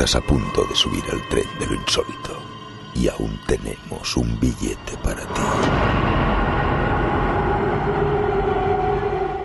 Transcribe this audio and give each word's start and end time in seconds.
Estás 0.00 0.16
a 0.16 0.26
punto 0.26 0.64
de 0.64 0.74
subir 0.74 1.04
al 1.12 1.20
tren 1.28 1.46
de 1.58 1.66
lo 1.66 1.74
insólito 1.74 2.42
y 2.94 3.06
aún 3.06 3.38
tenemos 3.46 4.16
un 4.16 4.40
billete 4.40 4.96
para 5.04 5.20
ti. 5.20 5.42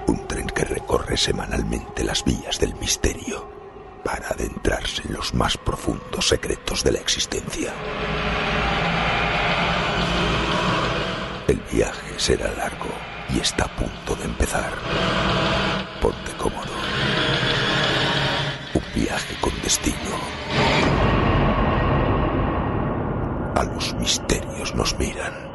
Un 0.07 0.25
tren 0.29 0.47
que 0.47 0.63
recorre 0.63 1.17
semanalmente 1.17 2.05
las 2.05 2.23
vías 2.23 2.57
del 2.57 2.73
misterio 2.75 3.49
para 4.05 4.29
adentrarse 4.29 5.01
en 5.05 5.15
los 5.15 5.33
más 5.33 5.57
profundos 5.57 6.25
secretos 6.25 6.85
de 6.85 6.91
la 6.93 6.99
existencia. 6.99 7.73
El 11.49 11.59
viaje 11.69 12.13
será 12.15 12.49
largo 12.53 12.93
y 13.27 13.41
está 13.41 13.65
a 13.65 13.75
punto 13.75 14.15
de 14.15 14.23
empezar. 14.23 14.71
Un 18.75 18.83
viaje 18.93 19.35
con 19.39 19.53
destino. 19.61 19.95
A 23.55 23.63
los 23.63 23.93
misterios 23.95 24.75
nos 24.75 24.99
miran. 24.99 25.54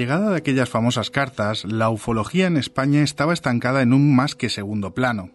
Llegada 0.00 0.30
de 0.30 0.38
aquellas 0.38 0.70
famosas 0.70 1.10
cartas, 1.10 1.66
la 1.66 1.90
ufología 1.90 2.46
en 2.46 2.56
España 2.56 3.02
estaba 3.02 3.34
estancada 3.34 3.82
en 3.82 3.92
un 3.92 4.16
más 4.16 4.34
que 4.34 4.48
segundo 4.48 4.94
plano. 4.94 5.28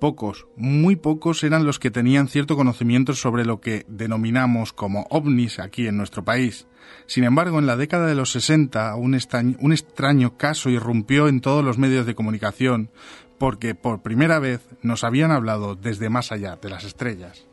Pocos, 0.00 0.48
muy 0.56 0.96
pocos 0.96 1.44
eran 1.44 1.64
los 1.64 1.78
que 1.78 1.92
tenían 1.92 2.26
cierto 2.26 2.56
conocimiento 2.56 3.14
sobre 3.14 3.44
lo 3.44 3.60
que 3.60 3.86
denominamos 3.86 4.72
como 4.72 5.06
ovnis 5.08 5.60
aquí 5.60 5.86
en 5.86 5.98
nuestro 5.98 6.24
país. 6.24 6.66
Sin 7.06 7.22
embargo, 7.22 7.60
en 7.60 7.66
la 7.66 7.76
década 7.76 8.08
de 8.08 8.16
los 8.16 8.32
60, 8.32 8.96
un, 8.96 9.16
un 9.60 9.72
extraño 9.72 10.36
caso 10.36 10.68
irrumpió 10.68 11.28
en 11.28 11.40
todos 11.40 11.64
los 11.64 11.78
medios 11.78 12.04
de 12.04 12.16
comunicación 12.16 12.90
porque 13.38 13.76
por 13.76 14.02
primera 14.02 14.40
vez 14.40 14.66
nos 14.82 15.04
habían 15.04 15.30
hablado 15.30 15.76
desde 15.76 16.10
más 16.10 16.32
allá 16.32 16.58
de 16.60 16.70
las 16.70 16.82
estrellas. 16.82 17.46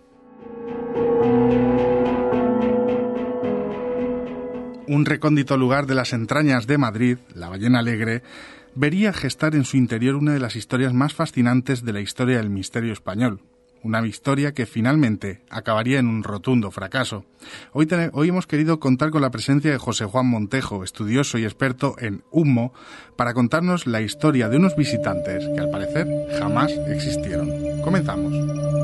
Un 4.90 5.06
recóndito 5.06 5.56
lugar 5.56 5.86
de 5.86 5.94
las 5.94 6.14
entrañas 6.14 6.66
de 6.66 6.80
Madrid, 6.80 7.18
la 7.36 7.48
Ballena 7.48 7.80
Alegre, 7.80 8.24
vería 8.74 9.14
gestar 9.14 9.54
en 9.54 9.64
su 9.64 9.78
interior 9.78 10.16
una 10.16 10.34
de 10.34 10.40
las 10.40 10.56
historias 10.56 10.94
más 10.94 11.14
fascinantes 11.14 11.86
de 11.86 11.94
la 11.94 12.02
historia 12.02 12.38
del 12.38 12.50
misterio 12.50 12.92
español. 12.92 13.40
Una 13.84 14.06
historia 14.06 14.54
que 14.54 14.66
finalmente 14.66 15.42
acabaría 15.52 16.00
en 16.00 16.08
un 16.08 16.24
rotundo 16.24 16.72
fracaso. 16.72 17.24
Hoy, 17.72 17.88
hoy 18.14 18.30
hemos 18.30 18.48
querido 18.48 18.80
contar 18.80 19.12
con 19.12 19.22
la 19.22 19.30
presencia 19.30 19.72
de 19.72 19.78
José 19.78 20.06
Juan 20.06 20.26
Montejo, 20.26 20.84
estudioso 20.84 21.38
y 21.38 21.44
experto 21.46 21.96
en 22.00 22.24
humo, 22.32 22.74
para 23.16 23.36
contarnos 23.36 23.86
la 23.86 24.02
historia 24.02 24.50
de 24.50 24.58
unos 24.58 24.76
visitantes 24.76 25.48
que 25.56 25.62
al 25.62 25.70
parecer 25.70 26.08
jamás 26.40 26.72
existieron. 26.88 27.48
Comenzamos. 27.84 28.79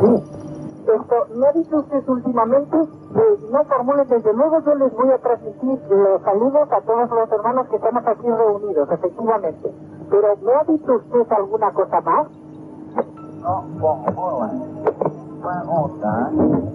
Me 0.00 1.46
ha 1.46 1.52
dicho 1.52 1.76
usted 1.78 2.08
últimamente 2.08 2.76
no 3.50 3.64
formulen, 3.64 4.08
desde 4.08 4.32
luego 4.32 4.60
yo 4.60 4.74
les 4.74 4.94
voy 4.94 5.10
a 5.10 5.18
transmitir 5.18 5.80
los 5.90 6.22
saludos 6.22 6.68
a 6.70 6.80
todos 6.82 7.10
los 7.10 7.32
hermanos 7.32 7.66
que 7.68 7.76
estamos 7.76 8.06
aquí 8.06 8.28
reunidos, 8.28 8.90
efectivamente. 8.90 9.72
Pero 10.10 10.36
¿me 10.42 10.52
ha 10.52 10.64
dicho 10.64 10.92
usted 10.94 11.32
alguna 11.32 11.70
cosa 11.72 12.00
más? 12.00 12.26
No 13.42 13.64
formulen. 13.80 14.78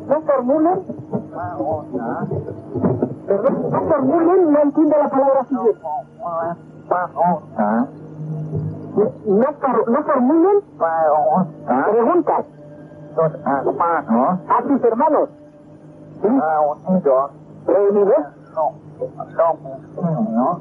¿No 0.07 0.21
formulen? 0.21 0.79
¿Perdón? 3.27 3.71
¿No 3.71 3.81
formulen? 3.81 4.53
No 4.53 4.59
entiendo 4.61 4.97
la 4.97 5.09
palabra 5.09 5.43
siguiente. 5.45 5.81
¿No, 9.25 9.47
no 9.87 10.03
formulen? 10.03 10.61
Preguntas 11.91 12.45
tus 13.15 13.33
hermanos. 13.45 14.39
¿A 14.49 14.63
tus 14.63 14.83
hermanos? 14.83 15.29
¿Sí? 16.21 16.27
Reunidos. 16.27 17.31
¿Reunidos? 17.65 18.25
No, 18.55 18.71
no 19.35 20.59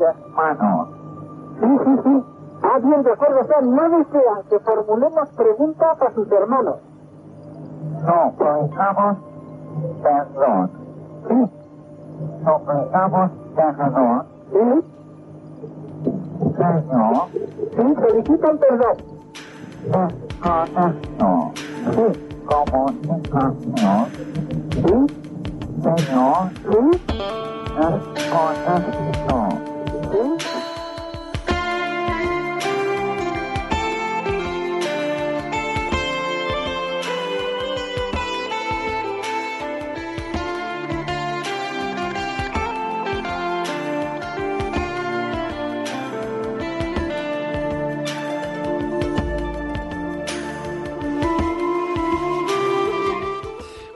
hermanos. 0.00 0.88
Sí, 1.60 1.78
sí, 1.84 2.00
sí. 2.04 2.24
Ah, 2.62 2.78
bien, 2.82 3.02
de 3.02 3.12
acuerdo. 3.12 3.40
O 3.40 3.44
sea, 3.44 3.60
no 3.60 3.98
desean 3.98 4.42
que 4.48 4.58
formulemos 4.60 5.28
preguntas 5.30 6.02
a 6.02 6.10
sus 6.12 6.30
hermanos. 6.30 6.76
No, 8.02 8.32
predicamos 8.36 9.18
perdón. 10.02 10.70
Sí. 11.28 11.50
No 12.44 12.58
predicamos 12.60 13.30
perdón. 13.54 14.26
Sí. 14.52 14.84
Señor. 16.56 17.26
Sí, 17.32 17.94
solicitan 17.94 18.58
perdón. 18.58 19.09
Sí 19.82 19.90
conexión, 28.30 29.48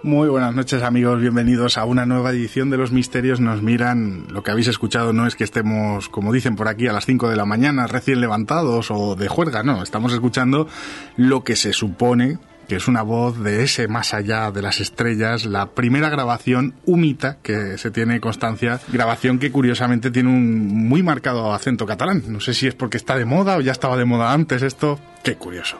Muy 0.05 0.29
buenas 0.29 0.55
noches 0.55 0.83
amigos, 0.83 1.19
bienvenidos 1.19 1.79
a 1.79 1.87
una 1.87 2.05
nueva 2.05 2.31
edición 2.31 2.69
de 2.69 2.77
Los 2.77 2.93
Misterios 2.93 3.41
Nos 3.41 3.63
Miran. 3.63 4.27
Lo 4.29 4.43
que 4.43 4.51
habéis 4.51 4.69
escuchado 4.69 5.15
no 5.15 5.27
es 5.27 5.35
que 5.35 5.45
estemos, 5.45 6.11
como 6.11 6.31
dicen 6.31 6.57
por 6.57 6.69
aquí, 6.69 6.87
a 6.87 6.93
las 6.93 7.07
5 7.07 7.31
de 7.31 7.37
la 7.37 7.47
mañana 7.47 7.87
recién 7.87 8.21
levantados 8.21 8.91
o 8.91 9.17
de 9.17 9.29
juerga, 9.29 9.63
no, 9.63 9.83
estamos 9.83 10.13
escuchando 10.13 10.69
lo 11.17 11.43
que 11.43 11.57
se 11.57 11.73
supone 11.73 12.37
que 12.69 12.77
es 12.77 12.87
una 12.87 13.01
voz 13.01 13.43
de 13.43 13.63
ese 13.63 13.89
más 13.89 14.13
allá 14.13 14.51
de 14.51 14.61
las 14.61 14.79
estrellas, 14.81 15.47
la 15.47 15.71
primera 15.71 16.11
grabación 16.11 16.75
humita 16.85 17.39
que 17.43 17.79
se 17.79 17.91
tiene 17.91 18.21
constancia, 18.21 18.81
grabación 18.89 19.39
que 19.39 19.51
curiosamente 19.51 20.11
tiene 20.11 20.29
un 20.29 20.67
muy 20.87 21.03
marcado 21.03 21.55
acento 21.55 21.87
catalán. 21.87 22.25
No 22.29 22.41
sé 22.41 22.53
si 22.53 22.67
es 22.67 22.75
porque 22.75 22.99
está 22.99 23.17
de 23.17 23.25
moda 23.25 23.57
o 23.57 23.63
ya 23.63 23.73
estaba 23.73 23.97
de 23.97 24.05
moda 24.05 24.35
antes 24.35 24.61
esto, 24.61 25.01
qué 25.23 25.37
curioso. 25.37 25.79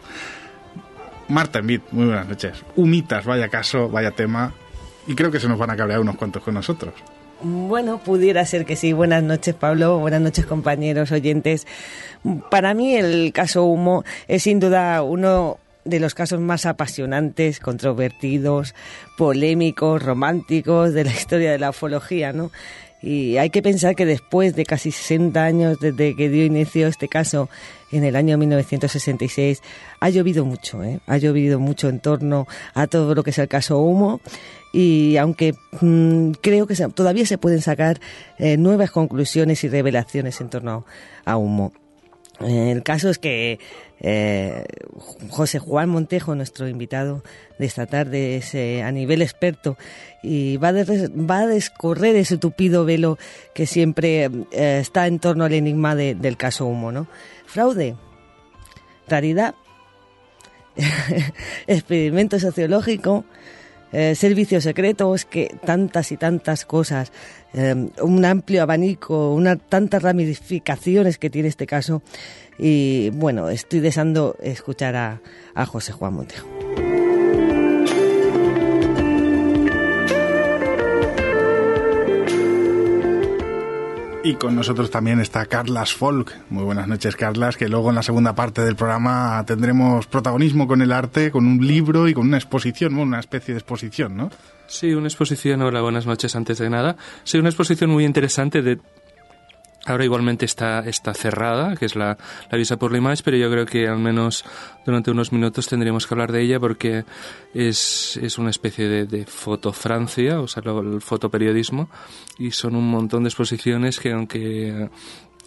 Marta 1.29 1.59
Envid, 1.59 1.81
muy 1.91 2.07
buenas 2.07 2.29
noches. 2.29 2.63
Humitas, 2.77 3.25
vaya 3.25 3.49
caso, 3.49 3.89
vaya 3.89 4.11
tema. 4.11 4.53
Y 5.07 5.15
creo 5.15 5.31
que 5.31 5.41
se 5.41 5.49
nos 5.49 5.59
van 5.59 5.71
a 5.71 5.77
cabrear 5.77 6.01
unos 6.01 6.17
cuantos 6.17 6.43
con 6.43 6.55
nosotros. 6.55 6.95
Bueno, 7.43 7.99
pudiera 7.99 8.45
ser 8.47 8.65
que 8.65 8.77
sí. 8.77 8.93
Buenas 8.93 9.23
noches, 9.23 9.55
Pablo. 9.55 9.99
Buenas 9.99 10.21
noches, 10.21 10.47
compañeros 10.47 11.13
oyentes. 11.13 11.67
Para 12.51 12.73
mí, 12.73 12.95
el 12.95 13.33
caso 13.33 13.65
Humo 13.65 14.05
es 14.29 14.45
sin 14.45 14.61
duda 14.61 15.03
uno 15.03 15.59
de 15.85 16.01
los 16.01 16.15
casos 16.15 16.41
más 16.41 16.65
apasionantes, 16.65 17.61
controvertidos, 17.61 18.75
polémicos, 19.19 20.03
románticos 20.03 20.95
de 20.95 21.05
la 21.05 21.13
historia 21.13 21.53
de 21.53 21.59
la 21.59 21.71
ufología, 21.71 22.33
¿no? 22.33 22.51
Y 23.03 23.37
hay 23.37 23.51
que 23.51 23.61
pensar 23.61 23.95
que 23.95 24.07
después 24.07 24.57
de 24.57 24.65
casi 24.65 24.91
60 24.91 25.45
años 25.45 25.79
desde 25.79 26.17
que 26.17 26.31
dio 26.31 26.47
inicio 26.47 26.87
este 26.87 27.09
caso, 27.09 27.51
en 27.97 28.05
el 28.05 28.17
año 28.17 28.39
1966, 28.39 29.63
ha 30.01 30.11
llovido 30.11 30.45
mucho, 30.45 30.83
¿eh? 30.83 31.01
ha 31.07 31.17
llovido 31.19 31.59
mucho 31.59 31.89
en 31.89 32.01
torno 32.01 32.47
a 32.75 32.87
todo 32.87 33.15
lo 33.15 33.23
que 33.23 33.31
es 33.31 33.39
el 33.39 33.49
caso 33.49 33.79
Humo 33.79 34.21
y 34.73 35.17
aunque 35.17 35.55
mm, 35.81 36.33
creo 36.41 36.67
que 36.67 36.75
todavía 36.89 37.27
se 37.27 37.39
pueden 37.39 37.61
sacar 37.61 38.01
eh, 38.39 38.57
nuevas 38.57 38.91
conclusiones 38.91 39.63
y 39.65 39.69
revelaciones 39.69 40.41
en 40.41 40.51
torno 40.51 40.85
a 41.25 41.37
Humo. 41.37 41.73
El 42.41 42.83
caso 42.83 43.11
es 43.11 43.19
que 43.19 43.61
eh, 44.07 44.67
José 45.31 45.59
Juan 45.59 45.89
Montejo, 45.89 46.35
nuestro 46.35 46.69
invitado 46.69 47.25
de 47.59 47.65
esta 47.65 47.87
tarde, 47.87 48.37
es 48.37 48.55
eh, 48.55 48.83
a 48.83 48.93
nivel 48.93 49.23
experto 49.23 49.79
y 50.23 50.59
va, 50.59 50.69
a 50.69 51.47
descorrer 51.47 52.15
ese 52.17 52.37
tupido 52.37 52.85
velo 52.85 53.17
que 53.55 53.65
siempre 53.67 54.25
eh, 54.53 54.79
está 54.83 55.07
en 55.07 55.21
torno 55.21 55.45
al 55.45 55.55
enigma 55.55 55.97
del 55.97 56.37
caso 56.37 56.67
Humo. 56.67 56.93
¿no? 56.93 57.07
Fraude, 57.47 57.97
raridad, 59.09 59.55
experimento 61.67 62.39
sociológico, 62.39 63.25
eh, 63.91 64.15
servicios 64.17 64.65
secretos, 64.65 65.25
que 65.25 65.57
tantas 65.65 66.13
y 66.13 66.19
tantas 66.19 66.67
cosas, 66.67 67.11
un 68.03 68.25
amplio 68.25 68.65
abanico, 68.65 69.33
una, 69.33 69.55
tantas 69.55 70.03
ramificaciones 70.03 71.19
que 71.19 71.31
tiene 71.31 71.49
este 71.49 71.67
caso. 71.67 72.03
Y 72.59 73.11
bueno, 73.11 73.49
estoy 73.49 73.81
deseando 73.81 74.37
escuchar 74.41 74.97
a, 74.97 75.21
a 75.55 75.67
José 75.67 75.93
Juan 75.93 76.15
Montejo. 76.15 76.49
Y 84.27 84.37
con 84.37 84.57
nosotros 84.57 84.91
también 84.91 85.21
está 85.21 85.45
Carlas 85.45 85.93
Folk. 85.93 86.35
Muy 86.49 86.65
buenas 86.65 86.89
noches, 86.89 87.15
Carlas, 87.15 87.59
que 87.59 87.69
luego 87.69 87.91
en 87.91 87.97
la 87.97 88.03
segunda 88.03 88.35
parte 88.35 88.63
del 88.63 88.75
programa 88.75 89.45
tendremos 89.47 90.07
protagonismo 90.07 90.67
con 90.67 90.81
el 90.81 90.93
arte, 90.93 91.31
con 91.31 91.47
un 91.47 91.67
libro 91.67 92.09
y 92.09 92.15
con 92.15 92.29
una 92.29 92.39
exposición, 92.39 92.97
una 92.97 93.21
especie 93.21 93.53
de 93.53 93.61
exposición, 93.61 94.17
¿no? 94.17 94.31
Sí, 94.67 94.95
una 94.95 95.09
exposición. 95.09 95.61
Hola, 95.61 95.83
buenas 95.83 96.07
noches 96.07 96.35
antes 96.37 96.57
de 96.57 96.71
nada. 96.71 96.97
Sí, 97.23 97.37
una 97.37 97.51
exposición 97.51 97.91
muy 97.91 98.07
interesante 98.07 98.63
de 98.63 98.79
Ahora 99.87 100.05
igualmente 100.05 100.47
está, 100.47 100.81
está 100.81 101.13
cerrada, 101.13 101.77
que 101.77 101.85
es 101.85 101.95
la, 101.95 102.17
la 102.51 102.59
visa 102.59 102.79
por 102.79 102.91
Limage, 102.91 103.23
pero 103.23 103.37
yo 103.37 103.51
creo 103.51 103.67
que 103.67 103.87
al 103.87 103.99
menos 103.99 104.45
durante 104.87 105.11
unos 105.11 105.31
minutos 105.31 105.69
tendríamos 105.69 106.07
que 106.07 106.15
hablar 106.15 106.33
de 106.33 106.41
ella 106.41 106.59
porque 106.59 107.05
es, 107.53 108.19
es 108.23 108.39
una 108.39 108.49
especie 108.49 108.89
de, 108.89 109.07
de 109.07 109.27
fotofrancia, 109.27 110.41
o 110.41 110.49
sea, 110.49 110.63
el 110.63 111.03
fotoperiodismo, 111.03 111.91
y 112.39 112.51
son 112.53 112.77
un 112.77 112.89
montón 112.89 113.25
de 113.25 113.29
exposiciones 113.29 114.01
que 114.01 114.13
aunque 114.13 114.89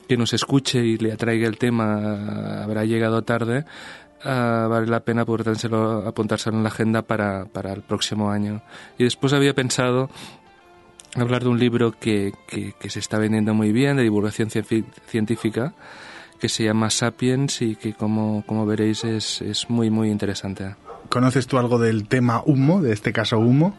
que 0.08 0.18
nos 0.18 0.34
escuche 0.34 0.80
y 0.80 0.98
le 0.98 1.12
atraiga 1.12 1.48
el 1.48 1.58
tema 1.58 2.64
habrá 2.64 2.86
llegado 2.86 3.24
tarde, 3.24 3.66
uh, 4.24 4.70
vale 4.70 4.88
la 4.88 5.02
pena 5.02 5.24
apuntárselo, 5.24 6.08
apuntárselo 6.08 6.58
en 6.58 6.64
la 6.64 6.70
agenda 6.70 7.02
para, 7.02 7.46
para 7.46 7.74
el 7.74 7.82
próximo 7.82 8.32
año. 8.32 8.62
Y 8.98 9.04
después 9.04 9.34
había 9.34 9.54
pensado 9.54 10.10
hablar 11.16 11.44
de 11.44 11.50
un 11.50 11.60
libro 11.60 11.92
que, 11.92 12.34
que, 12.48 12.74
que, 12.80 12.90
se 12.90 13.00
está 13.00 13.18
vendiendo 13.18 13.54
muy 13.54 13.72
bien, 13.72 13.98
de 13.98 14.04
divulgación 14.04 14.50
científica, 14.50 15.74
que 16.40 16.50
se 16.50 16.64
llama 16.64 16.90
Sapiens 16.90 17.62
y 17.62 17.76
que 17.76 17.94
como, 17.94 18.44
como 18.46 18.66
veréis 18.66 19.04
es, 19.04 19.42
es 19.42 19.70
muy 19.70 19.90
muy 19.90 20.10
interesante. 20.10 20.76
¿Conoces 21.10 21.48
tú 21.48 21.58
algo 21.58 21.80
del 21.80 22.08
tema 22.08 22.42
humo, 22.46 22.82
de 22.82 22.94
este 22.94 23.14
caso 23.14 23.40
humo? 23.40 23.76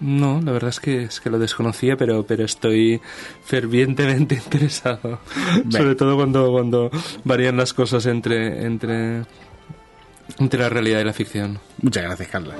No, 0.00 0.40
la 0.40 0.50
verdad 0.50 0.70
es 0.70 0.80
que 0.80 1.04
es 1.04 1.20
que 1.20 1.30
lo 1.30 1.38
desconocía, 1.38 1.96
pero 1.96 2.24
pero 2.26 2.44
estoy 2.44 3.00
fervientemente 3.44 4.34
interesado. 4.44 5.20
Bien. 5.64 5.82
Sobre 5.82 5.94
todo 5.94 6.16
cuando 6.16 6.50
cuando 6.50 6.90
varían 7.24 7.56
las 7.56 7.72
cosas 7.72 8.06
entre 8.06 8.66
entre 8.66 9.22
entre 10.38 10.60
la 10.60 10.68
realidad 10.68 11.00
y 11.00 11.04
la 11.04 11.12
ficción. 11.12 11.58
Muchas 11.80 12.02
gracias, 12.02 12.28
Carla. 12.28 12.54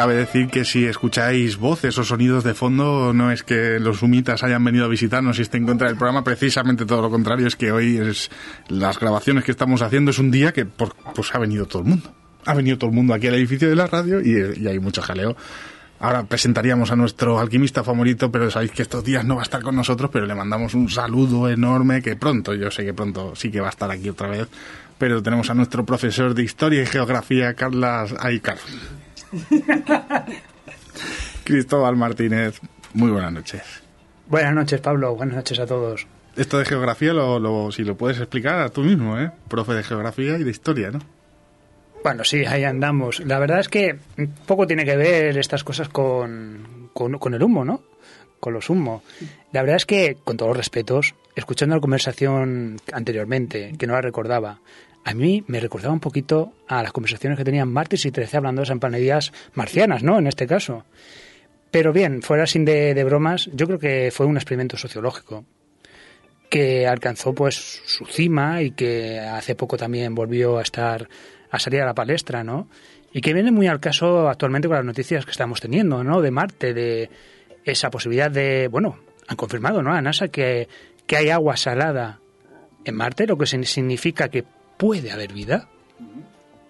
Cabe 0.00 0.14
decir 0.14 0.48
que 0.48 0.64
si 0.64 0.86
escucháis 0.86 1.58
voces 1.58 1.98
o 1.98 2.04
sonidos 2.04 2.42
de 2.42 2.54
fondo, 2.54 3.12
no 3.12 3.30
es 3.30 3.42
que 3.42 3.78
los 3.78 4.00
humitas 4.00 4.42
hayan 4.42 4.64
venido 4.64 4.86
a 4.86 4.88
visitarnos 4.88 5.38
y 5.38 5.42
estén 5.42 5.66
contra 5.66 5.88
del 5.88 5.98
programa, 5.98 6.24
precisamente 6.24 6.86
todo 6.86 7.02
lo 7.02 7.10
contrario, 7.10 7.46
es 7.46 7.54
que 7.54 7.70
hoy 7.70 7.98
es 7.98 8.30
las 8.68 8.98
grabaciones 8.98 9.44
que 9.44 9.50
estamos 9.50 9.82
haciendo 9.82 10.10
es 10.10 10.18
un 10.18 10.30
día 10.30 10.54
que 10.54 10.64
por, 10.64 10.96
pues 11.14 11.34
ha 11.34 11.38
venido 11.38 11.66
todo 11.66 11.82
el 11.82 11.88
mundo. 11.88 12.14
Ha 12.46 12.54
venido 12.54 12.78
todo 12.78 12.88
el 12.88 12.96
mundo 12.96 13.12
aquí 13.12 13.26
al 13.26 13.34
edificio 13.34 13.68
de 13.68 13.76
la 13.76 13.88
radio 13.88 14.22
y, 14.22 14.62
y 14.62 14.66
hay 14.68 14.78
mucho 14.78 15.02
jaleo. 15.02 15.36
Ahora 15.98 16.22
presentaríamos 16.24 16.90
a 16.90 16.96
nuestro 16.96 17.38
alquimista 17.38 17.84
favorito, 17.84 18.32
pero 18.32 18.50
sabéis 18.50 18.70
que 18.70 18.80
estos 18.80 19.04
días 19.04 19.22
no 19.26 19.34
va 19.34 19.42
a 19.42 19.44
estar 19.44 19.60
con 19.60 19.76
nosotros, 19.76 20.08
pero 20.10 20.24
le 20.24 20.34
mandamos 20.34 20.72
un 20.72 20.88
saludo 20.88 21.46
enorme, 21.50 22.00
que 22.00 22.16
pronto, 22.16 22.54
yo 22.54 22.70
sé 22.70 22.86
que 22.86 22.94
pronto 22.94 23.36
sí 23.36 23.50
que 23.50 23.60
va 23.60 23.66
a 23.66 23.70
estar 23.70 23.90
aquí 23.90 24.08
otra 24.08 24.28
vez, 24.28 24.48
pero 24.96 25.22
tenemos 25.22 25.50
a 25.50 25.54
nuestro 25.54 25.84
profesor 25.84 26.32
de 26.32 26.42
Historia 26.42 26.80
y 26.84 26.86
Geografía, 26.86 27.52
Carlas 27.52 28.14
Aycar. 28.18 28.56
Cristóbal 31.44 31.96
Martínez, 31.96 32.60
muy 32.94 33.10
buenas 33.10 33.32
noches. 33.32 33.62
Buenas 34.26 34.54
noches, 34.54 34.80
Pablo. 34.80 35.14
Buenas 35.16 35.36
noches 35.36 35.58
a 35.58 35.66
todos. 35.66 36.06
Esto 36.36 36.58
de 36.58 36.64
geografía, 36.64 37.12
lo, 37.12 37.38
lo, 37.38 37.72
si 37.72 37.82
lo 37.82 37.96
puedes 37.96 38.18
explicar 38.18 38.60
a 38.60 38.68
tú 38.68 38.82
mismo, 38.82 39.18
¿eh? 39.18 39.30
Profe 39.48 39.74
de 39.74 39.82
geografía 39.82 40.38
y 40.38 40.44
de 40.44 40.50
historia, 40.50 40.90
¿no? 40.90 41.00
Bueno, 42.02 42.24
sí, 42.24 42.44
ahí 42.46 42.64
andamos. 42.64 43.20
La 43.20 43.38
verdad 43.38 43.60
es 43.60 43.68
que 43.68 43.98
poco 44.46 44.66
tiene 44.66 44.84
que 44.84 44.96
ver 44.96 45.36
estas 45.36 45.64
cosas 45.64 45.88
con, 45.88 46.90
con, 46.94 47.18
con 47.18 47.34
el 47.34 47.42
humo, 47.42 47.64
¿no? 47.64 47.82
Con 48.38 48.54
los 48.54 48.70
humos. 48.70 49.02
La 49.52 49.62
verdad 49.62 49.76
es 49.76 49.86
que, 49.86 50.16
con 50.24 50.36
todos 50.36 50.50
los 50.50 50.56
respetos, 50.56 51.14
escuchando 51.34 51.74
la 51.74 51.80
conversación 51.80 52.76
anteriormente, 52.92 53.74
que 53.78 53.86
no 53.86 53.92
la 53.94 54.00
recordaba, 54.00 54.60
a 55.04 55.14
mí 55.14 55.44
me 55.46 55.60
recordaba 55.60 55.92
un 55.92 56.00
poquito 56.00 56.52
a 56.68 56.82
las 56.82 56.92
conversaciones 56.92 57.38
que 57.38 57.44
tenían 57.44 57.72
martes 57.72 58.04
y 58.04 58.10
13 58.10 58.36
hablando 58.36 58.62
de 58.62 58.72
empanadillas 58.72 59.32
marcianas, 59.54 60.02
¿no? 60.02 60.18
En 60.18 60.26
este 60.26 60.46
caso. 60.46 60.84
Pero 61.70 61.92
bien, 61.92 62.22
fuera 62.22 62.46
sin 62.46 62.64
de, 62.64 62.94
de, 62.94 63.04
bromas, 63.04 63.48
yo 63.52 63.66
creo 63.66 63.78
que 63.78 64.10
fue 64.12 64.26
un 64.26 64.36
experimento 64.36 64.76
sociológico 64.76 65.44
que 66.48 66.86
alcanzó 66.86 67.32
pues 67.32 67.82
su 67.86 68.04
cima 68.06 68.60
y 68.60 68.72
que 68.72 69.20
hace 69.20 69.54
poco 69.54 69.76
también 69.76 70.14
volvió 70.14 70.58
a 70.58 70.62
estar 70.62 71.08
a 71.50 71.58
salir 71.58 71.80
a 71.80 71.86
la 71.86 71.94
palestra, 71.94 72.44
¿no? 72.44 72.68
Y 73.12 73.20
que 73.20 73.32
viene 73.32 73.52
muy 73.52 73.68
al 73.68 73.80
caso 73.80 74.28
actualmente 74.28 74.68
con 74.68 74.76
las 74.76 74.84
noticias 74.84 75.24
que 75.24 75.30
estamos 75.30 75.60
teniendo, 75.60 76.04
¿no? 76.04 76.20
De 76.20 76.30
Marte, 76.30 76.74
de 76.74 77.10
esa 77.64 77.90
posibilidad 77.90 78.30
de, 78.30 78.68
bueno, 78.68 78.98
han 79.26 79.36
confirmado, 79.36 79.82
¿no? 79.82 79.92
A 79.92 80.00
NASA 80.00 80.28
que, 80.28 80.68
que 81.06 81.16
hay 81.16 81.30
agua 81.30 81.56
salada 81.56 82.20
en 82.84 82.94
Marte, 82.94 83.26
lo 83.26 83.36
que 83.36 83.46
significa 83.46 84.28
que 84.28 84.44
puede 84.80 85.12
haber 85.12 85.34
vida. 85.34 85.68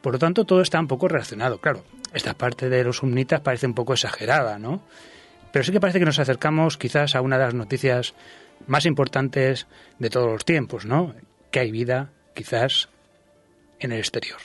Por 0.02 0.14
lo 0.14 0.18
tanto, 0.18 0.44
todo 0.44 0.62
está 0.62 0.80
un 0.80 0.88
poco 0.88 1.06
relacionado. 1.06 1.58
Claro, 1.58 1.84
esta 2.12 2.34
parte 2.34 2.68
de 2.68 2.82
los 2.82 3.04
humnitas 3.04 3.40
parece 3.40 3.66
un 3.66 3.74
poco 3.74 3.92
exagerada, 3.92 4.58
¿no? 4.58 4.82
Pero 5.52 5.64
sí 5.64 5.70
que 5.70 5.80
parece 5.80 6.00
que 6.00 6.04
nos 6.04 6.18
acercamos 6.18 6.76
quizás 6.76 7.14
a 7.14 7.20
una 7.20 7.38
de 7.38 7.44
las 7.44 7.54
noticias 7.54 8.14
más 8.66 8.84
importantes 8.84 9.68
de 10.00 10.10
todos 10.10 10.28
los 10.28 10.44
tiempos, 10.44 10.86
¿no? 10.86 11.14
Que 11.52 11.60
hay 11.60 11.70
vida, 11.70 12.10
quizás, 12.34 12.88
en 13.78 13.92
el 13.92 14.00
exterior. 14.00 14.40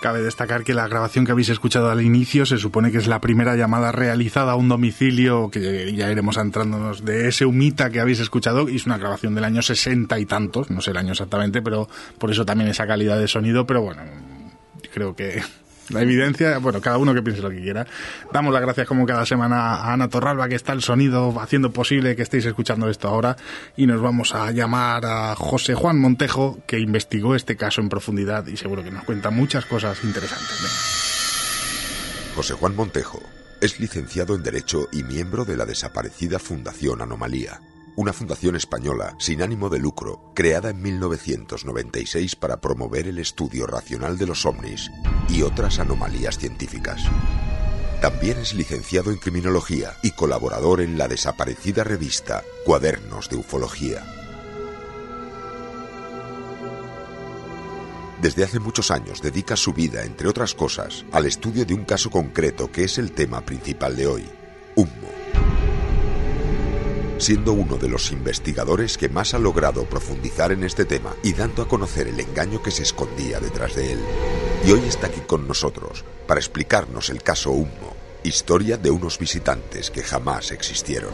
Cabe 0.00 0.22
destacar 0.22 0.64
que 0.64 0.72
la 0.72 0.88
grabación 0.88 1.26
que 1.26 1.32
habéis 1.32 1.50
escuchado 1.50 1.90
al 1.90 2.00
inicio 2.00 2.46
se 2.46 2.56
supone 2.56 2.90
que 2.90 2.96
es 2.96 3.06
la 3.06 3.20
primera 3.20 3.54
llamada 3.54 3.92
realizada 3.92 4.52
a 4.52 4.56
un 4.56 4.68
domicilio, 4.68 5.50
que 5.50 5.92
ya 5.94 6.10
iremos 6.10 6.38
entrándonos 6.38 7.04
de 7.04 7.28
ese 7.28 7.44
humita 7.44 7.90
que 7.90 8.00
habéis 8.00 8.20
escuchado, 8.20 8.68
y 8.70 8.76
es 8.76 8.86
una 8.86 8.96
grabación 8.96 9.34
del 9.34 9.44
año 9.44 9.60
sesenta 9.60 10.18
y 10.18 10.24
tantos, 10.24 10.70
no 10.70 10.80
sé 10.80 10.92
el 10.92 10.96
año 10.96 11.12
exactamente, 11.12 11.60
pero 11.60 11.86
por 12.18 12.30
eso 12.30 12.46
también 12.46 12.70
esa 12.70 12.86
calidad 12.86 13.18
de 13.18 13.28
sonido, 13.28 13.66
pero 13.66 13.82
bueno, 13.82 14.00
creo 14.90 15.14
que 15.14 15.42
la 15.90 16.02
evidencia, 16.02 16.58
bueno, 16.58 16.80
cada 16.80 16.98
uno 16.98 17.14
que 17.14 17.22
piense 17.22 17.42
lo 17.42 17.50
que 17.50 17.60
quiera. 17.60 17.86
Damos 18.32 18.52
las 18.52 18.62
gracias 18.62 18.86
como 18.86 19.06
cada 19.06 19.26
semana 19.26 19.74
a 19.76 19.92
Ana 19.92 20.08
Torralba, 20.08 20.48
que 20.48 20.54
está 20.54 20.72
el 20.72 20.82
sonido 20.82 21.38
haciendo 21.40 21.72
posible 21.72 22.16
que 22.16 22.22
estéis 22.22 22.46
escuchando 22.46 22.88
esto 22.88 23.08
ahora. 23.08 23.36
Y 23.76 23.86
nos 23.86 24.00
vamos 24.00 24.34
a 24.34 24.50
llamar 24.50 25.04
a 25.04 25.34
José 25.36 25.74
Juan 25.74 25.98
Montejo, 25.98 26.58
que 26.66 26.78
investigó 26.78 27.34
este 27.34 27.56
caso 27.56 27.80
en 27.80 27.88
profundidad 27.88 28.46
y 28.46 28.56
seguro 28.56 28.82
que 28.82 28.90
nos 28.90 29.04
cuenta 29.04 29.30
muchas 29.30 29.66
cosas 29.66 30.02
interesantes. 30.04 30.58
Venga. 30.62 32.34
José 32.36 32.54
Juan 32.54 32.76
Montejo 32.76 33.20
es 33.60 33.80
licenciado 33.80 34.34
en 34.34 34.42
Derecho 34.42 34.88
y 34.92 35.02
miembro 35.02 35.44
de 35.44 35.56
la 35.56 35.66
desaparecida 35.66 36.38
Fundación 36.38 37.02
Anomalía 37.02 37.60
una 38.00 38.14
fundación 38.14 38.56
española 38.56 39.14
sin 39.18 39.42
ánimo 39.42 39.68
de 39.68 39.78
lucro, 39.78 40.32
creada 40.34 40.70
en 40.70 40.80
1996 40.80 42.34
para 42.34 42.58
promover 42.58 43.06
el 43.06 43.18
estudio 43.18 43.66
racional 43.66 44.16
de 44.16 44.26
los 44.26 44.46
ovnis 44.46 44.90
y 45.28 45.42
otras 45.42 45.78
anomalías 45.80 46.38
científicas. 46.38 47.02
También 48.00 48.38
es 48.38 48.54
licenciado 48.54 49.10
en 49.10 49.18
Criminología 49.18 49.98
y 50.02 50.12
colaborador 50.12 50.80
en 50.80 50.96
la 50.96 51.08
desaparecida 51.08 51.84
revista 51.84 52.42
Cuadernos 52.64 53.28
de 53.28 53.36
Ufología. 53.36 54.02
Desde 58.22 58.44
hace 58.44 58.60
muchos 58.60 58.90
años 58.90 59.20
dedica 59.20 59.56
su 59.56 59.74
vida, 59.74 60.04
entre 60.04 60.26
otras 60.26 60.54
cosas, 60.54 61.04
al 61.12 61.26
estudio 61.26 61.66
de 61.66 61.74
un 61.74 61.84
caso 61.84 62.08
concreto 62.08 62.72
que 62.72 62.84
es 62.84 62.96
el 62.96 63.12
tema 63.12 63.42
principal 63.42 63.94
de 63.94 64.06
hoy, 64.06 64.30
Humo. 64.74 65.69
Siendo 67.20 67.52
uno 67.52 67.76
de 67.76 67.88
los 67.88 68.12
investigadores 68.12 68.96
que 68.96 69.08
más 69.08 69.34
ha 69.34 69.38
logrado 69.38 69.84
profundizar 69.84 70.52
en 70.52 70.64
este 70.64 70.84
tema 70.84 71.14
y 71.22 71.34
dando 71.34 71.62
a 71.62 71.68
conocer 71.68 72.08
el 72.08 72.18
engaño 72.18 72.62
que 72.62 72.70
se 72.70 72.82
escondía 72.82 73.38
detrás 73.40 73.76
de 73.76 73.92
él. 73.92 73.98
Y 74.66 74.72
hoy 74.72 74.80
está 74.88 75.08
aquí 75.08 75.20
con 75.20 75.46
nosotros 75.46 76.04
para 76.26 76.40
explicarnos 76.40 77.10
el 77.10 77.22
caso 77.22 77.50
Humo, 77.50 77.94
historia 78.22 78.76
de 78.76 78.90
unos 78.90 79.18
visitantes 79.18 79.90
que 79.90 80.02
jamás 80.02 80.50
existieron. 80.50 81.10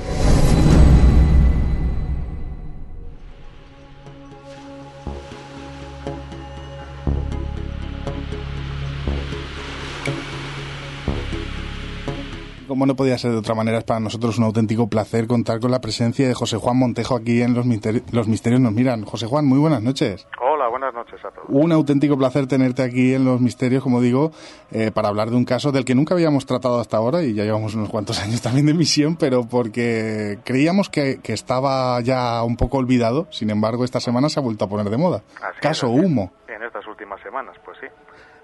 Como 12.66 12.87
no 12.87 12.94
podía 12.94 13.18
ser 13.18 13.32
de 13.32 13.38
otra 13.38 13.54
manera, 13.54 13.78
es 13.78 13.85
para 13.85 14.00
nosotros 14.00 14.38
un 14.38 14.44
auténtico 14.44 14.88
placer 14.88 15.26
contar 15.26 15.61
con 15.61 15.70
la 15.70 15.80
presencia 15.80 16.26
de 16.26 16.35
José 16.35 16.56
Juan 16.56 16.78
Montejo 16.78 17.16
aquí 17.16 17.42
en 17.42 17.54
Los, 17.54 17.66
Los 18.12 18.28
Misterios 18.28 18.61
Nos 18.61 18.73
Miran. 18.73 19.04
José 19.04 19.26
Juan, 19.26 19.46
muy 19.46 19.58
buenas 19.58 19.82
noches. 19.82 20.26
Hola, 20.40 20.68
buenas 20.68 20.92
noches 20.94 21.25
a 21.25 21.30
todos. 21.30 21.46
Un 21.49 21.73
auténtico 21.73 22.16
placer 22.18 22.46
tenerte 22.46 22.82
aquí 22.82 23.14
en 23.14 23.25
Los 23.25 23.40
Misterios, 23.40 23.82
como 23.82 24.00
digo, 24.00 24.32
eh, 24.70 24.90
para 24.92 25.08
hablar 25.08 25.30
de 25.30 25.37
un 25.37 25.44
caso 25.44 25.73
del 25.73 25.85
que 25.85 25.94
nunca 25.94 26.14
habíamos 26.14 26.46
tratado 26.46 26.80
hasta 26.80 26.96
ahora 26.96 27.23
y 27.23 27.35
ya 27.35 27.44
llevamos 27.44 27.75
unos 27.75 27.88
cuantos 27.88 28.20
años 28.23 28.42
también 28.42 28.66
de 28.66 28.75
misión, 28.75 29.16
pero 29.16 29.46
porque 29.49 30.38
creíamos 30.44 30.88
que, 30.88 31.20
estaba 31.26 32.00
ya 32.00 32.42
un 32.44 32.56
poco 32.56 32.78
olvidado, 32.78 33.26
sin 33.30 33.50
embargo, 33.50 33.85
esta 33.85 34.00
semana 34.00 34.28
se 34.28 34.40
ha 34.40 34.42
vuelto 34.42 34.64
a 34.64 34.68
poner 34.68 34.88
de 34.88 34.96
moda. 34.96 35.23
caso 35.61 35.88
Humo. 35.88 36.32
En 36.49 36.62
estas 36.62 36.87
últimas 36.87 37.20
semanas, 37.20 37.54
pues 37.64 37.76
sí. 37.80 37.87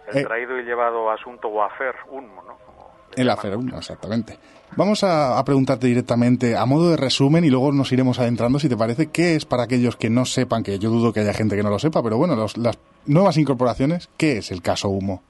El 0.09 0.19
eh, 0.19 0.25
traído 0.25 0.59
y 0.59 0.65
llevado 0.65 1.11
asunto 1.11 1.49
o 1.49 1.63
afer 1.63 1.95
Humo, 2.11 2.43
¿no? 2.47 2.72
El 3.17 3.31
afer 3.31 3.55
exactamente. 3.77 4.39
Vamos 4.75 5.05
a, 5.05 5.43
preguntarte 5.45 5.87
directamente, 5.87 6.57
a 6.57 6.65
modo 6.65 6.91
de 6.91 6.97
resumen, 6.97 7.45
y 7.45 7.51
luego 7.51 7.73
nos 7.73 7.93
iremos 7.93 8.19
adentrando, 8.19 8.59
si 8.59 8.71
te 8.71 8.77
parece, 8.77 9.11
¿qué 9.13 9.37
es 9.37 9.45
para 9.45 9.65
aquellos 9.65 9.97
que 9.97 10.09
no 10.09 10.25
sepan, 10.25 10.63
que 10.63 10.79
yo 10.79 10.89
dudo 10.89 11.13
que 11.13 11.21
haya 11.21 11.35
gente 11.35 11.57
que 11.57 11.63
no 11.63 11.69
lo 11.69 11.79
sepa, 11.79 12.03
pero 12.03 12.17
bueno, 12.17 12.35
las 12.35 12.79
nuevas 13.07 13.37
incorporaciones, 13.37 14.09
¿qué 14.17 14.39
es 14.39 14.51
el 14.51 14.63
caso 14.63 14.89
Humo? 14.89 15.23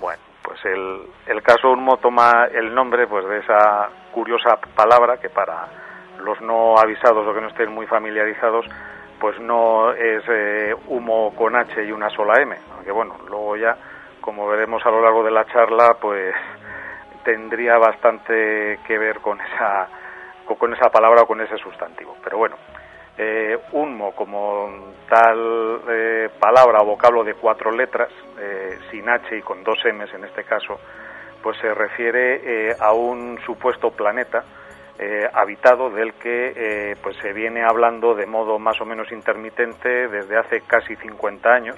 Bueno, 0.00 0.20
pues 0.42 0.58
el, 0.64 1.02
el 1.28 1.42
caso 1.42 1.70
Humo 1.70 1.98
toma 1.98 2.46
el 2.46 2.74
nombre 2.74 3.06
pues 3.06 3.24
de 3.28 3.38
esa 3.38 3.88
curiosa 4.12 4.58
palabra 4.74 5.18
que 5.18 5.30
para 5.30 5.68
los 6.24 6.40
no 6.40 6.76
avisados 6.76 7.24
o 7.24 7.32
que 7.32 7.40
no 7.40 7.48
estén 7.48 7.72
muy 7.72 7.86
familiarizados, 7.86 8.66
pues 9.20 9.38
no 9.40 9.92
es 9.92 10.24
eh, 10.28 10.74
humo 10.88 11.34
con 11.34 11.56
H 11.56 11.84
y 11.84 11.92
una 11.92 12.10
sola 12.10 12.40
M, 12.40 12.56
aunque 12.74 12.90
bueno, 12.90 13.14
luego 13.28 13.56
ya, 13.56 13.76
como 14.20 14.46
veremos 14.48 14.84
a 14.84 14.90
lo 14.90 15.00
largo 15.00 15.22
de 15.22 15.30
la 15.30 15.46
charla, 15.46 15.96
pues 16.00 16.34
tendría 17.26 17.76
bastante 17.76 18.78
que 18.86 18.96
ver 18.96 19.18
con 19.18 19.40
esa, 19.40 19.88
con 20.46 20.72
esa 20.72 20.88
palabra 20.90 21.22
o 21.22 21.26
con 21.26 21.40
ese 21.40 21.58
sustantivo. 21.58 22.16
Pero 22.22 22.38
bueno, 22.38 22.56
eh, 23.18 23.58
unmo 23.72 24.14
como 24.14 24.94
tal 25.08 25.80
eh, 25.88 26.28
palabra 26.38 26.78
o 26.82 26.86
vocablo 26.86 27.24
de 27.24 27.34
cuatro 27.34 27.72
letras, 27.72 28.10
eh, 28.38 28.78
sin 28.92 29.08
H 29.08 29.36
y 29.36 29.42
con 29.42 29.64
dos 29.64 29.78
M's 29.84 30.14
en 30.14 30.24
este 30.24 30.44
caso, 30.44 30.78
pues 31.42 31.58
se 31.58 31.74
refiere 31.74 32.76
a 32.78 32.92
un 32.92 33.38
supuesto 33.44 33.90
planeta 33.90 34.44
habitado 35.34 35.90
del 35.90 36.14
que 36.14 36.96
pues 37.02 37.16
se 37.18 37.32
viene 37.34 37.62
hablando 37.62 38.14
de 38.14 38.24
modo 38.24 38.58
más 38.58 38.80
o 38.80 38.86
menos 38.86 39.12
intermitente 39.12 40.08
desde 40.08 40.38
hace 40.38 40.62
casi 40.62 40.96
50 40.96 41.48
años. 41.48 41.76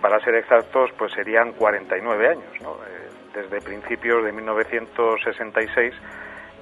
para 0.00 0.18
ser 0.20 0.34
exactos, 0.36 0.90
pues 0.98 1.12
serían 1.12 1.52
49 1.52 2.28
años, 2.28 2.60
¿no? 2.62 2.78
Desde 3.34 3.60
principios 3.60 4.24
de 4.24 4.32
1966 4.32 5.94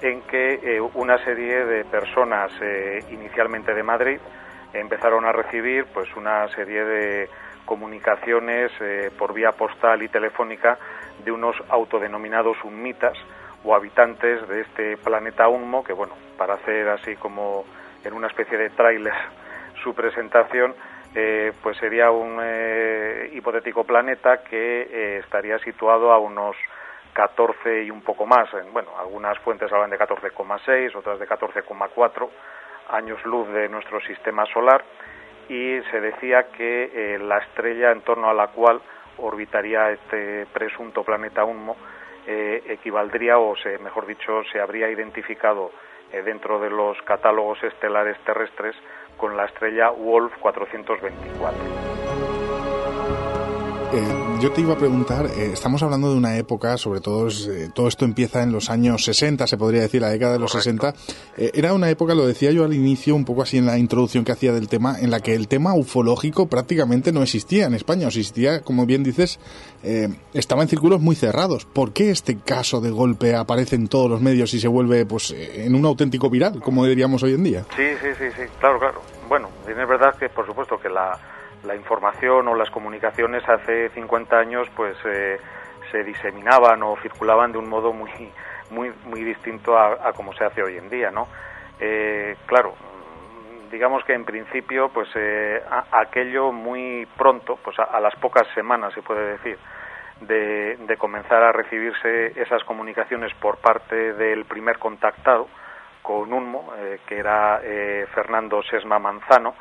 en 0.01 0.21
que 0.23 0.55
eh, 0.55 0.81
una 0.81 1.17
serie 1.23 1.65
de 1.65 1.85
personas, 1.85 2.51
eh, 2.61 3.03
inicialmente 3.11 3.73
de 3.73 3.83
Madrid, 3.83 4.19
empezaron 4.73 5.25
a 5.25 5.31
recibir 5.31 5.85
pues 5.93 6.13
una 6.15 6.47
serie 6.49 6.83
de 6.83 7.29
comunicaciones 7.65 8.71
eh, 8.81 9.11
por 9.17 9.33
vía 9.33 9.51
postal 9.51 10.01
y 10.03 10.09
telefónica 10.09 10.77
de 11.23 11.31
unos 11.31 11.55
autodenominados 11.69 12.57
humitas 12.63 13.17
o 13.63 13.73
habitantes 13.73 14.45
de 14.49 14.61
este 14.61 14.97
planeta 14.97 15.47
Unmo, 15.47 15.83
que 15.83 15.93
bueno, 15.93 16.15
para 16.37 16.55
hacer 16.55 16.89
así 16.89 17.15
como 17.15 17.63
en 18.03 18.13
una 18.13 18.27
especie 18.27 18.57
de 18.57 18.69
tráiler 18.71 19.13
su 19.83 19.93
presentación, 19.93 20.75
eh, 21.15 21.53
pues 21.61 21.77
sería 21.77 22.09
un 22.09 22.39
eh, 22.41 23.29
hipotético 23.33 23.83
planeta 23.83 24.43
que 24.43 24.81
eh, 24.81 25.17
estaría 25.23 25.59
situado 25.59 26.11
a 26.11 26.17
unos 26.17 26.55
14 27.13 27.83
y 27.83 27.91
un 27.91 28.01
poco 28.01 28.25
más. 28.25 28.49
Bueno, 28.71 28.89
algunas 28.97 29.37
fuentes 29.39 29.71
hablan 29.71 29.91
de 29.91 29.99
14,6, 29.99 30.95
otras 30.95 31.19
de 31.19 31.27
14,4 31.27 32.29
años 32.89 33.23
luz 33.25 33.47
de 33.49 33.69
nuestro 33.69 34.01
sistema 34.01 34.45
solar 34.47 34.83
y 35.47 35.79
se 35.91 36.01
decía 36.01 36.47
que 36.51 37.19
la 37.21 37.37
estrella 37.37 37.91
en 37.91 38.01
torno 38.01 38.29
a 38.29 38.33
la 38.33 38.47
cual 38.47 38.81
orbitaría 39.17 39.91
este 39.91 40.47
presunto 40.47 41.03
planeta 41.03 41.43
Unmo 41.43 41.75
equivaldría 42.25 43.37
o 43.37 43.55
se, 43.57 43.77
mejor 43.77 44.07
dicho 44.07 44.43
se 44.51 44.59
habría 44.59 44.89
identificado 44.89 45.71
dentro 46.11 46.59
de 46.59 46.69
los 46.69 46.99
catálogos 47.03 47.61
estelares 47.63 48.17
terrestres 48.25 48.75
con 49.17 49.35
la 49.35 49.45
estrella 49.45 49.91
Wolf 49.91 50.33
424. 50.39 51.63
Eh, 53.93 54.22
yo 54.43 54.51
te 54.51 54.59
iba 54.59 54.73
a 54.73 54.77
preguntar, 54.77 55.27
eh, 55.27 55.51
estamos 55.53 55.81
hablando 55.83 56.11
de 56.11 56.17
una 56.17 56.35
época, 56.35 56.75
sobre 56.75 56.99
todo 56.99 57.29
eh, 57.29 57.69
todo 57.73 57.87
esto 57.87 58.03
empieza 58.03 58.43
en 58.43 58.51
los 58.51 58.69
años 58.69 59.05
60, 59.05 59.47
se 59.47 59.57
podría 59.57 59.83
decir, 59.83 60.01
la 60.01 60.09
década 60.09 60.33
de 60.33 60.39
los 60.39 60.51
60. 60.51 60.93
era 61.37 61.73
una 61.73 61.89
época, 61.89 62.13
lo 62.13 62.27
decía 62.27 62.51
yo 62.51 62.65
al 62.65 62.73
inicio, 62.73 63.15
un 63.15 63.23
poco 63.23 63.43
así 63.43 63.57
en 63.57 63.65
la 63.65 63.77
introducción 63.77 64.25
que 64.25 64.33
hacía 64.33 64.51
del 64.51 64.67
tema, 64.67 64.99
en 64.99 65.11
la 65.11 65.21
que 65.21 65.33
el 65.33 65.47
tema 65.47 65.73
ufológico 65.73 66.47
prácticamente 66.47 67.13
no 67.13 67.23
existía 67.23 67.67
en 67.67 67.73
España, 67.73 68.07
existía, 68.07 68.63
como 68.63 68.85
bien 68.85 69.01
dices, 69.01 69.39
estaba 70.33 70.63
en 70.63 70.67
círculos 70.67 70.99
muy 70.99 71.15
cerrados. 71.15 71.63
¿Por 71.63 71.93
qué 71.93 72.11
este 72.11 72.37
caso 72.37 72.81
de 72.81 72.89
golpe 72.89 73.35
aparece 73.35 73.77
en 73.77 73.87
todos 73.87 74.09
los 74.09 74.19
medios 74.19 74.53
y 74.53 74.59
se 74.59 74.67
vuelve 74.67 75.05
pues 75.05 75.31
en 75.31 75.73
un 75.73 75.85
auténtico 75.85 76.29
viral, 76.29 76.59
como 76.59 76.85
diríamos 76.85 77.23
hoy 77.23 77.35
en 77.35 77.45
día? 77.45 77.65
Sí, 77.77 77.95
sí, 78.01 78.09
sí, 78.17 78.25
sí, 78.35 78.43
claro, 78.59 78.77
claro. 78.77 79.01
Bueno, 79.29 79.47
es 79.65 79.87
verdad 79.87 80.13
que 80.19 80.27
por 80.27 80.45
supuesto 80.45 80.77
que 80.77 80.89
la 80.89 81.17
la 81.63 81.75
información 81.75 82.47
o 82.47 82.55
las 82.55 82.69
comunicaciones 82.69 83.47
hace 83.47 83.89
50 83.89 84.37
años 84.37 84.67
pues 84.75 84.97
eh, 85.05 85.39
se 85.91 86.03
diseminaban 86.03 86.83
o 86.83 86.95
circulaban 87.01 87.51
de 87.51 87.57
un 87.57 87.69
modo 87.69 87.93
muy 87.93 88.11
muy 88.69 88.91
muy 89.05 89.23
distinto 89.23 89.77
a, 89.77 90.11
como 90.13 90.33
se 90.33 90.43
hace 90.43 90.61
hoy 90.61 90.77
en 90.77 90.89
día 90.89 91.11
no 91.11 91.27
eh, 91.79 92.35
claro 92.45 92.75
digamos 93.71 94.03
que 94.03 94.13
en 94.13 94.25
principio 94.25 94.89
pues 94.89 95.07
eh, 95.15 95.61
aquello 95.91 96.51
muy 96.51 97.07
pronto 97.17 97.57
pues 97.63 97.77
a, 97.79 97.99
las 97.99 98.15
pocas 98.15 98.47
semanas 98.53 98.93
se 98.93 99.01
puede 99.01 99.31
decir 99.31 99.57
de, 100.21 100.77
de, 100.77 100.97
comenzar 100.97 101.43
a 101.43 101.51
recibirse 101.51 102.39
esas 102.39 102.63
comunicaciones 102.63 103.33
por 103.35 103.57
parte 103.57 104.13
del 104.13 104.45
primer 104.45 104.77
contactado 104.77 105.47
con 106.01 106.31
UNMO 106.31 106.73
que 107.07 107.17
era 107.17 107.61
Fernando 108.13 108.61
Sesma 108.63 108.99
Manzano 108.99 109.55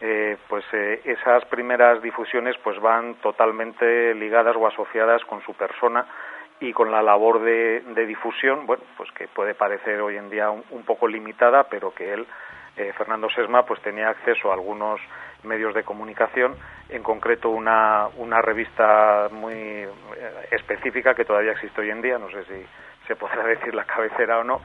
eh, 0.00 0.36
pues 0.48 0.64
eh, 0.72 1.00
esas 1.04 1.44
primeras 1.46 2.02
difusiones 2.02 2.54
pues 2.62 2.78
van 2.80 3.14
totalmente 3.16 4.14
ligadas 4.14 4.54
o 4.56 4.66
asociadas 4.66 5.24
con 5.24 5.42
su 5.42 5.54
persona 5.54 6.06
y 6.60 6.72
con 6.72 6.90
la 6.90 7.02
labor 7.02 7.40
de, 7.40 7.82
difusión, 8.06 8.66
bueno, 8.66 8.82
pues 8.96 9.10
que 9.12 9.28
puede 9.28 9.54
parecer 9.54 10.00
hoy 10.00 10.16
en 10.16 10.30
día 10.30 10.50
un, 10.50 10.82
poco 10.84 11.06
limitada, 11.06 11.64
pero 11.64 11.94
que 11.94 12.12
él, 12.12 12.26
eh, 12.76 12.92
Fernando 12.96 13.28
Sesma, 13.30 13.64
pues 13.64 13.80
tenía 13.82 14.08
acceso 14.08 14.50
a 14.50 14.54
algunos 14.54 15.00
medios 15.42 15.74
de 15.74 15.82
comunicación, 15.82 16.56
en 16.88 17.02
concreto 17.02 17.50
una, 17.50 18.08
una 18.16 18.40
revista 18.40 19.28
muy 19.30 19.86
específica 20.50 21.14
que 21.14 21.24
todavía 21.24 21.52
existe 21.52 21.80
hoy 21.80 21.90
en 21.90 22.00
día, 22.00 22.18
no 22.18 22.30
sé 22.30 22.44
si 22.44 22.66
se 23.06 23.16
podrá 23.16 23.42
decir 23.46 23.74
la 23.74 23.84
cabecera 23.84 24.38
o 24.38 24.44
no, 24.44 24.60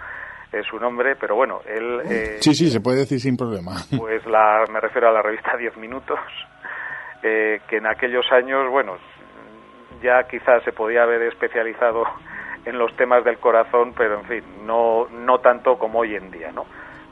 es 0.52 0.66
su 0.68 0.78
nombre, 0.78 1.16
pero 1.16 1.36
bueno, 1.36 1.62
él... 1.66 2.02
Eh, 2.10 2.38
sí, 2.42 2.54
sí, 2.54 2.70
se 2.70 2.82
puede 2.82 3.00
decir 3.00 3.20
sin 3.20 3.38
problema. 3.38 3.72
Pues 3.98 4.26
la, 4.26 4.66
me 4.72 4.80
refiero 4.80 5.10
a 5.10 5.12
la 5.12 5.22
revista 5.22 5.56
Diez 5.58 5.76
Minutos, 5.78 6.20
eh, 7.24 7.62
que 7.68 7.78
en 7.78 7.88
aquellos 7.88 8.26
años, 8.32 8.70
bueno, 8.70 8.98
ya 10.02 10.24
quizás 10.24 10.64
se 10.64 10.72
podía 10.72 11.04
haber 11.04 11.22
especializado 11.24 12.04
en 12.66 12.78
los 12.78 12.96
temas 12.96 13.24
del 13.24 13.38
corazón, 13.40 13.94
pero 13.96 14.20
en 14.20 14.26
fin, 14.26 14.66
no, 14.66 15.08
no 15.10 15.40
tanto 15.40 15.78
como 15.78 16.00
hoy 16.00 16.16
en 16.16 16.30
día, 16.32 16.52
¿no? 16.52 16.66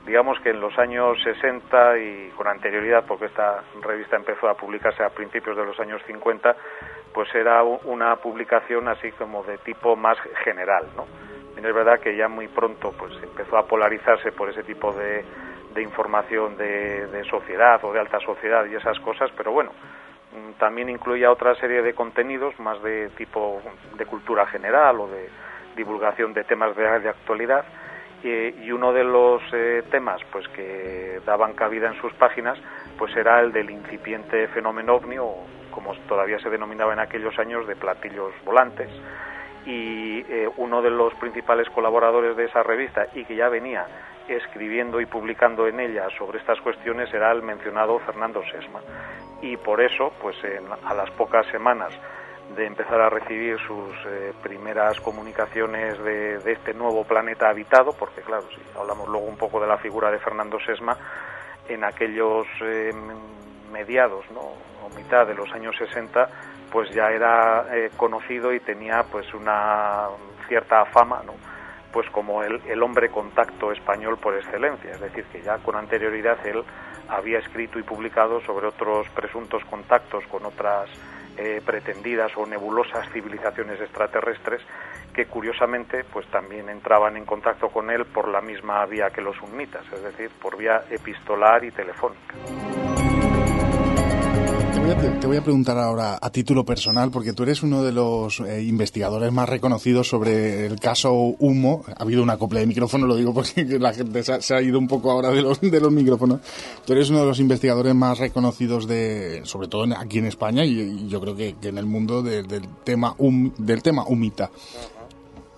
Digamos 0.05 0.39
que 0.39 0.49
en 0.49 0.59
los 0.59 0.77
años 0.79 1.21
60 1.23 1.97
y 1.99 2.29
con 2.35 2.47
anterioridad, 2.47 3.05
porque 3.07 3.25
esta 3.25 3.63
revista 3.81 4.15
empezó 4.15 4.49
a 4.49 4.55
publicarse 4.55 5.03
a 5.03 5.09
principios 5.09 5.55
de 5.55 5.65
los 5.65 5.79
años 5.79 6.01
50, 6.07 6.55
pues 7.13 7.33
era 7.35 7.63
una 7.63 8.15
publicación 8.15 8.87
así 8.87 9.11
como 9.11 9.43
de 9.43 9.57
tipo 9.59 9.95
más 9.95 10.17
general, 10.43 10.87
¿no? 10.95 11.05
Es 11.57 11.73
verdad 11.73 11.99
que 11.99 12.15
ya 12.15 12.27
muy 12.27 12.47
pronto 12.47 12.93
pues 12.97 13.13
empezó 13.21 13.57
a 13.57 13.67
polarizarse 13.67 14.31
por 14.31 14.49
ese 14.49 14.63
tipo 14.63 14.93
de, 14.93 15.23
de 15.73 15.81
información 15.81 16.57
de, 16.57 17.23
sociedad 17.29 17.83
o 17.83 17.93
de 17.93 17.99
alta 17.99 18.19
sociedad 18.19 18.65
y 18.65 18.75
esas 18.75 18.99
cosas, 18.99 19.29
pero 19.35 19.51
bueno, 19.51 19.71
mm, 20.33 20.59
también 20.59 20.89
incluía 20.89 21.31
otra 21.31 21.55
serie 21.55 21.81
de 21.81 21.93
contenidos 21.93 22.59
más 22.59 22.81
de 22.81 23.09
tipo 23.09 23.61
de 23.97 24.05
cultura 24.05 24.45
general 24.47 24.99
o 24.99 25.07
de 25.07 25.29
divulgación 25.75 26.33
de 26.33 26.43
temas 26.43 26.75
de, 26.75 26.99
de 26.99 27.09
actualidad 27.09 27.65
y 28.21 28.69
uno 28.71 28.91
de 28.91 29.05
los 29.05 29.41
temas 29.91 30.19
pues 30.29 30.45
que 30.49 31.21
daban 31.25 31.53
cabida 31.53 31.87
en 31.87 32.01
sus 32.01 32.11
páginas 32.15 32.59
pues 32.97 33.15
era 33.15 33.39
el 33.39 33.53
del 33.53 33.69
incipiente 33.69 34.49
fenómeno 34.49 34.95
ovni 34.95 35.17
o 35.17 35.37
como 35.71 35.95
todavía 36.05 36.37
se 36.39 36.49
denominaba 36.49 36.91
en 36.91 36.99
aquellos 36.99 37.39
años 37.39 37.65
de 37.65 37.77
platillos 37.77 38.33
volantes 38.43 38.89
y 39.65 40.23
uno 40.57 40.81
de 40.81 40.89
los 40.89 41.13
principales 41.15 41.69
colaboradores 41.69 42.35
de 42.35 42.45
esa 42.45 42.63
revista 42.63 43.07
y 43.13 43.25
que 43.25 43.35
ya 43.35 43.49
venía 43.49 43.85
escribiendo 44.27 45.01
y 45.01 45.05
publicando 45.05 45.67
en 45.67 45.79
ella 45.79 46.07
sobre 46.17 46.39
estas 46.39 46.59
cuestiones 46.61 47.13
era 47.13 47.31
el 47.31 47.41
mencionado 47.41 47.99
Fernando 47.99 48.41
Sesma. 48.51 48.79
Y 49.41 49.57
por 49.57 49.81
eso, 49.81 50.13
pues 50.21 50.35
a 50.85 50.93
las 50.93 51.09
pocas 51.11 51.45
semanas 51.47 51.93
de 52.55 52.65
empezar 52.65 52.99
a 52.99 53.09
recibir 53.09 53.57
sus 53.59 53.93
eh, 54.07 54.33
primeras 54.41 54.99
comunicaciones 55.01 56.01
de, 56.03 56.51
este 56.51 56.73
nuevo 56.73 57.03
planeta 57.03 57.49
habitado, 57.49 57.93
porque 57.93 58.21
claro, 58.21 58.43
si 58.49 58.61
hablamos 58.77 59.07
luego 59.07 59.27
un 59.27 59.37
poco 59.37 59.59
de 59.59 59.67
la 59.67 59.77
figura 59.77 60.09
de 60.11 60.19
Fernando 60.19 60.59
Sesma, 60.59 60.97
en 61.67 61.83
aquellos 61.83 62.47
eh, 62.61 62.91
mediados 63.71 64.25
¿no? 64.31 64.41
o 64.41 64.89
mitad 64.95 65.27
de 65.27 65.35
los 65.35 65.51
años 65.51 65.75
60, 65.77 66.29
pues 66.71 66.89
ya 66.91 67.09
era 67.11 67.65
eh, 67.75 67.91
conocido 67.97 68.53
y 68.53 68.59
tenía 68.59 69.03
pues 69.03 69.33
una 69.33 70.07
cierta 70.47 70.85
fama, 70.85 71.21
¿no? 71.25 71.33
pues 71.91 72.07
como 72.11 72.43
el, 72.43 72.61
el, 72.67 72.83
hombre 72.83 73.09
contacto 73.09 73.71
español 73.71 74.17
por 74.17 74.35
excelencia, 74.35 74.91
es 74.91 75.01
decir, 75.01 75.25
que 75.31 75.41
ya 75.41 75.57
con 75.57 75.75
anterioridad 75.75 76.37
él 76.45 76.63
había 77.07 77.39
escrito 77.39 77.79
y 77.79 77.83
publicado 77.83 78.41
sobre 78.41 78.67
otros 78.67 79.07
presuntos 79.09 79.63
contactos 79.65 80.23
con 80.27 80.45
otras 80.45 80.89
eh, 81.37 81.61
pretendidas 81.65 82.31
o 82.35 82.45
nebulosas 82.45 83.09
civilizaciones 83.11 83.79
extraterrestres 83.81 84.61
que 85.13 85.25
curiosamente 85.25 86.03
pues 86.03 86.27
también 86.27 86.69
entraban 86.69 87.17
en 87.17 87.25
contacto 87.25 87.69
con 87.69 87.89
él 87.89 88.05
por 88.05 88.27
la 88.27 88.41
misma 88.41 88.85
vía 88.85 89.09
que 89.09 89.21
los 89.21 89.35
sunnitas, 89.37 89.85
es 89.91 90.03
decir, 90.03 90.29
por 90.41 90.57
vía 90.57 90.83
epistolar 90.91 91.63
y 91.63 91.71
telefónica 91.71 92.35
te, 94.95 95.27
voy 95.27 95.37
a 95.37 95.43
preguntar 95.43 95.77
ahora 95.77 96.17
a 96.19 96.29
título 96.31 96.65
personal, 96.65 97.11
porque 97.11 97.33
tú 97.33 97.43
eres 97.43 97.61
uno 97.61 97.83
de 97.83 97.91
los 97.91 98.39
eh, 98.39 98.63
investigadores 98.63 99.31
más 99.31 99.47
reconocidos 99.47 100.07
sobre 100.07 100.65
el 100.65 100.79
caso 100.79 101.13
Humo. 101.13 101.83
Ha 101.95 102.03
habido 102.03 102.23
una 102.23 102.37
copla 102.37 102.61
de 102.61 102.65
micrófono, 102.65 103.05
lo 103.05 103.15
digo 103.15 103.33
porque 103.33 103.65
la 103.79 103.93
gente 103.93 104.23
se 104.23 104.53
ha, 104.53 104.61
ido 104.61 104.79
un 104.79 104.87
poco 104.87 105.11
ahora 105.11 105.29
de 105.29 105.41
los, 105.41 105.61
de 105.61 105.79
los 105.79 105.91
micrófonos. 105.91 106.39
Tú 106.85 106.93
eres 106.93 107.09
uno 107.09 107.19
de 107.19 107.25
los 107.25 107.39
investigadores 107.39 107.93
más 107.93 108.17
reconocidos, 108.17 108.87
de, 108.87 109.41
sobre 109.43 109.67
todo 109.67 109.85
aquí 109.95 110.19
en 110.19 110.25
España 110.25 110.65
y, 110.65 111.07
yo 111.07 111.21
creo 111.21 111.35
que, 111.35 111.55
en 111.61 111.77
el 111.77 111.85
mundo 111.85 112.23
del 112.23 112.47
tema 112.83 113.15
del 113.19 113.83
tema 113.83 114.05
Humita. 114.07 114.49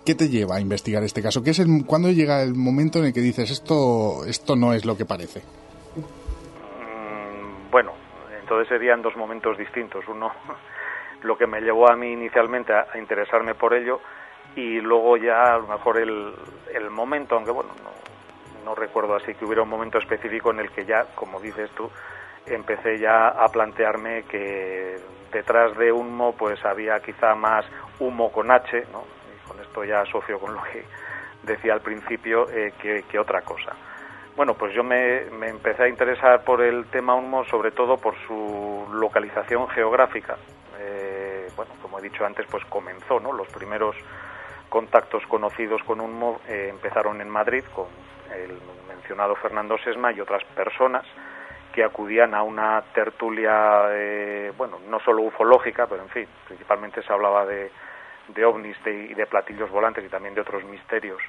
¿Qué 0.04 0.16
te 0.16 0.30
lleva 0.30 0.56
a 0.58 0.62
investigar 0.62 1.04
este 1.04 1.22
caso? 1.22 1.44
¿Qué 1.44 1.52
es 1.52 1.60
el, 1.60 1.86
¿Cuándo 1.86 2.10
llega 2.12 2.42
el 2.42 2.56
momento 2.56 3.00
en 3.00 3.06
el 3.06 3.14
que 3.14 3.22
dices 3.22 3.52
esto, 3.52 4.26
esto 4.26 4.56
no 4.56 4.74
es 4.74 4.84
lo 4.84 4.98
que 4.98 5.06
parece? 5.06 5.42
Mm, 5.96 7.72
bueno, 7.72 8.01
entonces 8.52 8.68
serían 8.68 9.02
dos 9.02 9.16
momentos 9.16 9.58
distintos. 9.58 10.06
Uno, 10.10 10.30
lo 11.24 11.38
que 11.38 11.48
me 11.48 11.62
llevó 11.62 11.90
a 11.90 11.96
mí 11.96 12.12
inicialmente 12.12 12.74
a, 12.74 12.86
interesarme 12.96 13.56
por 13.56 13.74
ello 13.74 14.02
y 14.58 14.82
luego 14.82 15.16
ya 15.16 15.54
a 15.54 15.58
lo 15.58 15.68
mejor 15.68 15.98
el, 15.98 16.34
el 16.74 16.90
momento, 16.90 17.36
aunque 17.36 17.52
bueno, 17.52 17.70
no, 17.82 18.66
no 18.66 18.76
recuerdo 18.76 19.16
así 19.16 19.34
que 19.36 19.46
hubiera 19.46 19.62
un 19.62 19.70
momento 19.70 20.00
específico 20.00 20.52
en 20.52 20.60
el 20.60 20.70
que 20.72 20.84
ya, 20.84 21.06
como 21.16 21.40
dices 21.40 21.70
tú, 21.72 21.90
empecé 22.46 23.00
ya 23.00 23.30
a 23.30 23.48
plantearme 23.48 24.24
que 24.24 24.98
detrás 25.32 25.78
de 25.78 25.94
humo 25.94 26.36
pues 26.38 26.66
había 26.66 27.00
quizá 27.00 27.36
más 27.36 27.66
humo 28.00 28.34
con 28.34 28.52
H, 28.52 28.86
¿no? 28.92 29.06
y 29.34 29.48
con 29.48 29.62
esto 29.62 29.86
ya 29.86 30.02
asocio 30.02 30.38
con 30.40 30.56
lo 30.56 30.62
que 30.64 30.84
decía 31.44 31.72
al 31.72 31.82
principio, 31.82 32.50
eh, 32.50 32.74
que, 32.82 33.04
que 33.04 33.18
otra 33.18 33.44
cosa. 33.44 33.72
Bueno, 34.36 34.54
pues 34.54 34.74
yo 34.74 34.84
me, 34.84 35.24
empecé 35.48 35.84
a 35.84 35.88
interesar 35.90 36.44
por 36.44 36.62
el 36.62 36.86
tema 36.86 37.16
UNMO 37.16 37.44
sobre 37.46 37.72
todo 37.72 37.98
por 37.98 38.16
su 38.26 38.88
localización 38.94 39.68
geográfica. 39.70 40.38
Eh, 40.80 41.50
bueno, 41.56 41.74
como 41.82 42.00
he 42.00 42.02
dicho 42.02 42.26
antes, 42.26 42.46
pues 42.50 42.64
comenzó, 42.66 43.20
¿no? 43.20 43.34
Los 43.34 43.50
primeros 43.50 43.96
contactos 44.70 45.26
conocidos 45.28 45.84
con 45.84 46.00
UNMO 46.00 46.40
eh, 46.48 46.68
empezaron 46.70 47.20
en 47.20 47.30
Madrid 47.30 47.64
con 47.76 47.88
el 48.34 48.58
mencionado 48.88 49.36
Fernando 49.36 49.78
Sesma 49.78 50.14
y 50.14 50.22
otras 50.22 50.44
personas 50.56 51.06
que 51.74 51.84
acudían 51.84 52.34
a 52.34 52.44
una 52.44 52.82
tertulia, 52.94 53.84
eh, 53.92 54.54
bueno, 54.58 54.80
no 54.88 55.00
solo 55.02 55.24
ufológica, 55.24 55.88
pero 55.88 56.04
en 56.04 56.10
fin, 56.10 56.28
principalmente 56.48 57.04
se 57.04 57.12
hablaba 57.12 57.46
de, 57.46 57.70
de 58.30 58.46
ovnis 58.46 58.78
y 58.86 59.14
de 59.14 59.26
platillos 59.26 59.70
volantes 59.70 60.06
y 60.06 60.10
también 60.10 60.36
de 60.36 60.42
otros 60.42 60.64
misterios 60.64 61.22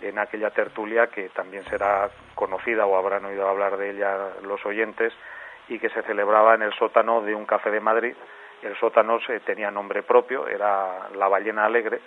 en 0.00 0.18
aquella 0.18 0.50
tertulia 0.50 1.08
que 1.08 1.28
también 1.30 1.64
será 1.64 2.10
conocida 2.34 2.86
o 2.86 2.96
habrán 2.96 3.24
oído 3.24 3.48
hablar 3.48 3.76
de 3.76 3.90
ella 3.90 4.30
los 4.42 4.64
oyentes 4.66 5.12
y 5.68 5.78
que 5.78 5.88
se 5.90 6.02
celebraba 6.02 6.54
en 6.54 6.62
el 6.62 6.72
sótano 6.74 7.22
de 7.22 7.34
un 7.34 7.46
café 7.46 7.70
de 7.70 7.80
Madrid. 7.80 8.14
El 8.62 8.76
sótano 8.76 9.20
se, 9.20 9.40
tenía 9.40 9.70
nombre 9.70 10.02
propio, 10.02 10.46
era 10.48 11.08
La 11.14 11.28
Ballena 11.28 11.64
Alegre 11.64 12.00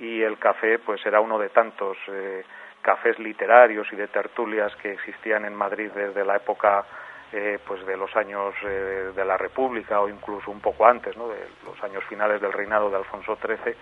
y 0.00 0.22
el 0.22 0.38
café 0.38 0.78
pues 0.78 1.04
era 1.06 1.20
uno 1.20 1.38
de 1.38 1.50
tantos 1.50 1.96
eh, 2.08 2.44
cafés 2.82 3.18
literarios 3.18 3.86
y 3.92 3.96
de 3.96 4.08
tertulias 4.08 4.74
que 4.76 4.92
existían 4.92 5.44
en 5.44 5.54
Madrid 5.54 5.90
desde 5.94 6.24
la 6.24 6.36
época 6.36 6.84
eh, 7.32 7.58
pues 7.66 7.84
de 7.86 7.96
los 7.96 8.14
años 8.16 8.54
eh, 8.64 9.12
de 9.14 9.24
la 9.24 9.36
República 9.36 10.00
o 10.00 10.08
incluso 10.08 10.50
un 10.50 10.60
poco 10.60 10.86
antes, 10.86 11.16
¿no? 11.16 11.28
de 11.28 11.46
los 11.64 11.82
años 11.82 12.04
finales 12.04 12.40
del 12.40 12.52
reinado 12.52 12.90
de 12.90 12.96
Alfonso 12.96 13.36
XIII 13.36 13.74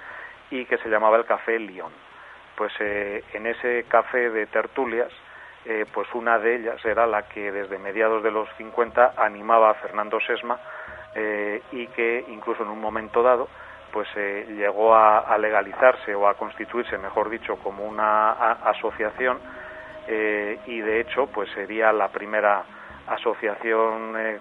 y 0.51 0.65
que 0.67 0.79
se 0.79 0.89
llamaba 0.89 1.17
el 1.17 1.25
Café 1.25 1.59
Lyon 1.59 1.93
pues 2.63 2.75
eh, 2.79 3.25
en 3.33 3.47
ese 3.47 3.87
café 3.89 4.31
de 4.31 4.47
tertulias, 4.47 5.11
eh, 5.65 5.85
pues 5.93 6.07
una 6.15 6.39
de 6.39 6.55
ellas 6.55 6.85
era 6.85 7.09
la 7.09 7.23
que 7.23 7.51
desde 7.51 7.77
mediados 7.77 8.23
de 8.23 8.31
los 8.31 8.49
50 8.57 9.15
animaba 9.17 9.71
a 9.71 9.75
Fernando 9.75 10.21
Sesma 10.21 10.61
eh, 11.17 11.61
y 11.73 11.89
que 11.89 12.25
incluso 12.29 12.63
en 12.63 12.69
un 12.69 12.81
momento 12.81 13.21
dado 13.21 13.49
pues 13.93 14.07
llegó 14.15 14.95
a, 14.95 15.37
legalizarse 15.39 16.15
o 16.15 16.29
a 16.29 16.35
constituirse, 16.35 16.97
mejor 16.99 17.29
dicho, 17.31 17.57
como 17.57 17.85
una 17.85 18.31
asociación 18.31 19.41
y 20.07 20.81
de 20.81 21.01
hecho 21.01 21.27
pues 21.27 21.51
sería 21.51 21.93
la 21.93 22.09
primera 22.09 22.63
asociación 23.09 24.41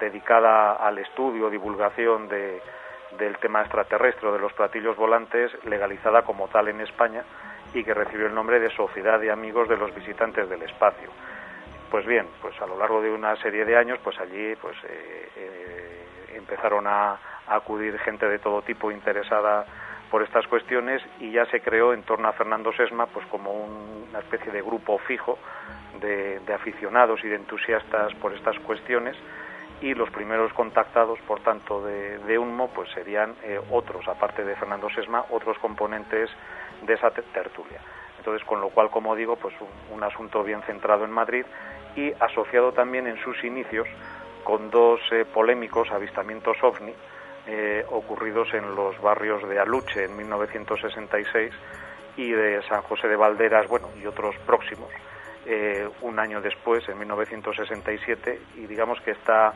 dedicada 0.00 0.72
al 0.72 0.96
estudio, 0.96 1.50
divulgación 1.50 2.28
de, 2.28 2.62
del 3.18 3.36
tema 3.38 3.60
extraterrestre 3.60 4.30
de 4.30 4.38
los 4.38 4.52
platillos 4.52 4.96
volantes 4.96 5.52
legalizada 5.64 6.22
como 6.22 6.48
tal 6.48 6.68
en 6.68 6.80
España 6.80 7.24
y 7.74 7.84
que 7.84 7.94
recibió 7.94 8.26
el 8.26 8.34
nombre 8.34 8.60
de 8.60 8.70
Sociedad 8.70 9.20
de 9.20 9.30
Amigos 9.30 9.68
de 9.68 9.76
los 9.76 9.94
Visitantes 9.94 10.48
del 10.48 10.62
Espacio. 10.62 11.10
Pues 11.90 12.04
bien, 12.06 12.26
pues 12.40 12.60
a 12.60 12.66
lo 12.66 12.78
largo 12.78 13.00
de 13.00 13.10
una 13.10 13.36
serie 13.36 13.64
de 13.64 13.76
años, 13.76 13.98
pues 14.02 14.18
allí 14.18 14.56
pues 14.56 14.76
eh, 14.84 15.28
eh, 15.36 16.06
empezaron 16.34 16.86
a, 16.86 17.18
acudir 17.48 17.96
gente 18.00 18.26
de 18.28 18.40
todo 18.40 18.60
tipo 18.62 18.90
interesada 18.90 19.64
por 20.10 20.20
estas 20.22 20.44
cuestiones 20.48 21.00
y 21.20 21.30
ya 21.30 21.46
se 21.46 21.60
creó 21.60 21.92
en 21.92 22.02
torno 22.02 22.26
a 22.26 22.32
Fernando 22.32 22.72
Sesma 22.72 23.06
pues 23.06 23.24
como 23.26 23.52
una 23.52 24.18
especie 24.18 24.50
de 24.50 24.62
grupo 24.62 24.98
fijo 24.98 25.38
de, 26.00 26.40
de 26.40 26.54
aficionados 26.54 27.22
y 27.22 27.28
de 27.28 27.36
entusiastas 27.36 28.12
por 28.14 28.32
estas 28.32 28.58
cuestiones 28.60 29.16
y 29.80 29.94
los 29.94 30.10
primeros 30.10 30.52
contactados, 30.52 31.18
por 31.26 31.40
tanto, 31.40 31.84
de, 31.84 32.18
de 32.18 32.38
UNMO, 32.38 32.68
pues 32.68 32.90
serían 32.90 33.34
eh, 33.42 33.60
otros, 33.70 34.08
aparte 34.08 34.44
de 34.44 34.56
Fernando 34.56 34.88
Sesma, 34.90 35.24
otros 35.30 35.58
componentes 35.58 36.30
de 36.82 36.94
esa 36.94 37.10
tertulia. 37.10 37.80
Entonces, 38.18 38.44
con 38.46 38.60
lo 38.60 38.70
cual, 38.70 38.90
como 38.90 39.14
digo, 39.14 39.36
pues 39.36 39.54
un, 39.92 40.02
asunto 40.02 40.42
bien 40.42 40.62
centrado 40.62 41.04
en 41.04 41.10
Madrid 41.10 41.44
y 41.94 42.12
asociado 42.20 42.72
también 42.72 43.06
en 43.06 43.16
sus 43.22 43.42
inicios 43.44 43.86
con 44.44 44.70
dos 44.70 45.00
eh, 45.12 45.24
polémicos 45.24 45.90
avistamientos 45.90 46.56
ovni 46.62 46.92
eh, 47.46 47.84
ocurridos 47.90 48.52
en 48.54 48.74
los 48.74 49.00
barrios 49.00 49.48
de 49.48 49.60
Aluche 49.60 50.04
en 50.04 50.16
1966 50.16 51.52
y 52.16 52.32
de 52.32 52.62
San 52.62 52.82
José 52.82 53.06
de 53.06 53.14
Valderas, 53.14 53.68
bueno, 53.68 53.88
y 54.02 54.06
otros 54.06 54.34
próximos, 54.44 54.88
eh, 55.46 55.88
un 56.02 56.18
año 56.18 56.40
después, 56.40 56.88
en 56.88 56.98
1967, 56.98 58.40
y 58.56 58.66
digamos 58.66 59.00
que 59.00 59.12
esta 59.12 59.52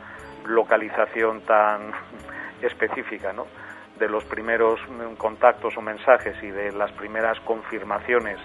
localización 0.46 1.42
tan 1.42 1.92
específica 2.62 3.32
¿no? 3.32 3.46
de 3.98 4.08
los 4.08 4.24
primeros 4.24 4.80
contactos 5.18 5.76
o 5.76 5.82
mensajes 5.82 6.42
y 6.42 6.48
de 6.48 6.72
las 6.72 6.92
primeras 6.92 7.38
confirmaciones 7.40 8.38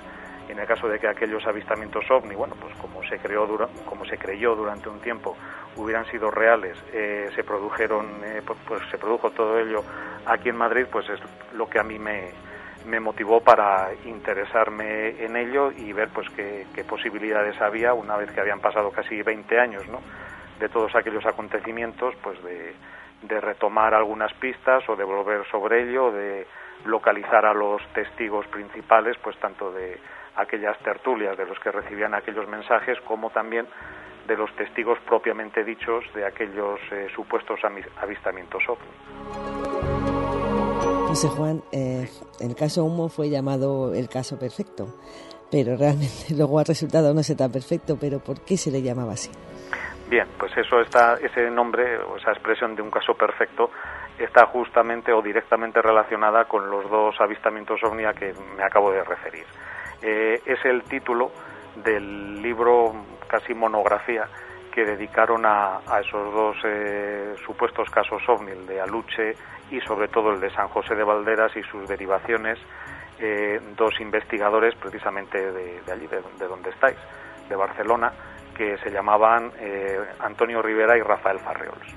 en 0.49 0.59
el 0.59 0.67
caso 0.67 0.87
de 0.87 0.99
que 0.99 1.07
aquellos 1.07 1.45
avistamientos 1.47 2.05
ovni, 2.09 2.35
bueno, 2.35 2.55
pues 2.59 2.73
como 2.75 3.03
se 3.03 3.17
creó 3.17 3.47
como 3.85 4.05
se 4.05 4.17
creyó 4.17 4.55
durante 4.55 4.89
un 4.89 4.99
tiempo, 4.99 5.35
hubieran 5.75 6.05
sido 6.05 6.29
reales, 6.29 6.77
eh, 6.93 7.29
se 7.35 7.43
produjeron, 7.43 8.23
eh, 8.23 8.41
pues, 8.45 8.59
pues 8.67 8.81
se 8.91 8.97
produjo 8.97 9.31
todo 9.31 9.59
ello 9.59 9.83
aquí 10.25 10.49
en 10.49 10.55
Madrid, 10.55 10.85
pues 10.91 11.09
es 11.09 11.19
lo 11.53 11.67
que 11.67 11.79
a 11.79 11.83
mí 11.83 11.97
me, 11.97 12.31
me 12.85 12.99
motivó 12.99 13.41
para 13.41 13.89
interesarme 14.05 15.23
en 15.23 15.35
ello 15.35 15.71
y 15.71 15.91
ver 15.93 16.09
pues 16.09 16.27
qué, 16.35 16.65
posibilidades 16.87 17.59
había 17.61 17.93
una 17.93 18.15
vez 18.17 18.31
que 18.31 18.39
habían 18.39 18.59
pasado 18.59 18.91
casi 18.91 19.21
20 19.21 19.59
años 19.59 19.87
¿no? 19.87 19.99
de 20.59 20.69
todos 20.69 20.95
aquellos 20.95 21.25
acontecimientos 21.25 22.15
pues 22.21 22.41
de, 22.43 22.73
de 23.23 23.41
retomar 23.41 23.93
algunas 23.93 24.33
pistas 24.35 24.87
o 24.87 24.95
de 24.95 25.03
volver 25.03 25.45
sobre 25.49 25.83
ello 25.83 26.11
de 26.11 26.47
localizar 26.85 27.45
a 27.45 27.53
los 27.53 27.81
testigos 27.93 28.45
principales 28.47 29.17
pues 29.23 29.37
tanto 29.39 29.71
de, 29.71 29.99
aquellas 30.35 30.77
tertulias 30.79 31.37
de 31.37 31.45
los 31.45 31.59
que 31.59 31.71
recibían 31.71 32.13
aquellos 32.13 32.47
mensajes, 32.47 32.99
como 33.01 33.29
también 33.29 33.67
de 34.27 34.35
los 34.35 34.51
testigos 34.55 34.99
propiamente 35.07 35.63
dichos 35.63 36.03
de 36.13 36.25
aquellos 36.25 36.79
eh, 36.91 37.07
supuestos 37.15 37.59
avistamientos 38.01 38.63
ovni. 38.67 39.94
José 41.15 41.29
Juan, 41.29 41.63
eh, 41.71 42.09
el 42.41 42.55
caso 42.57 42.83
Humo 42.83 43.07
fue 43.07 43.29
llamado 43.29 43.93
el 43.93 44.09
caso 44.09 44.37
perfecto, 44.37 44.87
pero 45.49 45.77
realmente 45.77 46.25
luego 46.35 46.59
ha 46.59 46.65
resultado 46.65 47.13
no 47.13 47.23
ser 47.23 47.37
tan 47.37 47.53
perfecto, 47.53 47.95
pero 47.97 48.19
¿por 48.19 48.43
qué 48.43 48.57
se 48.57 48.69
le 48.69 48.81
llamaba 48.81 49.13
así? 49.13 49.31
Bien, 50.09 50.27
pues 50.37 50.51
eso 50.57 50.81
está, 50.81 51.13
ese 51.13 51.49
nombre 51.49 51.99
o 51.99 52.17
esa 52.17 52.31
expresión 52.31 52.75
de 52.75 52.81
un 52.81 52.91
caso 52.91 53.13
perfecto 53.13 53.71
está 54.19 54.45
justamente 54.47 55.13
o 55.13 55.21
directamente 55.21 55.81
relacionada 55.81 56.43
con 56.49 56.69
los 56.69 56.83
dos 56.89 57.15
avistamientos 57.21 57.81
ovni 57.85 58.03
a 58.03 58.11
que 58.11 58.33
me 58.57 58.65
acabo 58.65 58.91
de 58.91 59.01
referir. 59.01 59.45
Eh, 60.01 60.41
es 60.45 60.65
el 60.65 60.83
título 60.83 61.31
del 61.81 62.41
libro 62.41 62.91
casi 63.29 63.53
monografía 63.53 64.27
que 64.75 64.83
dedicaron 64.83 65.45
a, 65.45 65.79
esos 66.01 66.33
dos 66.33 66.57
eh, 66.65 67.33
supuestos 67.45 67.89
casos 67.89 68.21
ovni, 68.27 68.51
el 68.51 68.67
de 68.67 68.81
Aluche 68.81 69.33
y 69.71 69.79
sobre 69.79 70.09
todo 70.09 70.31
el 70.31 70.41
de 70.41 70.49
San 70.49 70.67
José 70.67 70.95
de 70.95 71.03
Valderas 71.03 71.55
y 71.55 71.63
sus 71.63 71.87
derivaciones, 71.87 72.59
eh, 73.17 73.61
dos 73.77 73.97
investigadores 74.01 74.75
precisamente 74.75 75.51
de, 75.53 75.79
allí, 75.89 76.07
de, 76.07 76.47
donde 76.47 76.71
estáis, 76.71 76.97
de 77.47 77.55
Barcelona, 77.55 78.11
que 78.53 78.77
se 78.79 78.91
llamaban 78.91 79.51
Antonio 80.19 80.61
Rivera 80.61 80.97
y 80.97 81.01
Rafael 81.01 81.39
Farriols. 81.39 81.95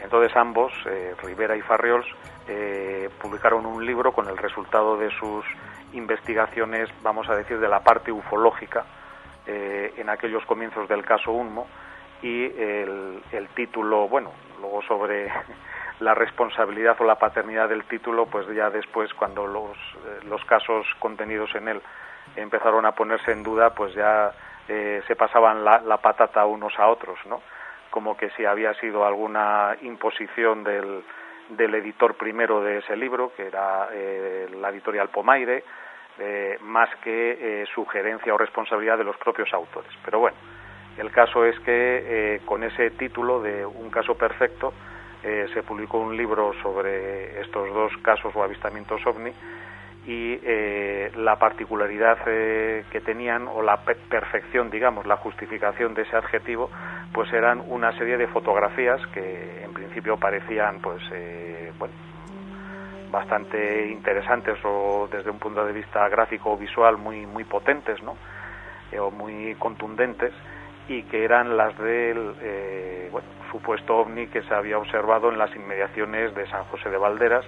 Entonces 0.00 0.36
ambos, 0.36 0.72
Rivera 1.20 1.56
y 1.56 1.62
Farriols, 1.62 2.06
publicaron 3.20 3.66
un 3.66 3.84
libro 3.84 4.12
con 4.12 4.28
el 4.28 4.36
resultado 4.36 4.96
de 4.96 5.10
sus 5.10 5.44
investigaciones, 5.92 6.88
vamos 7.02 7.28
a 7.28 7.34
decir, 7.34 7.58
de 7.58 7.68
la 7.68 7.80
parte 7.80 8.12
ufológica 8.12 8.84
eh, 9.46 9.94
en 9.96 10.08
aquellos 10.08 10.44
comienzos 10.44 10.88
del 10.88 11.04
caso 11.04 11.32
Unmo 11.32 11.66
y 12.22 12.44
el, 12.44 13.48
título, 13.54 14.08
bueno, 14.08 14.32
luego 14.60 14.82
sobre 14.82 15.30
la 16.00 16.14
responsabilidad 16.14 16.96
o 17.00 17.04
la 17.04 17.16
paternidad 17.16 17.68
del 17.68 17.84
título, 17.84 18.26
pues 18.26 18.46
ya 18.54 18.70
después 18.70 19.12
cuando 19.14 19.46
los, 19.46 19.76
eh, 19.76 20.20
los 20.28 20.44
casos 20.44 20.86
contenidos 20.98 21.54
en 21.54 21.68
él 21.68 21.82
empezaron 22.36 22.86
a 22.86 22.92
ponerse 22.92 23.32
en 23.32 23.42
duda, 23.42 23.74
pues 23.74 23.94
ya 23.94 24.32
eh, 24.68 25.02
se 25.06 25.16
pasaban 25.16 25.64
la, 25.64 25.96
patata 25.98 26.46
unos 26.46 26.78
a 26.78 26.88
otros, 26.88 27.18
¿no? 27.26 27.42
Como 27.90 28.16
que 28.16 28.30
si 28.30 28.44
había 28.44 28.72
sido 28.74 29.04
alguna 29.04 29.76
imposición 29.82 30.62
del, 30.62 31.02
del 31.48 31.74
editor 31.74 32.14
primero 32.14 32.62
de 32.62 32.78
ese 32.78 32.96
libro, 32.96 33.32
que 33.34 33.48
era 33.48 33.88
la 33.90 34.68
editorial 34.68 35.08
Pomaire, 35.08 35.64
eh, 36.22 36.58
más 36.60 36.90
que 36.96 37.62
eh, 37.62 37.66
sugerencia 37.74 38.34
o 38.34 38.36
responsabilidad 38.36 38.98
de 38.98 39.04
los 39.04 39.16
propios 39.16 39.50
autores. 39.54 39.90
Pero 40.04 40.18
bueno, 40.18 40.36
el 41.00 41.10
caso 41.10 41.44
es 41.44 41.58
que 41.60 41.72
eh, 42.34 42.40
con 42.44 42.62
ese 42.62 42.90
título 42.90 43.40
de 43.40 43.64
Un 43.66 43.90
caso 43.90 44.14
perfecto 44.14 44.72
se 45.22 45.62
publicó 45.62 45.98
un 45.98 46.16
libro 46.16 46.54
sobre 46.62 47.42
estos 47.42 47.68
dos 47.74 47.92
casos 48.00 48.34
o 48.34 48.42
avistamientos 48.42 49.04
ovni 49.04 49.30
y 50.06 50.38
la 51.14 51.36
particularidad 51.38 52.16
que 52.24 53.02
tenían 53.04 53.46
o 53.46 53.60
la 53.60 53.82
perfección, 53.84 54.70
digamos, 54.70 55.04
la 55.04 55.18
justificación 55.18 55.92
de 55.92 56.02
ese 56.04 56.16
adjetivo, 56.16 56.70
pues 57.12 57.30
eran 57.34 57.62
una 57.68 57.92
serie 57.98 58.16
de 58.16 58.28
fotografías 58.28 58.98
que 59.08 59.62
en 59.62 59.74
principio 59.74 60.16
parecían, 60.16 60.80
pues, 60.80 61.02
bueno, 61.78 61.92
bastante 63.10 63.88
interesantes 63.88 64.58
o 64.64 65.08
desde 65.10 65.30
un 65.30 65.38
punto 65.38 65.64
de 65.64 65.72
vista 65.72 66.08
gráfico 66.08 66.52
o 66.52 66.56
visual 66.56 66.96
muy 66.96 67.26
muy 67.26 67.44
potentes 67.44 68.02
no 68.02 68.16
eh, 68.92 68.98
o 68.98 69.10
muy 69.10 69.54
contundentes 69.56 70.32
y 70.90 71.04
que 71.04 71.24
eran 71.24 71.56
las 71.56 71.78
del 71.78 72.34
eh, 72.42 73.12
supuesto 73.52 73.98
ovni 73.98 74.26
que 74.26 74.42
se 74.42 74.52
había 74.52 74.76
observado 74.76 75.30
en 75.30 75.38
las 75.38 75.54
inmediaciones 75.54 76.34
de 76.34 76.48
San 76.48 76.64
José 76.64 76.90
de 76.90 76.98
Valderas 76.98 77.44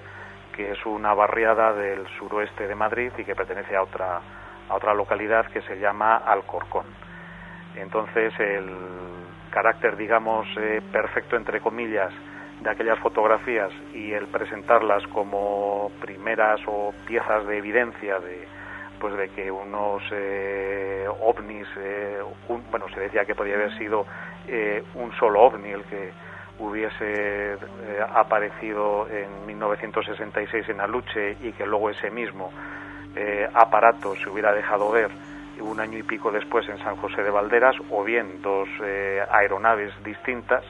que 0.55 0.71
es 0.71 0.87
una 0.87 1.13
barriada 1.13 1.73
del 1.73 2.07
suroeste 2.19 2.69
de 2.69 2.75
Madrid 2.77 3.11
y 3.19 3.25
que 3.25 3.35
pertenece 3.35 3.75
a 3.75 3.83
otra 3.83 4.21
a 4.69 4.75
otra 4.77 4.95
localidad 4.95 5.47
que 5.47 5.61
se 5.63 5.81
llama 5.81 6.19
Alcorcón. 6.19 6.87
Entonces 7.75 8.33
el 8.39 8.71
carácter 9.51 9.97
digamos 9.97 10.47
eh, 10.57 10.81
perfecto 10.93 11.35
entre 11.35 11.61
comillas 11.61 12.13
de 12.61 12.71
aquellas 12.71 13.01
fotografías 13.01 13.73
y 13.93 14.13
el 14.13 14.29
presentarlas 14.29 15.05
como 15.09 15.91
primeras 16.01 16.61
o 16.69 16.95
piezas 17.09 17.45
de 17.49 17.59
evidencia 17.59 18.21
de 18.21 18.47
pues 19.03 19.17
de 19.17 19.31
que 19.31 19.51
unos 19.51 20.01
eh, 20.13 21.09
ovnis 21.23 21.67
eh, 21.77 22.21
bueno 22.71 22.87
se 22.95 23.01
decía 23.01 23.25
que 23.25 23.35
podía 23.35 23.57
haber 23.57 23.77
sido 23.77 24.07
eh, 24.47 24.85
un 24.95 25.13
solo 25.17 25.41
ovni 25.41 25.71
el 25.71 25.83
que 25.83 26.13
hubiese 26.61 27.57
aparecido 28.15 29.09
en 29.11 29.45
1966 29.45 30.69
en 30.69 30.81
Aluche 30.81 31.37
y 31.43 31.51
que 31.51 31.67
luego 31.67 31.91
ese 31.91 32.13
mismo 32.13 32.53
aparato 33.55 34.15
se 34.15 34.31
hubiera 34.31 34.53
dejado 34.53 34.93
ver 34.93 35.11
un 35.59 35.81
año 35.81 35.99
y 35.99 36.05
pico 36.05 36.31
después 36.31 36.69
en 36.69 36.79
San 36.79 36.95
José 36.97 37.25
de 37.25 37.31
Valderas 37.31 37.75
o 37.91 38.05
bien 38.05 38.41
dos 38.41 38.69
aeronaves 39.31 39.93
distintas 40.05 40.63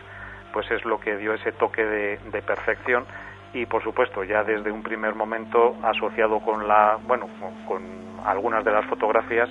pues 0.55 0.71
es 0.71 0.83
lo 0.87 0.99
que 0.99 1.18
dio 1.18 1.35
ese 1.35 1.53
toque 1.53 1.85
de, 1.85 2.42
perfección 2.42 3.05
y 3.53 3.66
por 3.66 3.83
supuesto 3.83 4.25
ya 4.25 4.42
desde 4.45 4.73
un 4.73 4.83
primer 4.83 5.14
momento 5.14 5.77
asociado 5.83 6.40
con 6.40 6.66
la 6.66 6.99
bueno 7.07 7.29
con, 7.66 8.02
algunas 8.24 8.64
de 8.64 8.72
las 8.72 8.85
fotografías 8.87 9.48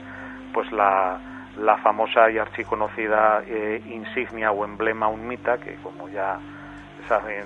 pues 0.53 0.71
la, 0.71 1.19
la 1.57 1.77
famosa 1.77 2.29
y 2.29 2.37
archiconocida 2.37 3.43
eh, 3.45 3.81
insignia 3.87 4.51
o 4.51 4.65
emblema 4.65 5.07
unmita 5.07 5.57
que 5.57 5.75
como 5.75 6.09
ya 6.09 6.39
saben 7.07 7.45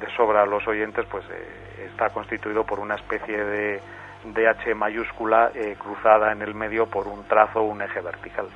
de 0.00 0.06
sobra 0.16 0.46
los 0.46 0.66
oyentes 0.66 1.04
pues 1.10 1.24
eh, 1.30 1.88
está 1.90 2.10
constituido 2.10 2.64
por 2.64 2.80
una 2.80 2.94
especie 2.96 3.36
de, 3.36 3.80
de 4.24 4.48
H 4.48 4.74
mayúscula 4.74 5.50
eh, 5.54 5.76
cruzada 5.78 6.32
en 6.32 6.42
el 6.42 6.54
medio 6.54 6.86
por 6.86 7.06
un 7.06 7.24
trazo 7.24 7.62
un 7.62 7.82
eje 7.82 8.00
vertical. 8.00 8.46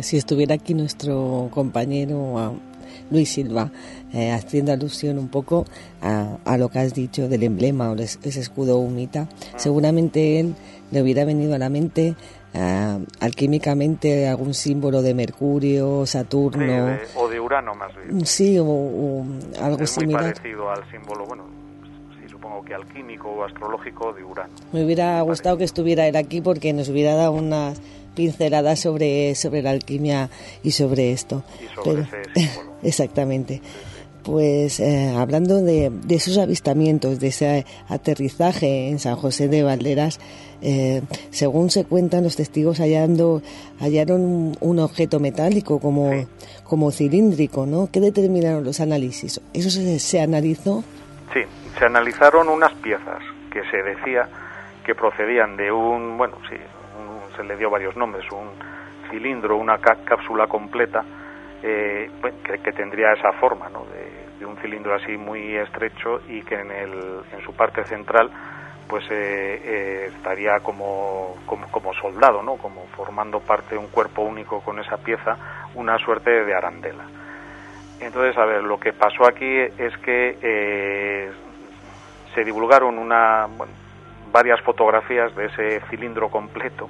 Si 0.00 0.16
estuviera 0.16 0.54
aquí 0.54 0.72
nuestro 0.72 1.50
compañero 1.50 2.54
Luis 3.10 3.32
Silva, 3.32 3.70
eh, 4.16 4.32
haciendo 4.32 4.72
alusión 4.72 5.18
un 5.18 5.28
poco 5.28 5.66
a, 6.00 6.56
lo 6.56 6.70
que 6.70 6.78
has 6.78 6.94
dicho 6.94 7.28
del 7.28 7.42
emblema 7.42 7.90
o 7.90 7.96
ese 7.96 8.40
escudo 8.40 8.78
humita, 8.78 9.28
seguramente 9.56 10.40
él 10.40 10.54
le 10.90 11.02
hubiera 11.02 11.26
venido 11.26 11.54
a 11.54 11.58
la 11.58 11.68
mente 11.68 12.14
uh, 12.54 13.04
alquímicamente 13.20 14.26
algún 14.26 14.54
símbolo 14.54 15.02
de 15.02 15.12
Mercurio, 15.12 16.06
Saturno. 16.06 16.96
o 17.14 17.28
de 17.28 17.38
Urano 17.38 17.74
más 17.74 17.94
bien. 17.94 18.24
Sí, 18.24 18.56
o, 18.58 19.22
algo 19.60 19.82
es 19.82 19.90
similar. 19.90 20.22
Muy 20.22 20.32
parecido 20.32 20.70
al 20.70 20.90
símbolo, 20.90 21.26
bueno, 21.26 21.44
sí, 22.18 22.26
supongo 22.26 22.64
que 22.64 22.72
alquímico 22.72 23.28
o 23.28 23.44
astrológico 23.44 24.14
de 24.14 24.24
Urano. 24.24 24.54
Me 24.72 24.82
hubiera 24.82 25.20
gustado 25.20 25.58
que 25.58 25.64
estuviera 25.64 26.08
él 26.08 26.16
aquí 26.16 26.40
porque 26.40 26.72
nos 26.72 26.88
hubiera 26.88 27.16
dado 27.16 27.32
unas 27.32 27.82
pinceladas 28.14 28.80
sobre, 28.80 29.34
sobre 29.34 29.60
la 29.60 29.72
alquimia 29.72 30.30
y 30.62 30.70
sobre 30.70 31.12
esto. 31.12 31.44
exactamente. 32.82 33.60
Pues 34.26 34.80
eh, 34.80 35.14
hablando 35.16 35.62
de, 35.62 35.92
esos 36.10 36.36
avistamientos, 36.36 37.20
de 37.20 37.28
ese 37.28 37.64
aterrizaje 37.88 38.88
en 38.88 38.98
San 38.98 39.14
José 39.14 39.46
de 39.46 39.62
Valderas, 39.62 40.18
eh, 40.62 41.02
según 41.30 41.70
se 41.70 41.84
cuentan 41.84 42.24
los 42.24 42.34
testigos 42.34 42.78
hallando, 42.80 43.40
hallaron 43.78 44.56
un, 44.58 44.78
objeto 44.80 45.20
metálico 45.20 45.78
como, 45.78 46.10
como 46.64 46.90
cilíndrico, 46.90 47.66
¿no? 47.66 47.88
¿Qué 47.92 48.00
determinaron 48.00 48.64
los 48.64 48.80
análisis? 48.80 49.40
¿Eso 49.54 49.70
se, 49.70 50.00
se 50.00 50.20
analizó? 50.20 50.82
Sí, 51.32 51.42
se 51.78 51.84
analizaron 51.84 52.48
unas 52.48 52.74
piezas 52.74 53.22
que 53.52 53.62
se 53.70 53.80
decía 53.80 54.28
que 54.84 54.96
procedían 54.96 55.56
de 55.56 55.70
un, 55.70 56.18
bueno, 56.18 56.36
sí, 56.50 56.56
se 57.36 57.44
le 57.44 57.56
dio 57.56 57.70
varios 57.70 57.96
nombres, 57.96 58.24
un 58.32 58.48
cilindro, 59.08 59.56
una 59.56 59.78
cápsula 59.78 60.48
completa 60.48 61.04
eh, 61.68 62.10
que, 62.62 62.72
tendría 62.72 63.12
esa 63.12 63.32
forma, 63.40 63.68
¿no? 63.68 63.84
de, 63.86 64.46
un 64.46 64.56
cilindro 64.58 64.94
así 64.94 65.16
muy 65.16 65.56
estrecho 65.56 66.20
y 66.28 66.40
que 66.42 66.54
en, 66.54 66.70
el, 66.70 66.92
en 67.32 67.40
su 67.44 67.52
parte 67.52 67.82
central 67.84 68.30
pues 68.86 69.04
eh, 69.10 69.60
eh, 69.64 70.10
estaría 70.14 70.60
como, 70.60 71.34
como, 71.44 71.92
soldado, 71.94 72.44
¿no? 72.44 72.54
como 72.54 72.86
formando 72.94 73.40
parte 73.40 73.74
de 73.74 73.78
un 73.78 73.88
cuerpo 73.88 74.22
único 74.22 74.60
con 74.60 74.78
esa 74.78 74.98
pieza, 74.98 75.36
una 75.74 75.98
suerte 75.98 76.44
de 76.44 76.54
arandela. 76.54 77.04
Entonces, 77.98 78.38
a 78.38 78.44
ver, 78.44 78.62
lo 78.62 78.78
que 78.78 78.92
pasó 78.92 79.26
aquí 79.26 79.58
es 79.78 79.96
que 80.04 81.32
se 82.32 82.44
divulgaron 82.44 82.98
una, 82.98 83.48
varias 84.30 84.60
fotografías 84.60 85.34
de 85.34 85.46
ese 85.46 85.80
cilindro 85.90 86.28
completo 86.28 86.88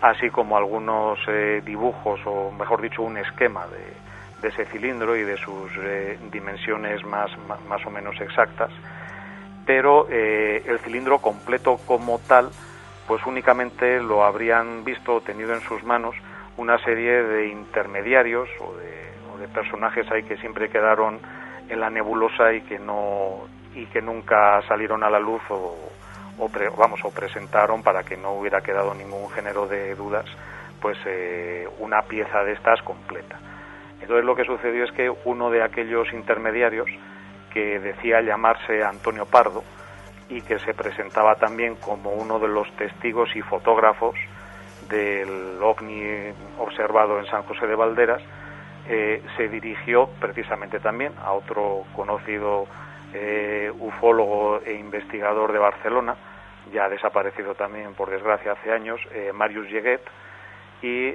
así 0.00 0.30
como 0.30 0.56
algunos 0.56 1.18
eh, 1.28 1.62
dibujos, 1.64 2.20
o 2.24 2.50
mejor 2.52 2.80
dicho, 2.80 3.02
un 3.02 3.16
esquema 3.16 3.66
de, 3.66 4.48
ese 4.48 4.66
cilindro 4.66 5.16
y 5.16 5.24
de 5.24 5.36
sus 5.36 5.70
eh, 5.78 6.18
dimensiones 6.30 7.04
más, 7.04 7.30
más, 7.68 7.84
o 7.84 7.90
menos 7.90 8.20
exactas. 8.20 8.70
Pero 9.66 10.06
eh, 10.10 10.62
el 10.66 10.78
cilindro 10.78 11.18
completo 11.18 11.78
como 11.86 12.18
tal, 12.20 12.50
pues 13.06 13.24
únicamente 13.26 14.00
lo 14.00 14.24
habrían 14.24 14.84
visto 14.84 15.16
o 15.16 15.20
tenido 15.20 15.54
en 15.54 15.60
sus 15.60 15.82
manos 15.82 16.14
una 16.56 16.78
serie 16.78 17.22
de 17.22 17.48
intermediarios 17.48 18.48
o 18.60 18.74
de, 18.76 19.08
personajes 19.54 20.04
ahí 20.10 20.24
que 20.24 20.36
siempre 20.38 20.68
quedaron 20.68 21.20
en 21.68 21.80
la 21.80 21.88
nebulosa 21.90 22.52
y 22.52 22.60
que 22.62 22.78
no 22.78 23.46
y 23.72 23.86
que 23.86 24.02
nunca 24.02 24.60
salieron 24.66 25.04
a 25.04 25.10
la 25.10 25.20
luz 25.20 25.40
o, 25.48 25.76
vamos 26.76 27.00
o 27.04 27.10
presentaron 27.10 27.82
para 27.82 28.02
que 28.02 28.16
no 28.16 28.32
hubiera 28.32 28.60
quedado 28.60 28.94
ningún 28.94 29.28
género 29.30 29.66
de 29.66 29.94
dudas 29.94 30.26
pues 30.80 30.96
eh, 31.06 31.68
una 31.80 32.02
pieza 32.02 32.44
de 32.44 32.52
estas 32.52 32.80
completa. 32.82 33.38
Entonces 34.00 34.24
lo 34.24 34.36
que 34.36 34.44
sucedió 34.44 34.84
es 34.84 34.92
que 34.92 35.10
uno 35.24 35.50
de 35.50 35.62
aquellos 35.62 36.12
intermediarios 36.12 36.88
que 37.52 37.80
decía 37.80 38.20
llamarse 38.20 38.82
Antonio 38.84 39.26
Pardo 39.26 39.64
y 40.28 40.42
que 40.42 40.58
se 40.60 40.74
presentaba 40.74 41.36
también 41.36 41.76
como 41.76 42.10
uno 42.10 42.38
de 42.38 42.48
los 42.48 42.70
testigos 42.76 43.34
y 43.34 43.42
fotógrafos 43.42 44.14
del 44.88 45.58
ovni 45.62 46.32
observado 46.58 47.18
en 47.18 47.26
San 47.26 47.42
José 47.42 47.66
de 47.66 47.74
Valderas, 47.74 48.22
eh, 48.88 49.22
se 49.36 49.48
dirigió 49.48 50.08
precisamente 50.20 50.80
también 50.80 51.12
a 51.22 51.32
otro 51.32 51.84
conocido 51.94 52.66
eh, 53.12 53.70
ufólogo 53.80 54.60
e 54.64 54.74
investigador 54.74 55.52
de 55.52 55.58
Barcelona, 55.58 56.16
ya 56.72 56.88
desaparecido 56.88 57.54
también 57.54 57.94
por 57.94 58.10
desgracia 58.10 58.52
hace 58.52 58.72
años, 58.72 59.00
eh, 59.12 59.32
Marius 59.32 59.68
Yeguet, 59.70 60.02
y 60.80 61.12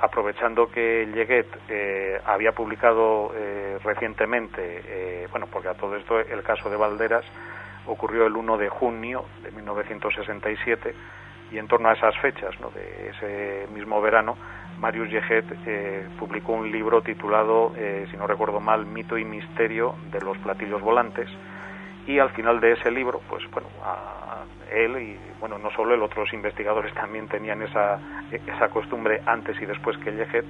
aprovechando 0.00 0.68
que 0.68 1.06
Yeguet 1.14 1.46
había 2.24 2.50
publicado 2.50 3.32
recientemente, 3.84 5.28
bueno, 5.30 5.46
porque 5.46 5.68
a 5.68 5.74
todo 5.74 5.94
esto 5.94 6.18
el 6.18 6.42
caso 6.42 6.68
de 6.68 6.74
Valderas 6.74 7.24
ocurrió 7.86 8.26
el 8.26 8.34
1 8.34 8.58
de 8.58 8.68
junio 8.68 9.26
de 9.44 9.52
1967 9.52 10.94
y 11.52 11.58
en 11.58 11.66
torno 11.68 11.88
a 11.88 11.92
esas 11.92 12.16
fechas 12.18 12.58
¿no? 12.60 12.70
de 12.70 13.10
ese 13.10 13.72
mismo 13.72 14.00
verano, 14.00 14.36
Marius 14.78 15.10
Yeget 15.10 15.44
eh, 15.66 16.06
publicó 16.18 16.52
un 16.52 16.70
libro 16.70 17.02
titulado, 17.02 17.72
eh, 17.76 18.06
si 18.10 18.16
no 18.16 18.26
recuerdo 18.26 18.60
mal, 18.60 18.86
Mito 18.86 19.18
y 19.18 19.24
Misterio 19.24 19.94
de 20.10 20.20
los 20.20 20.38
platillos 20.38 20.80
volantes. 20.80 21.28
Y 22.06 22.18
al 22.18 22.30
final 22.30 22.60
de 22.60 22.72
ese 22.72 22.90
libro, 22.90 23.20
pues 23.28 23.48
bueno, 23.50 23.68
a 23.84 24.44
él 24.70 24.96
y 25.02 25.18
bueno, 25.38 25.58
no 25.58 25.70
solo 25.70 25.94
él, 25.94 26.02
otros 26.02 26.32
investigadores 26.32 26.92
también 26.94 27.28
tenían 27.28 27.62
esa, 27.62 27.98
esa 28.30 28.68
costumbre 28.68 29.20
antes 29.26 29.60
y 29.60 29.66
después 29.66 29.96
que 29.98 30.12
Yeget, 30.12 30.46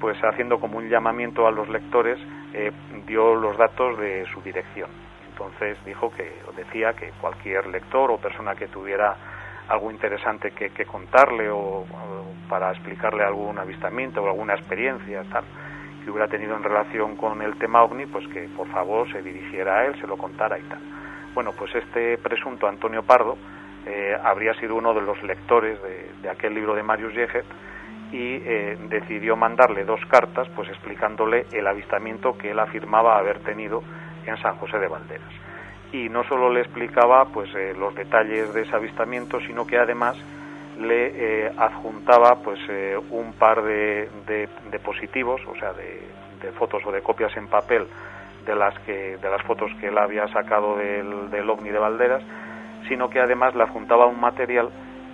pues 0.00 0.18
haciendo 0.22 0.58
como 0.58 0.78
un 0.78 0.88
llamamiento 0.88 1.46
a 1.46 1.50
los 1.50 1.68
lectores, 1.68 2.18
eh, 2.52 2.72
dio 3.06 3.34
los 3.34 3.56
datos 3.56 3.98
de 3.98 4.26
su 4.32 4.40
dirección. 4.42 4.90
Entonces 5.30 5.78
dijo 5.84 6.12
que, 6.12 6.32
decía 6.56 6.92
que 6.92 7.10
cualquier 7.20 7.66
lector 7.66 8.10
o 8.10 8.18
persona 8.18 8.54
que 8.54 8.68
tuviera 8.68 9.16
algo 9.68 9.90
interesante 9.90 10.52
que, 10.52 10.84
contarle 10.84 11.48
o, 11.50 11.86
para 12.48 12.70
explicarle 12.70 13.24
algún 13.24 13.58
avistamiento 13.58 14.22
o 14.22 14.26
alguna 14.26 14.54
experiencia 14.54 15.24
tal 15.32 15.44
que 16.04 16.10
hubiera 16.10 16.28
tenido 16.28 16.54
en 16.54 16.62
relación 16.62 17.16
con 17.16 17.40
el 17.42 17.56
tema 17.56 17.82
ovni, 17.82 18.06
pues 18.06 18.26
que 18.28 18.48
por 18.56 18.68
favor 18.68 19.10
se 19.10 19.22
dirigiera 19.22 19.78
a 19.78 19.86
él, 19.86 20.00
se 20.00 20.06
lo 20.06 20.16
contara 20.16 20.58
y 20.58 20.62
tal. 20.62 20.80
Bueno, 21.34 21.52
pues 21.58 21.74
este 21.74 22.18
presunto 22.18 22.68
Antonio 22.68 23.02
Pardo 23.02 23.36
eh, 23.86 24.16
habría 24.22 24.54
sido 24.54 24.76
uno 24.76 24.94
de 24.94 25.00
los 25.00 25.22
lectores 25.22 25.78
de, 26.22 26.28
aquel 26.28 26.54
libro 26.54 26.74
de 26.74 26.82
Marius 26.82 27.14
Yeget 27.14 27.44
y 28.12 28.36
eh, 28.44 28.78
decidió 28.88 29.36
mandarle 29.36 29.84
dos 29.84 30.00
cartas, 30.06 30.48
pues 30.54 30.68
explicándole 30.68 31.46
el 31.52 31.66
avistamiento 31.66 32.38
que 32.38 32.52
él 32.52 32.58
afirmaba 32.58 33.18
haber 33.18 33.40
tenido 33.40 33.82
en 34.26 34.36
San 34.38 34.56
José 34.56 34.78
de 34.78 34.88
Valderas 34.88 35.32
y 35.94 36.08
no 36.08 36.24
solo 36.24 36.50
le 36.50 36.60
explicaba 36.60 37.24
pues 37.26 37.54
eh, 37.54 37.72
los 37.78 37.94
detalles 37.94 38.52
de 38.52 38.62
ese 38.62 38.74
avistamiento 38.74 39.38
sino 39.40 39.64
que 39.64 39.78
además 39.78 40.16
le 40.78 41.46
eh, 41.46 41.52
adjuntaba 41.56 42.36
pues 42.42 42.58
eh, 42.68 42.96
un 43.10 43.32
par 43.34 43.62
de, 43.62 44.08
de, 44.26 44.78
positivos 44.80 45.40
o 45.46 45.54
sea 45.56 45.72
de, 45.72 46.00
fotos 46.58 46.82
o 46.84 46.92
de 46.92 47.00
copias 47.00 47.34
en 47.36 47.48
papel 47.48 47.86
de 48.44 48.54
las 48.54 48.78
que 48.80 49.16
de 49.16 49.30
las 49.30 49.42
fotos 49.42 49.70
que 49.80 49.88
él 49.88 49.96
había 49.96 50.28
sacado 50.28 50.76
del, 50.76 51.30
del 51.30 51.48
ovni 51.48 51.70
de 51.70 51.78
Valderas 51.78 52.22
sino 52.88 53.08
que 53.08 53.20
además 53.20 53.54
le 53.54 53.62
adjuntaba 53.62 54.06
un 54.06 54.20
material 54.20 54.68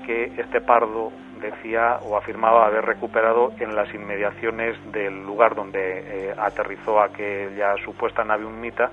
que 0.05 0.33
este 0.39 0.61
pardo 0.61 1.13
decía 1.41 1.99
o 2.03 2.17
afirmaba 2.17 2.67
haber 2.67 2.85
recuperado 2.85 3.53
en 3.61 3.77
las 3.77 3.95
inmediaciones 3.95 4.77
del 4.93 5.25
lugar 5.25 5.55
donde 5.55 6.35
aterrizó 6.37 7.01
aquella 7.01 7.77
supuesta 7.85 8.25
nave 8.25 8.45
unmita 8.45 8.91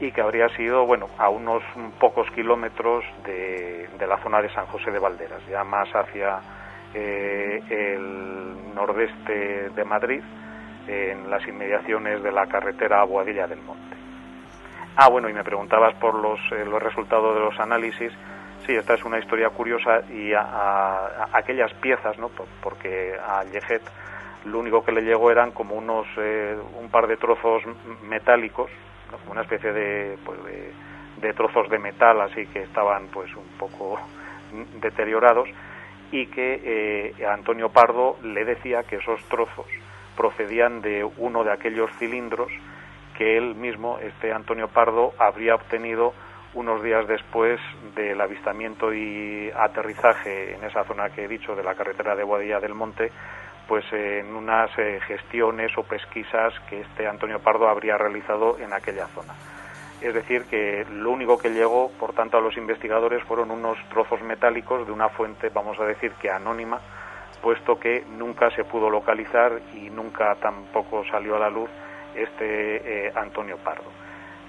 y 0.00 0.12
que 0.12 0.20
habría 0.20 0.48
sido, 0.50 0.84
bueno, 0.86 1.08
a 1.18 1.28
unos 1.28 1.62
pocos 1.98 2.30
kilómetros 2.32 3.04
de, 3.24 3.88
la 4.06 4.18
zona 4.18 4.42
de 4.42 4.52
San 4.52 4.66
José 4.66 4.90
de 4.90 4.98
Valderas, 4.98 5.44
ya 5.48 5.64
más 5.64 5.88
hacia 5.94 6.40
eh, 6.94 7.62
el 7.70 8.74
nordeste 8.74 9.70
de 9.70 9.84
Madrid, 9.84 10.22
en 10.86 11.30
las 11.30 11.46
inmediaciones 11.48 12.22
de 12.22 12.30
la 12.30 12.46
carretera 12.46 13.00
a 13.00 13.04
Boadilla 13.04 13.46
del 13.46 13.60
Monte. 13.60 13.96
Ah, 14.96 15.08
bueno, 15.08 15.28
y 15.28 15.32
me 15.32 15.42
preguntabas 15.42 15.94
por 15.94 16.14
los, 16.14 16.38
eh, 16.52 16.64
los 16.64 16.82
resultados 16.82 17.34
de 17.34 17.40
los 17.40 17.58
análisis. 17.58 18.12
Sí, 18.64 18.74
esta 18.74 18.94
es 18.94 19.04
una 19.04 19.18
historia 19.18 19.50
curiosa 19.50 20.02
y 20.10 20.32
a, 20.32 21.28
aquellas 21.32 21.72
piezas, 21.74 22.18
¿no? 22.18 22.30
Porque 22.62 23.14
a 23.14 23.44
Yejet 23.44 23.82
lo 24.44 24.58
único 24.58 24.84
que 24.84 24.92
le 24.92 25.02
llegó 25.02 25.30
eran 25.30 25.50
como 25.50 25.74
unos 25.74 26.06
eh, 26.16 26.56
un 26.80 26.88
par 26.88 27.08
de 27.08 27.16
trozos 27.16 27.62
metálicos 28.04 28.70
una 29.30 29.42
especie 29.42 29.70
pues, 30.24 30.44
de, 30.44 30.72
de, 31.20 31.32
trozos 31.34 31.68
de 31.68 31.78
metal 31.78 32.20
así 32.20 32.46
que 32.46 32.62
estaban 32.62 33.08
pues 33.08 33.34
un 33.34 33.46
poco 33.58 33.98
deteriorados 34.80 35.48
y 36.12 36.26
que 36.26 36.60
eh, 37.18 37.26
Antonio 37.26 37.70
Pardo 37.70 38.16
le 38.22 38.44
decía 38.44 38.84
que 38.84 38.96
esos 38.96 39.20
trozos 39.24 39.66
procedían 40.16 40.80
de 40.80 41.04
uno 41.04 41.44
de 41.44 41.52
aquellos 41.52 41.90
cilindros 41.98 42.50
que 43.16 43.36
él 43.36 43.54
mismo, 43.54 43.98
este 43.98 44.32
Antonio 44.32 44.68
Pardo, 44.68 45.12
habría 45.18 45.54
obtenido 45.54 46.12
unos 46.54 46.82
días 46.82 47.06
después 47.06 47.60
del 47.94 48.20
avistamiento 48.20 48.92
y 48.92 49.50
aterrizaje 49.54 50.54
en 50.54 50.64
esa 50.64 50.84
zona 50.84 51.10
que 51.10 51.24
he 51.24 51.28
dicho 51.28 51.54
de 51.54 51.62
la 51.62 51.74
carretera 51.74 52.14
de 52.14 52.24
Boadilla 52.24 52.60
del 52.60 52.74
Monte 52.74 53.10
pues 53.68 53.84
en 53.92 54.34
unas 54.34 54.70
eh, 54.78 55.00
gestiones 55.06 55.76
o 55.76 55.82
pesquisas 55.82 56.54
que 56.68 56.80
este 56.80 57.06
Antonio 57.06 57.40
Pardo 57.40 57.68
habría 57.68 57.98
realizado 57.98 58.58
en 58.58 58.72
aquella 58.72 59.06
zona. 59.08 59.34
Es 60.00 60.14
decir, 60.14 60.44
que 60.44 60.86
lo 60.90 61.10
único 61.10 61.38
que 61.38 61.50
llegó, 61.50 61.90
por 61.98 62.12
tanto, 62.12 62.36
a 62.36 62.40
los 62.40 62.56
investigadores 62.56 63.22
fueron 63.24 63.50
unos 63.50 63.78
trozos 63.88 64.20
metálicos 64.22 64.86
de 64.86 64.92
una 64.92 65.08
fuente, 65.08 65.48
vamos 65.48 65.80
a 65.80 65.84
decir 65.84 66.12
que 66.20 66.30
anónima, 66.30 66.80
puesto 67.42 67.78
que 67.78 68.04
nunca 68.16 68.50
se 68.50 68.64
pudo 68.64 68.90
localizar 68.90 69.60
y 69.74 69.88
nunca 69.90 70.34
tampoco 70.36 71.04
salió 71.10 71.36
a 71.36 71.38
la 71.38 71.50
luz 71.50 71.70
este 72.14 73.06
eh, 73.06 73.12
Antonio 73.14 73.56
Pardo. 73.56 73.90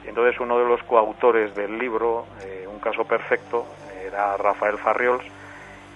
Entonces, 0.06 0.40
uno 0.40 0.58
de 0.58 0.66
los 0.66 0.82
coautores 0.84 1.54
del 1.56 1.78
libro, 1.78 2.26
eh, 2.44 2.66
Un 2.68 2.80
caso 2.80 3.06
perfecto, 3.06 3.66
era 4.06 4.38
Rafael 4.38 4.78
Farriols, 4.78 5.26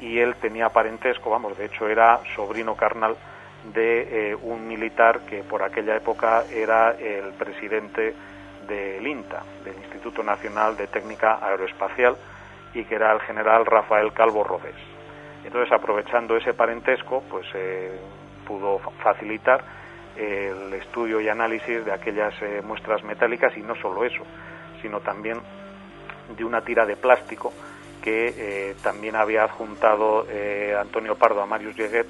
y 0.02 0.20
él 0.20 0.36
tenía 0.36 0.70
parentesco, 0.70 1.30
vamos, 1.30 1.58
de 1.58 1.66
hecho 1.66 1.88
era 1.88 2.20
sobrino 2.36 2.76
carnal 2.76 3.16
de 3.74 4.32
eh, 4.32 4.36
un 4.36 4.68
militar 4.68 5.22
que 5.22 5.44
por 5.44 5.62
aquella 5.62 5.96
época 5.96 6.44
era 6.52 6.92
el 6.92 7.34
presidente 7.34 8.14
del 8.68 9.06
INTA, 9.06 9.44
del 9.64 9.76
Instituto 9.78 10.24
Nacional 10.24 10.76
de 10.76 10.88
Técnica 10.88 11.38
Aeroespacial, 11.42 12.16
y 12.74 12.84
que 12.86 12.96
era 12.96 13.14
el 13.14 13.20
general 13.22 13.66
Rafael 13.66 14.12
Calvo 14.14 14.44
Rodés. 14.44 14.76
Entonces, 15.44 15.72
aprovechando 15.72 16.36
ese 16.38 16.54
parentesco, 16.54 17.24
pues 17.30 17.46
eh, 17.54 17.92
pudo 18.48 18.80
facilitar 19.04 19.64
el 20.16 20.74
estudio 20.74 21.22
y 21.22 21.30
análisis 21.30 21.86
de 21.86 21.92
aquellas 21.92 22.34
eh, 22.42 22.62
muestras 22.64 23.04
metálicas 23.04 23.56
y 23.58 23.62
no 23.62 23.76
solo 23.76 24.04
eso, 24.04 24.24
sino 24.82 25.00
también 25.00 25.40
de 26.36 26.44
una 26.44 26.62
tira 26.62 26.86
de 26.86 26.96
plástico 26.96 27.54
que 28.02 28.34
eh, 28.36 28.76
también 28.84 29.16
había 29.16 29.44
adjuntado 29.44 30.26
eh, 30.30 30.76
Antonio 30.80 31.16
Pardo 31.16 31.42
a 31.42 31.46
Marius 31.46 31.76
Yeguet 31.76 32.08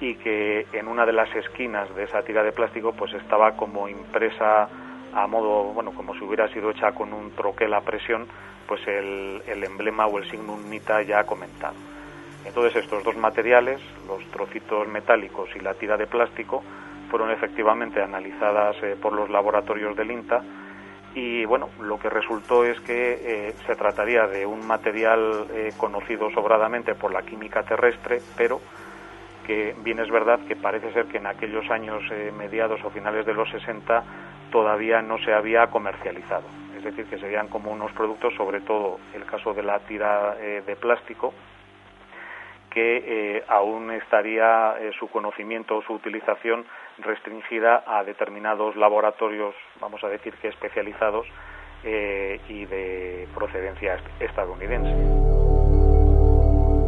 y 0.00 0.14
que 0.16 0.66
en 0.72 0.88
una 0.88 1.06
de 1.06 1.12
las 1.12 1.34
esquinas 1.34 1.94
de 1.94 2.04
esa 2.04 2.22
tira 2.22 2.42
de 2.42 2.52
plástico 2.52 2.92
pues 2.92 3.12
estaba 3.14 3.56
como 3.56 3.88
impresa 3.88 4.68
a 5.12 5.26
modo, 5.26 5.72
bueno, 5.72 5.92
como 5.92 6.14
si 6.14 6.24
hubiera 6.24 6.48
sido 6.48 6.70
hecha 6.70 6.92
con 6.92 7.12
un 7.12 7.30
troquel 7.30 7.72
a 7.72 7.80
presión, 7.80 8.26
pues 8.68 8.86
el, 8.86 9.42
el 9.46 9.64
emblema 9.64 10.06
o 10.06 10.18
el 10.18 10.30
signo 10.30 10.54
unita 10.54 11.00
ya 11.02 11.24
comentado. 11.24 11.74
Entonces 12.44 12.76
estos 12.84 13.02
dos 13.02 13.16
materiales, 13.16 13.80
los 14.06 14.22
trocitos 14.30 14.86
metálicos 14.86 15.48
y 15.56 15.60
la 15.60 15.74
tira 15.74 15.96
de 15.96 16.06
plástico, 16.06 16.62
fueron 17.10 17.30
efectivamente 17.30 18.02
analizadas 18.02 18.76
eh, 18.82 18.96
por 19.00 19.12
los 19.12 19.30
laboratorios 19.30 19.96
del 19.96 20.10
INTA 20.10 20.42
y 21.16 21.46
bueno, 21.46 21.70
lo 21.80 21.98
que 21.98 22.10
resultó 22.10 22.66
es 22.66 22.78
que 22.80 23.48
eh, 23.48 23.54
se 23.66 23.74
trataría 23.74 24.26
de 24.26 24.44
un 24.44 24.66
material 24.66 25.46
eh, 25.50 25.72
conocido 25.78 26.30
sobradamente 26.30 26.94
por 26.94 27.10
la 27.10 27.22
química 27.22 27.62
terrestre, 27.62 28.20
pero 28.36 28.60
que 29.46 29.74
bien 29.78 29.98
es 29.98 30.10
verdad 30.10 30.40
que 30.46 30.56
parece 30.56 30.92
ser 30.92 31.06
que 31.06 31.16
en 31.16 31.26
aquellos 31.26 31.70
años 31.70 32.02
eh, 32.10 32.30
mediados 32.36 32.84
o 32.84 32.90
finales 32.90 33.24
de 33.24 33.32
los 33.32 33.48
60 33.48 34.04
todavía 34.52 35.00
no 35.00 35.16
se 35.24 35.32
había 35.32 35.68
comercializado. 35.68 36.44
Es 36.76 36.84
decir, 36.84 37.06
que 37.06 37.16
serían 37.16 37.48
como 37.48 37.72
unos 37.72 37.92
productos, 37.92 38.34
sobre 38.34 38.60
todo 38.60 39.00
el 39.14 39.24
caso 39.24 39.54
de 39.54 39.62
la 39.62 39.78
tira 39.78 40.34
de 40.34 40.76
plástico, 40.76 41.32
que 42.70 43.42
aún 43.48 43.90
estaría 43.90 44.74
su 44.98 45.08
conocimiento 45.08 45.78
o 45.78 45.82
su 45.82 45.94
utilización 45.94 46.66
restringida 46.98 47.84
a 47.86 48.04
determinados 48.04 48.76
laboratorios, 48.76 49.54
vamos 49.80 50.02
a 50.04 50.08
decir 50.08 50.34
que 50.34 50.48
especializados 50.48 51.26
y 51.84 52.64
de 52.64 53.28
procedencia 53.32 53.96
estadounidense. 54.18 55.36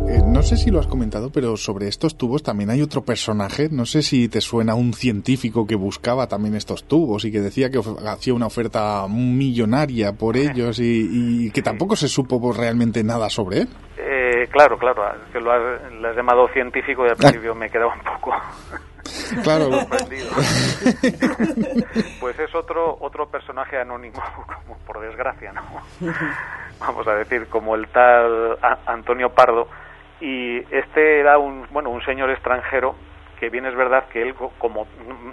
Eh, 0.09 0.23
no 0.25 0.43
sé 0.43 0.57
si 0.57 0.71
lo 0.71 0.79
has 0.79 0.87
comentado, 0.87 1.31
pero 1.31 1.59
sobre 1.59 1.87
estos 1.87 2.17
tubos 2.17 2.43
también 2.43 2.71
hay 2.71 2.81
otro 2.81 3.03
personaje. 3.03 3.69
No 3.71 3.85
sé 3.85 4.01
si 4.01 4.31
te 4.31 4.41
suena 4.41 4.75
un 4.75 4.95
científico 4.95 5.67
que 5.67 5.75
buscaba 5.75 6.27
también 6.27 6.55
estos 6.55 6.89
tubos 6.89 7.27
y 7.27 7.33
que 7.33 7.41
decía 7.41 7.69
que 7.69 7.79
hacía 8.07 8.33
una 8.33 8.47
oferta 8.47 9.07
millonaria 9.07 10.13
por 10.15 10.39
ellos 10.39 10.79
y, 10.81 11.51
que 11.51 11.61
tampoco 11.61 11.95
se 11.95 12.09
supo 12.09 12.41
realmente 12.53 13.05
nada 13.05 13.29
sobre 13.29 13.59
él. 13.59 13.69
Eh, 13.99 14.47
claro, 14.51 14.79
claro, 14.79 15.03
que 15.31 15.41
lo 15.41 15.53
has, 15.53 16.17
llamado 16.17 16.49
científico 16.55 17.05
y 17.05 17.11
al 17.11 17.17
principio 17.17 17.55
me 17.55 17.69
quedaba 17.69 17.93
un 17.93 18.01
poco 18.01 18.33
claro. 19.43 19.71
pues 22.21 22.39
es 22.39 22.55
otro 22.55 22.97
otro 23.01 23.29
personaje 23.29 23.79
anónimo, 23.79 24.23
como 24.47 24.79
por 24.79 25.01
desgracia, 25.01 25.53
¿no? 25.53 25.63
Vamos 26.81 27.07
a 27.09 27.15
decir, 27.15 27.49
como 27.49 27.75
el 27.75 27.89
tal 27.89 28.59
Antonio 28.87 29.31
Pardo 29.31 29.69
y 30.21 30.59
este 30.75 31.21
era 31.21 31.39
un 31.39 31.67
bueno 31.71 31.91
un 31.91 32.03
señor 32.05 32.31
extranjero 32.31 32.95
que 33.39 33.51
bien 33.51 33.67
es 33.67 33.77
verdad 33.77 34.09
que 34.09 34.23
él 34.23 34.35
como 34.59 34.87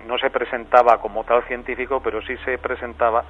no 0.06 0.18
se 0.20 0.30
presentaba 0.30 1.00
como 1.00 1.24
tal 1.24 1.44
científico 1.48 2.02
pero 2.04 2.22
sí 2.22 2.36
se 2.46 2.58
presentaba 2.58 3.26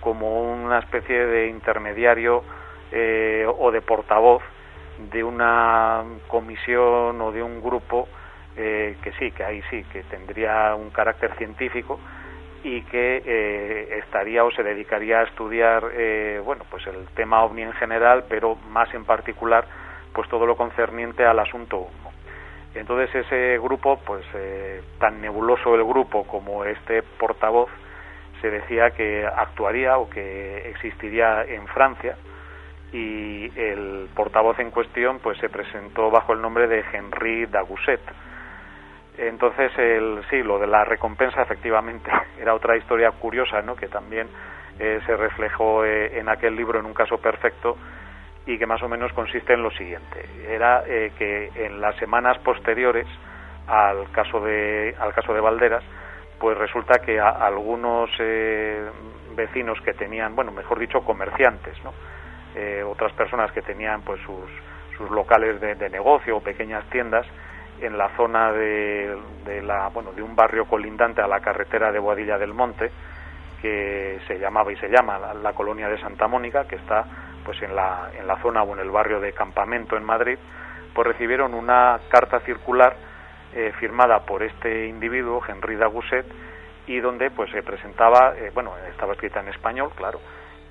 como 0.00 0.52
una 0.52 0.78
especie 0.78 1.26
de 1.26 1.48
intermediario 1.48 2.44
eh, 2.92 3.46
o 3.58 3.70
de 3.70 3.80
portavoz 3.80 4.42
de 5.10 5.24
una 5.24 6.04
comisión 6.28 7.20
o 7.20 7.32
de 7.32 7.42
un 7.42 7.62
grupo 7.62 8.08
eh, 8.56 8.96
que 9.02 9.12
sí 9.12 9.30
que 9.30 9.44
ahí 9.44 9.62
sí 9.70 9.84
que 9.92 10.02
tendría 10.04 10.74
un 10.74 10.90
carácter 10.90 11.34
científico 11.36 11.98
y 12.64 12.82
que 12.82 13.22
eh, 13.24 13.98
estaría 14.04 14.44
o 14.44 14.50
se 14.50 14.62
dedicaría 14.62 15.20
a 15.20 15.22
estudiar 15.24 15.82
bueno 16.44 16.64
pues 16.70 16.86
el 16.86 17.06
tema 17.14 17.42
ovni 17.42 17.62
en 17.62 17.72
general 17.72 18.24
pero 18.28 18.56
más 18.70 18.92
en 18.94 19.04
particular 19.04 19.66
pues 20.12 20.28
todo 20.28 20.46
lo 20.46 20.56
concerniente 20.56 21.24
al 21.24 21.38
asunto 21.38 21.78
humo. 21.78 22.12
Entonces 22.74 23.14
ese 23.14 23.58
grupo, 23.58 23.98
pues 24.06 24.24
eh, 24.34 24.82
tan 24.98 25.20
nebuloso 25.20 25.74
el 25.74 25.84
grupo 25.84 26.24
como 26.24 26.64
este 26.64 27.02
portavoz, 27.02 27.70
se 28.40 28.50
decía 28.50 28.90
que 28.90 29.26
actuaría 29.26 29.98
o 29.98 30.08
que 30.08 30.70
existiría 30.70 31.44
en 31.44 31.66
Francia 31.68 32.16
y 32.92 33.46
el 33.58 34.08
portavoz 34.14 34.58
en 34.58 34.70
cuestión 34.70 35.18
pues 35.20 35.38
se 35.38 35.48
presentó 35.48 36.10
bajo 36.10 36.32
el 36.32 36.40
nombre 36.40 36.66
de 36.66 36.82
Henri 36.92 37.46
Dagousset. 37.46 38.00
Entonces 39.18 39.70
el 39.78 40.22
sí, 40.30 40.42
lo 40.42 40.58
de 40.58 40.66
la 40.66 40.84
recompensa 40.84 41.42
efectivamente 41.42 42.10
era 42.40 42.54
otra 42.54 42.76
historia 42.76 43.10
curiosa, 43.12 43.62
¿no? 43.62 43.76
que 43.76 43.88
también 43.88 44.28
eh, 44.78 45.00
se 45.06 45.16
reflejó 45.16 45.84
eh, 45.84 46.18
en 46.18 46.28
aquel 46.28 46.56
libro 46.56 46.80
en 46.80 46.86
un 46.86 46.94
caso 46.94 47.18
perfecto 47.18 47.76
y 48.46 48.58
que 48.58 48.66
más 48.66 48.82
o 48.82 48.88
menos 48.88 49.12
consiste 49.12 49.52
en 49.52 49.62
lo 49.62 49.70
siguiente. 49.70 50.24
Era 50.48 50.82
eh, 50.86 51.12
que 51.18 51.50
en 51.54 51.80
las 51.80 51.94
semanas 51.96 52.38
posteriores 52.38 53.06
al 53.66 54.10
caso 54.10 54.40
de, 54.40 54.94
al 54.98 55.12
caso 55.14 55.32
de 55.32 55.40
Valderas, 55.40 55.84
pues 56.40 56.58
resulta 56.58 57.00
que 57.00 57.20
algunos 57.20 58.10
eh, 58.18 58.90
vecinos 59.36 59.80
que 59.82 59.92
tenían, 59.92 60.34
bueno, 60.34 60.50
mejor 60.50 60.80
dicho, 60.80 61.00
comerciantes, 61.04 61.76
¿no? 61.84 61.92
Otras 62.86 63.12
personas 63.14 63.50
que 63.52 63.62
tenían 63.62 64.02
pues 64.02 64.20
sus, 64.22 64.50
sus 64.96 65.10
locales 65.10 65.60
de, 65.60 65.90
negocio 65.90 66.36
o 66.36 66.40
pequeñas 66.40 66.84
tiendas 66.90 67.26
en 67.82 67.98
la 67.98 68.08
zona 68.16 68.52
de, 68.52 69.16
de, 69.44 69.62
la, 69.62 69.88
bueno, 69.88 70.12
de 70.12 70.22
un 70.22 70.34
barrio 70.34 70.66
colindante 70.66 71.20
a 71.20 71.26
la 71.26 71.40
carretera 71.40 71.90
de 71.90 71.98
Boadilla 71.98 72.38
del 72.38 72.54
Monte, 72.54 72.90
que 73.60 74.20
se 74.26 74.38
llamaba 74.38 74.72
y 74.72 74.76
se 74.76 74.88
llama 74.88 75.18
la 75.34 75.52
colonia 75.52 75.88
de 75.88 76.00
Santa 76.00 76.26
Mónica, 76.26 76.66
que 76.66 76.76
está 76.76 77.04
pues 77.44 77.60
en 77.62 77.74
la, 77.74 78.10
en 78.18 78.26
la 78.26 78.36
zona 78.40 78.62
o 78.62 78.72
en 78.72 78.80
el 78.80 78.90
barrio 78.90 79.20
de 79.20 79.32
Campamento 79.32 79.96
en 79.96 80.04
Madrid, 80.04 80.38
pues 80.94 81.06
recibieron 81.06 81.54
una 81.54 82.00
carta 82.08 82.40
circular 82.40 82.96
eh, 83.54 83.72
firmada 83.78 84.20
por 84.20 84.42
este 84.42 84.86
individuo, 84.86 85.42
Henry 85.46 85.76
Daguset, 85.76 86.26
y 86.86 87.00
donde 87.00 87.30
pues 87.30 87.50
se 87.50 87.62
presentaba, 87.62 88.34
eh, 88.36 88.50
bueno, 88.54 88.72
estaba 88.90 89.12
escrita 89.12 89.40
en 89.40 89.48
español, 89.48 89.90
claro, 89.94 90.20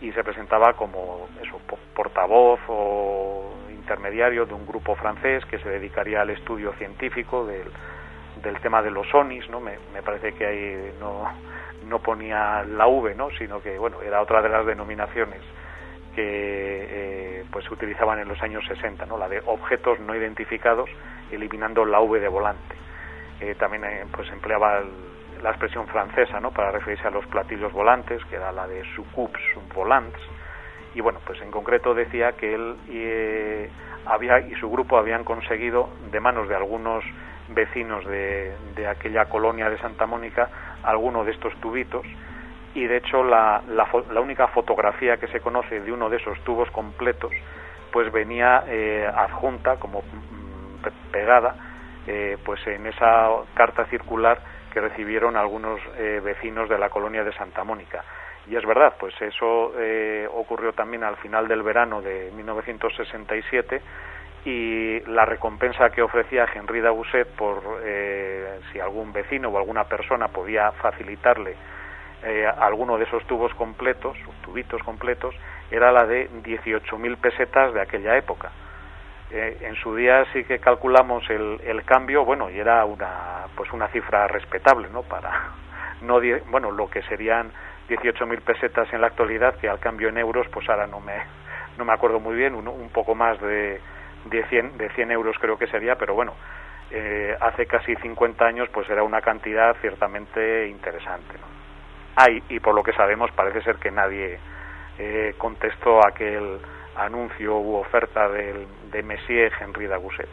y 0.01 0.11
se 0.11 0.23
presentaba 0.23 0.73
como 0.73 1.27
eso, 1.41 1.59
portavoz 1.95 2.59
o 2.67 3.53
intermediario 3.69 4.45
de 4.45 4.53
un 4.53 4.65
grupo 4.65 4.95
francés 4.95 5.45
que 5.45 5.59
se 5.59 5.69
dedicaría 5.69 6.21
al 6.21 6.31
estudio 6.31 6.73
científico 6.73 7.45
del, 7.45 7.71
del 8.41 8.59
tema 8.61 8.81
de 8.81 8.91
los 8.91 9.13
ONIs, 9.13 9.49
¿no? 9.49 9.59
Me, 9.59 9.77
me 9.93 10.01
parece 10.01 10.33
que 10.33 10.45
ahí 10.45 10.93
no, 10.99 11.27
no 11.87 11.99
ponía 11.99 12.63
la 12.63 12.87
V, 12.87 13.15
¿no? 13.15 13.29
Sino 13.37 13.61
que, 13.61 13.77
bueno, 13.77 14.01
era 14.01 14.21
otra 14.21 14.41
de 14.41 14.49
las 14.49 14.65
denominaciones 14.65 15.41
que 16.15 17.39
eh, 17.39 17.45
pues 17.51 17.65
se 17.65 17.73
utilizaban 17.73 18.19
en 18.19 18.27
los 18.27 18.41
años 18.41 18.65
60, 18.67 19.05
¿no? 19.05 19.17
la 19.17 19.29
de 19.29 19.41
objetos 19.45 19.99
no 19.99 20.15
identificados, 20.15 20.89
eliminando 21.31 21.85
la 21.85 22.01
V 22.01 22.19
de 22.19 22.27
volante. 22.27 22.75
Eh, 23.39 23.55
también 23.55 23.85
eh, 23.85 24.05
pues 24.11 24.29
empleaba 24.29 24.81
la 25.41 25.49
expresión 25.49 25.87
francesa 25.87 26.39
¿no? 26.39 26.51
para 26.51 26.71
referirse 26.71 27.07
a 27.07 27.11
los 27.11 27.25
platillos 27.27 27.71
volantes, 27.71 28.23
que 28.25 28.35
era 28.35 28.51
la 28.51 28.67
de 28.67 28.83
soucoupes 28.95 29.41
volants, 29.73 30.19
y 30.93 31.01
bueno, 31.01 31.19
pues 31.25 31.41
en 31.41 31.51
concreto 31.51 31.93
decía 31.93 32.33
que 32.33 32.53
él 32.53 32.75
y, 32.89 34.09
había, 34.09 34.39
y 34.39 34.55
su 34.55 34.69
grupo 34.69 34.97
habían 34.97 35.23
conseguido, 35.23 35.89
de 36.11 36.19
manos 36.19 36.49
de 36.49 36.55
algunos 36.55 37.03
vecinos 37.49 38.05
de, 38.05 38.53
de 38.75 38.87
aquella 38.87 39.25
colonia 39.25 39.69
de 39.69 39.77
Santa 39.77 40.05
Mónica, 40.05 40.49
alguno 40.83 41.23
de 41.23 41.31
estos 41.31 41.53
tubitos, 41.61 42.05
y 42.73 42.85
de 42.85 42.97
hecho 42.97 43.23
la, 43.23 43.61
la, 43.67 44.21
única 44.21 44.47
fotografía 44.47 45.17
que 45.17 45.27
se 45.27 45.41
conoce 45.41 45.79
de 45.81 45.91
uno 45.91 46.09
de 46.09 46.17
esos 46.17 46.39
tubos 46.43 46.69
completos 46.71 47.31
pues 47.91 48.11
venía 48.11 48.63
eh, 48.67 49.09
adjunta 49.13 49.75
como 49.75 49.99
mm, 49.99 51.11
pegada 51.11 51.55
eh, 52.07 52.37
pues 52.45 52.65
en 52.67 52.87
esa 52.87 53.29
carta 53.53 53.85
circular 53.85 54.39
que 54.71 54.81
recibieron 54.81 55.35
algunos 55.35 55.79
eh, 55.97 56.21
vecinos 56.23 56.69
de 56.69 56.77
la 56.77 56.89
colonia 56.89 57.23
de 57.23 57.33
Santa 57.33 57.63
Mónica 57.63 58.03
y 58.47 58.55
es 58.55 58.65
verdad 58.65 58.95
pues 58.99 59.13
eso 59.21 59.73
ocurrió 60.33 60.73
también 60.73 61.03
al 61.03 61.15
final 61.17 61.47
del 61.47 61.61
verano 61.61 62.01
de 62.01 62.31
1967 62.35 63.79
y 64.45 64.99
la 65.01 65.25
recompensa 65.25 65.91
que 65.91 66.01
ofrecía 66.01 66.47
Henry 66.51 66.81
Daguset 66.81 67.27
por 67.27 67.61
si 68.71 68.79
algún 68.79 69.13
vecino 69.13 69.49
o 69.49 69.59
alguna 69.59 69.83
persona 69.83 70.29
podía 70.29 70.71
facilitarle 70.71 71.55
eh, 72.23 72.45
alguno 72.45 72.99
de 72.99 73.05
esos 73.05 73.25
tubos 73.25 73.51
completos, 73.55 74.15
tubitos 74.43 74.81
completos, 74.83 75.33
era 75.71 75.91
la 75.91 76.05
de 76.05 76.29
18.000 76.29 77.17
pesetas 77.17 77.73
de 77.73 77.81
aquella 77.81 78.15
época. 78.15 78.51
Eh, 79.33 79.57
en 79.61 79.75
su 79.75 79.95
día 79.95 80.25
sí 80.33 80.43
que 80.43 80.59
calculamos 80.59 81.29
el, 81.29 81.61
el, 81.63 81.83
cambio, 81.85 82.25
bueno, 82.25 82.49
y 82.49 82.59
era 82.59 82.83
una, 82.83 83.45
pues 83.55 83.71
una 83.71 83.87
cifra 83.87 84.27
respetable, 84.27 84.89
¿no? 84.91 85.03
Para, 85.03 85.51
no 86.01 86.19
bueno, 86.49 86.71
lo 86.71 86.89
que 86.89 87.01
serían 87.03 87.51
18.000 87.89 88.41
pesetas 88.41 88.91
en 88.93 89.01
la 89.01 89.07
actualidad, 89.07 89.55
que 89.55 89.69
al 89.69 89.79
cambio 89.79 90.09
en 90.09 90.17
euros, 90.17 90.47
pues 90.51 90.69
ahora 90.69 90.85
no 90.85 90.99
me, 90.99 91.15
no 91.77 91.85
me 91.85 91.93
acuerdo 91.93 92.19
muy 92.19 92.35
bien, 92.35 92.55
un, 92.55 92.67
un 92.67 92.89
poco 92.89 93.15
más 93.15 93.39
de, 93.39 93.79
de, 94.25 94.43
100, 94.47 94.77
de 94.77 94.89
100 94.89 95.11
euros 95.11 95.35
creo 95.39 95.57
que 95.57 95.67
sería, 95.67 95.95
pero 95.95 96.13
bueno, 96.13 96.33
eh, 96.91 97.35
hace 97.39 97.65
casi 97.67 97.95
50 97.95 98.45
años 98.45 98.69
pues 98.69 98.89
era 98.89 99.03
una 99.03 99.21
cantidad 99.21 99.75
ciertamente 99.79 100.67
interesante, 100.67 101.35
¿no? 101.39 101.47
hay 102.15 102.43
y 102.49 102.59
por 102.59 102.75
lo 102.75 102.83
que 102.83 102.91
sabemos 102.93 103.31
parece 103.31 103.61
ser 103.61 103.77
que 103.77 103.91
nadie 103.91 104.37
eh, 104.99 105.33
contestó 105.37 106.05
aquel 106.05 106.59
anuncio 106.95 107.59
u 107.59 107.75
oferta 107.75 108.27
del, 108.29 108.67
de 108.91 109.03
Messier 109.03 109.51
Henri 109.59 109.87
Daguset. 109.87 110.29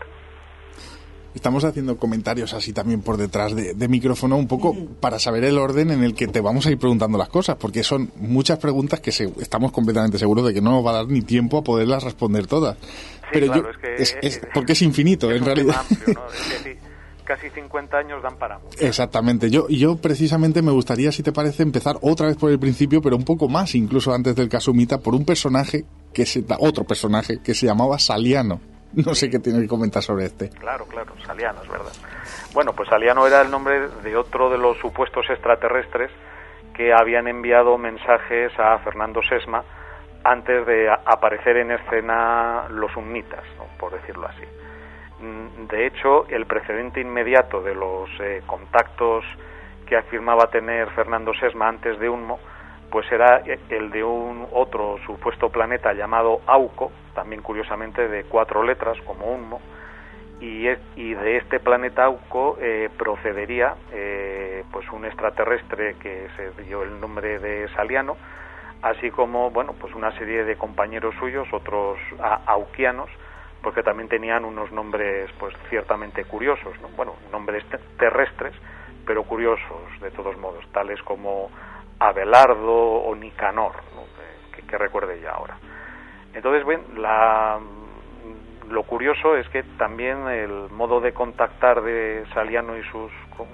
Estamos 1.35 1.63
haciendo 1.65 1.99
comentarios 1.99 2.55
así 2.55 2.73
también 2.73 3.03
por 3.03 3.17
detrás 3.17 3.55
de, 3.55 3.89
micrófono, 3.89 4.37
un 4.37 4.49
poco 4.49 4.75
para 4.99 5.19
saber 5.19 5.45
el 5.45 5.59
orden 5.59 5.91
en 5.91 6.03
el 6.03 6.15
que 6.15 6.27
te 6.27 6.41
vamos 6.41 6.67
a 6.67 6.71
ir 6.71 6.79
preguntando 6.79 7.17
las 7.17 7.29
cosas, 7.29 7.57
porque 7.57 7.85
son 7.85 8.11
muchas 8.17 8.59
preguntas 8.59 9.01
que 9.01 9.11
estamos 9.11 9.71
completamente 9.71 10.19
seguros 10.19 10.47
de 10.47 10.55
que 10.55 10.61
no 10.61 10.73
nos 10.73 10.85
va 10.85 10.91
a 10.91 10.95
dar 10.95 11.07
ni 11.07 11.23
tiempo 11.23 11.59
a 11.59 11.63
poderlas 11.63 12.03
responder 12.03 12.47
todas. 12.47 12.77
Pero 13.33 13.55
yo, 13.55 13.63
es, 13.99 14.41
porque 14.55 14.73
es 14.73 14.83
infinito, 14.83 15.31
en 15.31 15.45
realidad. 15.45 15.83
casi 17.29 17.51
50 17.51 17.97
años 17.99 18.23
dan 18.23 18.39
para 18.39 18.59
mucho. 18.59 18.79
Exactamente. 18.81 19.51
Yo, 19.51 19.69
yo 19.69 19.97
precisamente 19.97 20.63
me 20.63 20.73
gustaría, 20.73 21.13
si 21.13 21.23
te 21.23 21.31
parece, 21.31 21.63
empezar 21.63 21.99
otra 22.01 22.27
vez 22.29 22.39
por 22.39 22.51
el 22.51 22.59
principio, 22.59 23.03
pero 23.03 23.17
un 23.17 23.25
poco 23.25 23.49
más, 23.49 23.75
incluso 23.75 24.15
antes 24.15 24.35
del 24.35 24.49
caso 24.49 24.73
Mita, 24.73 24.99
por 24.99 25.15
un 25.15 25.27
personaje 25.27 25.85
que 26.13 26.27
se, 26.27 26.45
otro 26.61 26.85
personaje 26.85 27.41
que 27.43 27.55
se 27.55 27.67
llamaba 27.67 27.99
Saliano. 27.99 28.61
No 28.95 29.15
sé 29.15 29.29
qué 29.29 29.39
tiene 29.39 29.61
que 29.61 29.69
comentar 29.69 30.03
sobre 30.03 30.25
este. 30.25 30.49
Claro, 30.49 30.87
claro, 30.87 31.13
Saliano, 31.27 31.63
es 31.63 31.69
verdad. 31.69 31.93
Bueno, 32.55 32.73
pues 32.73 32.89
Saliano 32.89 33.27
era 33.27 33.43
el 33.43 33.51
nombre 33.51 33.89
de 34.03 34.17
otro 34.17 34.49
de 34.49 34.57
los 34.57 34.79
supuestos 34.79 35.27
extraterrestres 35.29 36.11
que 36.75 36.93
habían 36.93 37.29
enviado 37.29 37.77
mensajes 37.77 38.51
a 38.59 38.79
Fernando 38.79 39.21
Sesma 39.29 39.63
antes 40.25 40.67
de 40.67 40.89
aparecer 40.91 41.57
en 41.59 41.73
escena 41.73 42.67
los 42.71 42.91
sunnitas, 42.93 43.45
por 43.79 43.93
decirlo 43.93 44.27
así. 44.27 44.45
Mm, 45.21 45.67
de 45.67 45.87
hecho, 45.87 46.27
el 46.29 46.47
precedente 46.47 47.01
inmediato 47.01 47.61
de 47.61 47.75
los 47.75 48.09
eh, 48.21 48.43
contactos 48.47 49.25
que 49.87 49.97
afirmaba 49.97 50.51
tener 50.51 50.89
Fernando 50.91 51.33
Sesma 51.35 51.69
antes 51.69 51.99
de 51.99 52.09
Unmo, 52.09 52.39
pues 52.91 53.11
era 53.13 53.43
el 53.69 53.91
de 53.91 54.03
un 54.03 54.47
otro 54.53 54.97
supuesto 55.07 55.51
planeta 55.51 55.93
llamado 55.93 56.41
Auco, 56.47 56.91
también 57.15 57.43
curiosamente 57.43 58.09
de 58.09 58.25
cuatro 58.25 58.63
letras 58.63 58.99
como 59.05 59.27
Unmo, 59.27 59.61
y, 60.41 60.69
y 60.97 61.15
de 61.15 61.37
este 61.39 61.59
planeta 61.59 62.05
Auco 62.05 62.57
eh, 62.61 62.89
procedería 62.97 63.75
eh, 63.93 64.65
pues 64.71 64.89
un 64.93 65.05
extraterrestre 65.05 65.97
que 66.01 66.29
se 66.37 66.63
dio 66.63 66.83
el 66.83 67.01
nombre 67.01 67.39
de 67.39 67.69
Saliano, 67.75 68.17
así 68.83 69.11
como 69.11 69.51
bueno 69.51 69.75
pues 69.81 69.95
una 69.95 70.13
serie 70.13 70.45
de 70.45 70.57
compañeros 70.57 71.15
suyos, 71.19 71.49
otros 71.53 71.99
auquianos, 72.47 73.11
porque 73.63 73.83
también 73.83 74.09
tenían 74.09 74.45
unos 74.45 74.71
nombres 74.71 75.31
pues 75.39 75.55
ciertamente 75.69 76.25
curiosos, 76.25 76.81
¿no? 76.81 76.89
bueno 76.91 77.15
nombres 77.33 77.65
terrestres, 77.99 78.55
pero 79.05 79.25
curiosos 79.25 80.01
de 80.01 80.11
todos 80.13 80.37
modos, 80.39 80.65
tales 80.73 81.03
como 81.03 81.51
Abelardo 81.99 82.75
o 82.75 83.15
Nicanor, 83.15 83.73
que, 84.55 84.63
que 84.63 84.79
recuerde 84.79 85.21
ya 85.21 85.33
ahora. 85.33 85.57
Entonces, 86.35 86.65
bueno, 86.65 86.85
la, 86.97 87.59
lo 88.71 88.83
curioso 88.83 89.37
es 89.37 89.49
que 89.49 89.63
también 89.79 90.29
el 90.29 90.71
modo 90.71 91.01
de 91.01 91.13
contactar 91.13 91.83
de 91.83 92.25
Saliano 92.35 92.77
y 92.77 92.83
sus 92.85 93.11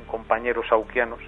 compañeros 0.06 0.66
auquianos 0.70 1.20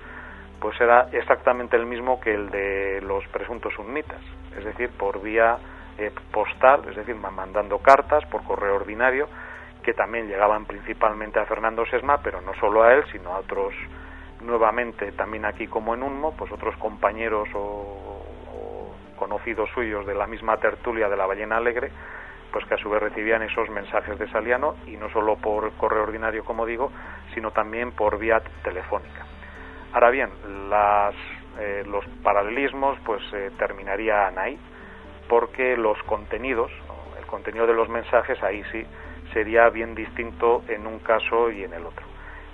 pues 0.61 0.81
era 0.81 1.09
exactamente 1.13 1.77
el 1.77 1.87
mismo 1.87 2.19
que 2.21 2.35
el 2.35 2.51
de 2.51 3.01
los 3.03 3.27
presuntos 3.29 3.75
sunnitas, 3.75 4.21
es 4.57 4.65
decir, 4.65 4.91
por 4.91 5.21
vía 5.21 5.59
eh, 5.99 6.11
postal, 6.33 6.81
es 6.89 6.97
decir, 6.97 7.15
mandando 7.15 7.79
cartas 7.79 8.25
por 8.27 8.43
correo 8.43 8.77
ordinario, 8.77 9.29
que 9.83 9.93
también 9.93 10.27
llegaban 10.27 10.65
principalmente 10.65 11.39
a 11.39 11.45
Fernando 11.45 11.85
Sesma, 11.87 12.19
pero 12.23 12.41
no 12.41 12.55
solo 12.55 12.83
a 12.83 12.95
él, 12.95 13.05
sino 13.13 13.35
a 13.35 13.39
otros 13.39 13.75
nuevamente, 14.47 15.13
también 15.13 15.45
aquí 15.45 15.67
como 15.67 15.95
en 15.95 16.03
Unmo, 16.03 16.37
pues 16.37 16.51
otros 16.53 16.77
compañeros 16.77 17.49
o 17.55 18.23
conocidos 19.17 19.69
suyos 19.75 20.07
de 20.07 20.15
la 20.15 20.27
misma 20.27 20.59
tertulia 20.59 21.09
de 21.09 21.17
la 21.17 21.27
Ballena 21.27 21.57
Alegre, 21.57 21.91
pues 22.53 22.65
que 22.67 22.75
a 22.75 22.79
su 22.79 22.89
vez 22.89 23.03
recibían 23.03 23.43
esos 23.43 23.69
mensajes 23.71 24.19
de 24.19 24.31
Saliano 24.31 24.77
y 24.87 24.97
no 24.97 25.11
solo 25.11 25.37
por 25.37 25.73
correo 25.73 26.05
ordinario, 26.05 26.45
como 26.45 26.65
digo, 26.65 26.93
sino 27.35 27.51
también 27.51 27.93
por 27.93 28.19
vía 28.19 28.41
telefónica. 28.63 29.27
Ahora 29.93 30.11
bien, 30.11 30.31
eh, 31.59 31.85
los 31.87 32.05
paralelismos 32.23 32.99
pues 33.05 33.23
eh, 33.33 33.51
terminarían 33.59 34.39
ahí, 34.39 34.59
porque 35.29 35.77
los 35.77 36.01
contenidos, 36.05 36.71
el 37.19 37.27
contenido 37.27 37.67
de 37.67 37.75
los 37.75 37.89
mensajes 37.89 38.41
ahí 38.43 38.63
sí 38.71 38.87
sería 39.33 39.69
bien 39.71 39.95
distinto 39.95 40.63
en 40.69 40.87
un 40.87 41.01
caso 41.01 41.51
y 41.51 41.65
en 41.65 41.73
el 41.73 41.85
otro. 41.85 42.06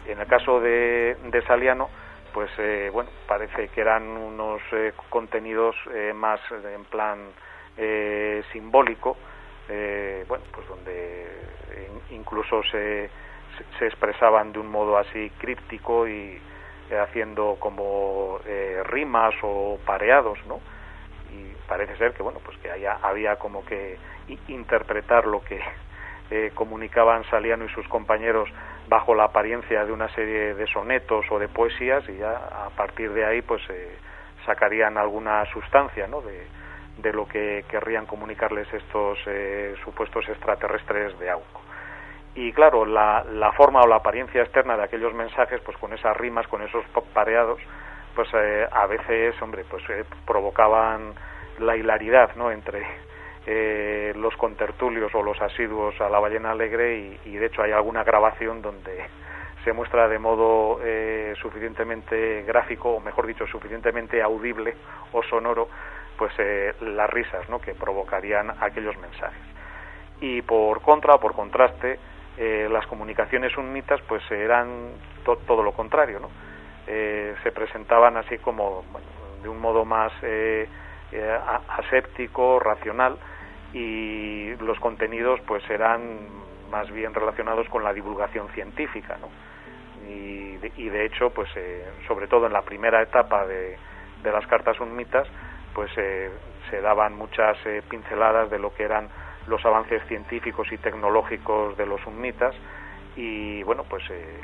En 0.07 0.21
el 0.21 0.27
caso 0.27 0.61
de, 0.61 1.17
Saliano, 1.47 1.89
pues 2.33 2.51
eh, 2.59 2.91
bueno, 2.93 3.11
parece 3.27 3.69
que 3.69 3.81
eran 3.81 4.03
unos 4.09 4.61
contenidos 5.11 5.77
más 6.15 6.41
en 6.51 6.85
plan 6.85 7.19
simbólico, 8.53 9.17
eh, 9.69 10.25
bueno, 10.29 10.45
pues 10.53 10.67
donde 10.69 11.27
incluso 12.11 12.63
se, 12.65 13.09
se, 13.79 13.87
expresaban 13.87 14.53
de 14.53 14.59
un 14.59 14.69
modo 14.69 14.99
así 14.99 15.31
críptico 15.39 16.07
y 16.09 16.41
eh, 16.91 16.99
haciendo 16.99 17.57
como 17.59 18.41
eh, 18.45 18.83
rimas 18.85 19.35
o 19.43 19.79
pareados, 19.87 20.39
¿no? 20.47 20.61
Y 21.33 21.55
parece 21.69 21.97
ser 21.97 22.13
que, 22.13 22.23
bueno, 22.23 22.41
pues 22.45 22.59
que 22.59 22.71
haya, 22.71 22.99
había 23.03 23.37
como 23.37 23.65
que 23.65 23.99
interpretar 24.49 25.27
lo 25.27 25.43
que 25.45 25.61
comunicaban 26.55 27.25
Saliano 27.25 27.67
y 27.67 27.69
sus 27.71 27.87
compañeros 27.89 28.49
bajo 28.89 29.15
la 29.15 29.25
apariencia 29.25 29.85
de 29.85 29.93
una 29.93 30.09
serie 30.15 30.55
de 30.55 30.67
sonetos 30.67 31.25
o 31.31 31.39
de 31.39 31.49
poesías 31.49 32.07
y 32.09 32.17
ya 32.19 32.33
a 32.67 32.71
partir 32.77 33.13
de 33.13 33.25
ahí 33.25 33.43
pues 33.43 33.63
sacarían 34.45 34.99
alguna 34.99 35.45
sustancia, 35.53 36.07
¿no? 36.07 36.21
De, 36.21 36.47
de 36.99 37.13
lo 37.13 37.27
que 37.27 37.65
querrían 37.69 38.07
comunicarles 38.07 38.73
estos 38.73 39.19
eh, 39.27 39.75
supuestos 39.85 40.29
extraterrestres 40.29 41.19
de 41.19 41.31
Auco. 41.31 41.61
Y 42.35 42.53
claro, 42.53 42.87
la, 42.87 43.25
la, 43.25 43.53
forma 43.53 43.83
o 43.83 43.87
la 43.87 43.97
apariencia 43.97 44.43
externa 44.43 44.77
de 44.77 44.85
aquellos 44.85 45.13
mensajes, 45.13 45.61
pues 45.63 45.77
con 45.77 45.93
esas 45.93 46.17
rimas, 46.17 46.47
con 46.49 46.63
esos 46.63 46.85
pareados, 47.13 47.61
pues 48.15 48.29
eh, 48.35 48.67
a 48.71 48.87
veces, 48.87 49.41
hombre, 49.43 49.65
pues 49.69 49.83
eh, 49.91 50.05
provocaban 50.27 51.15
la 51.59 51.77
hilaridad, 51.77 52.35
¿no? 52.37 52.51
Entre 52.51 52.83
los 53.47 54.37
contertulios 54.37 55.15
o 55.15 55.23
los 55.23 55.41
asiduos 55.41 56.01
a 56.01 56.09
la 56.09 56.21
ballena 56.21 56.53
alegre 56.53 57.19
y, 57.25 57.37
de 57.37 57.47
hecho 57.47 57.63
hay 57.63 57.73
alguna 57.73 58.05
grabación 58.05 58.63
donde 58.63 59.05
se 59.65 59.73
muestra 59.73 60.09
de 60.09 60.19
modo 60.19 60.79
suficientemente 61.41 62.43
gráfico 62.43 62.91
o 62.91 63.01
mejor 63.01 63.27
dicho 63.27 63.47
suficientemente 63.47 64.23
audible 64.23 64.77
o 65.13 65.23
sonoro 65.25 65.69
pues 66.23 66.33
eh, 66.39 66.73
las 66.81 67.11
risas 67.11 67.49
¿no? 67.49 67.61
que 67.61 67.75
provocarían 67.75 68.53
aquellos 68.61 68.97
mensajes. 68.99 69.43
Y 70.21 70.43
por 70.43 70.81
contra, 70.81 71.19
por 71.19 71.35
contraste, 71.35 71.99
eh, 72.37 72.69
las 72.71 72.87
comunicaciones 72.87 73.53
sunitas 73.53 74.01
pues 74.07 74.23
eran 74.31 74.93
todo 75.25 75.65
lo 75.65 75.73
contrario, 75.73 76.21
¿no? 76.21 76.29
Eh, 76.87 77.35
se 77.43 77.53
presentaban 77.53 78.17
así 78.17 78.39
como 78.39 78.85
de 79.43 79.49
un 79.49 79.61
modo 79.61 79.85
más 79.85 80.13
aséptico, 81.69 82.59
racional 82.61 83.19
y 83.73 84.55
los 84.57 84.79
contenidos 84.81 85.41
pues 85.47 85.69
eran 85.71 86.29
más 86.71 86.91
bien 86.91 87.15
relacionados 87.15 87.69
con 87.69 87.85
la 87.85 87.93
divulgación 87.93 88.49
científica, 88.51 89.19
¿no? 89.21 89.29
Y 90.09 90.57
de, 90.57 90.73
y 90.77 90.89
de 90.89 91.07
hecho 91.07 91.31
pues 91.31 91.49
sobre 92.09 92.27
todo 92.27 92.47
en 92.47 92.53
la 92.53 92.63
primera 92.63 93.03
etapa 93.03 93.47
de, 93.47 93.77
de 94.23 94.33
las 94.33 94.47
cartas 94.47 94.77
sunitas 94.77 95.29
pues 95.75 95.91
eh, 95.97 96.31
se 96.71 96.81
daban 96.81 97.15
muchas 97.17 97.57
eh, 97.67 97.83
pinceladas 97.89 98.51
de 98.51 98.59
lo 98.59 98.75
que 98.75 98.85
eran 98.85 99.09
los 99.47 99.65
avances 99.65 100.03
científicos 100.07 100.71
y 100.71 100.79
tecnológicos 100.79 101.77
de 101.77 101.87
los 101.87 102.01
sunnitas 102.03 102.55
y 103.17 103.63
bueno 103.65 103.85
pues 103.89 104.03
eh, 104.11 104.41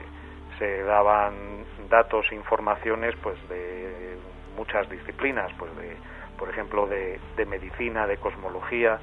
se 0.59 0.83
daban 0.83 1.65
datos 1.89 2.27
e 2.31 2.35
informaciones 2.35 3.15
pues 3.23 3.37
de 3.49 4.17
muchas 4.57 4.89
disciplinas 4.91 5.53
pues 5.59 5.75
de 5.77 5.97
por 6.37 6.49
ejemplo 6.51 6.87
de, 6.87 7.21
medicina 7.47 8.07
de 8.07 8.17
cosmología 8.17 8.99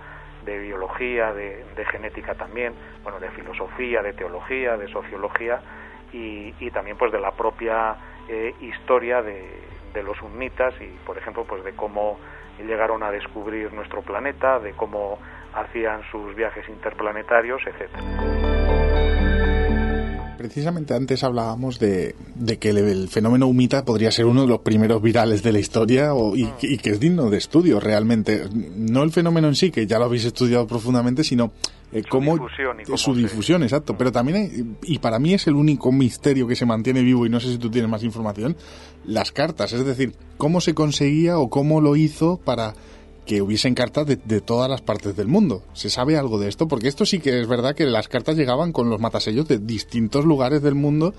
de 0.45 0.59
biología 0.59 1.33
de, 1.33 1.65
genética 1.91 2.35
también 2.35 2.73
bueno 3.03 3.19
de 3.19 3.29
filosofía 3.31 4.01
de 4.01 4.13
teología 4.13 4.77
de 4.77 4.87
sociología 4.87 5.59
y, 6.13 6.51
también 6.71 6.97
pues 6.97 7.11
de 7.11 7.19
la 7.19 7.31
propia 7.31 7.97
historia 8.61 9.21
de, 9.21 9.65
de 9.95 10.03
los 10.03 10.17
sunnitas 10.17 10.73
y, 10.79 10.87
por 11.05 11.17
ejemplo, 11.17 11.45
pues 11.45 11.63
de 11.63 11.73
cómo 11.73 12.19
llegaron 12.59 13.01
a 13.01 13.09
descubrir 13.09 13.73
nuestro 13.73 14.01
planeta, 14.01 14.59
de 14.59 14.73
cómo 14.73 15.17
hacían 15.53 16.03
sus 16.11 16.35
viajes 16.35 16.67
interplanetarios, 16.69 17.61
etcétera 17.65 18.54
precisamente 20.45 20.93
antes 20.93 21.23
hablábamos 21.23 21.79
de, 21.79 22.15
que 22.59 22.69
el, 22.69 23.07
fenómeno 23.09 23.47
humita 23.47 23.83
podría 23.83 24.11
ser 24.11 24.25
uno 24.25 24.41
de 24.41 24.47
los 24.47 24.59
primeros 24.59 25.01
virales 25.01 25.41
de 25.41 25.51
la 25.51 25.59
historia 25.59 26.11
y, 26.35 26.77
que 26.77 26.89
es 26.91 26.99
digno 26.99 27.29
de 27.29 27.37
estudio 27.37 27.79
realmente. 27.79 28.45
No 28.75 29.03
el 29.03 29.11
fenómeno 29.11 29.47
en 29.47 29.55
sí, 29.55 29.71
que 29.71 29.87
ya 29.87 29.97
lo 29.97 30.05
habéis 30.05 30.25
estudiado 30.25 30.67
profundamente, 30.67 31.23
sino 31.23 31.51
eh, 31.91 32.03
su 32.03 32.09
cómo, 32.09 32.33
difusión, 32.33 32.77
y 32.81 32.97
su 32.97 33.15
difusión, 33.15 33.63
exacto. 33.63 33.97
Pero 33.97 34.11
también, 34.11 34.77
y 34.83 34.99
para 34.99 35.17
mí 35.17 35.33
es 35.33 35.47
el 35.47 35.55
único 35.55 35.91
misterio 35.91 36.47
que 36.47 36.55
se 36.55 36.65
mantiene 36.65 37.01
vivo, 37.01 37.25
y 37.25 37.29
no 37.29 37.39
sé 37.39 37.51
si 37.51 37.57
tú 37.57 37.71
tienes 37.71 37.89
más 37.89 38.03
información, 38.03 38.55
las 39.03 39.31
cartas. 39.31 39.73
Es 39.73 39.83
decir, 39.83 40.13
cómo 40.37 40.61
se 40.61 40.75
conseguía 40.75 41.39
o 41.39 41.49
cómo 41.49 41.81
lo 41.81 41.95
hizo 41.95 42.37
para 42.37 42.75
que 43.25 43.41
hubiesen 43.41 43.73
cartas 43.73 44.05
de, 44.05 44.41
todas 44.41 44.69
las 44.69 44.81
partes 44.81 45.15
del 45.15 45.27
mundo. 45.27 45.61
¿Se 45.73 45.89
sabe 45.89 46.17
algo 46.17 46.39
de 46.39 46.47
esto? 46.47 46.67
Porque 46.67 46.87
esto 46.87 47.05
sí 47.05 47.19
que 47.19 47.39
es 47.39 47.47
verdad 47.47 47.75
que 47.75 47.85
las 47.85 48.07
cartas 48.07 48.35
llegaban 48.35 48.71
con 48.71 48.89
los 48.89 48.99
matasellos 48.99 49.47
de 49.47 49.57
distintos 49.57 50.25
lugares 50.25 50.61
del 50.61 50.75
mundo 50.75 51.13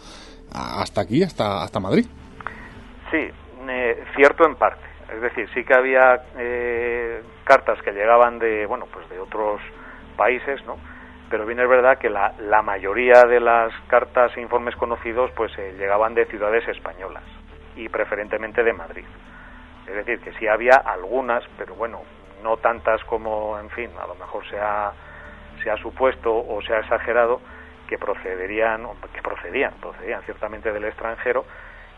hasta 0.53 1.01
aquí, 1.01 1.23
hasta, 1.23 1.63
hasta 1.63 1.81
Madrid. 1.81 2.07
Sí, 3.11 3.29
eh, 3.69 4.05
cierto 4.15 4.47
en 4.47 4.55
parte. 4.55 4.85
Es 5.15 5.21
decir, 5.21 5.49
sí 5.55 5.65
que 5.65 5.75
había 5.75 6.23
eh, 6.39 7.23
cartas 7.45 7.81
que 7.83 7.93
llegaban 7.93 8.39
de, 8.39 8.67
bueno, 8.67 8.87
pues 8.93 9.09
de 9.09 9.19
otros 9.19 9.61
países, 10.17 10.65
¿no? 10.67 10.77
Pero 11.31 11.45
bien 11.47 11.59
es 11.59 11.69
verdad 11.69 11.99
que 11.99 12.09
la, 12.09 12.35
la 12.39 12.63
mayoría 12.63 13.25
de 13.25 13.41
las 13.41 13.73
cartas 13.89 14.37
e 14.37 14.41
informes 14.41 14.77
conocidos 14.77 15.31
pues 15.37 15.53
eh, 15.59 15.75
llegaban 15.77 16.15
de 16.15 16.27
ciudades 16.27 16.67
españolas 16.69 17.25
y 17.75 17.89
preferentemente 17.89 18.63
de 18.63 18.73
Madrid. 18.73 19.05
Es 19.87 19.95
decir, 19.95 20.21
que 20.21 20.33
sí 20.35 20.49
había 20.49 20.75
algunas, 20.75 21.45
pero 21.57 21.75
bueno, 21.75 22.03
no 22.43 22.57
tantas 22.57 23.03
como, 23.05 23.59
en 23.59 23.71
fin, 23.71 23.91
a 24.01 24.07
lo 24.07 24.15
mejor 24.15 24.47
se 24.49 24.59
ha, 24.59 24.93
se 25.63 25.71
ha 25.71 25.77
supuesto 25.77 26.35
o 26.35 26.61
se 26.63 26.75
ha 26.75 26.81
exagerado 26.81 27.41
que 27.89 27.99
procederían, 27.99 28.87
que 29.13 29.23
procedían, 29.23 29.75
procedían 29.81 30.23
ciertamente 30.23 30.73
del 30.73 30.85
extranjero 30.85 31.45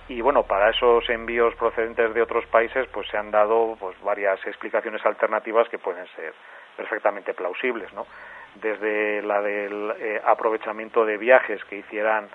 y 0.09 0.23
bueno, 0.23 0.45
para 0.45 0.71
esos 0.71 1.09
envíos 1.11 1.55
procedentes 1.57 2.15
de 2.15 2.23
otros 2.23 2.47
países, 2.47 2.89
pues 2.93 3.07
se 3.09 3.19
han 3.19 3.31
dado 3.31 3.77
pues 3.79 4.01
varias 4.03 4.45
explicaciones 4.47 5.05
alternativas 5.05 5.69
que 5.69 5.79
pueden 5.79 6.07
ser 6.17 6.33
perfectamente 6.77 7.35
plausibles, 7.35 7.93
¿no? 7.93 8.07
Desde 8.55 9.21
la 9.23 9.43
del 9.43 9.93
eh, 9.99 10.23
aprovechamiento 10.25 11.05
de 11.05 11.19
viajes 11.19 11.63
que 11.67 11.77
hicieran 11.77 12.29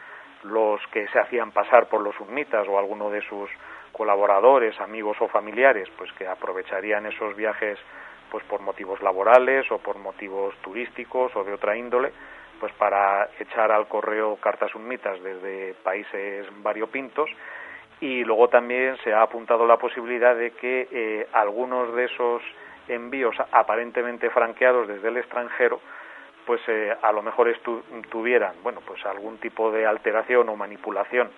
los 0.44 0.86
que 0.92 1.08
se 1.08 1.20
hacían 1.20 1.52
pasar 1.52 1.88
por 1.88 2.02
los 2.02 2.16
sunnitas 2.16 2.68
o 2.68 2.78
alguno 2.78 3.10
de 3.10 3.22
sus 3.22 3.50
colaboradores, 3.94 4.78
amigos 4.82 5.16
o 5.22 5.30
familiares, 5.30 5.88
pues 5.98 6.12
que 6.14 6.28
aprovecharían 6.28 7.06
esos 7.06 7.36
viajes 7.38 7.80
pues 8.30 8.44
por 8.46 8.62
motivos 8.62 9.02
laborales 9.02 9.72
o 9.72 9.78
por 9.78 9.98
motivos 10.00 10.56
turísticos 10.58 11.34
o 11.36 11.44
de 11.44 11.54
otra 11.54 11.78
índole, 11.78 12.12
pues 12.60 12.74
para 12.74 13.30
echar 13.40 13.72
al 13.72 13.88
correo 13.88 14.36
cartas 14.38 14.72
sunnitas 14.72 15.22
desde 15.22 15.76
países 15.84 16.48
variopintos. 16.64 17.30
Y 18.02 18.24
luego 18.26 18.50
también 18.50 18.98
se 19.04 19.14
ha 19.14 19.22
apuntado 19.22 19.66
la 19.68 19.78
posibilidad 19.78 20.36
de 20.36 20.52
que 20.52 20.88
eh, 20.92 21.28
algunos 21.32 21.96
de 21.96 22.06
esos 22.06 22.42
envíos 22.88 23.36
aparentemente 23.52 24.30
franqueados 24.32 24.88
desde 24.88 25.08
el 25.08 25.18
extranjero 25.18 25.80
pues 26.46 26.62
eh, 26.68 26.94
a 27.02 27.12
lo 27.12 27.22
mejor 27.22 27.54
tuvieran 28.10 28.56
bueno 28.62 28.82
pues 28.86 29.06
algún 29.06 29.38
tipo 29.38 29.72
de 29.72 29.86
alteración 29.86 30.50
o 30.50 30.56
manipulación 30.58 31.32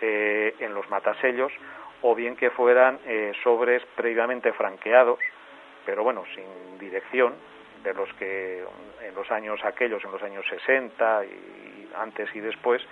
eh, 0.00 0.54
en 0.60 0.74
los 0.74 0.88
matasellos 0.90 1.52
o 2.06 2.14
bien 2.14 2.36
que 2.36 2.50
fueran 2.50 3.00
sobres 3.42 3.82
previamente 3.96 4.52
franqueados 4.52 5.18
pero 5.86 6.04
bueno 6.04 6.24
sin 6.34 6.78
dirección 6.78 7.34
de 7.82 7.94
los 7.94 8.12
que 8.14 8.62
en 9.02 9.14
los 9.14 9.30
años 9.30 9.64
aquellos 9.64 10.04
en 10.04 10.12
los 10.12 10.22
años 10.22 10.44
60 10.48 11.24
y 11.24 11.90
antes 11.96 12.28
y 12.34 12.40
después 12.40 12.82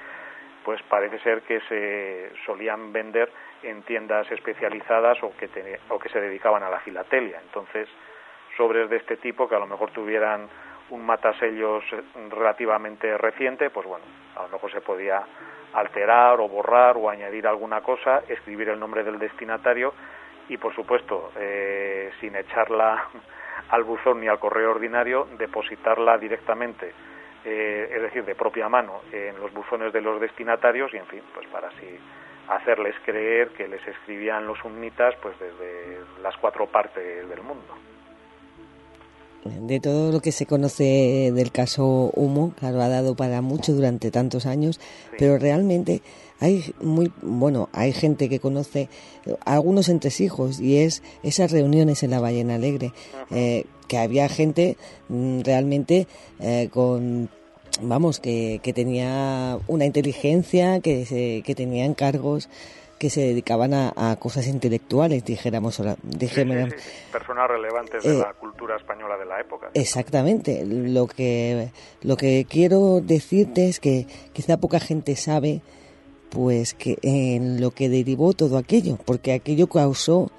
pues 0.64 0.80
parece 0.84 1.18
ser 1.20 1.42
que 1.42 1.60
se 1.68 2.30
solían 2.46 2.92
vender 2.92 3.30
en 3.62 3.82
tiendas 3.82 4.30
especializadas 4.30 5.22
o 5.22 5.32
que, 5.36 5.48
o 5.88 5.98
que 5.98 6.08
se 6.08 6.20
dedicaban 6.20 6.62
a 6.62 6.70
la 6.70 6.80
filatelia. 6.80 7.40
Entonces, 7.42 7.88
sobres 8.56 8.88
de 8.90 8.96
este 8.96 9.16
tipo 9.16 9.48
que 9.48 9.56
a 9.56 9.58
lo 9.58 9.66
mejor 9.66 9.90
tuvieran 9.90 10.48
un 10.92 11.04
matasellos 11.04 11.84
relativamente 12.30 13.16
reciente, 13.16 13.70
pues 13.70 13.86
bueno, 13.86 14.04
a 14.36 14.42
lo 14.42 14.48
mejor 14.50 14.70
se 14.70 14.80
podía 14.80 15.22
alterar 15.72 16.38
o 16.40 16.48
borrar 16.48 16.96
o 16.98 17.08
añadir 17.08 17.46
alguna 17.46 17.80
cosa, 17.80 18.22
escribir 18.28 18.68
el 18.68 18.78
nombre 18.78 19.02
del 19.02 19.18
destinatario 19.18 19.94
y, 20.48 20.58
por 20.58 20.74
supuesto, 20.74 21.32
eh, 21.36 22.10
sin 22.20 22.36
echarla 22.36 23.08
al 23.70 23.84
buzón 23.84 24.20
ni 24.20 24.28
al 24.28 24.38
correo 24.38 24.70
ordinario, 24.70 25.28
depositarla 25.38 26.18
directamente 26.18 26.92
eh, 27.44 27.90
es 27.96 28.02
decir, 28.02 28.24
de 28.24 28.34
propia 28.34 28.68
mano 28.68 29.00
en 29.10 29.40
los 29.40 29.52
buzones 29.52 29.92
de 29.92 30.00
los 30.00 30.20
destinatarios 30.20 30.92
y, 30.94 30.98
en 30.98 31.06
fin, 31.06 31.22
pues 31.34 31.46
para 31.48 31.68
así 31.68 31.98
hacerles 32.48 32.94
creer 33.04 33.48
que 33.48 33.66
les 33.66 33.84
escribían 33.86 34.46
los 34.46 34.58
sunnitas 34.58 35.14
pues 35.22 35.38
desde 35.40 36.00
las 36.22 36.36
cuatro 36.36 36.66
partes 36.66 37.28
del 37.28 37.42
mundo. 37.42 37.91
De 39.44 39.80
todo 39.80 40.12
lo 40.12 40.20
que 40.20 40.30
se 40.30 40.46
conoce 40.46 41.32
del 41.34 41.50
caso 41.50 42.12
Humo, 42.14 42.54
claro, 42.56 42.80
ha 42.80 42.88
dado 42.88 43.16
para 43.16 43.42
mucho 43.42 43.72
durante 43.72 44.12
tantos 44.12 44.46
años, 44.46 44.78
pero 45.18 45.36
realmente 45.36 46.00
hay 46.38 46.72
muy 46.80 47.12
bueno, 47.22 47.68
hay 47.72 47.92
gente 47.92 48.28
que 48.28 48.38
conoce 48.38 48.88
algunos 49.44 49.88
entresijos 49.88 50.60
y 50.60 50.78
es 50.78 51.02
esas 51.24 51.50
reuniones 51.50 52.04
en 52.04 52.10
la 52.10 52.20
Ballena 52.20 52.54
Alegre, 52.54 52.92
eh, 53.30 53.64
que 53.88 53.98
había 53.98 54.28
gente 54.28 54.76
mm, 55.08 55.40
realmente 55.40 56.06
eh, 56.38 56.68
con 56.72 57.28
vamos, 57.80 58.20
que, 58.20 58.60
que, 58.62 58.72
tenía 58.72 59.58
una 59.66 59.86
inteligencia, 59.86 60.80
que, 60.80 61.06
se, 61.06 61.42
que 61.44 61.54
tenía 61.54 61.84
encargos 61.84 62.48
que 63.02 63.10
se 63.10 63.22
dedicaban 63.22 63.74
a, 63.74 64.14
cosas 64.20 64.46
intelectuales, 64.46 65.24
dijéramos. 65.24 65.82
dijéramos 66.04 66.72
Personas 67.10 67.48
relevantes 67.48 68.04
de 68.04 68.14
eh, 68.14 68.18
la 68.18 68.32
cultura 68.34 68.76
española 68.76 69.16
de 69.16 69.24
la 69.24 69.40
época. 69.40 69.70
Exactamente. 69.74 70.64
Lo 70.64 71.08
que, 71.08 71.72
lo 72.02 72.16
que 72.16 72.46
quiero 72.48 73.00
decirte 73.00 73.68
es 73.68 73.80
que 73.80 74.06
quizá 74.32 74.56
poca 74.58 74.78
gente 74.78 75.16
sabe 75.16 75.62
pues 76.30 76.74
que 76.74 76.96
en 77.02 77.60
lo 77.60 77.72
que 77.72 77.88
derivó 77.88 78.34
todo 78.34 78.56
aquello, 78.56 78.98
porque 79.04 79.32
aquello 79.32 79.66
causó 79.66 80.30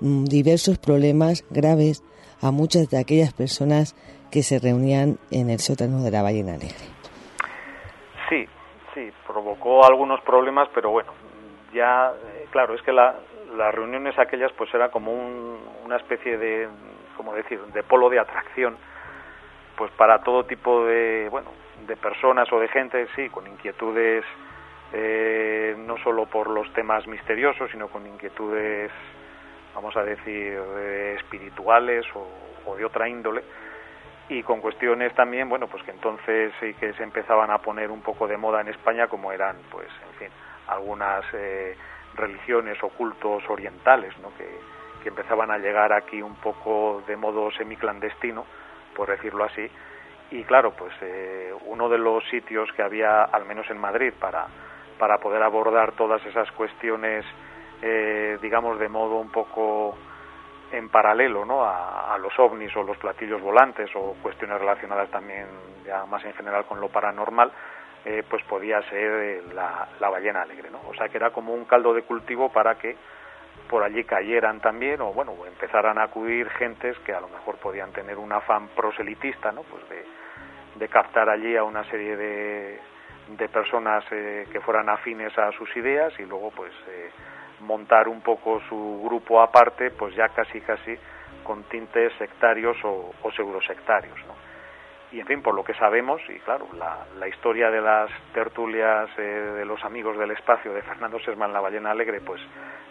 mm, 0.00 0.24
diversos 0.24 0.78
problemas 0.78 1.44
graves 1.50 2.02
a 2.40 2.50
muchas 2.50 2.88
de 2.88 2.96
aquellas 2.96 3.34
personas 3.34 3.94
que 4.30 4.42
se 4.42 4.58
reunían 4.58 5.18
en 5.30 5.50
el 5.50 5.60
sótano 5.60 6.02
de 6.02 6.10
la 6.10 6.22
Ballena 6.22 6.54
Alegre. 6.54 6.86
Sí, 8.30 8.46
sí, 8.94 9.10
provocó 9.26 9.84
algunos 9.84 10.22
problemas, 10.22 10.70
pero 10.74 10.90
bueno, 10.92 11.12
ya, 11.72 12.12
eh, 12.12 12.46
claro, 12.50 12.74
es 12.74 12.82
que 12.82 12.92
la, 12.92 13.14
las 13.56 13.74
reuniones 13.74 14.18
aquellas 14.18 14.52
pues 14.52 14.72
era 14.74 14.90
como 14.90 15.12
una 15.84 15.96
especie 15.96 16.38
de, 16.38 16.68
como 17.16 17.34
decir, 17.34 17.60
de 17.60 17.82
polo 17.82 18.08
de 18.10 18.18
atracción, 18.18 18.76
pues 19.76 19.90
para 19.92 20.20
todo 20.20 20.44
tipo 20.44 20.84
de, 20.86 21.28
bueno, 21.30 21.50
de 21.86 21.96
personas 21.96 22.50
o 22.52 22.58
de 22.58 22.68
gente, 22.68 23.06
sí, 23.14 23.28
con 23.28 23.46
inquietudes 23.46 24.24
eh, 24.92 25.74
no 25.78 25.96
solo 25.98 26.26
por 26.26 26.48
los 26.48 26.72
temas 26.72 27.06
misteriosos, 27.06 27.70
sino 27.70 27.88
con 27.88 28.06
inquietudes, 28.06 28.90
vamos 29.74 29.96
a 29.96 30.04
decir, 30.04 30.58
espirituales 31.16 32.06
o, 32.14 32.76
de 32.76 32.84
otra 32.84 33.08
índole, 33.08 33.42
y 34.28 34.42
con 34.42 34.60
cuestiones 34.60 35.14
también, 35.14 35.48
bueno, 35.48 35.68
pues 35.68 35.82
que 35.84 35.92
entonces 35.92 36.52
sí 36.60 36.74
que 36.74 36.92
se 36.94 37.02
empezaban 37.02 37.50
a 37.50 37.58
poner 37.58 37.90
un 37.90 38.00
poco 38.00 38.26
de 38.26 38.36
moda 38.36 38.60
en 38.60 38.68
España, 38.68 39.06
como 39.06 39.32
eran, 39.32 39.56
pues, 39.70 39.88
en 40.08 40.18
fin, 40.18 40.28
algunas 40.68 41.24
eh, 41.32 41.76
religiones 42.14 42.82
o 42.82 42.88
cultos 42.90 43.42
orientales. 43.48 44.14
Que, 44.36 44.76
empezaban 45.06 45.52
a 45.52 45.58
llegar 45.58 45.92
aquí 45.92 46.20
un 46.20 46.34
poco 46.34 47.00
de 47.06 47.16
modo 47.16 47.52
semiclandestino, 47.52 48.44
por 48.96 49.08
decirlo 49.08 49.44
así, 49.44 49.70
y 50.32 50.42
claro, 50.42 50.72
pues 50.72 50.92
eh, 51.00 51.54
uno 51.66 51.88
de 51.88 51.96
los 51.96 52.28
sitios 52.28 52.68
que 52.72 52.82
había, 52.82 53.22
al 53.22 53.44
menos 53.44 53.70
en 53.70 53.78
Madrid, 53.78 54.12
para, 54.18 54.48
para 54.98 55.18
poder 55.18 55.44
abordar 55.44 55.92
todas 55.92 56.26
esas 56.26 56.50
cuestiones, 56.50 57.24
eh, 57.82 58.36
digamos, 58.42 58.80
de 58.80 58.88
modo 58.88 59.14
un 59.18 59.30
poco 59.30 59.96
en 60.72 60.88
paralelo. 60.88 61.44
A, 61.64 62.18
los 62.18 62.36
ovnis 62.38 62.74
o 62.76 62.82
los 62.82 62.96
platillos 62.96 63.40
volantes 63.42 63.90
o 63.94 64.16
cuestiones 64.22 64.58
relacionadas 64.58 65.10
también 65.10 65.46
ya 65.84 66.06
más 66.06 66.24
en 66.24 66.32
general 66.32 66.64
con 66.64 66.80
lo 66.80 66.88
paranormal, 66.88 67.52
eh, 68.06 68.22
pues 68.30 68.40
podía 68.44 68.80
ser 68.82 69.52
la, 69.52 69.88
la, 69.98 70.08
ballena 70.08 70.42
alegre, 70.42 70.70
¿no? 70.70 70.80
O 70.88 70.94
sea 70.94 71.08
que 71.08 71.16
era 71.16 71.30
como 71.30 71.52
un 71.52 71.64
caldo 71.64 71.92
de 71.92 72.02
cultivo 72.02 72.52
para 72.52 72.76
que 72.76 72.96
por 73.68 73.82
allí 73.82 74.04
cayeran 74.04 74.60
también 74.60 75.00
o 75.00 75.12
bueno 75.12 75.34
empezaran 75.44 75.98
a 75.98 76.04
acudir 76.04 76.48
gentes 76.50 76.96
que 77.00 77.12
a 77.12 77.20
lo 77.20 77.28
mejor 77.28 77.56
podían 77.56 77.90
tener 77.90 78.16
un 78.16 78.32
afán 78.32 78.68
proselitista, 78.68 79.50
¿no? 79.50 79.62
Pues 79.62 79.88
de, 79.88 80.04
de 80.76 80.88
captar 80.88 81.28
allí 81.28 81.56
a 81.56 81.64
una 81.64 81.82
serie 81.90 82.16
de, 82.16 82.78
de 83.36 83.48
personas 83.48 84.04
eh, 84.12 84.46
que 84.52 84.60
fueran 84.60 84.88
afines 84.88 85.36
a 85.36 85.50
sus 85.50 85.76
ideas 85.76 86.12
y 86.20 86.24
luego 86.26 86.52
pues 86.52 86.72
eh, 86.88 87.10
montar 87.60 88.06
un 88.06 88.20
poco 88.20 88.60
su 88.68 89.02
grupo 89.04 89.42
aparte, 89.42 89.90
pues 89.90 90.14
ya 90.14 90.28
casi 90.28 90.60
casi 90.60 90.96
con 91.42 91.64
tintes 91.64 92.12
sectarios 92.18 92.76
o, 92.84 93.12
o 93.20 93.32
pseudosectarios. 93.32 94.25
Y 95.12 95.20
en 95.20 95.26
fin, 95.26 95.42
por 95.42 95.54
lo 95.54 95.62
que 95.62 95.74
sabemos, 95.74 96.20
y 96.28 96.38
claro, 96.40 96.66
la, 96.76 97.06
la 97.18 97.28
historia 97.28 97.70
de 97.70 97.80
las 97.80 98.10
tertulias 98.34 99.08
eh, 99.18 99.22
de 99.22 99.64
los 99.64 99.82
amigos 99.84 100.18
del 100.18 100.32
espacio 100.32 100.72
de 100.72 100.82
Fernando 100.82 101.18
Sesman, 101.20 101.52
la 101.52 101.60
ballena 101.60 101.92
alegre, 101.92 102.20
pues 102.20 102.40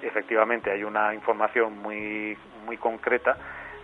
efectivamente 0.02 0.72
hay 0.72 0.84
una 0.84 1.14
información 1.14 1.78
muy, 1.80 2.38
muy 2.66 2.78
concreta 2.78 3.38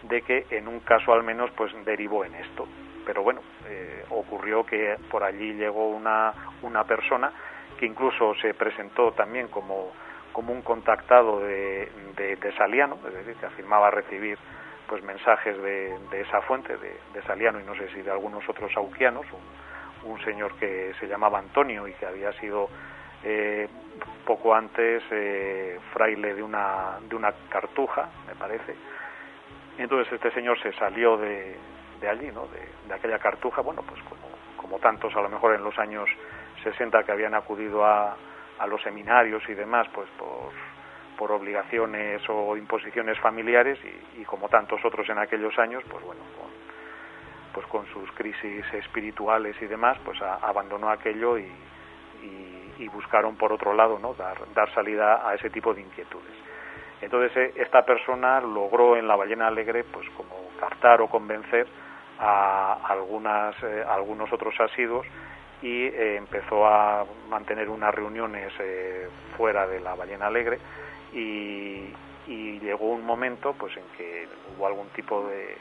de 0.03 0.21
que 0.21 0.45
en 0.49 0.67
un 0.67 0.79
caso 0.79 1.13
al 1.13 1.23
menos 1.23 1.51
pues 1.51 1.73
derivó 1.85 2.23
en 2.23 2.35
esto. 2.35 2.67
Pero 3.05 3.21
bueno, 3.23 3.41
eh, 3.67 4.05
ocurrió 4.09 4.65
que 4.65 4.95
por 5.09 5.23
allí 5.23 5.53
llegó 5.53 5.89
una, 5.89 6.33
una 6.61 6.83
persona 6.85 7.31
que 7.77 7.85
incluso 7.85 8.33
se 8.35 8.53
presentó 8.53 9.11
también 9.11 9.47
como 9.47 9.91
como 10.31 10.53
un 10.53 10.61
contactado 10.61 11.39
de, 11.41 11.91
de, 12.15 12.53
Saliano, 12.57 12.97
es 13.07 13.13
decir, 13.13 13.35
que 13.35 13.45
afirmaba 13.45 13.91
recibir 13.91 14.37
pues 14.91 15.03
mensajes 15.05 15.55
de, 15.61 15.97
de 16.11 16.19
esa 16.19 16.41
fuente, 16.41 16.75
de, 16.75 17.21
Saliano 17.25 17.61
y 17.61 17.63
no 17.63 17.73
sé 17.75 17.87
si 17.93 18.01
de 18.01 18.11
algunos 18.11 18.43
otros 18.49 18.75
auquianos, 18.75 19.25
un, 20.03 20.19
señor 20.25 20.53
que 20.55 20.93
se 20.99 21.07
llamaba 21.07 21.39
Antonio 21.39 21.87
y 21.87 21.93
que 21.93 22.05
había 22.05 22.33
sido 22.33 22.67
eh, 23.23 23.69
poco 24.25 24.53
antes 24.53 25.01
eh, 25.09 25.79
fraile 25.93 26.33
de 26.33 26.43
una, 26.43 26.97
de 27.07 27.15
una 27.15 27.31
cartuja, 27.49 28.09
me 28.27 28.35
parece. 28.35 28.75
entonces 29.77 30.11
este 30.11 30.29
señor 30.31 30.61
se 30.61 30.73
salió 30.73 31.15
de, 31.15 31.55
de 32.01 32.09
allí, 32.09 32.29
¿no? 32.33 32.47
de, 32.47 32.59
de 32.89 32.93
aquella 32.93 33.19
cartuja, 33.19 33.61
bueno, 33.61 33.83
pues 33.87 34.01
como, 34.01 34.27
como 34.57 34.77
tantos 34.79 35.15
a 35.15 35.21
lo 35.21 35.29
mejor 35.29 35.55
en 35.55 35.63
los 35.63 35.79
años 35.79 36.09
60 36.63 37.01
que 37.05 37.13
habían 37.13 37.33
acudido 37.33 37.85
a, 37.85 38.17
a 38.59 38.67
los 38.67 38.81
seminarios 38.81 39.41
y 39.47 39.53
demás, 39.53 39.87
pues 39.93 40.09
por, 40.19 40.51
por 41.21 41.33
obligaciones 41.33 42.19
o 42.29 42.57
imposiciones 42.57 43.15
familiares 43.19 43.77
y, 44.17 44.23
como 44.23 44.49
tantos 44.49 44.83
otros 44.83 45.07
en 45.07 45.19
aquellos 45.19 45.55
años, 45.59 45.83
pues 45.87 46.03
bueno, 46.03 46.21
con, 46.35 46.49
pues 47.53 47.67
con 47.67 47.85
sus 47.93 48.11
crisis 48.13 48.65
espirituales 48.73 49.55
y 49.61 49.67
demás, 49.67 49.99
pues 50.03 50.19
abandonó 50.19 50.89
aquello 50.89 51.37
y, 51.37 51.47
buscaron 52.91 53.35
por 53.35 53.53
otro 53.53 53.75
lado 53.75 53.99
¿no? 53.99 54.15
dar, 54.15 54.35
dar 54.55 54.73
salida 54.73 55.29
a 55.29 55.35
ese 55.35 55.51
tipo 55.51 55.75
de 55.75 55.81
inquietudes. 55.81 56.33
Entonces 56.99 57.37
eh, 57.37 57.53
esta 57.57 57.85
persona 57.85 58.41
logró 58.41 58.97
en 58.97 59.07
la 59.07 59.15
ballena 59.15 59.47
alegre 59.47 59.83
pues 59.83 60.09
como 60.17 60.49
captar 60.59 61.01
o 61.01 61.07
convencer 61.07 61.67
a 62.19 62.79
algunas, 62.83 63.55
eh, 63.63 63.85
algunos 63.87 64.33
otros 64.33 64.59
asiduos 64.59 65.05
y 65.61 65.85
eh, 65.85 66.17
empezó 66.17 66.65
a 66.65 67.05
mantener 67.29 67.69
unas 67.69 67.93
reuniones 67.93 68.51
fuera 69.37 69.67
de 69.67 69.79
la 69.79 69.93
ballena 69.93 70.25
alegre 70.25 70.57
y, 71.13 71.93
llegó 72.61 72.91
un 72.91 73.05
momento 73.05 73.53
pues 73.57 73.75
en 73.75 73.83
que 73.97 74.27
hubo 74.55 74.67
algún 74.67 74.87
tipo 74.89 75.27
de, 75.27 75.57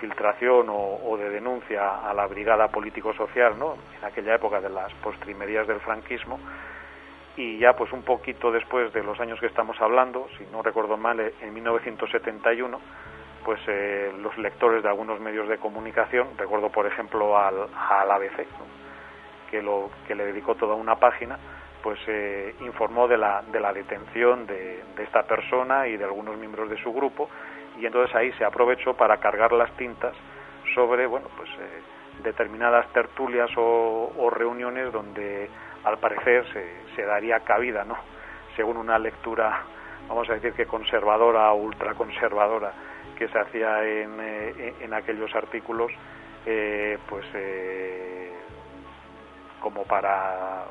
filtración 0.00 0.66
o, 0.68 1.16
de 1.16 1.30
denuncia 1.30 2.06
a 2.06 2.12
la 2.12 2.26
brigada 2.26 2.68
político-social, 2.68 3.58
¿no? 3.58 3.76
En 3.98 4.04
aquella 4.04 4.34
época 4.34 4.60
de 4.60 4.68
las 4.68 4.92
postrimerías 4.94 5.66
del 5.66 5.80
franquismo 5.80 6.38
y 7.38 7.58
ya 7.58 7.72
pues 7.74 7.92
un 7.92 8.02
poquito 8.02 8.50
después 8.50 8.92
de 8.92 9.02
los 9.02 9.18
años 9.20 9.38
que 9.40 9.46
estamos 9.46 9.80
hablando, 9.80 10.26
si 10.36 10.44
no 10.52 10.60
recuerdo 10.60 10.96
mal, 10.96 11.20
en 11.20 11.54
1971, 11.54 12.80
pues 13.44 13.60
eh, 13.68 14.12
los 14.18 14.36
lectores 14.38 14.82
de 14.82 14.88
algunos 14.88 15.20
medios 15.20 15.48
de 15.48 15.56
comunicación, 15.56 16.28
recuerdo 16.36 16.68
por 16.70 16.86
ejemplo 16.86 17.38
al 17.38 18.10
ABC, 18.10 18.44
que, 19.50 19.62
lo, 19.62 19.88
que 20.06 20.16
le 20.16 20.26
dedicó 20.26 20.56
toda 20.56 20.74
una 20.74 20.96
página, 20.96 21.38
pues 21.82 21.98
eh, 22.06 22.54
informó 22.60 23.08
de 23.08 23.16
la, 23.16 23.42
de 23.42 23.60
la 23.60 23.72
detención 23.72 24.46
de, 24.46 24.82
esta 24.98 25.22
persona 25.22 25.86
y 25.86 25.96
de 25.96 26.04
algunos 26.04 26.36
miembros 26.36 26.68
de 26.68 26.76
su 26.82 26.92
grupo 26.92 27.30
y 27.78 27.86
entonces 27.86 28.14
ahí 28.16 28.32
se 28.32 28.44
aprovechó 28.44 28.94
para 28.94 29.18
cargar 29.18 29.52
las 29.52 29.70
tintas 29.76 30.12
sobre 30.74 31.06
bueno 31.06 31.28
pues 31.36 31.48
eh, 31.50 31.82
determinadas 32.22 32.92
tertulias 32.92 33.48
o, 33.56 34.28
reuniones 34.30 34.92
donde 34.92 35.48
al 35.84 35.98
parecer 35.98 36.44
se, 36.52 36.94
se, 36.96 37.02
daría 37.02 37.40
cabida 37.40 37.84
no 37.84 37.96
según 38.56 38.76
una 38.76 38.98
lectura 38.98 39.62
vamos 40.08 40.28
a 40.28 40.34
decir 40.34 40.52
que 40.52 40.66
conservadora 40.66 41.52
o 41.52 41.56
ultraconservadora 41.56 42.72
que 43.16 43.28
se 43.28 43.38
hacía 43.38 43.84
en, 43.84 44.16
eh, 44.20 44.74
en 44.80 44.92
aquellos 44.92 45.34
artículos 45.34 45.92
eh, 46.44 46.98
pues 47.08 47.24
como 49.60 49.84
para 49.84 50.66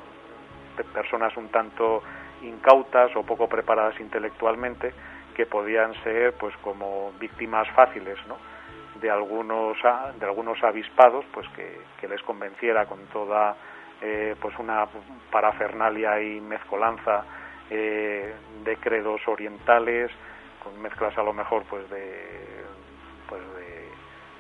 personas 0.84 1.36
un 1.38 1.50
tanto 1.50 2.04
incautas 2.42 3.16
o 3.16 3.24
poco 3.24 3.48
preparadas 3.48 4.00
intelectualmente 4.00 4.94
que 5.36 5.46
podían 5.46 5.94
ser 6.04 6.34
pues 6.34 6.56
como 6.58 7.12
víctimas 7.20 7.70
fáciles 7.72 8.18
¿no? 8.28 8.38
de 9.00 9.10
algunos 9.10 9.78
de 10.20 10.26
algunos 10.26 10.64
avispados 10.64 11.26
pues 11.32 11.48
que, 11.50 12.08
les 12.08 12.22
convenciera 12.24 12.86
con 12.86 13.00
toda 13.08 13.56
eh, 14.02 14.36
pues 14.40 14.58
una 14.60 14.88
parafernalia 15.32 16.22
y 16.22 16.40
mezcolanza 16.40 17.24
eh, 17.70 18.34
de 18.64 18.78
credos 18.78 19.22
orientales 19.28 20.12
con 20.64 20.82
mezclas 20.82 21.18
a 21.18 21.24
lo 21.24 21.34
mejor 21.34 21.64
pues 21.70 21.90
de 21.90 22.64
pues 23.28 23.42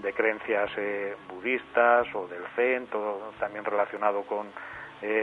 de, 0.01 0.13
creencias 0.13 0.71
eh, 0.77 1.15
budistas 1.27 2.07
o 2.15 2.27
del 2.27 2.43
zen 2.55 2.87
todo 2.87 3.33
también 3.39 3.65
relacionado 3.65 4.21
con 4.23 4.47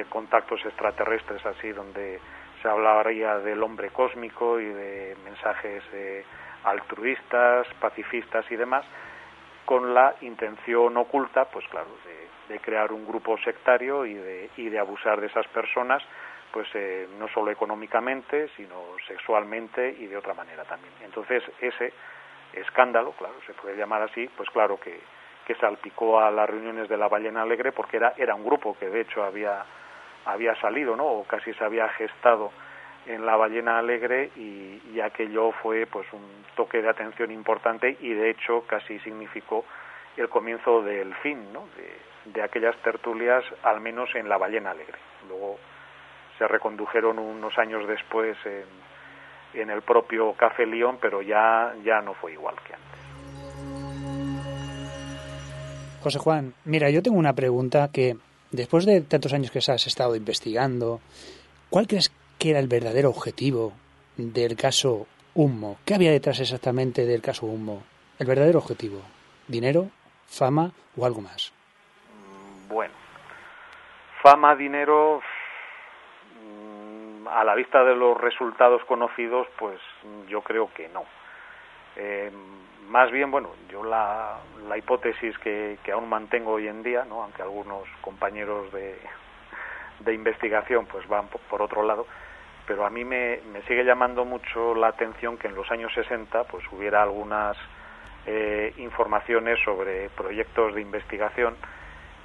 contactos 0.09 0.65
extraterrestres 0.65 1.45
así 1.47 1.73
donde 1.73 2.21
se 2.65 2.69
hablaría 2.71 3.41
del 3.41 3.63
hombre 3.63 3.91
cósmico 3.91 4.59
y 4.59 4.65
de 4.65 5.17
mensajes 5.23 5.83
eh, 5.93 6.25
altruistas, 6.65 7.67
pacifistas 7.79 8.51
y 8.51 8.57
demás, 8.57 8.87
con 9.67 9.93
la 9.93 10.15
intención 10.23 10.97
oculta, 10.97 11.45
pues 11.45 11.67
claro, 11.69 11.91
de, 12.49 12.59
crear 12.61 12.91
un 12.93 13.07
grupo 13.07 13.37
sectario 13.39 14.07
y 14.07 14.15
de, 14.15 14.51
y 14.57 14.71
de 14.71 14.79
abusar 14.79 15.21
de 15.21 15.27
esas 15.27 15.47
personas, 15.49 16.03
pues 16.53 16.67
eh, 16.75 17.07
no 17.19 17.29
solo 17.29 17.51
económicamente, 17.51 18.49
sino 18.57 18.97
sexualmente 19.07 19.91
y 19.99 20.07
de 20.07 20.17
otra 20.17 20.33
manera 20.33 20.65
también. 20.65 20.95
Entonces, 21.03 21.43
ese 21.61 21.93
escándalo, 22.55 23.13
claro, 23.13 23.35
se 23.47 23.53
puede 23.53 23.77
llamar 23.77 24.03
así, 24.03 24.27
pues 24.37 24.49
claro 24.51 24.81
que, 24.81 25.01
que 25.47 25.55
salpicó 25.57 26.21
a 26.21 26.31
las 26.31 26.49
reuniones 26.49 26.89
de 26.89 26.97
la 26.97 27.09
Ballena 27.09 27.43
Alegre 27.43 27.73
porque 27.73 27.99
era, 27.99 28.15
era 28.17 28.35
un 28.35 28.45
grupo 28.45 28.77
que 28.79 28.89
de 28.89 29.03
hecho 29.03 29.23
había 29.23 29.65
había 30.27 30.55
salido, 30.57 30.97
¿no? 30.97 31.07
O 31.07 31.25
casi 31.25 31.53
se 31.55 31.65
había 31.65 31.89
gestado 31.91 32.51
en 33.07 33.27
la 33.27 33.37
ballena 33.37 33.79
alegre 33.79 34.31
y, 34.37 35.01
aquello 35.01 35.51
fue 35.63 35.87
pues 35.87 36.11
un 36.13 36.45
toque 36.57 36.81
de 36.81 36.89
atención 36.89 37.31
importante 37.31 37.97
y 38.01 38.15
de 38.15 38.31
hecho 38.31 38.63
casi 38.67 38.99
significó 39.01 39.65
el 40.17 40.29
comienzo 40.31 40.83
del 40.83 41.15
fin 41.17 41.53
¿no? 41.53 41.67
de, 41.77 42.33
de, 42.33 42.43
aquellas 42.43 42.75
tertulias 42.79 43.45
al 43.65 43.81
menos 43.81 44.15
en 44.15 44.29
la 44.29 44.39
ballena 44.39 44.71
alegre 44.71 44.97
luego 45.29 45.59
se 46.39 46.49
recondujeron 46.49 47.19
unos 47.19 47.59
años 47.59 47.87
después 47.87 48.39
en, 48.47 49.61
en 49.61 49.69
el 49.69 49.83
propio 49.83 50.33
Café 50.35 50.65
León 50.65 50.97
pero 51.03 51.21
ya 51.21 51.75
ya 51.83 52.01
no 52.01 52.15
fue 52.15 52.33
igual 52.33 52.55
que 52.67 52.73
antes 52.73 52.94
José 56.05 56.21
Juan 56.21 56.55
mira 56.65 56.91
yo 56.91 57.03
tengo 57.03 57.19
una 57.19 57.35
pregunta 57.35 57.91
que 57.93 58.17
Después 58.55 58.87
de 58.87 59.01
tantos 59.01 59.33
años 59.33 59.51
que 59.51 59.59
has 59.59 59.85
estado 59.85 60.15
investigando, 60.15 61.01
¿cuál 61.71 61.89
crees 61.89 62.13
que 62.39 62.51
era 62.51 62.61
el 62.61 62.69
verdadero 62.69 63.11
objetivo 63.11 63.73
del 64.17 64.55
caso 64.57 65.09
Humo? 65.35 65.79
¿Qué 65.85 65.93
había 65.93 66.13
detrás 66.13 66.39
exactamente 66.39 67.05
del 67.05 67.21
caso 67.21 67.47
Humo? 67.47 67.83
El 68.17 68.29
verdadero 68.29 68.61
objetivo. 68.61 69.03
¿Dinero, 69.49 69.89
fama 70.29 70.71
o 70.97 71.05
algo 71.05 71.21
más? 71.21 71.53
Bueno, 72.69 72.95
fama, 74.23 74.55
dinero, 74.55 75.21
mm, 76.41 77.27
a 77.27 77.43
la 77.43 77.57
vista 77.57 77.83
de 77.83 77.97
los 77.97 78.17
resultados 78.17 78.85
conocidos, 78.85 79.49
pues 79.59 79.81
yo 80.29 80.43
creo 80.43 80.73
que 80.73 80.89
no. 80.91 81.03
Eh, 81.97 82.31
más 82.89 83.11
bien, 83.11 83.31
bueno, 83.31 83.51
yo 83.69 83.83
la, 83.83 84.39
la 84.69 84.79
hipótesis 84.79 85.37
que, 85.39 85.79
que, 85.83 85.93
aún 85.93 86.09
mantengo 86.09 86.53
hoy 86.53 86.69
en 86.69 86.83
día, 86.83 87.05
¿no? 87.05 87.23
aunque 87.23 87.43
algunos 87.43 87.89
compañeros 88.01 88.73
de, 88.73 88.99
de 90.01 90.15
investigación 90.15 90.87
pues 90.87 91.07
van 91.09 91.29
por, 91.29 91.63
otro 91.63 91.83
lado, 91.83 92.07
pero 92.67 92.85
a 92.87 92.91
mí 92.91 93.05
me, 93.05 93.41
me, 93.53 93.63
sigue 93.63 93.85
llamando 93.85 94.25
mucho 94.25 94.75
la 94.75 94.89
atención 94.89 95.37
que 95.39 95.49
en 95.49 95.55
los 95.55 95.71
años 95.71 95.93
60 95.95 96.45
pues 96.45 96.65
hubiera 96.73 97.03
algunas 97.03 97.57
eh, 98.27 98.73
informaciones 98.79 99.59
sobre 99.65 100.09
proyectos 100.11 100.75
de 100.75 100.81
investigación 100.81 101.57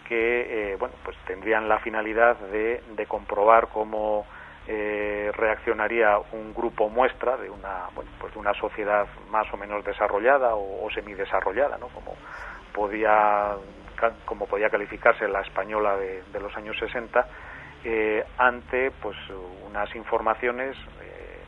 que 0.08 0.72
eh, 0.72 0.76
bueno 0.78 0.96
pues 1.04 1.18
tendrían 1.28 1.68
la 1.68 1.80
finalidad 1.80 2.38
de, 2.38 2.82
de 2.96 3.06
comprobar 3.06 3.68
cómo 3.68 4.26
eh, 4.72 5.32
reaccionaría 5.34 6.20
un 6.32 6.54
grupo 6.54 6.90
muestra 6.90 7.38
de 7.38 7.50
una 7.50 7.88
pues 8.22 8.32
de 8.32 8.40
una 8.40 8.54
sociedad 8.54 9.08
más 9.32 9.52
o 9.52 9.58
menos 9.58 9.84
desarrollada 9.84 10.54
o, 10.54 10.88
semidesarrollada 10.92 11.80
no 11.80 11.88
como 11.88 12.16
podía 12.72 13.56
como 14.26 14.46
podía 14.46 14.70
calificarse 14.70 15.28
la 15.28 15.42
española 15.42 15.98
de, 15.98 16.40
los 16.40 16.56
años 16.56 16.78
60 16.78 17.28
eh, 17.84 18.24
ante 18.38 18.92
pues 18.92 19.18
unas 19.68 19.94
informaciones 19.96 20.78
eh, 21.02 21.40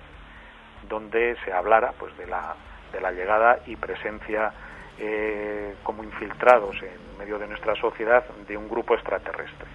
donde 0.90 1.38
se 1.46 1.54
hablara 1.54 1.94
pues 2.00 2.18
de 2.18 2.26
la 2.26 2.56
de 2.92 3.02
la 3.02 3.12
llegada 3.12 3.60
y 3.68 3.76
presencia 3.76 4.52
eh, 4.98 5.76
como 5.84 6.04
infiltrados 6.04 6.76
en 6.82 7.20
medio 7.20 7.38
de 7.38 7.48
nuestra 7.48 7.76
sociedad 7.76 8.26
de 8.48 8.58
un 8.58 8.68
grupo 8.68 8.96
extraterrestre 8.96 9.68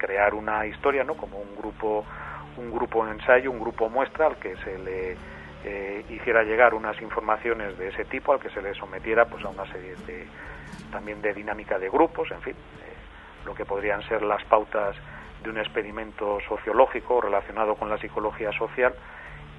crear 0.00 0.34
una 0.34 0.66
historia, 0.66 1.04
¿no? 1.04 1.14
Como 1.14 1.38
un 1.38 1.54
grupo, 1.56 2.04
un 2.56 2.72
grupo 2.72 3.06
en 3.06 3.12
ensayo, 3.12 3.50
un 3.50 3.60
grupo 3.60 3.88
muestra 3.90 4.26
al 4.26 4.36
que 4.36 4.56
se 4.56 4.78
le 4.78 5.16
eh, 5.64 6.04
hiciera 6.08 6.42
llegar 6.42 6.72
unas 6.72 7.00
informaciones 7.02 7.76
de 7.76 7.88
ese 7.88 8.06
tipo, 8.06 8.32
al 8.32 8.40
que 8.40 8.48
se 8.48 8.62
le 8.62 8.74
sometiera, 8.74 9.26
pues, 9.26 9.44
a 9.44 9.48
una 9.48 9.66
serie 9.70 9.94
de 10.06 10.26
también 10.90 11.20
de 11.20 11.34
dinámica 11.34 11.78
de 11.78 11.90
grupos, 11.90 12.30
en 12.30 12.40
fin, 12.40 12.54
eh, 12.54 13.44
lo 13.44 13.54
que 13.54 13.64
podrían 13.64 14.02
ser 14.08 14.22
las 14.22 14.42
pautas 14.44 14.96
de 15.42 15.50
un 15.50 15.58
experimento 15.58 16.38
sociológico 16.48 17.20
relacionado 17.20 17.74
con 17.74 17.90
la 17.90 17.98
psicología 17.98 18.52
social 18.52 18.94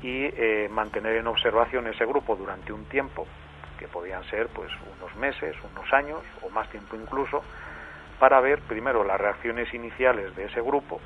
y 0.01 0.25
eh, 0.25 0.67
mantener 0.71 1.17
en 1.17 1.27
observación 1.27 1.87
ese 1.87 2.05
grupo 2.05 2.35
durante 2.35 2.73
un 2.73 2.85
tiempo 2.85 3.27
que 3.77 3.87
podían 3.87 4.23
ser 4.25 4.47
pues 4.47 4.71
unos 4.97 5.15
meses, 5.15 5.55
unos 5.75 5.91
años 5.93 6.19
o 6.43 6.49
más 6.49 6.69
tiempo 6.69 6.95
incluso 6.95 7.43
para 8.21 8.39
ver 8.39 8.59
primero 8.59 9.03
las 9.03 9.19
reacciones 9.19 9.73
iniciales 9.73 10.35
de 10.35 10.45
ese 10.45 10.61
grupo 10.61 11.01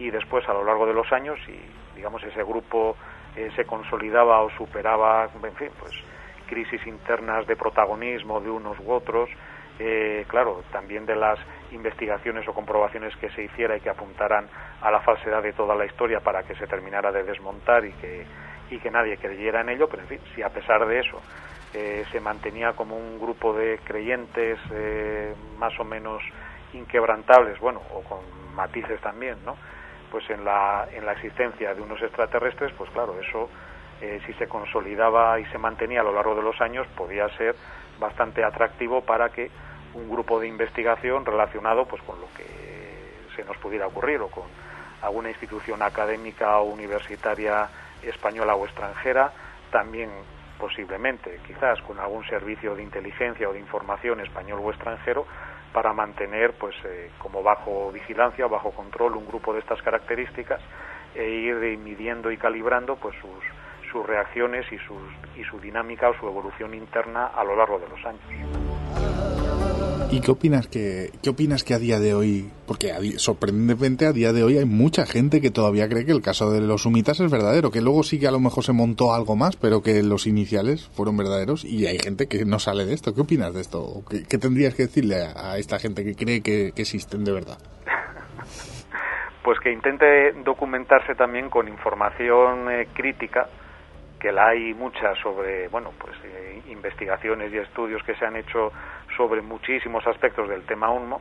y 0.00 0.10
después 0.10 0.48
a 0.48 0.52
lo 0.52 0.64
largo 0.64 0.84
de 0.84 0.94
los 0.94 1.12
años 1.12 1.38
si 1.46 1.56
digamos 1.94 2.24
ese 2.24 2.42
grupo 2.42 2.96
eh, 3.36 3.52
se 3.54 3.64
consolidaba 3.64 4.42
o 4.42 4.50
superaba 4.50 5.28
en 5.32 5.54
fin 5.54 5.70
pues 5.78 5.94
crisis 6.48 6.84
internas 6.88 7.46
de 7.46 7.54
protagonismo 7.54 8.40
de 8.40 8.50
unos 8.50 8.76
u 8.80 8.90
otros 8.90 9.30
eh, 9.78 10.24
claro 10.26 10.64
también 10.72 11.06
de 11.06 11.14
las 11.14 11.38
investigaciones 11.70 12.48
o 12.48 12.52
comprobaciones 12.52 13.14
que 13.14 13.30
se 13.30 13.44
hiciera 13.44 13.76
y 13.76 13.80
que 13.80 13.90
apuntaran 13.90 14.48
a 14.82 14.90
la 14.90 14.98
falsedad 15.02 15.44
de 15.44 15.52
toda 15.52 15.76
la 15.76 15.86
historia 15.86 16.18
para 16.18 16.42
que 16.42 16.56
se 16.56 16.66
terminara 16.66 17.12
de 17.12 17.22
desmontar 17.22 17.84
y 17.84 17.92
que 17.92 18.26
y 18.72 18.80
que 18.80 18.90
nadie 18.90 19.18
creyera 19.18 19.60
en 19.60 19.68
ello 19.68 19.88
pero 19.88 20.02
en 20.02 20.08
fin 20.08 20.20
si 20.34 20.42
a 20.42 20.48
pesar 20.48 20.84
de 20.84 20.98
eso 20.98 21.22
eh, 21.74 22.04
se 22.10 22.18
mantenía 22.18 22.72
como 22.72 22.96
un 22.96 23.20
grupo 23.20 23.52
de 23.52 23.78
creyentes 23.84 24.58
más 25.60 25.78
o 25.78 25.84
menos 25.84 26.24
inquebrantables, 26.76 27.58
bueno, 27.60 27.80
o 27.92 28.02
con 28.02 28.18
matices 28.54 29.00
también, 29.00 29.36
¿no? 29.44 29.56
Pues 30.10 30.28
en 30.30 30.44
la, 30.44 30.86
en 30.92 31.04
la 31.04 31.12
existencia 31.12 31.74
de 31.74 31.82
unos 31.82 32.00
extraterrestres, 32.00 32.72
pues 32.76 32.90
claro, 32.90 33.18
eso 33.20 33.48
eh, 34.00 34.20
si 34.26 34.32
se 34.34 34.46
consolidaba 34.46 35.40
y 35.40 35.44
se 35.46 35.58
mantenía 35.58 36.00
a 36.00 36.04
lo 36.04 36.12
largo 36.12 36.34
de 36.34 36.42
los 36.42 36.60
años, 36.60 36.86
podía 36.96 37.28
ser 37.36 37.56
bastante 37.98 38.44
atractivo 38.44 39.00
para 39.00 39.30
que 39.30 39.50
un 39.94 40.10
grupo 40.10 40.38
de 40.38 40.48
investigación 40.48 41.24
relacionado 41.24 41.86
pues 41.86 42.02
con 42.02 42.20
lo 42.20 42.26
que 42.36 42.44
se 43.34 43.44
nos 43.44 43.56
pudiera 43.56 43.86
ocurrir 43.86 44.20
o 44.20 44.28
con 44.28 44.44
alguna 45.02 45.30
institución 45.30 45.82
académica 45.82 46.58
o 46.58 46.64
universitaria 46.64 47.68
española 48.02 48.54
o 48.54 48.66
extranjera, 48.66 49.32
también 49.70 50.10
posiblemente, 50.58 51.40
quizás 51.46 51.80
con 51.82 51.98
algún 51.98 52.24
servicio 52.26 52.74
de 52.74 52.82
inteligencia 52.82 53.48
o 53.48 53.52
de 53.52 53.60
información 53.60 54.20
español 54.20 54.60
o 54.62 54.70
extranjero, 54.70 55.26
para 55.72 55.92
mantener, 55.92 56.52
pues, 56.54 56.74
eh, 56.84 57.10
como 57.18 57.42
bajo 57.42 57.92
vigilancia 57.92 58.46
o 58.46 58.48
bajo 58.48 58.70
control 58.70 59.16
un 59.16 59.26
grupo 59.26 59.52
de 59.52 59.60
estas 59.60 59.80
características 59.82 60.60
e 61.14 61.28
ir 61.28 61.56
midiendo 61.78 62.30
y 62.30 62.36
calibrando, 62.36 62.96
pues, 62.96 63.14
sus, 63.20 63.90
sus 63.90 64.06
reacciones 64.06 64.70
y, 64.72 64.78
sus, 64.78 65.02
y 65.36 65.44
su 65.44 65.60
dinámica 65.60 66.08
o 66.08 66.14
su 66.14 66.26
evolución 66.26 66.74
interna 66.74 67.26
a 67.26 67.44
lo 67.44 67.56
largo 67.56 67.78
de 67.78 67.88
los 67.88 68.04
años. 68.04 69.75
¿Y 70.08 70.20
qué 70.20 70.30
opinas 70.30 70.68
que 70.68 71.10
qué 71.20 71.30
opinas 71.30 71.64
que 71.64 71.74
a 71.74 71.78
día 71.78 71.98
de 71.98 72.14
hoy, 72.14 72.48
porque 72.66 72.92
sorprendentemente 73.18 74.06
a 74.06 74.12
día 74.12 74.32
de 74.32 74.44
hoy 74.44 74.56
hay 74.56 74.64
mucha 74.64 75.04
gente 75.04 75.40
que 75.40 75.50
todavía 75.50 75.88
cree 75.88 76.06
que 76.06 76.12
el 76.12 76.22
caso 76.22 76.50
de 76.52 76.60
los 76.60 76.86
humitas 76.86 77.18
es 77.18 77.30
verdadero, 77.30 77.72
que 77.72 77.80
luego 77.80 78.04
sí 78.04 78.20
que 78.20 78.28
a 78.28 78.30
lo 78.30 78.38
mejor 78.38 78.62
se 78.62 78.72
montó 78.72 79.12
algo 79.12 79.34
más, 79.34 79.56
pero 79.56 79.82
que 79.82 80.04
los 80.04 80.28
iniciales 80.28 80.88
fueron 80.94 81.16
verdaderos 81.16 81.64
y 81.64 81.86
hay 81.86 81.98
gente 81.98 82.28
que 82.28 82.44
no 82.44 82.60
sale 82.60 82.86
de 82.86 82.94
esto. 82.94 83.14
¿Qué 83.14 83.22
opinas 83.22 83.52
de 83.52 83.60
esto? 83.60 84.04
¿Qué, 84.08 84.38
tendrías 84.38 84.76
que 84.76 84.84
decirle 84.84 85.16
a, 85.16 85.58
esta 85.58 85.80
gente 85.80 86.04
que 86.04 86.14
cree 86.14 86.40
que, 86.40 86.68
existen 86.76 87.24
de 87.24 87.32
verdad? 87.32 87.58
Pues 89.42 89.60
que 89.60 89.70
intente 89.70 90.32
documentarse 90.44 91.14
también 91.14 91.48
con 91.50 91.68
información 91.68 92.68
eh, 92.68 92.88
crítica 92.92 93.46
que 94.18 94.32
la 94.32 94.48
hay 94.48 94.74
muchas 94.74 95.16
sobre, 95.22 95.68
bueno, 95.68 95.92
pues 96.00 96.16
eh, 96.24 96.62
investigaciones 96.68 97.52
y 97.52 97.58
estudios 97.58 98.02
que 98.02 98.16
se 98.16 98.24
han 98.24 98.34
hecho 98.34 98.72
sobre 99.16 99.42
muchísimos 99.42 100.06
aspectos 100.06 100.48
del 100.48 100.62
tema 100.62 100.90
UNMO 100.90 101.20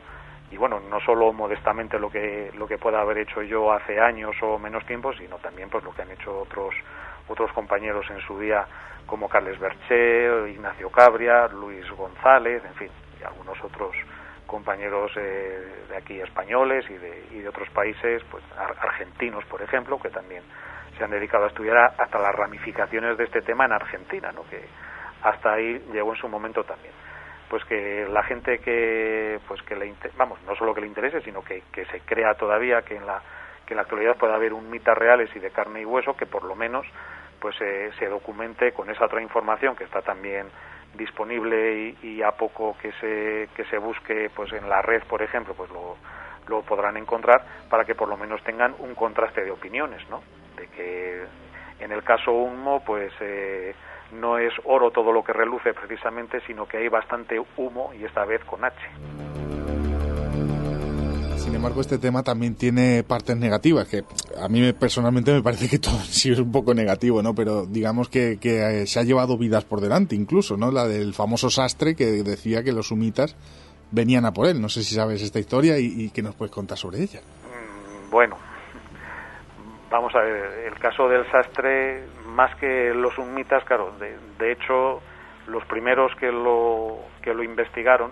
y 0.51 0.57
bueno, 0.57 0.79
no 0.79 0.99
solo 1.01 1.33
modestamente 1.33 1.97
lo 1.99 2.09
que 2.09 2.51
lo 2.55 2.67
que 2.67 2.77
pueda 2.77 3.01
haber 3.01 3.17
hecho 3.17 3.41
yo 3.41 3.71
hace 3.71 3.99
años 3.99 4.35
o 4.41 4.59
menos 4.59 4.85
tiempo, 4.85 5.11
sino 5.13 5.37
también 5.37 5.69
pues 5.69 5.83
lo 5.83 5.93
que 5.93 6.03
han 6.03 6.11
hecho 6.11 6.41
otros 6.41 6.75
otros 7.27 7.51
compañeros 7.53 8.05
en 8.11 8.21
su 8.21 8.39
día 8.39 8.65
como 9.05 9.29
Carles 9.29 9.59
Berché, 9.59 10.51
Ignacio 10.51 10.89
Cabria, 10.89 11.47
Luis 11.47 11.89
González, 11.91 12.63
en 12.65 12.73
fin, 12.75 12.89
y 13.19 13.23
algunos 13.23 13.61
otros 13.63 13.95
compañeros 14.45 15.11
eh, 15.15 15.85
de 15.89 15.97
aquí 15.97 16.19
españoles 16.19 16.85
y 16.89 16.93
de, 16.93 17.25
y 17.31 17.39
de 17.39 17.49
otros 17.49 17.69
países, 17.69 18.23
pues 18.29 18.43
argentinos, 18.57 19.43
por 19.45 19.61
ejemplo, 19.61 19.99
que 19.99 20.09
también 20.09 20.43
se 20.97 21.03
han 21.03 21.11
dedicado 21.11 21.45
a 21.45 21.47
estudiar 21.47 21.93
hasta 21.97 22.19
las 22.19 22.33
ramificaciones 22.33 23.17
de 23.17 23.25
este 23.25 23.41
tema 23.41 23.65
en 23.65 23.73
Argentina, 23.73 24.31
¿no? 24.31 24.43
que 24.49 24.65
hasta 25.23 25.53
ahí 25.53 25.83
llegó 25.91 26.13
en 26.13 26.19
su 26.19 26.29
momento 26.29 26.63
también. 26.63 26.93
Pues 27.49 27.63
que 27.65 28.07
la 28.09 28.23
gente 28.23 28.59
que, 28.59 29.39
pues 29.47 29.61
que 29.63 29.75
le, 29.75 29.93
vamos, 30.17 30.39
no 30.47 30.55
solo 30.55 30.73
que 30.73 30.81
le 30.81 30.87
interese, 30.87 31.21
sino 31.21 31.43
que, 31.43 31.63
que 31.71 31.85
se 31.85 31.99
crea 32.01 32.33
todavía 32.33 32.81
que 32.81 32.95
en 32.95 33.05
la 33.05 33.21
que 33.65 33.73
en 33.73 33.77
la 33.77 33.81
actualidad 33.83 34.15
pueda 34.17 34.35
haber 34.35 34.53
un 34.53 34.69
mitas 34.69 34.97
reales 34.97 35.29
y 35.35 35.39
de 35.39 35.51
carne 35.51 35.81
y 35.81 35.85
hueso 35.85 36.15
que 36.15 36.25
por 36.25 36.43
lo 36.43 36.55
menos 36.55 36.85
pues 37.39 37.55
eh, 37.61 37.91
se 37.99 38.07
documente 38.07 38.71
con 38.71 38.89
esa 38.89 39.05
otra 39.05 39.21
información 39.21 39.75
que 39.75 39.83
está 39.83 40.01
también 40.01 40.47
disponible 40.93 41.95
y, 42.01 42.21
a 42.21 42.31
poco 42.31 42.77
que 42.81 42.91
se 42.93 43.49
que 43.55 43.65
se 43.65 43.77
busque 43.77 44.29
pues 44.33 44.53
en 44.53 44.69
la 44.69 44.81
red 44.81 45.03
por 45.03 45.21
ejemplo 45.21 45.53
pues 45.53 45.69
lo, 45.71 45.97
lo 46.47 46.61
podrán 46.61 46.95
encontrar 46.95 47.43
para 47.69 47.83
que 47.83 47.95
por 47.95 48.07
lo 48.07 48.15
menos 48.15 48.41
tengan 48.43 48.73
un 48.79 48.95
contraste 48.95 49.43
de 49.43 49.51
opiniones 49.51 50.07
no 50.09 50.21
de 50.55 50.67
que 50.67 51.23
en 51.79 51.91
el 51.91 52.03
caso 52.03 52.31
UNMO 52.31 52.81
pues 52.85 53.11
eh, 53.19 53.75
no 54.11 54.37
es 54.37 54.53
oro 54.63 54.91
todo 54.91 55.11
lo 55.11 55.23
que 55.23 55.33
reluce 55.33 55.73
precisamente, 55.73 56.41
sino 56.47 56.67
que 56.67 56.77
hay 56.77 56.89
bastante 56.89 57.39
humo 57.57 57.91
y 57.93 58.03
esta 58.05 58.25
vez 58.25 58.43
con 58.45 58.63
H. 58.63 58.75
Sin 61.37 61.53
embargo, 61.53 61.81
este 61.81 61.99
tema 61.99 62.23
también 62.23 62.55
tiene 62.55 63.03
partes 63.03 63.37
negativas, 63.37 63.87
que 63.87 64.03
a 64.41 64.47
mí 64.47 64.73
personalmente 64.73 65.31
me 65.31 65.43
parece 65.43 65.69
que 65.69 65.79
todo 65.79 65.99
sí 66.09 66.31
es 66.31 66.39
un 66.39 66.51
poco 66.51 66.73
negativo, 66.73 67.21
¿no? 67.21 67.35
Pero 67.35 67.65
digamos 67.65 68.09
que, 68.09 68.39
eh, 68.41 68.87
se 68.87 68.99
ha 68.99 69.03
llevado 69.03 69.37
vidas 69.37 69.63
por 69.63 69.79
delante, 69.79 70.15
incluso, 70.15 70.57
¿no? 70.57 70.71
La 70.71 70.87
del 70.87 71.13
famoso 71.13 71.49
sastre 71.49 71.95
que 71.95 72.05
decía 72.23 72.63
que 72.63 72.71
los 72.71 72.91
humitas 72.91 73.35
venían 73.91 74.25
a 74.25 74.33
por 74.33 74.47
él. 74.47 74.59
No 74.59 74.69
sé 74.69 74.83
si 74.83 74.95
sabes 74.95 75.21
esta 75.21 75.39
historia 75.39 75.77
y, 75.77 75.85
y 75.85 76.09
qué 76.09 76.23
nos 76.23 76.35
puedes 76.35 76.51
contar 76.51 76.77
sobre 76.77 77.03
ella. 77.03 77.19
Mm, 77.19 78.09
bueno, 78.09 78.37
vamos 79.95 80.13
a 80.13 80.19
ver, 80.19 80.67
el 80.67 80.77
caso 80.77 81.07
del 81.07 81.25
sastre, 81.31 82.03
más 82.25 82.53
que 82.55 82.93
los 82.93 83.17
humitas, 83.17 83.63
claro, 83.63 83.93
de, 84.37 84.51
hecho, 84.51 85.01
los 85.47 85.63
primeros 85.65 86.13
que 86.15 86.31
lo, 86.33 86.99
que 87.21 87.33
lo 87.33 87.43
investigaron, 87.43 88.11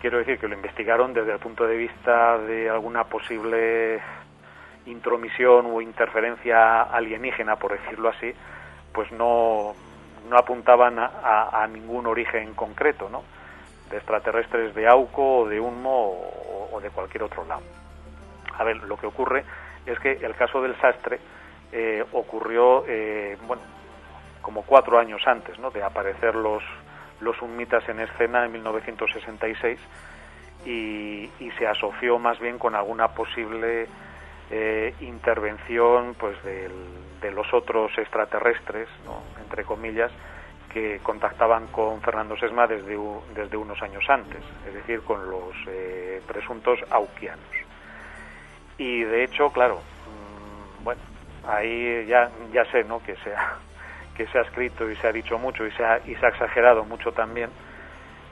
quiero 0.00 0.18
decir 0.18 0.40
que 0.40 0.48
lo 0.48 0.56
investigaron 0.56 1.14
desde 1.14 1.32
el 1.32 1.38
punto 1.38 1.66
de 1.68 1.76
vista 1.76 2.36
de 2.38 2.68
alguna 2.68 3.04
posible 3.04 4.02
intromisión 4.86 5.66
o 5.66 5.80
interferencia 5.80 6.82
alienígena, 6.82 7.54
por 7.56 7.78
decirlo 7.78 8.08
así, 8.08 8.34
pues 8.92 9.10
no, 9.12 9.74
no 10.28 10.36
apuntaban 10.36 10.98
a, 10.98 11.64
ningún 11.72 12.06
origen 12.06 12.54
concreto, 12.54 13.08
¿no? 13.08 13.22
De 13.88 13.98
extraterrestres 13.98 14.74
de 14.74 14.88
Auco 14.88 15.42
o 15.42 15.48
de 15.48 15.60
Unmo 15.60 16.18
o 16.72 16.80
de 16.80 16.90
cualquier 16.90 17.22
otro 17.22 17.44
lado. 17.44 17.62
A 18.58 18.64
ver, 18.64 18.78
lo 18.78 18.96
que 18.96 19.06
ocurre 19.06 19.44
es 19.86 19.98
que 19.98 20.12
el 20.12 20.34
caso 20.34 20.62
del 20.62 20.76
sastre 20.80 21.18
eh, 21.72 22.04
ocurrió, 22.12 22.84
eh, 22.86 23.36
bueno, 23.46 23.62
como 24.42 24.62
cuatro 24.62 24.98
años 24.98 25.22
antes 25.26 25.58
¿no? 25.58 25.70
de 25.70 25.82
aparecer 25.82 26.34
los, 26.34 26.62
los 27.20 27.40
unmitas 27.40 27.88
en 27.88 28.00
escena 28.00 28.44
en 28.44 28.52
1966 28.52 29.78
y, 30.66 31.30
se 31.58 31.66
asoció 31.66 32.18
más 32.18 32.40
bien 32.40 32.58
con 32.58 32.74
alguna 32.74 33.08
posible 33.08 33.86
eh, 34.50 34.94
intervención 35.00 36.16
pues 36.18 36.36
de 36.42 37.30
los 37.30 37.52
otros 37.52 37.92
extraterrestres, 37.98 38.88
¿no? 39.04 39.22
entre 39.42 39.64
comillas, 39.64 40.10
que 40.72 40.98
contactaban 41.02 41.66
con 41.66 42.00
Fernando 42.00 42.36
Sesma 42.36 42.66
desde, 42.66 42.98
desde 43.34 43.56
unos 43.56 43.80
años 43.82 44.02
antes, 44.08 44.42
es 44.66 44.74
decir, 44.74 45.02
con 45.02 45.30
los 45.30 45.54
presuntos 46.26 46.78
auquianos. 46.90 47.61
Y 48.78 49.02
de 49.02 49.24
hecho, 49.24 49.50
claro, 49.50 49.76
mm, 49.76 50.84
bueno, 50.84 51.00
ahí 51.46 52.06
ya, 52.06 52.30
ya 52.52 52.64
sé, 52.66 52.84
¿no? 52.84 53.02
Que 53.02 53.16
se, 53.16 53.34
ha, 53.34 53.56
que 54.16 54.26
se 54.26 54.38
ha 54.38 54.42
escrito 54.42 54.90
y 54.90 54.96
se 54.96 55.06
ha 55.06 55.12
dicho 55.12 55.38
mucho 55.38 55.66
y 55.66 55.72
se 55.72 55.84
ha, 55.84 56.00
y 56.06 56.14
se 56.16 56.26
ha 56.26 56.30
exagerado 56.30 56.84
mucho 56.84 57.12
también, 57.12 57.50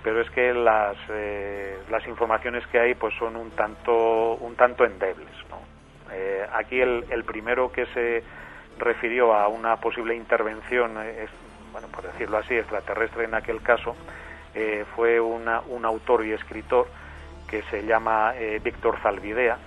pero 0.03 0.20
es 0.20 0.30
que 0.30 0.55
las, 0.55 0.97
eh, 1.09 1.78
las 1.91 2.07
informaciones 2.07 2.66
que 2.68 2.78
hay 2.78 2.95
pues 2.95 3.14
son 3.18 3.36
un 3.36 3.51
tanto, 3.51 4.34
un 4.36 4.57
tanto 4.57 4.84
endebles, 4.84 5.34
¿no? 5.49 5.61
Eh, 6.12 6.47
aquí 6.53 6.80
el, 6.80 7.05
el 7.11 7.24
primero 7.24 7.70
que 7.70 7.86
se 7.86 8.24
refirió 8.78 9.34
a 9.34 9.49
una 9.49 9.76
posible 9.76 10.14
intervención, 10.14 10.97
eh, 10.99 11.28
bueno, 11.72 11.88
por 11.88 12.03
decirlo 12.05 12.38
así, 12.38 12.55
extraterrestre 12.55 13.24
en 13.24 13.34
aquel 13.34 13.62
caso, 13.62 13.95
fue 14.97 15.20
una, 15.20 15.61
un 15.61 15.84
autor 15.84 16.26
y 16.26 16.32
escritor 16.32 16.88
que 17.49 17.62
se 17.70 17.84
llama 17.86 18.34
Víctor 18.64 18.99
Zalvidea, 19.01 19.59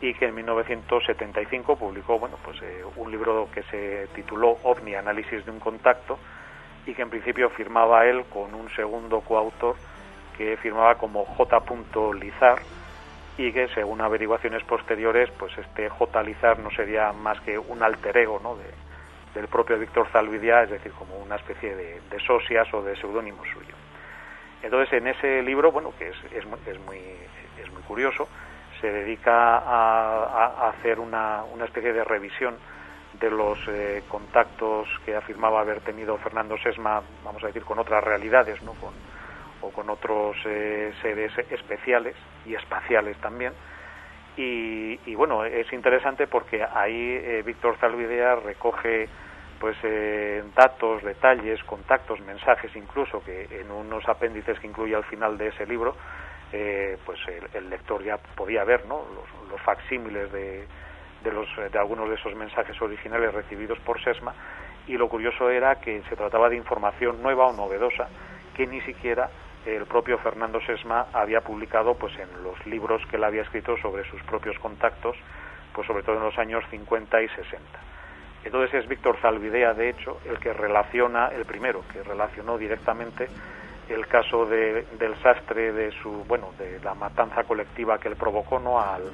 y 0.00 0.14
que 0.14 0.26
en 0.26 0.34
1975 0.34 1.76
publicó 1.76 2.18
bueno, 2.18 2.36
pues, 2.44 2.60
eh, 2.62 2.84
un 2.96 3.10
libro 3.10 3.48
que 3.52 3.62
se 3.64 4.08
tituló 4.14 4.58
OVNI, 4.62 4.94
Análisis 4.94 5.44
de 5.44 5.50
un 5.50 5.60
Contacto, 5.60 6.18
y 6.86 6.94
que 6.94 7.02
en 7.02 7.10
principio 7.10 7.50
firmaba 7.50 8.06
él 8.06 8.24
con 8.32 8.54
un 8.54 8.68
segundo 8.70 9.20
coautor 9.20 9.76
que 10.36 10.56
firmaba 10.58 10.96
como 10.96 11.24
J. 11.24 11.62
Lizar, 12.14 12.58
y 13.38 13.52
que 13.52 13.68
según 13.68 14.00
averiguaciones 14.00 14.62
posteriores, 14.64 15.30
pues 15.38 15.56
este 15.58 15.88
J. 15.88 16.22
Lizar 16.22 16.58
no 16.58 16.70
sería 16.70 17.12
más 17.12 17.40
que 17.40 17.58
un 17.58 17.82
alter 17.82 18.16
ego 18.16 18.40
¿no? 18.42 18.56
de, 18.56 18.64
del 19.34 19.48
propio 19.48 19.78
Víctor 19.78 20.08
Zalvidia, 20.10 20.62
es 20.62 20.70
decir, 20.70 20.92
como 20.92 21.18
una 21.18 21.36
especie 21.36 21.74
de, 21.74 22.00
de 22.10 22.20
socias 22.20 22.72
o 22.72 22.82
de 22.82 22.96
seudónimo 22.96 23.44
suyo. 23.44 23.74
Entonces, 24.62 24.94
en 24.94 25.08
ese 25.08 25.42
libro, 25.42 25.70
bueno, 25.70 25.92
que 25.98 26.08
es, 26.08 26.16
es, 26.32 26.44
es, 26.66 26.80
muy, 26.80 26.98
es 27.62 27.70
muy 27.72 27.82
curioso, 27.82 28.26
se 28.80 28.90
dedica 28.90 29.58
a, 29.58 30.68
hacer 30.68 30.98
una, 30.98 31.44
una, 31.44 31.64
especie 31.64 31.92
de 31.92 32.04
revisión 32.04 32.56
de 33.14 33.30
los 33.30 33.58
eh, 33.68 34.02
contactos 34.08 34.88
que 35.04 35.16
afirmaba 35.16 35.60
haber 35.60 35.80
tenido 35.80 36.18
Fernando 36.18 36.56
Sesma, 36.58 37.02
vamos 37.24 37.42
a 37.44 37.46
decir, 37.46 37.64
con 37.64 37.78
otras 37.78 38.04
realidades, 38.04 38.62
¿no? 38.62 38.72
con, 38.74 38.92
o 39.62 39.70
con 39.70 39.88
otros 39.88 40.36
eh, 40.44 40.92
seres 41.00 41.32
especiales 41.50 42.14
y 42.44 42.54
espaciales 42.54 43.16
también. 43.18 43.52
Y, 44.36 45.00
y, 45.06 45.14
bueno, 45.14 45.46
es 45.46 45.72
interesante 45.72 46.26
porque 46.26 46.62
ahí 46.62 47.18
eh, 47.22 47.42
Víctor 47.44 47.78
Zalvidea 47.78 48.36
recoge 48.36 49.08
pues 49.58 49.74
datos, 50.54 51.02
detalles, 51.02 51.64
contactos, 51.64 52.20
mensajes 52.20 52.76
incluso 52.76 53.24
que 53.24 53.48
en 53.50 53.70
unos 53.70 54.06
apéndices 54.06 54.58
que 54.60 54.66
incluye 54.66 54.94
al 54.94 55.04
final 55.04 55.38
de 55.38 55.48
ese 55.48 55.64
libro 55.64 55.96
pues 56.50 57.18
el, 57.54 57.70
lector 57.70 58.02
ya 58.02 58.16
podía 58.18 58.64
ver 58.64 58.86
¿no? 58.86 59.04
los, 59.14 59.50
los 59.50 59.60
facsímiles 59.62 60.30
de, 60.32 60.66
de, 61.22 61.32
los, 61.32 61.48
de 61.56 61.78
algunos 61.78 62.08
de 62.08 62.14
esos 62.14 62.34
mensajes 62.34 62.80
originales 62.80 63.34
recibidos 63.34 63.78
por 63.80 64.02
SESMA 64.02 64.34
y 64.86 64.96
lo 64.96 65.08
curioso 65.08 65.50
era 65.50 65.80
que 65.80 66.02
se 66.08 66.16
trataba 66.16 66.48
de 66.48 66.56
información 66.56 67.22
nueva 67.22 67.46
o 67.46 67.52
novedosa 67.52 68.08
que 68.54 68.66
ni 68.66 68.80
siquiera 68.82 69.28
el 69.66 69.84
propio 69.86 70.18
Fernando 70.18 70.60
Sesma 70.60 71.06
había 71.12 71.40
publicado 71.40 71.94
pues 71.94 72.16
en 72.18 72.42
los 72.44 72.64
libros 72.66 73.02
que 73.10 73.16
él 73.16 73.24
había 73.24 73.42
escrito 73.42 73.76
sobre 73.78 74.08
sus 74.08 74.22
propios 74.22 74.56
contactos, 74.60 75.16
pues 75.74 75.86
sobre 75.86 76.04
todo 76.04 76.16
en 76.16 76.22
los 76.22 76.38
años 76.38 76.64
50 76.70 77.22
y 77.22 77.28
60. 77.28 77.58
Entonces 78.44 78.74
es 78.74 78.88
Víctor 78.88 79.18
Zalvidea, 79.20 79.74
de 79.74 79.90
hecho, 79.90 80.20
el 80.24 80.38
que 80.38 80.52
relaciona, 80.52 81.28
el 81.28 81.44
primero 81.44 81.82
que 81.92 82.02
relacionó 82.04 82.56
directamente 82.56 83.28
el 83.88 84.06
caso 84.06 84.46
de, 84.46 84.86
del 84.98 85.14
sastre 85.22 85.72
de 85.72 85.92
su, 86.02 86.24
bueno, 86.24 86.52
de 86.58 86.80
la 86.80 86.94
matanza 86.94 87.44
colectiva 87.44 87.98
que 87.98 88.08
él 88.08 88.16
provocó, 88.16 88.58
¿no? 88.58 88.80
Al, 88.80 89.12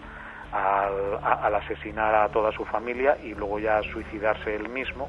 al, 0.53 1.55
asesinar 1.55 2.15
a 2.15 2.29
toda 2.29 2.53
su 2.53 2.65
familia 2.65 3.17
y 3.23 3.35
luego 3.35 3.59
ya 3.59 3.83
suicidarse 3.83 4.55
él 4.55 4.69
mismo, 4.69 5.09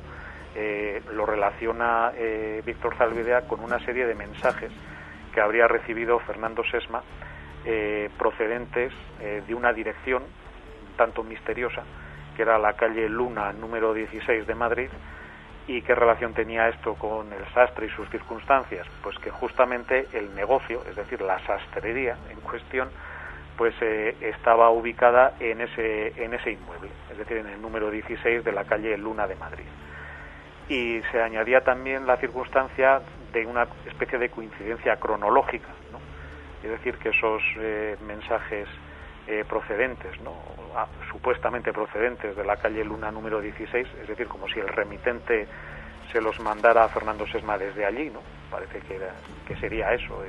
eh, 0.56 1.02
lo 1.14 1.26
relaciona 1.26 2.12
eh, 2.16 2.62
Víctor 2.66 2.96
Zalvidea 2.96 3.42
con 3.42 3.60
una 3.60 3.80
serie 3.80 4.06
de 4.06 4.16
mensajes 4.16 4.72
que 5.34 5.42
habría 5.42 5.68
recibido 5.68 6.20
Fernando 6.20 6.64
Sesma 6.64 7.02
eh, 7.66 8.10
procedentes 8.18 8.94
de 9.48 9.56
una 9.56 9.72
dirección 9.72 10.24
tanto 10.98 11.24
misteriosa 11.24 11.84
que 12.36 12.42
era 12.42 12.60
la 12.60 12.74
calle 12.74 13.08
Luna 13.08 13.54
número 13.54 13.94
16 13.94 14.46
de 14.46 14.54
Madrid 14.54 14.90
y 15.68 15.82
qué 15.82 15.96
relación 15.96 16.34
tenía 16.34 16.68
esto 16.70 16.96
con 16.96 17.32
el 17.32 17.46
sastre 17.54 17.88
y 17.88 17.90
sus 17.90 18.10
circunstancias 18.10 18.86
pues 19.02 19.18
que 19.20 19.30
justamente 19.32 20.08
el 20.14 20.34
negocio 20.36 20.82
es 20.90 20.96
decir 20.96 21.22
la 21.22 21.40
sastrería 21.46 22.18
en 22.30 22.40
cuestión 22.42 22.90
pues 23.58 23.74
eh, 23.82 24.16
estaba 24.22 24.70
ubicada 24.72 25.36
en 25.40 25.62
ese, 25.62 26.14
en 26.24 26.34
ese 26.34 26.52
inmueble, 26.52 26.90
es 27.12 27.18
decir, 27.18 27.38
en 27.38 27.48
el 27.48 27.62
número 27.62 27.92
16 27.92 28.44
de 28.44 28.52
la 28.52 28.64
calle 28.66 28.98
Luna 28.98 29.28
de 29.28 29.36
Madrid. 29.36 29.66
Y 30.70 31.02
se 31.12 31.22
añadía 31.22 31.62
también 31.62 32.08
la 32.08 32.18
circunstancia 32.18 33.02
de 33.32 33.46
una 33.46 33.68
especie 33.86 34.18
de 34.18 34.30
coincidencia 34.30 34.98
cronológica, 34.98 35.70
¿no? 35.92 36.00
es 36.64 36.70
decir, 36.70 36.98
que 36.98 37.10
esos 37.10 37.44
eh, 37.58 37.98
mensajes 38.06 38.68
eh, 39.28 39.46
procedentes, 39.48 40.20
¿no? 40.22 40.34
Ah, 40.76 40.88
supuestamente 41.12 41.72
procedentes 41.72 42.36
de 42.36 42.44
la 42.44 42.58
calle 42.58 42.84
Luna 42.84 43.12
número 43.12 43.40
16, 43.40 43.88
es 44.02 44.08
decir, 44.08 44.28
como 44.28 44.48
si 44.48 44.60
el 44.60 44.68
remitente 44.68 45.48
se 46.12 46.22
los 46.22 46.40
mandara 46.40 46.84
a 46.86 46.90
Fernando 46.90 47.26
Sesma 47.28 47.58
desde 47.58 47.86
allí, 47.86 48.10
¿no? 48.10 48.22
Parece 48.52 48.80
que, 48.82 49.00
que 49.48 49.56
sería 49.58 49.94
eso 49.94 50.24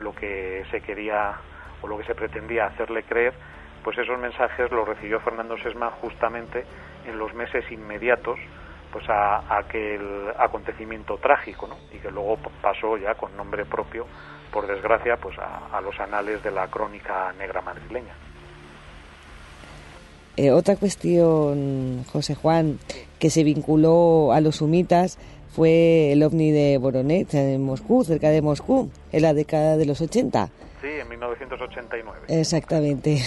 lo 0.00 0.14
que 0.14 0.64
se 0.70 0.80
quería 0.80 1.34
o 1.80 1.86
lo 1.86 1.98
que 1.98 2.04
se 2.04 2.14
pretendía 2.14 2.66
hacerle 2.66 3.02
creer, 3.04 3.34
pues 3.82 3.98
esos 3.98 4.18
mensajes 4.18 4.70
los 4.70 4.86
recibió 4.86 5.20
Fernando 5.20 5.56
Sesma 5.58 5.90
justamente 6.00 6.64
en 7.06 7.18
los 7.18 7.34
meses 7.34 7.64
inmediatos 7.70 8.38
pues 8.92 9.08
a, 9.08 9.56
aquel 9.56 10.32
acontecimiento 10.38 11.16
trágico, 11.16 11.66
¿no? 11.66 11.76
Y 11.92 11.98
que 11.98 12.10
luego 12.10 12.38
pasó 12.60 12.96
ya 12.98 13.14
con 13.14 13.34
nombre 13.36 13.64
propio, 13.64 14.06
por 14.52 14.66
desgracia, 14.66 15.16
pues 15.16 15.36
a, 15.38 15.80
los 15.80 15.98
anales 15.98 16.42
de 16.42 16.50
la 16.50 16.68
crónica 16.68 17.32
negra 17.38 17.62
madrileña. 17.62 18.14
Eh, 20.36 20.50
otra 20.50 20.76
cuestión, 20.76 22.04
José 22.12 22.34
Juan, 22.34 22.78
que 23.18 23.30
se 23.30 23.44
vinculó 23.44 24.32
a 24.32 24.40
los 24.40 24.56
sumitas 24.56 25.18
fue 25.52 26.12
el 26.12 26.22
ovni 26.22 26.50
de 26.50 26.78
Voronet 26.78 27.34
en 27.34 27.62
Moscú, 27.62 28.04
cerca 28.04 28.30
de 28.30 28.40
Moscú, 28.40 28.90
en 29.12 29.22
la 29.22 29.34
década 29.34 29.76
de 29.76 29.84
los 29.84 30.00
80. 30.00 30.48
Sí, 30.80 30.88
en 30.88 31.08
1989. 31.08 32.20
Exactamente. 32.28 33.18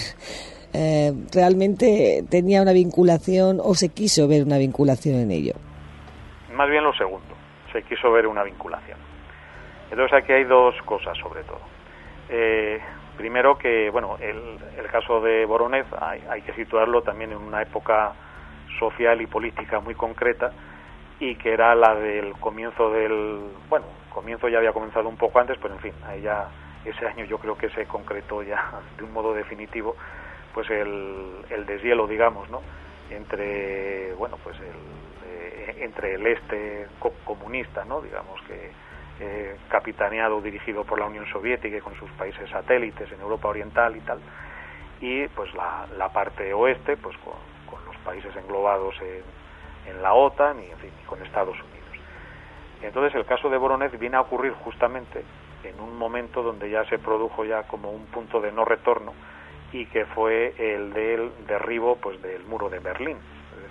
Eh, 0.78 1.14
realmente 1.32 2.22
tenía 2.28 2.60
una 2.60 2.72
vinculación 2.72 3.60
o 3.64 3.74
se 3.74 3.88
quiso 3.88 4.28
ver 4.28 4.42
una 4.42 4.58
vinculación 4.58 5.14
en 5.14 5.30
ello. 5.30 5.54
Más 6.52 6.68
bien 6.68 6.84
lo 6.84 6.92
segundo, 6.92 7.34
se 7.72 7.82
quiso 7.84 8.12
ver 8.12 8.26
una 8.26 8.42
vinculación. 8.42 8.98
Entonces 9.90 10.12
aquí 10.12 10.32
hay 10.32 10.44
dos 10.44 10.74
cosas 10.82 11.16
sobre 11.18 11.42
todo. 11.44 11.60
Eh, 12.28 12.80
primero 13.16 13.56
que, 13.56 13.90
bueno, 13.90 14.16
el, 14.20 14.58
caso 14.90 15.20
de 15.20 15.44
Voronez 15.44 15.86
hay, 16.00 16.22
hay, 16.30 16.42
que 16.42 16.52
situarlo 16.54 17.02
también 17.02 17.32
en 17.32 17.38
una 17.38 17.60
época 17.60 18.14
social 18.78 19.20
y 19.20 19.26
política 19.26 19.80
muy 19.80 19.94
concreta 19.94 20.52
y 21.20 21.34
que 21.36 21.52
era 21.52 21.74
la 21.74 21.94
del 21.94 22.32
comienzo 22.34 22.90
del, 22.90 23.40
bueno, 23.68 23.86
comienzo 24.10 24.48
ya 24.48 24.58
había 24.58 24.72
comenzado 24.72 25.08
un 25.08 25.16
poco 25.16 25.38
antes, 25.38 25.58
pero 25.60 25.74
en 25.74 25.80
fin, 25.80 25.92
ahí 26.06 26.22
ya 26.22 26.48
ese 26.86 27.06
año 27.06 27.24
yo 27.24 27.38
creo 27.38 27.56
que 27.56 27.68
se 27.70 27.86
concretó 27.86 28.42
ya 28.42 28.72
de 28.96 29.04
un 29.04 29.12
modo 29.12 29.34
definitivo 29.34 29.96
pues 30.54 30.70
el, 30.70 31.44
el 31.50 31.66
deshielo 31.66 32.06
digamos 32.06 32.48
no 32.48 32.62
entre 33.10 34.14
bueno 34.14 34.38
pues 34.42 34.56
el, 34.60 35.28
eh, 35.28 35.76
entre 35.80 36.14
el 36.14 36.26
este 36.26 36.86
comunista 37.24 37.84
no 37.84 38.00
digamos 38.00 38.40
que 38.42 38.70
eh, 39.20 39.56
capitaneado 39.68 40.40
dirigido 40.40 40.84
por 40.84 40.98
la 40.98 41.06
Unión 41.06 41.26
Soviética 41.26 41.78
y 41.78 41.80
con 41.80 41.94
sus 41.96 42.10
países 42.12 42.50
satélites 42.50 43.10
en 43.10 43.20
Europa 43.20 43.48
Oriental 43.48 43.96
y 43.96 44.00
tal 44.00 44.18
y 45.00 45.26
pues 45.28 45.50
la, 45.54 46.08
parte 46.12 46.52
oeste 46.52 46.96
pues 46.96 47.16
con, 47.18 47.34
los 47.86 47.96
países 47.98 48.34
englobados 48.36 48.94
en, 49.00 50.02
la 50.02 50.14
OTAN 50.14 50.60
y 50.60 50.70
en 50.70 50.78
fin 50.78 50.90
con 51.06 51.22
Estados 51.22 51.56
Unidos 51.56 51.76
entonces 52.82 53.14
el 53.14 53.24
caso 53.24 53.48
de 53.48 53.56
Voronezh 53.56 53.98
viene 53.98 54.16
a 54.16 54.20
ocurrir 54.20 54.52
justamente 54.52 55.24
en 55.64 55.80
un 55.80 55.96
momento 55.96 56.42
donde 56.42 56.70
ya 56.70 56.84
se 56.84 56.98
produjo 56.98 57.44
ya 57.44 57.62
como 57.64 57.90
un 57.90 58.06
punto 58.06 58.40
de 58.40 58.52
no 58.52 58.64
retorno 58.64 59.14
y 59.72 59.86
que 59.86 60.04
fue 60.06 60.54
el 60.58 60.92
del 60.92 61.32
derribo 61.46 61.96
pues 61.96 62.20
del 62.22 62.44
muro 62.44 62.68
de 62.68 62.78
Berlín. 62.78 63.16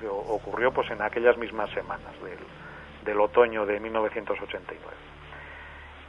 ocurrió 0.10 0.72
pues 0.72 0.90
en 0.92 1.02
aquellas 1.02 1.38
mismas 1.38 1.70
semanas 1.72 2.14
del, 2.22 2.40
del 3.06 3.20
otoño 3.20 3.66
de 3.66 3.80
1989. 3.80 5.15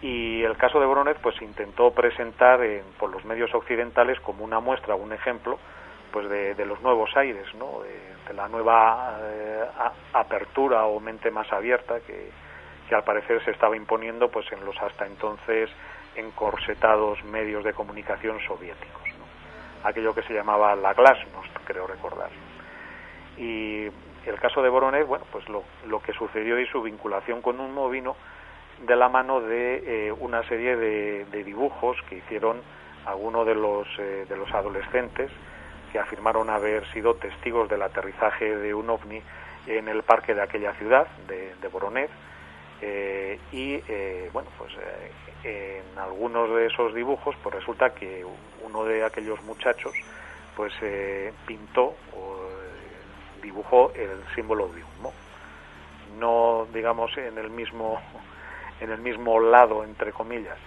Y 0.06 0.44
el 0.44 0.56
caso 0.56 0.78
de 0.78 0.86
Voronezh 0.86 1.18
pues 1.20 1.42
intentó 1.42 1.90
presentar 1.90 2.60
por 2.96 3.10
los 3.10 3.24
medios 3.24 3.52
occidentales 3.52 4.20
como 4.20 4.44
una 4.44 4.60
muestra, 4.60 4.94
un 4.94 5.12
ejemplo 5.12 5.58
pues 6.12 6.28
de, 6.28 6.64
los 6.64 6.80
nuevos 6.80 7.10
aires, 7.16 7.44
¿no? 7.56 7.80
de, 7.80 8.32
la 8.32 8.46
nueva 8.46 9.18
eh, 9.20 9.64
apertura 10.12 10.84
o 10.84 11.00
mente 11.00 11.32
más 11.32 11.52
abierta 11.52 11.98
que, 12.06 12.30
que 12.88 12.94
al 12.94 13.02
parecer 13.02 13.44
se 13.44 13.50
estaba 13.50 13.76
imponiendo 13.76 14.28
pues 14.28 14.46
en 14.52 14.64
los 14.64 14.80
hasta 14.80 15.06
entonces 15.06 15.70
encorsetados 16.14 17.24
medios 17.24 17.64
de 17.64 17.72
comunicación 17.72 18.38
soviéticos 18.46 19.02
aquello 19.84 20.14
que 20.14 20.22
se 20.22 20.34
llamaba 20.34 20.74
la 20.74 20.92
glasnost 20.94 21.54
creo 21.64 21.86
recordar 21.86 22.30
y 23.36 23.84
el 23.84 24.40
caso 24.40 24.60
de 24.60 24.68
Voronezh 24.70 25.06
bueno 25.06 25.24
pues 25.30 25.48
lo, 25.48 25.62
lo 25.86 26.00
que 26.00 26.12
sucedió 26.12 26.58
y 26.58 26.66
su 26.66 26.82
vinculación 26.82 27.42
con 27.42 27.60
un 27.60 27.72
movino 27.72 28.16
de 28.82 28.96
la 28.96 29.08
mano 29.08 29.40
de 29.40 30.08
eh, 30.08 30.12
una 30.12 30.42
serie 30.48 30.76
de, 30.76 31.24
de, 31.26 31.44
dibujos 31.44 31.96
que 32.08 32.16
hicieron 32.16 32.60
algunos 33.06 33.46
de 33.46 33.54
los 33.54 33.86
eh, 33.98 34.26
de 34.28 34.36
los 34.36 34.52
adolescentes 34.52 35.30
que 35.92 35.98
afirmaron 35.98 36.50
haber 36.50 36.86
sido 36.92 37.14
testigos 37.14 37.68
del 37.68 37.82
aterrizaje 37.82 38.56
de 38.56 38.74
un 38.74 38.90
ovni 38.90 39.22
en 39.66 39.88
el 39.88 40.02
parque 40.02 40.34
de 40.34 40.42
aquella 40.42 40.72
ciudad 40.74 41.06
de, 41.26 41.54
de 41.56 41.68
eh, 42.82 43.38
y 43.52 43.80
eh, 43.88 44.28
bueno, 44.32 44.48
pues 44.58 44.72
en 45.42 45.98
algunos 45.98 46.54
de 46.54 46.66
esos 46.66 46.94
dibujos, 46.94 47.34
pues 47.42 47.54
resulta 47.54 47.94
que 47.94 48.24
uno 48.62 48.84
de 48.84 49.04
aquellos 49.04 49.42
muchachos, 49.44 49.92
pues 50.56 50.72
pintó 51.46 51.94
o 52.14 52.40
dibujó 53.42 53.92
el 53.94 54.22
símbolo 54.34 54.68
de 54.68 54.82
humo. 54.82 55.12
No, 56.18 56.66
digamos, 56.72 57.16
en 57.16 57.38
el 57.38 57.50
mismo, 57.50 58.00
en 58.80 58.90
el 58.90 59.00
mismo 59.00 59.40
lado, 59.40 59.84
entre 59.84 60.12
comillas, 60.12 60.58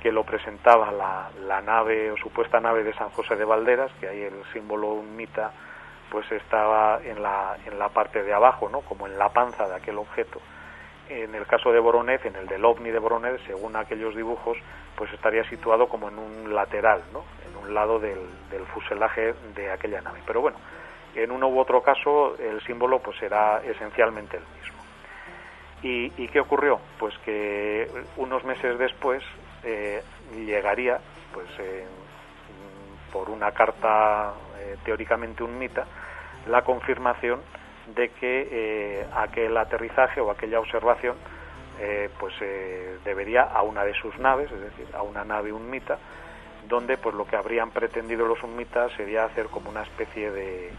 que 0.00 0.12
lo 0.12 0.24
presentaba 0.24 0.92
la, 0.92 1.30
la 1.46 1.60
nave 1.62 2.10
o 2.10 2.16
supuesta 2.16 2.60
nave 2.60 2.84
de 2.84 2.94
San 2.94 3.10
José 3.10 3.36
de 3.36 3.44
Valderas, 3.44 3.92
que 4.00 4.08
ahí 4.08 4.22
el 4.22 4.44
símbolo 4.52 4.88
unmita 4.88 5.52
pues 6.10 6.30
estaba 6.30 7.00
en 7.02 7.22
la, 7.22 7.56
en 7.66 7.78
la 7.78 7.88
parte 7.88 8.22
de 8.22 8.32
abajo, 8.32 8.68
¿no? 8.68 8.82
como 8.82 9.06
en 9.06 9.18
la 9.18 9.30
panza 9.30 9.66
de 9.66 9.74
aquel 9.74 9.98
objeto 9.98 10.40
en 11.08 11.34
el 11.34 11.46
caso 11.46 11.70
de 11.72 11.80
Voronezh, 11.80 12.24
en 12.24 12.36
el 12.36 12.46
del 12.46 12.64
ovni 12.64 12.90
de 12.90 12.98
Voronezh, 12.98 13.40
según 13.46 13.76
aquellos 13.76 14.14
dibujos, 14.16 14.56
pues 14.96 15.12
estaría 15.12 15.44
situado 15.48 15.88
como 15.88 16.08
en 16.08 16.18
un 16.18 16.54
lateral, 16.54 17.02
¿no? 17.12 17.24
En 17.48 17.56
un 17.56 17.74
lado 17.74 17.98
del, 17.98 18.18
fuselaje 18.72 19.34
de 19.54 19.70
aquella 19.70 20.00
nave. 20.00 20.20
Pero 20.26 20.40
bueno, 20.40 20.56
en 21.14 21.30
uno 21.30 21.48
u 21.48 21.58
otro 21.58 21.82
caso 21.82 22.36
el 22.38 22.60
símbolo 22.62 23.00
pues 23.00 23.18
será 23.18 23.62
esencialmente 23.64 24.36
el 24.36 24.42
mismo. 24.58 24.73
¿Y, 25.86 26.28
qué 26.28 26.40
ocurrió? 26.40 26.80
Pues 26.98 27.14
que 27.18 27.86
unos 28.16 28.42
meses 28.44 28.78
después 28.78 29.22
eh, 29.62 30.02
llegaría, 30.34 30.98
pues 31.32 31.46
por 33.12 33.28
una 33.28 33.52
carta 33.52 34.32
eh, 34.58 34.76
teóricamente 34.82 35.42
un 35.44 35.58
mita, 35.58 35.84
la 36.48 36.62
confirmación 36.62 37.40
de 37.94 38.08
que 38.10 38.48
eh, 38.50 39.06
aquel 39.14 39.56
aterrizaje 39.56 40.20
o 40.20 40.30
aquella 40.30 40.58
observación 40.58 41.16
eh, 41.80 42.08
pues 42.18 42.34
eh, 42.40 42.98
debería 43.04 43.42
a 43.42 43.62
una 43.62 43.84
de 43.84 43.94
sus 43.94 44.16
naves, 44.18 44.50
es 44.50 44.60
decir, 44.60 44.86
a 44.94 45.02
una 45.02 45.24
nave 45.24 45.52
unmita, 45.52 45.98
donde 46.68 46.96
pues 46.96 47.14
lo 47.14 47.26
que 47.26 47.36
habrían 47.36 47.70
pretendido 47.70 48.26
los 48.26 48.42
humitas 48.42 48.92
sería 48.92 49.24
hacer 49.24 49.46
como 49.46 49.70
una 49.70 49.82
especie 49.82 50.30
de, 50.30 50.72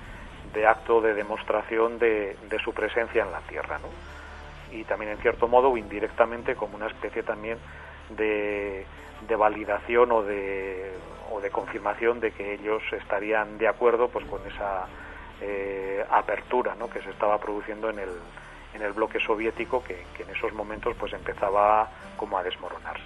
de 0.54 0.68
acto 0.68 1.02
de 1.02 1.14
demostración 1.14 2.00
de, 2.00 2.38
su 2.64 2.74
presencia 2.74 3.24
en 3.24 3.32
la 3.32 3.42
Tierra. 3.42 3.80
Y 4.76 4.84
también 4.84 5.12
en 5.12 5.18
cierto 5.20 5.48
modo 5.48 5.70
o 5.70 5.78
indirectamente 5.78 6.56
como 6.56 6.76
una 6.76 6.88
especie 6.88 7.24
también 7.24 7.58
de, 8.10 8.86
de 9.28 9.36
validación 9.36 10.12
o 10.12 10.24
de, 10.24 10.92
o 11.32 11.40
de 11.40 11.50
confirmación 11.50 12.20
de 12.20 12.32
que 12.32 12.54
ellos 12.54 12.84
estarían 12.92 13.58
de 13.58 13.68
acuerdo 13.68 14.10
pues 14.10 14.26
con 14.26 14.46
esa 14.48 14.88
eh, 15.42 16.06
apertura 16.10 16.76
¿no? 16.76 16.90
que 16.90 17.02
se 17.02 17.10
estaba 17.10 17.38
produciendo 17.40 17.90
en 17.90 18.00
el, 18.00 18.10
en 18.74 18.82
el 18.82 18.94
bloque 18.94 19.20
soviético 19.20 19.84
que, 19.84 20.04
en 20.20 20.30
esos 20.30 20.54
momentos 20.54 20.96
pues 21.00 21.14
empezaba 21.14 21.90
como 22.18 22.38
a 22.38 22.44
desmoronarse. 22.44 23.04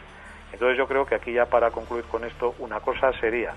Entonces 0.51 0.77
yo 0.77 0.87
creo 0.87 1.05
que 1.05 1.15
aquí 1.15 1.33
ya 1.33 1.45
para 1.45 1.71
concluir 1.71 2.05
con 2.05 2.23
esto 2.23 2.55
una 2.59 2.79
cosa 2.79 3.13
sería 3.13 3.53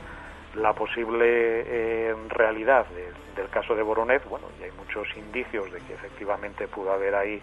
la 0.55 0.75
posible 0.75 1.25
eh, 1.27 2.15
realidad 2.29 2.87
de, 2.89 3.11
del 3.41 3.49
caso 3.51 3.75
de 3.75 3.83
Voronev, 3.83 4.23
bueno, 4.29 4.47
y 4.61 4.65
hay 4.65 4.71
muchos 4.73 5.09
indicios 5.17 5.73
de 5.73 5.79
que 5.81 5.95
efectivamente 5.95 6.69
pudo 6.69 6.93
haber 6.93 7.15
ahí 7.15 7.43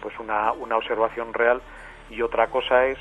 pues 0.00 0.18
una, 0.18 0.52
una 0.52 0.76
observación 0.76 1.32
real 1.34 1.60
y 2.10 2.22
otra 2.22 2.48
cosa 2.48 2.86
es 2.86 2.98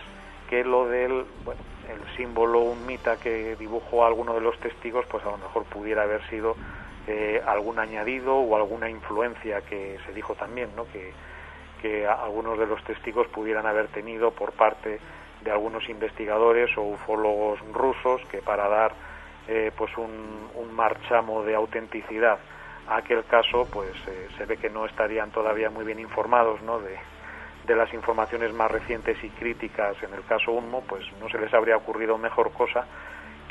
que 0.50 0.64
lo 0.64 0.88
del 0.88 1.26
bueno, 1.44 1.62
el 1.90 2.18
símbolo 2.18 2.60
un 2.62 2.86
mita 2.86 3.18
que 3.18 3.56
dibujó 3.56 4.06
alguno 4.06 4.34
de 4.34 4.42
los 4.42 4.58
testigos 4.60 5.06
pues 5.10 5.24
a 5.26 5.32
lo 5.32 5.38
mejor 5.38 5.64
pudiera 5.66 6.04
haber 6.04 6.22
sido 6.30 6.56
eh, 7.08 7.42
algún 7.46 7.80
añadido 7.80 8.36
o 8.36 8.56
alguna 8.56 8.90
influencia 8.90 9.62
que 9.62 9.98
se 10.06 10.14
dijo 10.14 10.36
también, 10.36 10.70
¿no? 10.76 10.86
Que, 10.92 11.14
que 11.82 12.06
algunos 12.06 12.60
de 12.60 12.66
los 12.66 12.84
testigos 12.84 13.28
pudieran 13.28 13.66
haber 13.66 13.88
tenido 13.88 14.32
por 14.32 14.52
parte 14.52 15.00
de 15.42 15.52
algunos 15.52 15.88
investigadores 15.90 16.76
o 16.78 16.82
ufólogos 16.82 17.60
rusos 17.72 18.22
que 18.30 18.40
para 18.40 18.68
dar 18.68 18.92
eh, 19.48 19.72
pues 19.78 19.96
un, 19.98 20.48
marchamo 20.74 21.44
de 21.44 21.56
autenticidad 21.56 22.38
aquel 22.90 23.24
caso 23.26 23.68
pues 23.72 23.92
eh, 24.08 24.28
se 24.38 24.46
ve 24.46 24.58
que 24.58 24.70
no 24.70 24.86
estarían 24.86 25.32
todavía 25.32 25.70
muy 25.70 25.86
bien 25.86 26.00
informados 26.00 26.62
¿no? 26.62 26.80
de, 26.80 26.98
las 27.76 27.94
informaciones 27.94 28.54
más 28.54 28.72
recientes 28.72 29.22
y 29.24 29.30
críticas 29.30 30.02
en 30.02 30.14
el 30.14 30.24
caso 30.24 30.54
UNMO 30.54 30.82
pues 30.88 31.04
no 31.20 31.30
se 31.30 31.38
les 31.38 31.54
habría 31.54 31.76
ocurrido 31.76 32.18
mejor 32.18 32.52
cosa 32.54 32.88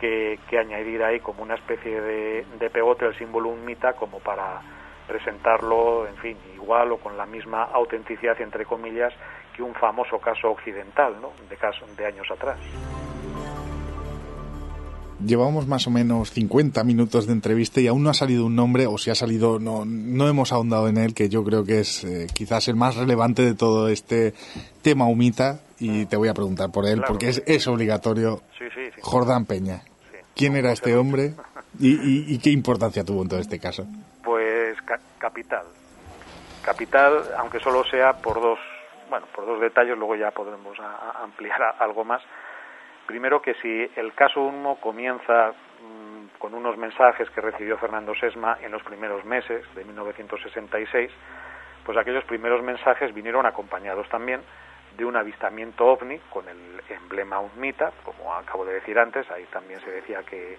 que, 0.00 0.38
añadir 0.58 1.02
ahí 1.02 1.20
como 1.20 1.42
una 1.42 1.54
especie 1.54 2.00
de, 2.00 2.46
de 2.58 2.70
pegote 2.70 3.06
el 3.06 3.16
símbolo 3.18 3.50
UNMITA 3.50 3.92
como 3.94 4.20
para 4.20 4.62
presentarlo, 5.06 6.06
en 6.06 6.16
fin, 6.16 6.36
igual 6.54 6.92
o 6.92 6.98
con 6.98 7.16
la 7.16 7.26
misma 7.26 7.64
autenticidad, 7.64 8.40
entre 8.40 8.64
comillas, 8.64 9.12
que 9.54 9.62
un 9.62 9.74
famoso 9.74 10.18
caso 10.18 10.50
occidental, 10.50 11.16
¿no? 11.20 11.32
De, 11.48 11.56
caso, 11.56 11.86
de 11.96 12.06
años 12.06 12.30
atrás. 12.30 12.58
Llevamos 15.24 15.66
más 15.66 15.86
o 15.86 15.90
menos 15.90 16.30
50 16.30 16.84
minutos 16.84 17.26
de 17.26 17.32
entrevista 17.32 17.80
y 17.80 17.86
aún 17.86 18.02
no 18.02 18.10
ha 18.10 18.14
salido 18.14 18.46
un 18.46 18.54
nombre, 18.54 18.86
o 18.86 18.98
si 18.98 19.10
ha 19.10 19.14
salido, 19.14 19.58
no, 19.58 19.84
no 19.86 20.28
hemos 20.28 20.52
ahondado 20.52 20.88
en 20.88 20.98
él, 20.98 21.14
que 21.14 21.28
yo 21.28 21.42
creo 21.42 21.64
que 21.64 21.80
es 21.80 22.04
eh, 22.04 22.26
quizás 22.34 22.68
el 22.68 22.76
más 22.76 22.96
relevante 22.96 23.42
de 23.42 23.54
todo 23.54 23.88
este 23.88 24.34
tema 24.82 25.06
humita, 25.06 25.60
y 25.78 26.06
te 26.06 26.16
voy 26.16 26.28
a 26.28 26.34
preguntar 26.34 26.70
por 26.70 26.86
él, 26.86 26.96
claro, 26.96 27.08
porque 27.08 27.28
es, 27.28 27.42
es 27.46 27.66
obligatorio. 27.66 28.42
Sí, 28.58 28.64
sí, 28.74 28.90
sí. 28.94 29.00
Jordán 29.02 29.44
Peña. 29.44 29.82
¿Quién 30.34 30.54
era 30.54 30.72
este 30.72 30.94
hombre 30.96 31.34
y, 31.80 31.94
y, 31.94 32.34
y, 32.34 32.38
qué 32.38 32.50
importancia 32.50 33.04
tuvo 33.04 33.22
en 33.22 33.28
todo 33.28 33.40
este 33.40 33.58
caso? 33.58 33.86
Pues 34.22 34.80
ca 34.82 35.00
capital. 35.18 35.64
Capital, 36.62 37.22
aunque 37.38 37.58
solo 37.60 37.84
sea 37.84 38.12
por 38.14 38.40
dos, 38.40 38.58
bueno, 39.08 39.26
por 39.34 39.46
dos 39.46 39.60
detalles, 39.60 39.96
luego 39.96 40.14
ya 40.14 40.30
podremos 40.32 40.78
a, 40.78 41.20
a 41.20 41.22
ampliar 41.24 41.62
a, 41.62 41.70
algo 41.78 42.04
más. 42.04 42.22
Primero 43.06 43.40
que 43.40 43.54
si 43.54 43.90
el 43.96 44.12
caso 44.14 44.42
UNMO 44.42 44.80
comienza 44.80 45.52
mmm, 45.80 46.38
con 46.38 46.54
unos 46.54 46.76
mensajes 46.76 47.30
que 47.30 47.40
recibió 47.40 47.78
Fernando 47.78 48.14
Sesma 48.14 48.58
en 48.60 48.72
los 48.72 48.82
primeros 48.82 49.24
meses 49.24 49.64
de 49.74 49.84
1966, 49.84 51.10
pues 51.84 51.96
aquellos 51.96 52.24
primeros 52.24 52.62
mensajes 52.62 53.14
vinieron 53.14 53.46
acompañados 53.46 54.08
también 54.08 54.40
de 54.96 55.04
un 55.04 55.14
avistamiento 55.14 55.86
ovni 55.86 56.18
con 56.30 56.48
el 56.48 56.82
emblema 56.88 57.38
UNMITA, 57.38 57.92
como 58.02 58.34
acabo 58.34 58.64
de 58.64 58.74
decir 58.74 58.98
antes, 58.98 59.30
ahí 59.30 59.44
también 59.52 59.80
se 59.80 59.90
decía 59.90 60.22
que, 60.24 60.58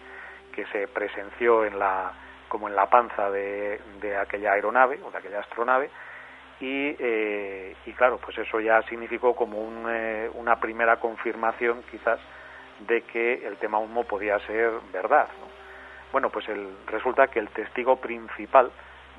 que 0.53 0.65
se 0.67 0.87
presenció 0.87 1.65
en 1.65 1.77
la, 1.77 2.13
como 2.47 2.69
en 2.69 2.75
la 2.75 2.85
panza 2.89 3.29
de, 3.29 3.81
de 3.99 4.15
aquella 4.15 4.53
aeronave 4.53 4.99
o 5.03 5.11
de 5.11 5.17
aquella 5.17 5.39
astronave, 5.39 5.89
y, 6.59 6.95
eh, 6.97 7.75
y 7.85 7.93
claro, 7.93 8.19
pues 8.23 8.37
eso 8.37 8.59
ya 8.59 8.81
significó 8.83 9.35
como 9.35 9.59
un, 9.59 9.85
eh, 9.89 10.29
una 10.33 10.55
primera 10.59 10.97
confirmación 10.97 11.83
quizás 11.91 12.19
de 12.79 13.01
que 13.01 13.45
el 13.47 13.57
tema 13.57 13.79
humo 13.79 14.03
podía 14.03 14.39
ser 14.39 14.71
verdad. 14.91 15.27
¿no? 15.39 15.47
Bueno, 16.11 16.29
pues 16.29 16.47
el, 16.49 16.69
resulta 16.87 17.27
que 17.27 17.39
el 17.39 17.49
testigo 17.49 17.97
principal 17.97 18.71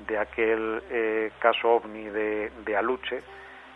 de 0.07 0.17
aquel 0.17 0.81
eh, 0.89 1.31
caso 1.39 1.75
ovni 1.75 2.05
de, 2.05 2.77
Aluche, 2.77 3.21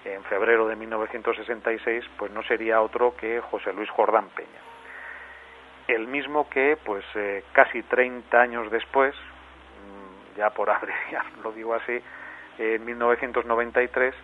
en 0.06 0.24
febrero 0.26 0.68
de 0.68 0.76
1966, 0.76 2.06
pues 2.18 2.32
no 2.32 2.44
sería 2.44 2.82
otro 2.82 3.16
que 3.16 3.40
José 3.42 3.74
Luis 3.74 3.90
Jordán 3.90 4.30
Peña. 4.30 4.50
El 5.88 6.08
mismo 6.08 6.50
que, 6.50 6.78
pues 6.84 7.04
eh, 7.16 7.44
casi 7.52 7.84
30 7.84 8.40
años 8.40 8.72
después, 8.72 9.14
mm, 9.16 10.38
ya 10.38 10.50
por 10.50 10.70
abreviar, 10.70 11.26
lo 11.44 11.52
digo 11.52 11.74
así, 11.76 12.02
en 12.58 12.86
1993, 12.86 14.16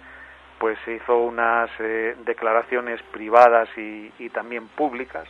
pues 0.57 0.78
se 0.84 0.95
hizo 0.95 1.18
unas 1.18 1.70
eh, 1.80 2.16
declaraciones 2.26 3.01
privadas 3.14 3.70
y 3.78 4.30
también 4.30 4.68
públicas 4.68 5.28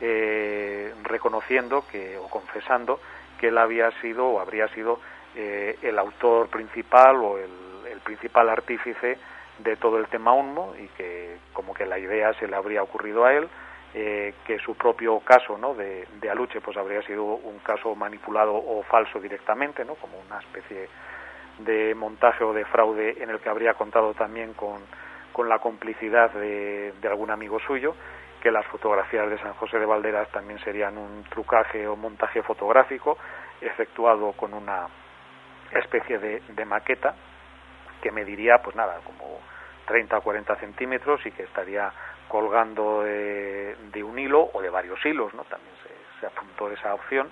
eh, 0.00 0.92
reconociendo 1.04 1.84
que 1.90 2.18
o 2.18 2.28
confesando 2.28 3.00
que 3.38 3.48
él 3.48 3.58
había 3.58 3.90
sido 4.02 4.26
o 4.26 4.40
habría 4.40 4.68
sido 4.68 5.00
eh, 5.34 5.78
el 5.82 5.98
autor 5.98 6.48
principal 6.48 7.16
o 7.16 7.38
el, 7.38 7.50
principal 8.04 8.48
artífice 8.48 9.18
de 9.58 9.76
todo 9.76 9.98
el 9.98 10.06
tema 10.06 10.32
UNMO 10.32 10.74
y 10.78 10.86
que 10.88 11.38
como 11.52 11.74
que 11.74 11.86
la 11.86 11.98
idea 11.98 12.32
se 12.34 12.46
le 12.46 12.54
habría 12.54 12.82
ocurrido 12.82 13.24
a 13.24 13.32
él 13.32 13.48
eh, 13.94 14.34
que 14.46 14.60
su 14.60 14.76
propio 14.76 15.18
caso 15.20 15.58
¿no? 15.58 15.74
de, 15.74 16.06
de, 16.20 16.30
Aluche 16.30 16.60
pues 16.60 16.76
habría 16.76 17.02
sido 17.02 17.24
un 17.24 17.58
caso 17.60 17.96
manipulado 17.96 18.54
o 18.54 18.84
falso 18.84 19.18
directamente 19.18 19.84
¿no? 19.84 19.96
como 19.96 20.18
una 20.20 20.38
especie 20.38 20.88
de 21.58 21.96
montaje 21.96 22.44
o 22.44 22.52
de 22.52 22.64
fraude 22.66 23.20
en 23.20 23.30
el 23.30 23.40
que 23.40 23.48
habría 23.48 23.74
contado 23.74 24.14
también 24.14 24.52
con, 24.52 24.82
con 25.32 25.48
la 25.48 25.58
complicidad 25.58 26.30
de 26.32 26.92
algún 27.08 27.30
amigo 27.30 27.58
suyo 27.58 27.96
que 28.46 28.52
las 28.52 28.66
fotografías 28.66 29.28
de 29.28 29.38
San 29.38 29.54
José 29.54 29.76
de 29.76 29.86
Valderas 29.86 30.28
también 30.30 30.60
serían 30.60 30.96
un 30.96 31.24
trucaje 31.24 31.84
o 31.88 31.96
montaje 31.96 32.44
fotográfico 32.44 33.18
efectuado 33.60 34.30
con 34.34 34.54
una 34.54 34.86
especie 35.72 36.16
de, 36.20 36.40
de 36.50 36.64
maqueta 36.64 37.16
que 38.00 38.12
mediría, 38.12 38.58
pues 38.62 38.76
nada, 38.76 39.00
como 39.02 39.40
30 39.86 40.18
o 40.18 40.22
40 40.22 40.54
centímetros 40.60 41.26
y 41.26 41.32
que 41.32 41.42
estaría 41.42 41.92
colgando 42.28 43.02
de, 43.02 43.74
de 43.90 44.04
un 44.04 44.16
hilo 44.16 44.48
o 44.52 44.62
de 44.62 44.70
varios 44.70 45.04
hilos, 45.04 45.34
¿no? 45.34 45.42
También 45.42 45.74
se, 45.82 46.20
se 46.20 46.26
apuntó 46.28 46.70
esa 46.70 46.94
opción. 46.94 47.28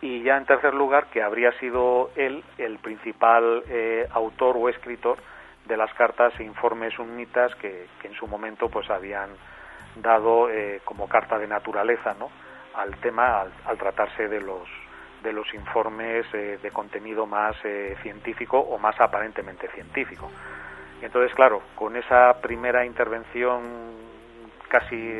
Y 0.00 0.24
ya 0.24 0.36
en 0.36 0.46
tercer 0.46 0.74
lugar, 0.74 1.10
que 1.12 1.22
habría 1.22 1.52
sido 1.60 2.10
él 2.16 2.42
el 2.58 2.80
principal 2.80 3.62
eh, 3.68 4.08
autor 4.10 4.56
o 4.58 4.68
escritor 4.68 5.16
de 5.66 5.76
las 5.76 5.94
cartas 5.94 6.32
e 6.40 6.42
informes 6.42 6.98
unitas 6.98 7.54
que, 7.54 7.86
que 8.02 8.08
en 8.08 8.14
su 8.14 8.26
momento 8.26 8.68
pues 8.68 8.90
habían 8.90 9.30
dado 9.96 10.50
eh, 10.50 10.80
como 10.84 11.08
carta 11.08 11.38
de 11.38 11.46
naturaleza 11.46 12.14
¿no? 12.18 12.30
al 12.74 12.96
tema 12.96 13.44
al, 13.64 13.78
tratarse 13.78 14.28
de 14.28 14.40
los 14.40 14.68
de 15.22 15.32
los 15.32 15.52
informes 15.54 16.26
eh, 16.34 16.58
de 16.62 16.70
contenido 16.70 17.26
más 17.26 17.56
eh, 17.64 17.96
científico 18.02 18.58
o 18.58 18.76
más 18.78 19.00
aparentemente 19.00 19.68
científico. 19.68 20.30
Entonces, 21.00 21.34
claro, 21.34 21.62
con 21.74 21.96
esa 21.96 22.40
primera 22.42 22.84
intervención 22.84 23.62
casi 24.68 25.14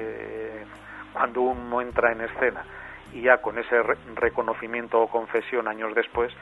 cuando 1.13 1.43
uno 1.43 1.81
entra 1.81 2.13
en 2.13 2.23
escena 2.23 2.65
y 3.13 3.23
ya 3.23 3.39
con 3.39 3.59
ese 3.59 3.83
re 3.83 3.97
reconocimiento 4.15 5.01
o 5.01 5.09
confesión 5.09 5.69
años 5.69 5.95
después, 5.95 6.33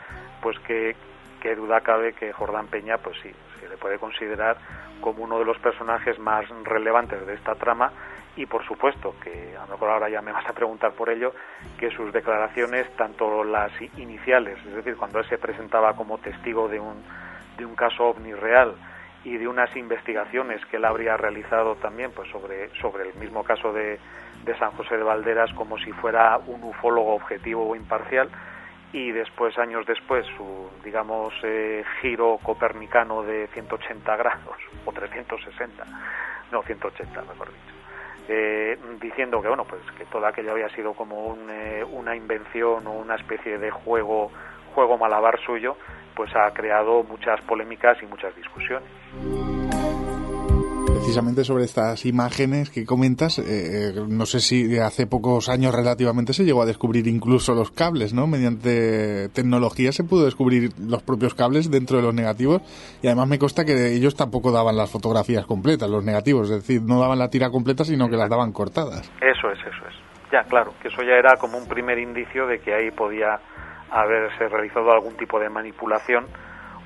pues 0.40 0.58
que, 0.60 0.96
que 1.40 1.54
duda 1.54 1.82
cabe 1.82 2.14
que 2.14 2.32
Jordán 2.32 2.68
Peña, 2.68 2.98
pues 2.98 3.16
sí, 3.22 3.32
se 3.60 3.68
le 3.68 3.76
puede 3.76 3.98
considerar 3.98 4.56
como 5.00 5.22
uno 5.22 5.38
de 5.38 5.44
los 5.44 5.58
personajes 5.58 6.18
más 6.18 6.48
relevantes 6.64 7.26
de 7.26 7.34
esta 7.34 7.54
trama 7.54 7.92
y 8.36 8.46
por 8.46 8.64
supuesto 8.64 9.14
que 9.22 9.56
a 9.56 9.66
lo 9.66 9.72
mejor 9.72 9.90
ahora 9.90 10.08
ya 10.08 10.22
me 10.22 10.32
vas 10.32 10.46
a 10.48 10.52
preguntar 10.52 10.92
por 10.92 11.10
ello 11.10 11.34
que 11.78 11.90
sus 11.90 12.12
declaraciones 12.12 12.88
tanto 12.96 13.44
las 13.44 13.72
iniciales 13.98 14.58
es 14.66 14.74
decir 14.74 14.96
cuando 14.96 15.18
él 15.18 15.26
se 15.28 15.38
presentaba 15.38 15.94
como 15.94 16.18
testigo 16.18 16.68
de 16.68 16.80
un 16.80 17.02
de 17.58 17.66
un 17.66 17.74
caso 17.74 18.04
ovni 18.04 18.32
real 18.32 18.74
y 19.24 19.36
de 19.36 19.46
unas 19.46 19.74
investigaciones 19.76 20.64
que 20.66 20.78
él 20.78 20.84
habría 20.84 21.16
realizado 21.16 21.76
también 21.76 22.10
pues 22.12 22.30
sobre 22.30 22.70
sobre 22.80 23.10
el 23.10 23.14
mismo 23.16 23.44
caso 23.44 23.72
de, 23.72 23.98
de 24.44 24.58
San 24.58 24.70
José 24.72 24.96
de 24.96 25.02
Valderas 25.02 25.52
como 25.52 25.78
si 25.78 25.92
fuera 25.92 26.38
un 26.38 26.64
ufólogo 26.64 27.14
objetivo 27.14 27.68
o 27.68 27.76
imparcial 27.76 28.30
y 28.94 29.12
después 29.12 29.58
años 29.58 29.84
después 29.86 30.24
su 30.38 30.70
digamos 30.82 31.34
eh, 31.42 31.84
giro 32.00 32.38
copernicano 32.42 33.22
de 33.22 33.46
180 33.48 34.16
grados 34.16 34.56
o 34.86 34.92
360 34.92 35.84
no 36.50 36.62
180 36.62 37.20
mejor 37.22 37.48
dicho 37.48 37.71
eh, 38.28 38.78
diciendo 39.00 39.40
que 39.42 39.48
bueno 39.48 39.64
pues 39.64 39.82
que 39.96 40.04
todo 40.06 40.26
aquello 40.26 40.52
había 40.52 40.68
sido 40.70 40.94
como 40.94 41.36
eh, 41.50 41.84
una 41.92 42.16
invención 42.16 42.86
o 42.86 42.92
una 42.92 43.16
especie 43.16 43.58
de 43.58 43.70
juego 43.70 44.30
juego 44.74 44.98
malabar 44.98 45.38
suyo 45.40 45.76
pues 46.14 46.34
ha 46.36 46.50
creado 46.52 47.02
muchas 47.04 47.40
polémicas 47.42 47.98
y 48.02 48.06
muchas 48.06 48.34
discusiones 48.36 48.88
precisamente 51.02 51.42
sobre 51.42 51.64
estas 51.64 52.06
imágenes 52.06 52.70
que 52.70 52.86
comentas, 52.86 53.40
eh, 53.40 53.42
eh, 53.42 53.92
no 54.08 54.24
sé 54.24 54.38
si 54.38 54.78
hace 54.78 55.08
pocos 55.08 55.48
años 55.48 55.74
relativamente 55.74 56.32
se 56.32 56.44
llegó 56.44 56.62
a 56.62 56.64
descubrir 56.64 57.08
incluso 57.08 57.54
los 57.54 57.72
cables, 57.72 58.14
¿no? 58.14 58.28
Mediante 58.28 59.28
tecnología 59.30 59.90
se 59.90 60.04
pudo 60.04 60.26
descubrir 60.26 60.70
los 60.78 61.02
propios 61.02 61.34
cables 61.34 61.72
dentro 61.72 61.96
de 61.96 62.04
los 62.04 62.14
negativos 62.14 62.62
y 63.02 63.08
además 63.08 63.26
me 63.26 63.40
consta 63.40 63.64
que 63.64 63.96
ellos 63.96 64.14
tampoco 64.14 64.52
daban 64.52 64.76
las 64.76 64.92
fotografías 64.92 65.44
completas, 65.44 65.90
los 65.90 66.04
negativos, 66.04 66.48
es 66.50 66.62
decir, 66.62 66.82
no 66.82 67.00
daban 67.00 67.18
la 67.18 67.30
tira 67.30 67.50
completa, 67.50 67.82
sino 67.82 68.08
que 68.08 68.16
las 68.16 68.30
daban 68.30 68.52
cortadas. 68.52 69.10
Eso 69.20 69.50
es, 69.50 69.58
eso 69.58 69.84
es. 69.88 70.30
Ya, 70.30 70.44
claro, 70.44 70.72
que 70.80 70.86
eso 70.86 71.02
ya 71.02 71.16
era 71.16 71.34
como 71.36 71.58
un 71.58 71.66
primer 71.66 71.98
indicio 71.98 72.46
de 72.46 72.60
que 72.60 72.74
ahí 72.74 72.92
podía 72.92 73.40
haberse 73.90 74.48
realizado 74.48 74.92
algún 74.92 75.16
tipo 75.16 75.40
de 75.40 75.50
manipulación 75.50 76.26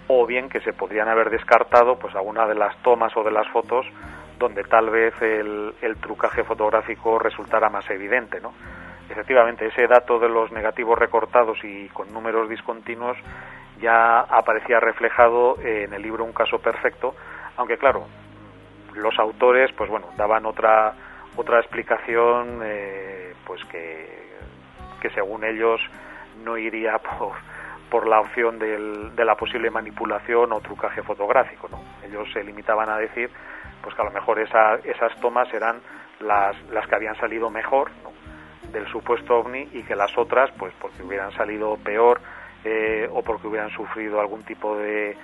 o 0.09 0.27
bien 0.27 0.49
que 0.49 0.61
se 0.61 0.73
podrían 0.73 1.09
haber 1.09 1.31
descartado 1.31 1.99
pues 1.99 2.15
alguna 2.15 2.47
de 2.47 2.55
las 2.55 2.77
tomas 2.83 3.17
o 3.17 3.23
de 3.23 3.31
las 3.31 3.49
fotos 3.49 3.87
donde 4.39 4.65
tal 4.65 4.91
vez 4.91 5.15
el, 5.23 5.75
el 5.81 5.97
trucaje 5.97 6.45
fotográfico 6.45 7.19
resultara 7.19 7.71
más 7.71 7.89
evidente, 7.91 8.41
¿no? 8.41 8.53
Efectivamente, 9.09 9.67
ese 9.67 9.87
dato 9.87 10.19
de 10.19 10.29
los 10.29 10.51
negativos 10.53 10.99
recortados 10.99 11.59
y 11.63 11.89
con 11.89 12.13
números 12.13 12.49
discontinuos 12.49 13.17
ya 13.81 14.21
aparecía 14.21 14.81
reflejado 14.81 15.57
en 15.61 15.93
el 15.93 16.03
libro 16.03 16.25
Un 16.25 16.33
caso 16.33 16.59
perfecto, 16.59 17.15
aunque 17.57 17.79
claro, 17.79 18.07
los 18.95 19.19
autores, 19.19 19.71
pues 19.73 19.89
bueno, 19.89 20.09
daban 20.17 20.45
otra 20.45 20.95
otra 21.37 21.61
explicación, 21.61 22.61
eh, 22.65 23.35
pues 23.47 23.63
que, 23.67 24.33
que 25.01 25.11
según 25.11 25.45
ellos 25.45 25.81
no 26.43 26.57
iría 26.57 26.99
por 27.19 27.33
por 27.91 28.07
la 28.07 28.20
opción 28.20 28.59
del, 28.59 29.14
de 29.14 29.24
la 29.24 29.37
posible 29.37 29.70
manipulación 29.70 30.53
o 30.53 30.61
trucaje 30.61 31.03
fotográfico. 31.03 31.68
¿no? 31.68 31.82
Ellos 32.07 32.28
se 32.32 32.43
limitaban 32.43 32.89
a 32.89 32.99
decir 32.99 33.30
pues 33.82 33.95
que 33.95 34.03
a 34.03 34.05
lo 34.05 34.11
mejor 34.11 34.41
esa, 34.41 34.76
esas 34.84 35.14
tomas 35.20 35.53
eran 35.55 35.80
las, 36.20 36.61
las 36.70 36.87
que 36.89 36.95
habían 36.97 37.14
salido 37.16 37.51
mejor 37.51 37.91
del 38.72 38.87
supuesto 38.89 39.37
ovni 39.37 39.68
y 39.72 39.82
que 39.84 39.95
las 39.95 40.16
otras, 40.18 40.51
pues 40.59 40.74
porque 40.80 41.03
hubieran 41.03 41.30
salido 41.32 41.76
peor 41.76 42.20
eh, 42.64 43.09
o 43.12 43.22
porque 43.22 43.47
hubieran 43.47 43.70
sufrido 43.70 44.20
algún 44.20 44.43
tipo 44.43 44.76
de, 44.76 45.16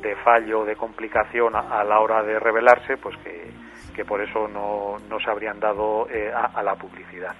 de 0.00 0.16
fallo, 0.24 0.64
de 0.64 0.76
complicación 0.76 1.54
a, 1.54 1.84
la 1.84 2.00
hora 2.00 2.22
de 2.22 2.38
revelarse, 2.38 2.96
pues 2.96 3.16
que, 3.18 4.04
por 4.04 4.22
eso 4.22 4.48
no, 4.48 4.96
se 5.20 5.30
habrían 5.30 5.60
dado 5.60 6.08
eh, 6.10 6.32
a, 6.32 6.62
la 6.62 6.74
publicidad. 6.76 7.34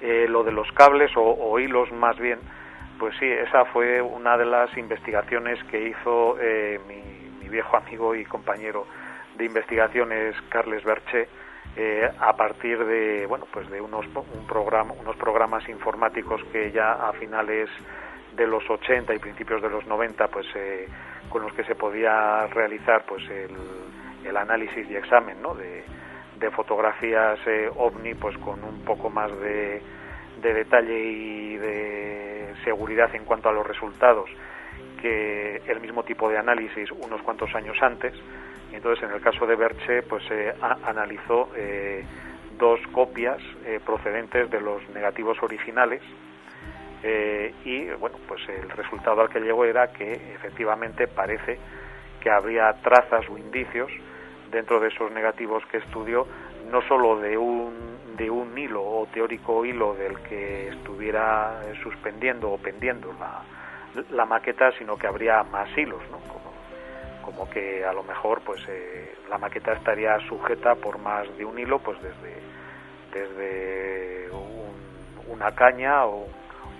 Eh, 0.00 0.26
lo 0.28 0.44
de 0.44 0.52
los 0.52 0.70
cables 0.72 1.10
o 1.16 1.58
hilos 1.58 1.90
más 1.92 2.18
bien, 2.18 2.38
pues 2.98 3.14
sí, 3.18 3.26
esa 3.26 3.64
fue 3.66 4.00
una 4.00 4.36
de 4.36 4.46
las 4.46 4.76
investigaciones 4.76 5.62
que 5.64 5.88
hizo 5.88 6.36
eh, 6.40 6.80
mi, 6.88 7.48
viejo 7.48 7.76
amigo 7.76 8.14
y 8.14 8.24
compañero 8.24 8.86
de 9.36 9.44
investigaciones, 9.44 10.34
Carles 10.48 10.82
Berche, 10.82 11.28
eh, 11.76 12.10
a 12.18 12.36
partir 12.36 12.84
de 12.84 13.24
bueno 13.26 13.46
pues 13.52 13.70
de 13.70 13.80
unos 13.80 14.04
un 14.06 14.46
programa, 14.46 14.92
unos 14.98 15.14
programas 15.16 15.68
informáticos 15.68 16.42
que 16.52 16.72
ya 16.72 16.92
a 17.08 17.12
finales 17.12 17.70
de 18.34 18.46
los 18.46 18.68
80 18.68 19.14
y 19.14 19.18
principios 19.18 19.62
de 19.62 19.70
los 19.70 19.86
90 19.86 20.26
pues 20.28 20.46
eh, 20.56 20.88
con 21.28 21.42
los 21.42 21.52
que 21.52 21.64
se 21.64 21.76
podía 21.76 22.46
realizar 22.48 23.04
pues 23.06 23.22
el, 23.30 23.56
el 24.24 24.36
análisis 24.36 24.90
y 24.90 24.96
examen 24.96 25.40
¿no? 25.40 25.54
de, 25.54 25.84
de 26.38 26.50
fotografías 26.50 27.38
ovni 27.76 28.14
pues 28.14 28.36
con 28.38 28.62
un 28.64 28.84
poco 28.84 29.08
más 29.08 29.30
de 29.40 29.80
de 30.46 30.54
detalle 30.54 30.98
y 30.98 31.56
de 31.56 32.54
seguridad 32.62 33.12
en 33.14 33.24
cuanto 33.24 33.48
a 33.48 33.52
los 33.52 33.66
resultados 33.66 34.30
que 35.02 35.60
el 35.66 35.80
mismo 35.80 36.04
tipo 36.04 36.28
de 36.28 36.38
análisis 36.38 36.90
unos 36.92 37.20
cuantos 37.22 37.52
años 37.54 37.76
antes. 37.82 38.14
Entonces, 38.72 39.04
en 39.04 39.14
el 39.14 39.20
caso 39.20 39.46
de 39.46 39.56
Berche, 39.56 40.02
pues 40.02 40.24
se 40.24 40.54
analizó 40.84 41.50
eh, 41.56 42.04
dos 42.58 42.78
copias 42.92 43.38
eh, 43.64 43.80
procedentes 43.84 44.48
de 44.50 44.60
los 44.60 44.88
negativos 44.90 45.36
originales 45.42 46.02
eh, 47.02 47.52
y, 47.64 47.86
bueno, 47.98 48.18
pues 48.28 48.40
el 48.48 48.70
resultado 48.70 49.22
al 49.22 49.28
que 49.28 49.40
llegó 49.40 49.64
era 49.64 49.88
que 49.88 50.12
efectivamente 50.12 51.08
parece 51.08 51.58
que 52.20 52.30
habría 52.30 52.72
trazas 52.82 53.28
o 53.28 53.36
indicios 53.36 53.90
dentro 54.50 54.78
de 54.80 54.88
esos 54.88 55.10
negativos 55.10 55.64
que 55.66 55.78
estudió 55.78 56.26
no 56.70 56.82
solo 56.82 57.18
de 57.18 57.36
un 57.36 57.95
de 58.16 58.30
un 58.30 58.56
hilo 58.56 58.82
o 58.82 59.06
teórico 59.06 59.64
hilo 59.64 59.94
del 59.94 60.20
que 60.22 60.68
estuviera 60.68 61.60
suspendiendo 61.82 62.50
o 62.50 62.58
pendiendo 62.58 63.14
la, 63.18 63.42
la 64.10 64.24
maqueta, 64.24 64.72
sino 64.78 64.96
que 64.96 65.06
habría 65.06 65.42
más 65.44 65.68
hilos, 65.76 66.02
¿no? 66.10 66.18
Como, 66.20 66.52
como 67.22 67.50
que 67.50 67.84
a 67.84 67.92
lo 67.92 68.02
mejor 68.02 68.40
pues 68.42 68.62
eh, 68.68 69.14
la 69.28 69.38
maqueta 69.38 69.72
estaría 69.72 70.18
sujeta 70.28 70.74
por 70.74 70.98
más 70.98 71.24
de 71.36 71.44
un 71.44 71.58
hilo, 71.58 71.78
pues 71.78 71.98
desde, 72.02 72.40
desde 73.12 74.30
una 75.28 75.52
caña 75.54 76.06
o 76.06 76.26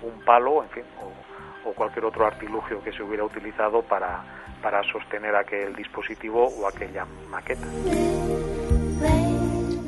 un 0.01 0.21
palo, 0.23 0.63
en 0.63 0.69
fin, 0.69 0.83
o, 1.01 1.69
o 1.69 1.73
cualquier 1.73 2.05
otro 2.05 2.25
artilugio 2.25 2.81
que 2.83 2.91
se 2.91 3.03
hubiera 3.03 3.23
utilizado 3.23 3.81
para, 3.81 4.23
para 4.61 4.81
sostener 4.83 5.35
aquel 5.35 5.75
dispositivo 5.75 6.47
o 6.47 6.67
aquella 6.67 7.05
maqueta. 7.29 7.67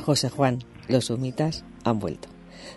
José 0.10 0.30
Juan, 0.30 0.58
los 0.88 1.06
sumitas 1.06 1.64
han 1.84 2.00
vuelto. 2.00 2.30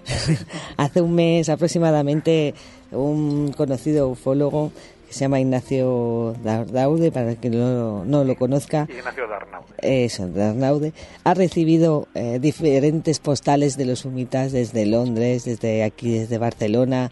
Hace 0.77 1.01
un 1.01 1.15
mes 1.15 1.49
aproximadamente 1.49 2.53
un 2.91 3.55
conocido 3.57 4.11
ufólogo 4.11 4.71
que 5.09 5.15
se 5.15 5.21
llama 5.21 5.41
Ignacio 5.41 6.35
Darnaude, 6.45 7.11
para 7.11 7.35
que 7.37 7.49
no, 7.49 8.05
no 8.05 8.25
lo 8.25 8.37
conozca. 8.37 8.87
Ignacio 8.87 9.27
Darnaude. 9.27 9.73
Eso, 9.79 10.29
Darnaude. 10.29 10.93
Ha 11.25 11.33
recibido 11.33 12.07
eh, 12.13 12.39
diferentes 12.39 13.19
postales 13.19 13.79
de 13.79 13.87
los 13.87 14.01
sumitas 14.01 14.53
desde 14.53 14.85
Londres, 14.85 15.47
desde 15.47 15.85
aquí, 15.85 16.19
desde 16.19 16.37
Barcelona. 16.37 17.11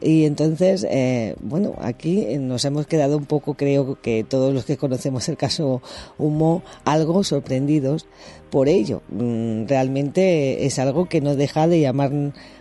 Y 0.00 0.26
entonces, 0.26 0.84
eh, 0.90 1.34
bueno, 1.40 1.74
aquí 1.80 2.36
nos 2.38 2.64
hemos 2.64 2.86
quedado 2.86 3.16
un 3.16 3.26
poco, 3.26 3.54
creo 3.54 3.98
que 4.02 4.24
todos 4.24 4.52
los 4.52 4.66
que 4.66 4.76
conocemos 4.76 5.28
el 5.28 5.36
caso 5.36 5.80
Humo, 6.18 6.62
algo 6.84 7.24
sorprendidos 7.24 8.06
por 8.50 8.68
ello. 8.68 9.02
Mm, 9.08 9.66
realmente 9.66 10.66
es 10.66 10.78
algo 10.78 11.08
que 11.08 11.20
no 11.20 11.34
deja 11.34 11.66
de 11.66 11.80
llamar 11.80 12.10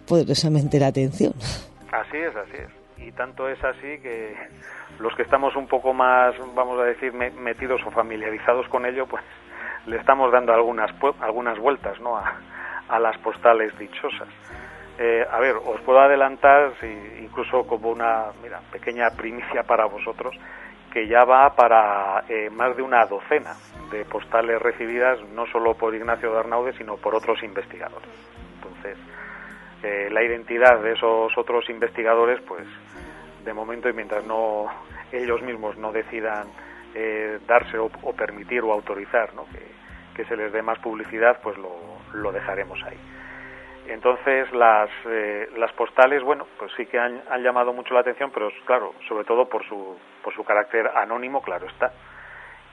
poderosamente 0.07 0.79
la 0.79 0.87
atención. 0.87 1.33
Así 1.91 2.17
es, 2.17 2.35
así 2.35 2.57
es. 2.57 3.07
Y 3.07 3.11
tanto 3.11 3.49
es 3.49 3.61
así 3.63 3.99
que 4.01 4.33
los 4.99 5.13
que 5.15 5.23
estamos 5.23 5.55
un 5.55 5.67
poco 5.67 5.93
más, 5.93 6.33
vamos 6.55 6.79
a 6.79 6.85
decir, 6.85 7.11
metidos 7.13 7.81
o 7.85 7.91
familiarizados 7.91 8.67
con 8.69 8.85
ello, 8.85 9.05
pues 9.05 9.23
le 9.85 9.97
estamos 9.97 10.31
dando 10.31 10.53
algunas, 10.53 10.91
algunas 11.19 11.59
vueltas 11.59 11.99
¿no? 11.99 12.15
a, 12.15 12.39
a 12.87 12.99
las 12.99 13.17
postales 13.17 13.77
dichosas. 13.77 14.29
Eh, 14.97 15.25
a 15.29 15.39
ver, 15.39 15.55
os 15.55 15.81
puedo 15.81 15.99
adelantar, 15.99 16.73
incluso 17.19 17.65
como 17.65 17.89
una 17.89 18.25
mira, 18.43 18.59
pequeña 18.71 19.09
primicia 19.09 19.63
para 19.67 19.85
vosotros, 19.85 20.35
que 20.91 21.07
ya 21.07 21.25
va 21.25 21.55
para 21.55 22.23
eh, 22.29 22.49
más 22.51 22.75
de 22.77 22.83
una 22.83 23.05
docena 23.05 23.55
de 23.89 24.05
postales 24.05 24.61
recibidas, 24.61 25.19
no 25.33 25.47
solo 25.47 25.73
por 25.73 25.95
Ignacio 25.95 26.31
Darnaude, 26.31 26.73
sino 26.73 26.97
por 26.97 27.15
otros 27.15 27.41
investigadores. 27.41 28.09
Entonces, 28.55 28.97
eh, 29.81 30.09
la 30.11 30.23
identidad 30.23 30.79
de 30.81 30.93
esos 30.93 31.35
otros 31.35 31.67
investigadores, 31.69 32.39
pues, 32.41 32.65
de 33.43 33.53
momento 33.53 33.89
y 33.89 33.93
mientras 33.93 34.25
no 34.25 34.67
ellos 35.11 35.41
mismos 35.41 35.77
no 35.77 35.91
decidan 35.91 36.47
darse 37.47 37.75
o, 37.79 37.89
permitir 38.15 38.61
o 38.61 38.71
autorizar 38.71 39.33
¿no? 39.33 39.45
que, 40.15 40.23
se 40.25 40.37
les 40.37 40.53
dé 40.53 40.61
más 40.61 40.77
publicidad, 40.77 41.39
pues 41.41 41.57
lo 41.57 42.31
dejaremos 42.31 42.79
ahí. 42.83 42.97
Entonces 43.87 44.51
las, 44.53 44.89
eh, 45.05 45.49
las 45.57 45.71
postales, 45.73 46.23
bueno, 46.23 46.47
pues 46.57 46.71
sí 46.77 46.85
que 46.85 46.97
han, 46.97 47.21
llamado 47.41 47.73
mucho 47.73 47.93
la 47.93 47.99
atención, 47.99 48.31
pero 48.33 48.49
claro, 48.65 48.93
sobre 49.07 49.25
todo 49.25 49.49
por 49.49 49.65
su, 49.67 49.97
por 50.23 50.33
su 50.33 50.43
carácter 50.43 50.87
anónimo, 50.95 51.41
claro 51.41 51.67
está. 51.67 51.91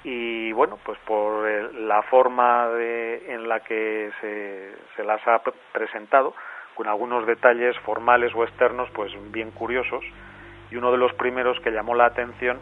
Y 0.05 0.53
bueno, 0.53 0.79
pues 0.85 0.99
por 1.01 1.75
la 1.75 2.03
forma 2.03 2.69
de, 2.69 3.35
en 3.35 3.49
la 3.49 3.61
que 3.61 4.11
se, 4.21 4.73
se 4.97 5.05
las 5.05 5.21
ha 5.27 5.43
presentado, 5.73 6.35
con 6.75 6.87
algunos 6.87 7.27
detalles 7.27 7.77
formales 7.81 8.33
o 8.35 8.45
externos, 8.45 8.89
pues 8.95 9.13
bien 9.33 9.51
curiosos. 9.51 10.03
Y 10.71 10.77
uno 10.77 10.93
de 10.93 10.99
los 10.99 11.13
primeros 11.15 11.59
que 11.61 11.73
llamó 11.73 11.95
la 11.95 12.07
atención 12.07 12.61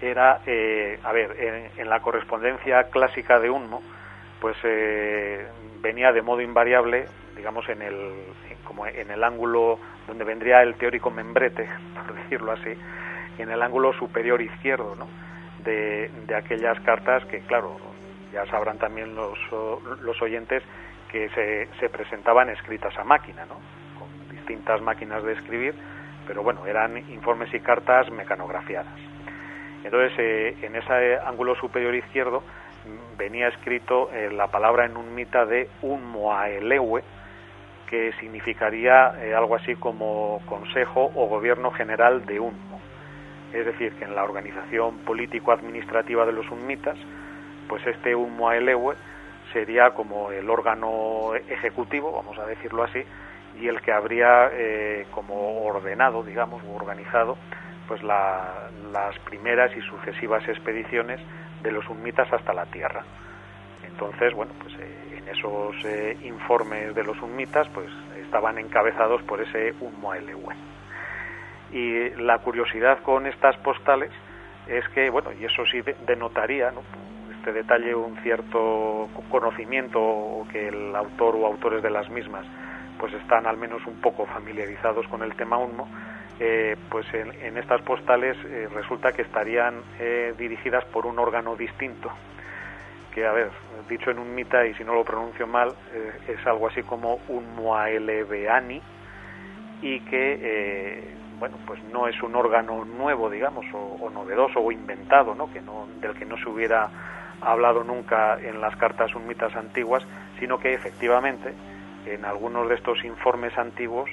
era, 0.00 0.40
eh, 0.46 0.98
a 1.02 1.12
ver, 1.12 1.32
en, 1.38 1.80
en, 1.80 1.90
la 1.90 2.00
correspondencia 2.00 2.84
clásica 2.84 3.38
de 3.38 3.50
Unmo, 3.50 3.82
pues 4.40 4.56
eh, 4.62 5.46
venía 5.82 6.12
de 6.12 6.22
modo 6.22 6.40
invariable 6.40 7.06
digamos, 7.40 7.66
en 7.70 7.80
el, 7.80 7.96
como 8.64 8.86
en 8.86 9.10
el 9.10 9.24
ángulo 9.24 9.78
donde 10.06 10.24
vendría 10.24 10.60
el 10.60 10.74
teórico 10.74 11.10
membrete, 11.10 11.66
por 11.94 12.14
decirlo 12.14 12.52
así, 12.52 12.74
en 13.38 13.50
el 13.50 13.62
ángulo 13.62 13.94
superior 13.94 14.42
izquierdo, 14.42 14.94
¿no? 14.94 15.08
De, 15.64 16.10
de 16.26 16.34
aquellas 16.34 16.78
cartas 16.80 17.24
que, 17.26 17.40
claro, 17.40 17.78
ya 18.30 18.44
sabrán 18.46 18.76
también 18.76 19.14
los, 19.14 19.38
los 20.02 20.20
oyentes 20.20 20.62
que 21.10 21.30
se, 21.30 21.68
se 21.80 21.88
presentaban 21.88 22.50
escritas 22.50 22.96
a 22.98 23.04
máquina, 23.04 23.46
¿no? 23.46 23.56
con 23.98 24.08
distintas 24.30 24.82
máquinas 24.82 25.22
de 25.24 25.32
escribir, 25.32 25.74
pero 26.26 26.42
bueno, 26.42 26.66
eran 26.66 26.96
informes 27.10 27.52
y 27.54 27.60
cartas 27.60 28.10
mecanografiadas. 28.10 28.98
Entonces, 29.82 30.12
eh, 30.18 30.56
en 30.62 30.76
ese 30.76 31.16
ángulo 31.26 31.54
superior 31.56 31.94
izquierdo 31.94 32.40
mm, 32.40 33.16
venía 33.16 33.48
escrito 33.48 34.10
eh, 34.12 34.30
la 34.30 34.48
palabra 34.48 34.84
en 34.84 34.96
un 34.96 35.14
mita 35.14 35.46
de 35.46 35.68
un 35.82 36.04
moaelewe, 36.04 37.02
que 37.90 38.12
significaría 38.20 39.12
eh, 39.20 39.34
algo 39.34 39.56
así 39.56 39.74
como 39.74 40.40
Consejo 40.46 41.10
o 41.12 41.26
Gobierno 41.26 41.72
General 41.72 42.24
de 42.24 42.38
Unmo. 42.38 42.80
Es 43.52 43.66
decir, 43.66 43.92
que 43.94 44.04
en 44.04 44.14
la 44.14 44.22
organización 44.22 44.98
político-administrativa 44.98 46.24
de 46.24 46.32
los 46.32 46.48
unmitas, 46.52 46.96
pues 47.68 47.84
este 47.88 48.14
Unmo 48.14 48.48
Aelewe 48.48 48.94
sería 49.52 49.90
como 49.90 50.30
el 50.30 50.48
órgano 50.48 51.34
ejecutivo, 51.34 52.12
vamos 52.12 52.38
a 52.38 52.46
decirlo 52.46 52.84
así, 52.84 53.02
y 53.60 53.66
el 53.66 53.80
que 53.80 53.92
habría 53.92 54.50
eh, 54.52 55.06
como 55.10 55.64
ordenado, 55.64 56.22
digamos, 56.22 56.62
o 56.62 56.72
organizado, 56.72 57.36
pues 57.88 58.04
las 58.04 59.18
primeras 59.24 59.76
y 59.76 59.80
sucesivas 59.80 60.48
expediciones 60.48 61.18
de 61.64 61.72
los 61.72 61.88
unmitas 61.88 62.32
hasta 62.32 62.54
la 62.54 62.66
Tierra. 62.66 63.02
Entonces, 63.84 64.32
bueno, 64.32 64.52
pues 64.62 64.74
eh, 64.78 65.09
esos 65.30 65.76
eh, 65.84 66.16
informes 66.22 66.94
de 66.94 67.04
los 67.04 67.20
unmitas, 67.22 67.68
pues 67.68 67.88
estaban 68.22 68.58
encabezados 68.58 69.22
por 69.22 69.40
ese 69.40 69.74
Unmoelewe. 69.80 70.54
Y 71.72 72.10
la 72.20 72.38
curiosidad 72.38 73.00
con 73.02 73.26
estas 73.26 73.56
postales 73.58 74.10
es 74.66 74.88
que, 74.90 75.10
bueno, 75.10 75.30
y 75.32 75.44
eso 75.44 75.64
sí 75.66 75.80
denotaría, 76.06 76.70
¿no? 76.70 76.82
este 77.38 77.52
detalle, 77.52 77.94
un 77.94 78.16
cierto 78.18 79.08
conocimiento 79.30 80.46
que 80.52 80.68
el 80.68 80.94
autor 80.94 81.36
o 81.36 81.46
autores 81.46 81.82
de 81.82 81.88
las 81.88 82.10
mismas 82.10 82.44
pues 82.98 83.14
están 83.14 83.46
al 83.46 83.56
menos 83.56 83.86
un 83.86 83.98
poco 84.02 84.26
familiarizados 84.26 85.08
con 85.08 85.22
el 85.22 85.34
tema 85.34 85.56
UNMO, 85.56 85.88
eh, 86.38 86.76
pues 86.90 87.06
en, 87.14 87.56
estas 87.56 87.80
postales 87.80 88.36
eh, 88.44 88.68
resulta 88.74 89.12
que 89.12 89.22
estarían 89.22 89.80
dirigidas 90.36 90.84
por 90.86 91.06
un 91.06 91.18
órgano 91.18 91.56
distinto, 91.56 92.10
que, 93.14 93.26
a 93.26 93.32
ver, 93.32 93.50
dicho 93.88 94.10
en 94.10 94.18
un 94.18 94.34
mita 94.34 94.66
y 94.66 94.74
si 94.74 94.84
no 94.84 94.94
lo 94.94 95.04
pronuncio 95.04 95.46
mal, 95.46 95.74
es 96.28 96.46
algo 96.46 96.68
así 96.68 96.82
como 96.82 97.20
un 97.28 97.54
Moaelebeani 97.56 98.80
y 99.82 100.00
que, 100.00 101.14
bueno, 101.38 101.56
pues 101.66 101.82
no 101.84 102.06
es 102.06 102.22
un 102.22 102.34
órgano 102.36 102.84
nuevo, 102.84 103.30
digamos, 103.30 103.64
o, 103.72 104.10
novedoso 104.10 104.60
o 104.60 104.70
inventado, 104.70 105.34
¿no? 105.34 105.52
Que 105.52 105.60
no, 105.60 105.88
del 106.00 106.14
que 106.14 106.24
no 106.24 106.36
se 106.36 106.48
hubiera 106.48 106.88
hablado 107.40 107.82
nunca 107.82 108.38
en 108.40 108.60
las 108.60 108.76
cartas 108.76 109.14
unmitas 109.14 109.54
antiguas, 109.56 110.06
sino 110.38 110.58
que 110.58 110.74
efectivamente 110.74 111.54
en 112.06 112.24
algunos 112.24 112.68
de 112.68 112.74
estos 112.74 113.04
informes 113.04 113.56
antiguos, 113.56 114.10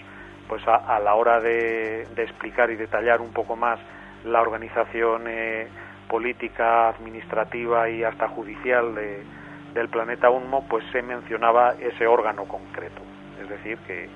pues 0.47 0.65
a, 0.67 0.99
la 0.99 1.15
hora 1.15 1.41
de, 1.41 2.03
explicar 2.17 2.71
y 2.71 2.75
detallar 2.75 3.21
un 3.21 3.33
poco 3.33 3.55
más 3.55 3.79
la 4.23 4.41
organización 4.41 5.25
eh, 5.27 5.67
política, 6.07 6.89
administrativa 6.89 7.89
y 7.89 8.03
hasta 8.03 8.27
judicial 8.29 8.95
del 9.73 9.89
planeta 9.89 10.29
Unmo, 10.29 10.67
pues 10.67 10.83
se 10.91 11.01
mencionaba 11.01 11.75
ese 11.79 12.07
órgano 12.07 12.45
concreto. 12.45 13.01
Es 13.41 13.49
decir, 13.49 13.77
que 13.85 14.09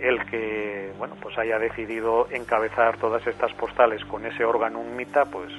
el 0.00 0.24
que 0.26 0.92
bueno 0.98 1.16
pues 1.20 1.38
haya 1.38 1.58
decidido 1.58 2.26
encabezar 2.30 2.96
todas 2.98 3.26
estas 3.26 3.52
postales 3.54 4.04
con 4.04 4.26
ese 4.26 4.44
órgano 4.44 4.80
unmita, 4.80 5.24
pues 5.24 5.50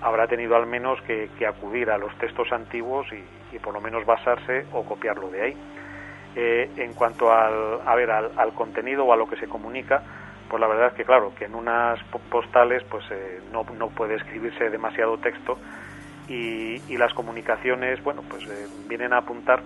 habrá 0.00 0.26
tenido 0.26 0.56
al 0.56 0.66
menos 0.66 1.00
que, 1.02 1.28
acudir 1.46 1.90
a 1.90 1.98
los 1.98 2.14
textos 2.18 2.52
antiguos 2.52 3.06
y, 3.12 3.58
por 3.58 3.74
lo 3.74 3.80
menos 3.80 4.04
basarse 4.06 4.66
o 4.72 4.84
copiarlo 4.84 5.30
de 5.30 5.42
ahí. 5.42 5.56
Eh, 6.36 6.70
en 6.76 6.94
cuanto 6.94 7.32
al, 7.32 7.80
a 7.84 7.94
ver, 7.96 8.10
al, 8.10 8.52
contenido 8.54 9.04
o 9.04 9.12
a 9.12 9.16
lo 9.16 9.28
que 9.28 9.36
se 9.36 9.48
comunica, 9.48 10.02
pues 10.50 10.60
la 10.60 10.66
verdad 10.66 10.88
es 10.88 10.94
que 10.94 11.04
claro, 11.04 11.32
que 11.38 11.44
en 11.44 11.54
unas 11.54 12.02
postales 12.28 12.82
pues 12.90 13.04
eh, 13.12 13.40
no, 13.52 13.64
no, 13.78 13.88
puede 13.88 14.16
escribirse 14.16 14.68
demasiado 14.68 15.16
texto 15.18 15.56
y, 16.28 16.80
las 16.96 17.14
comunicaciones, 17.14 18.02
bueno, 18.04 18.22
pues 18.28 18.44
eh, 18.44 18.66
vienen 18.88 19.12
a 19.14 19.18
apuntar 19.18 19.62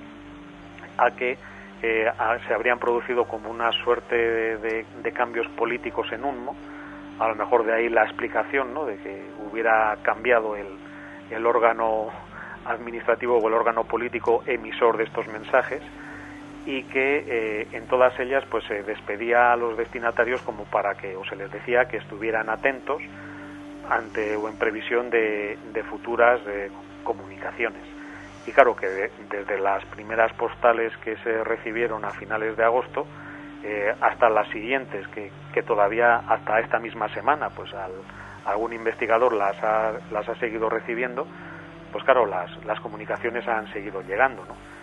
a 0.97 1.11
que 1.11 1.37
se 1.81 2.55
habrían 2.55 2.79
producido 2.79 3.25
como 3.25 3.51
una 3.51 3.71
suerte 3.73 4.17
de, 4.17 5.13
cambios 5.13 5.47
políticos 5.49 6.07
en 6.13 6.25
Unmo, 6.25 6.57
a 7.19 7.29
lo 7.29 7.35
mejor 7.35 7.65
de 7.67 7.75
ahí 7.75 7.89
la 7.91 8.05
explicación, 8.05 8.73
¿no?, 8.73 8.87
de 8.87 8.97
que 8.97 9.23
hubiera 9.51 9.97
cambiado 10.03 10.57
el, 10.57 10.67
el 11.31 11.45
órgano 11.45 12.09
administrativo 12.65 13.37
o 13.37 13.49
el 13.49 13.55
órgano 13.55 13.85
político 13.85 14.43
emisor 14.47 14.97
de 14.97 15.05
estos 15.05 15.27
mensajes, 15.27 15.83
y 16.67 16.85
que 16.85 17.25
eh, 17.27 17.69
en 17.73 17.87
todas 17.87 18.19
ellas 18.19 18.45
pues 18.51 18.65
se 18.65 18.83
despedía 18.83 19.53
a 19.53 19.57
los 19.57 19.77
destinatarios 19.77 20.41
como 20.43 20.65
para 20.65 20.95
que 20.95 21.15
o 21.17 21.25
se 21.25 21.37
les 21.37 21.51
decía 21.53 21.87
que 21.87 21.99
estuvieran 21.99 22.49
atentos 22.49 23.03
ante 23.89 24.37
o 24.37 24.49
en 24.49 24.57
previsión 24.57 25.11
de, 25.11 25.59
futuras 25.91 26.41
eh, 26.47 26.71
comunicaciones 27.03 27.83
y 28.47 28.53
claro 28.53 28.75
que 28.77 29.11
desde 29.31 29.59
las 29.59 29.85
primeras 29.87 30.33
postales 30.35 30.97
que 30.99 31.17
se 31.19 31.45
recibieron 31.45 32.05
a 32.05 32.11
finales 32.11 32.57
de 32.57 32.65
agosto 32.65 33.07
eh, 33.63 33.95
hasta 34.01 34.31
las 34.31 34.49
siguientes 34.49 35.07
que, 35.09 35.31
que, 35.53 35.63
todavía 35.63 36.17
hasta 36.29 36.61
esta 36.61 36.79
misma 36.79 37.09
semana 37.11 37.51
pues 37.51 37.71
algún 38.47 38.73
investigador 38.73 39.35
las 39.35 39.63
ha, 39.63 39.93
las 40.11 40.29
ha 40.29 40.35
seguido 40.37 40.71
recibiendo 40.71 41.27
pues 41.93 42.05
claro 42.05 42.25
las, 42.25 42.51
las 42.65 42.81
comunicaciones 42.81 43.47
han 43.47 43.71
seguido 43.73 44.01
llegando 44.01 44.45
¿no? 44.47 44.74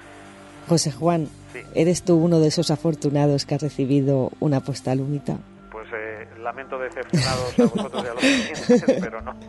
José 0.68 0.92
Juan, 0.92 1.28
¿eres 1.76 2.04
tú 2.04 2.16
uno 2.16 2.40
de 2.40 2.48
esos 2.48 2.72
afortunados 2.72 3.46
que 3.46 3.56
ha 3.56 3.58
recibido 3.58 4.32
una 4.40 4.60
postal 4.62 5.02
humita? 5.02 5.38
Pues 5.72 5.88
eh, 5.94 6.28
lamento 6.40 6.78
decepcionados 6.78 7.60
a 7.60 7.64
vosotros 7.64 8.04
y 8.04 8.08
a 8.08 8.14
los 8.14 8.24
clientes, 8.24 8.84
pero 9.02 9.22
no. 9.22 9.36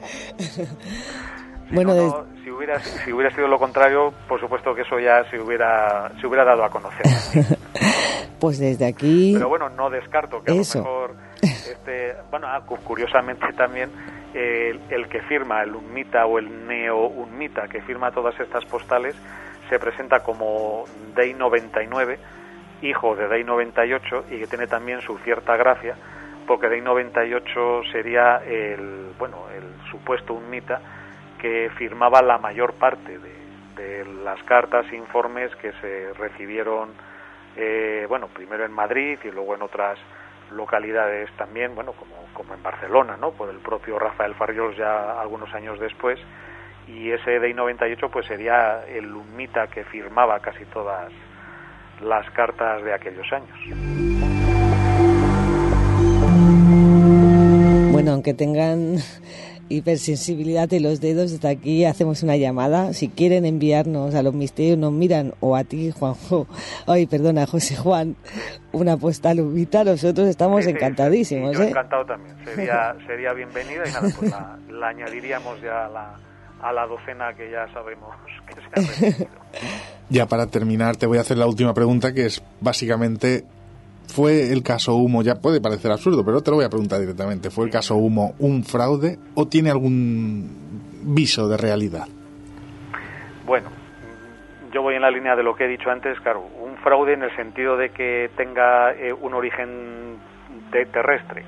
Si, 1.69 1.77
bueno, 1.77 2.27
si, 2.45 2.51
hubiera, 2.51 2.79
si 2.81 3.13
hubiera 3.15 3.35
sido 3.35 3.49
lo 3.49 3.59
contrario, 3.59 4.13
por 4.29 4.39
supuesto 4.39 4.75
que 4.75 4.83
eso 4.83 5.01
ya 5.01 5.25
se 5.31 5.41
hubiera, 5.41 6.13
se 6.21 6.27
hubiera 6.27 6.45
dado 6.45 6.65
a 6.65 6.69
conocer. 6.69 7.01
pues 8.39 8.59
desde 8.59 8.85
aquí... 8.85 9.33
Pero 9.33 9.49
bueno, 9.49 9.71
no 9.71 9.89
descarto 9.89 10.43
que 10.43 10.53
a 10.53 10.55
lo 10.55 10.61
mejor, 10.61 11.15
este, 11.41 12.15
bueno, 12.31 12.47
ah, 12.47 12.63
curiosamente 12.67 13.47
también, 13.55 13.91
el, 14.35 14.83
el, 14.91 15.09
que 15.09 15.23
firma 15.23 15.63
el 15.63 15.75
unmita 15.75 16.27
o 16.27 16.39
el 16.39 16.67
neo-unmita 16.67 17.69
que 17.69 17.81
firma 17.81 18.11
todas 18.11 18.39
estas 18.39 18.67
postales 18.67 19.15
se 19.73 19.79
presenta 19.79 20.21
como 20.21 20.85
Day 21.15 21.33
99, 21.33 22.19
hijo 22.83 23.17
de 23.17 23.27
Day 23.27 23.43
98 23.43 24.27
y 24.31 24.41
que 24.41 24.47
tiene 24.47 24.67
también 24.67 25.01
su 25.01 25.17
cierta 25.21 25.57
gracia, 25.57 25.97
porque 26.47 26.69
Day 26.69 26.83
98 26.83 27.81
sería 27.91 28.43
el, 28.45 29.15
bueno, 29.19 29.47
el 29.49 29.91
supuesto 29.91 30.35
unmita 30.35 30.83
que 31.41 31.71
firmaba 31.79 32.21
la 32.21 32.37
mayor 32.37 32.75
parte 32.75 33.19
de, 33.19 33.33
las 34.23 34.43
cartas 34.43 34.85
e 34.93 34.97
informes 34.97 35.51
que 35.57 35.73
se 35.81 36.13
recibieron, 36.13 36.91
eh, 37.57 38.05
bueno, 38.09 38.29
primero 38.29 38.65
en 38.67 38.73
Madrid 38.73 39.19
y 39.25 39.31
luego 39.31 39.55
en 39.55 39.63
otras 39.63 39.99
localidades 40.51 41.31
también, 41.39 41.75
bueno, 41.75 41.93
como, 41.93 42.15
como 42.35 42.53
en 42.53 42.63
Barcelona, 42.63 43.17
¿no? 43.19 43.31
Por 43.33 43.49
el 43.49 43.59
propio 43.59 43.99
Rafael 43.99 44.35
Farrios 44.35 44.77
ya 44.77 45.19
algunos 45.19 45.53
años 45.55 45.81
después 45.81 46.21
y 46.89 47.11
ese 47.11 47.39
DEI 47.39 47.55
98 47.55 48.09
pues 48.11 48.27
sería 48.27 48.85
el 48.87 49.07
lumita 49.07 49.67
que 49.69 49.85
firmaba 49.85 50.41
casi 50.41 50.65
todas 50.67 51.13
las 52.01 52.29
cartas 52.31 52.83
de 52.85 52.93
aquellos 52.93 53.27
años. 53.33 53.59
Bueno, 57.93 58.13
aunque 58.13 58.35
tengan 58.35 58.97
hipersensibilidad 59.69 60.69
de 60.69 60.81
los 60.81 61.01
dedos, 61.01 61.31
desde 61.31 61.49
aquí 61.49 61.85
hacemos 61.85 62.23
una 62.23 62.37
llamada. 62.37 62.93
Si 62.93 63.09
quieren 63.09 63.47
enviarnos 63.47 64.15
a 64.15 64.23
los 64.23 64.35
misterios, 64.35 64.77
nos 64.79 64.93
miran, 64.93 65.35
o 65.41 65.57
a 65.57 65.65
ti, 65.65 65.93
Juanjo, 65.93 66.47
ay, 66.87 67.07
perdona, 67.07 67.47
José 67.47 67.77
Juan, 67.77 68.17
una 68.73 68.97
postal 68.97 69.41
humita, 69.41 69.85
nosotros 69.85 70.29
estamos 70.29 70.67
encantadísimos. 70.67 71.57
yo 71.57 71.63
¿eh? 71.63 71.69
encantado 71.69 72.05
también, 72.05 72.35
sería, 72.45 72.97
sería 73.07 73.33
bienvenida 73.33 73.85
y 73.87 73.93
nada, 73.93 74.09
pues 74.19 74.31
la, 74.31 74.59
la 74.69 74.89
añadiríamos 74.89 75.61
ya 75.63 75.87
a 75.87 75.89
la 75.89 76.32
a 76.63 76.73
la 76.73 76.87
docena 76.87 77.35
que 77.35 77.51
ya 77.51 77.67
sabemos 77.73 78.15
que 78.47 78.55
se 78.55 78.61
ha 78.61 79.11
recibido. 79.11 79.31
ya 80.09 80.27
para 80.27 80.47
terminar, 80.47 80.97
te 80.97 81.07
voy 81.07 81.19
a 81.19 81.23
hacer 81.23 81.37
la 81.37 81.47
última 81.47 81.75
pregunta, 81.75 82.15
que 82.15 82.27
es 82.27 82.43
básicamente, 82.61 83.45
¿fue 84.07 84.53
el 84.53 84.63
caso 84.63 84.95
Humo, 84.95 85.23
ya 85.23 85.35
puede 85.37 85.61
parecer 85.61 85.91
absurdo, 85.91 86.25
pero 86.25 86.41
te 86.41 86.51
lo 86.51 86.57
voy 86.57 86.65
a 86.65 86.71
preguntar 86.71 87.01
directamente, 87.01 87.51
¿fue 87.51 87.67
el 87.67 87.71
caso 87.71 87.97
Humo 87.97 88.35
un 88.39 88.65
fraude 88.65 89.19
o 89.35 89.47
tiene 89.49 89.71
algún 89.71 90.49
viso 91.03 91.49
de 91.49 91.57
realidad? 91.57 92.07
Bueno, 93.45 93.69
yo 94.73 94.83
voy 94.83 94.95
en 94.95 95.03
la 95.03 95.11
línea 95.11 95.35
de 95.35 95.43
lo 95.43 95.55
que 95.55 95.65
he 95.65 95.69
dicho 95.69 95.91
antes, 95.91 96.19
claro, 96.21 96.45
un 96.61 96.77
fraude 96.77 97.15
en 97.15 97.25
el 97.25 97.35
sentido 97.37 97.77
de 97.77 97.91
que 97.91 98.31
tenga 98.37 98.93
eh, 98.93 99.13
un 99.13 99.35
origen 99.35 100.19
terrestre, 100.71 101.45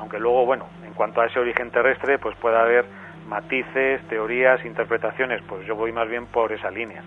aunque 0.00 0.18
luego, 0.18 0.46
bueno, 0.46 0.66
en 0.84 0.92
cuanto 0.94 1.20
a 1.20 1.26
ese 1.26 1.38
origen 1.38 1.70
terrestre, 1.70 2.18
pues 2.18 2.36
puede 2.36 2.56
haber 2.56 2.86
matices, 3.28 4.00
teorías, 4.08 4.64
interpretaciones, 4.64 5.42
pues 5.48 5.66
yo 5.66 5.76
voy 5.76 5.92
más 5.92 6.08
bien 6.08 6.26
por 6.26 6.52
esa 6.52 6.70
línea. 6.70 7.02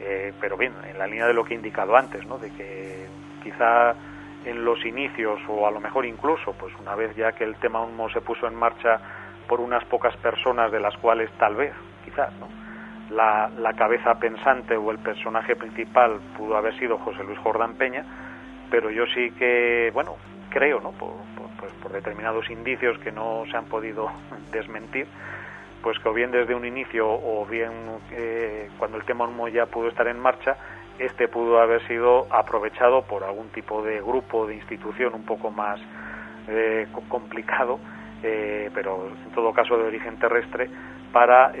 Eh, 0.00 0.32
pero 0.40 0.56
bien, 0.56 0.72
en 0.88 0.98
la 0.98 1.06
línea 1.06 1.26
de 1.26 1.34
lo 1.34 1.44
que 1.44 1.54
he 1.54 1.56
indicado 1.56 1.96
antes, 1.96 2.24
¿no? 2.26 2.38
de 2.38 2.50
que 2.52 3.06
quizá 3.42 3.94
en 4.44 4.64
los 4.64 4.84
inicios 4.84 5.40
o 5.48 5.66
a 5.66 5.70
lo 5.70 5.80
mejor 5.80 6.06
incluso, 6.06 6.52
pues 6.52 6.72
una 6.80 6.94
vez 6.94 7.16
ya 7.16 7.32
que 7.32 7.44
el 7.44 7.56
tema 7.56 7.82
UNMO 7.82 8.10
se 8.10 8.20
puso 8.20 8.46
en 8.46 8.54
marcha 8.54 9.00
por 9.48 9.60
unas 9.60 9.84
pocas 9.86 10.16
personas 10.18 10.70
de 10.70 10.80
las 10.80 10.96
cuales 10.98 11.30
tal 11.38 11.56
vez, 11.56 11.72
quizás, 12.04 12.32
¿no? 12.38 12.48
la, 13.10 13.72
cabeza 13.76 14.14
pensante 14.14 14.76
o 14.76 14.90
el 14.90 14.98
personaje 14.98 15.54
principal 15.56 16.20
pudo 16.36 16.56
haber 16.56 16.78
sido 16.78 16.98
José 16.98 17.22
Luis 17.24 17.38
Jordán 17.38 17.74
Peña, 17.74 18.04
pero 18.70 18.90
yo 18.90 19.06
sí 19.06 19.30
que, 19.32 19.90
bueno, 19.92 20.16
creo, 20.50 20.80
¿no? 20.80 20.92
Por, 20.92 21.12
pues 21.58 21.72
por 21.82 21.92
determinados 21.92 22.50
indicios 22.50 22.98
que 22.98 23.12
no 23.12 23.44
se 23.50 23.56
han 23.56 23.66
podido 23.66 24.10
desmentir, 24.52 25.06
pues 25.86 26.00
que 26.00 26.08
o 26.08 26.12
bien 26.12 26.32
desde 26.32 26.52
un 26.52 26.64
inicio 26.64 27.08
o 27.08 27.46
bien 27.46 27.70
eh, 28.10 28.68
cuando 28.76 28.96
el 28.96 29.04
tema 29.04 29.24
UNMO 29.24 29.46
ya 29.46 29.66
pudo 29.66 29.86
estar 29.86 30.08
en 30.08 30.18
marcha, 30.18 30.56
este 30.98 31.28
pudo 31.28 31.60
haber 31.60 31.86
sido 31.86 32.26
aprovechado 32.28 33.02
por 33.02 33.22
algún 33.22 33.50
tipo 33.50 33.84
de 33.84 34.00
grupo, 34.00 34.48
de 34.48 34.56
institución 34.56 35.14
un 35.14 35.24
poco 35.24 35.52
más 35.52 35.78
eh, 36.48 36.88
complicado, 37.08 37.78
eh, 38.24 38.68
pero 38.74 39.06
en 39.06 39.30
todo 39.30 39.52
caso 39.52 39.78
de 39.78 39.84
origen 39.84 40.18
terrestre, 40.18 40.68
para 41.12 41.52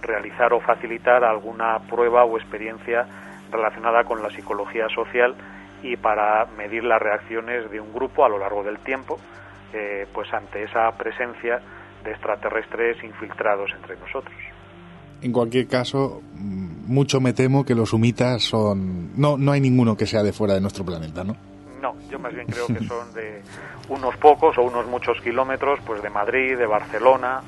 realizar 0.00 0.54
o 0.54 0.60
facilitar 0.60 1.22
alguna 1.22 1.80
prueba 1.80 2.24
o 2.24 2.38
experiencia 2.38 3.06
relacionada 3.52 4.04
con 4.04 4.22
la 4.22 4.30
psicología 4.30 4.88
social 4.88 5.34
y 5.82 5.98
para 5.98 6.46
medir 6.56 6.84
las 6.84 7.02
reacciones 7.02 7.70
de 7.70 7.80
un 7.80 7.92
grupo 7.92 8.24
a 8.24 8.30
lo 8.30 8.38
largo 8.38 8.64
del 8.64 8.78
tiempo, 8.78 9.20
pues 10.14 10.32
ante 10.32 10.62
esa 10.62 10.90
presencia 10.96 11.60
de 12.04 12.12
extraterrestres 12.12 13.02
infiltrados 13.02 13.70
entre 13.74 13.96
nosotros. 13.96 14.34
En 15.22 15.32
cualquier 15.32 15.66
caso, 15.66 16.20
mucho 16.34 17.20
me 17.20 17.32
temo 17.32 17.64
que 17.64 17.74
los 17.74 17.92
humitas 17.92 18.42
son... 18.42 19.18
No, 19.18 19.38
no 19.38 19.52
hay 19.52 19.60
ninguno 19.60 19.96
que 19.96 20.06
sea 20.06 20.22
de 20.22 20.32
fuera 20.32 20.54
de 20.54 20.60
nuestro 20.60 20.84
planeta, 20.84 21.24
¿no? 21.24 21.34
No, 21.80 21.94
yo 22.10 22.18
más 22.18 22.34
bien 22.34 22.46
creo 22.46 22.66
que 22.66 22.84
son 22.84 23.12
de 23.14 23.42
unos 23.88 24.16
pocos 24.18 24.56
o 24.58 24.62
unos 24.62 24.86
muchos 24.86 25.20
kilómetros, 25.22 25.80
pues 25.86 26.02
de 26.02 26.10
Madrid, 26.10 26.58
de 26.58 26.66
Barcelona, 26.66 27.42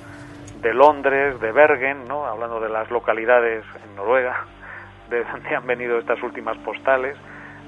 de 0.62 0.74
Londres, 0.74 1.40
de 1.40 1.52
Bergen, 1.52 2.08
¿no? 2.08 2.26
Hablando 2.26 2.60
de 2.60 2.68
las 2.68 2.90
localidades 2.90 3.64
en 3.84 3.96
Noruega, 3.96 4.46
de 5.10 5.24
donde 5.24 5.54
han 5.54 5.66
venido 5.66 5.98
estas 5.98 6.22
últimas 6.22 6.56
postales, 6.58 7.16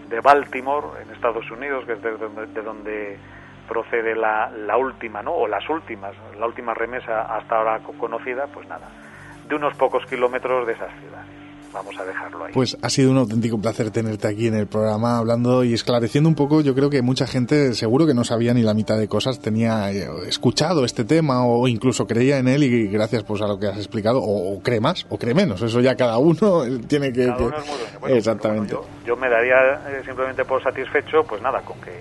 de 0.09 0.21
Baltimore, 0.21 1.03
en 1.03 1.11
Estados 1.13 1.51
Unidos, 1.51 1.85
que 1.85 1.93
es 1.93 2.03
de 2.03 2.17
donde, 2.17 2.47
de 2.47 2.63
donde 2.63 3.19
procede 3.69 4.17
la, 4.17 4.51
la 4.51 4.77
última, 4.77 5.23
¿no? 5.23 5.33
O 5.33 5.47
las 5.47 5.69
últimas, 5.69 6.15
la 6.39 6.47
última 6.47 6.75
remesa 6.75 7.23
hasta 7.37 7.57
ahora 7.59 7.81
conocida, 7.99 8.47
pues 8.53 8.67
nada, 8.69 8.89
de 9.49 9.55
unos 9.55 9.77
pocos 9.77 10.05
kilómetros 10.07 10.67
de 10.67 10.73
esas 10.73 10.91
ciudades. 10.99 11.29
Vamos 11.71 11.95
a 11.99 12.05
dejarlo 12.07 12.47
ahí. 12.47 12.53
Pues 12.55 12.79
ha 12.81 12.89
sido 12.89 13.11
un 13.11 13.19
auténtico 13.19 13.61
placer 13.61 13.91
tenerte 13.91 14.27
aquí 14.27 14.47
en 14.47 14.55
el 14.55 14.67
programa 14.67 15.19
hablando 15.19 15.65
y 15.65 15.75
esclareciendo 15.75 16.27
un 16.27 16.35
poco. 16.35 16.63
Yo 16.63 16.75
creo 16.75 16.89
que 16.89 17.03
mucha 17.03 17.27
gente 17.27 17.75
seguro 17.75 18.07
que 18.07 18.15
no 18.15 18.25
sabía 18.25 18.55
ni 18.55 18.63
la 18.63 18.73
mitad 18.73 18.97
de 18.97 19.07
cosas, 19.07 19.39
tenía 19.43 19.93
eh, 19.93 20.09
escuchado 20.27 20.87
este 20.87 21.05
tema 21.05 21.45
o 21.45 21.69
incluso 21.69 22.07
creía 22.07 22.39
en 22.39 22.49
él 22.49 22.63
y 22.63 22.89
gracias 22.89 23.23
pues 23.23 23.43
a 23.43 23.47
lo 23.47 23.59
que 23.59 23.67
has 23.67 23.77
explicado, 23.77 24.19
o, 24.21 24.55
o 24.55 24.63
cree 24.63 24.81
más 24.81 25.05
o 25.11 25.19
cree 25.19 25.35
menos. 25.35 25.61
Eso 25.61 25.81
ya 25.83 25.95
cada 25.95 26.17
uno 26.17 26.63
tiene 26.89 27.13
que... 27.13 27.27
Cada 27.27 27.37
uno 27.37 27.59
es 27.59 27.67
muy 27.67 27.77
bueno. 27.77 28.01
Bueno, 28.01 28.17
Exactamente. 28.17 28.75
bueno, 28.75 28.89
yo, 29.05 29.07
yo 29.07 29.17
me 29.17 29.29
daría 29.29 29.91
eh, 29.91 30.03
simplemente 30.07 30.47
por 30.47 30.63
satisfecho, 30.63 31.25
pues 31.29 31.43
nada, 31.43 31.61
con 31.61 31.79
que 31.83 31.93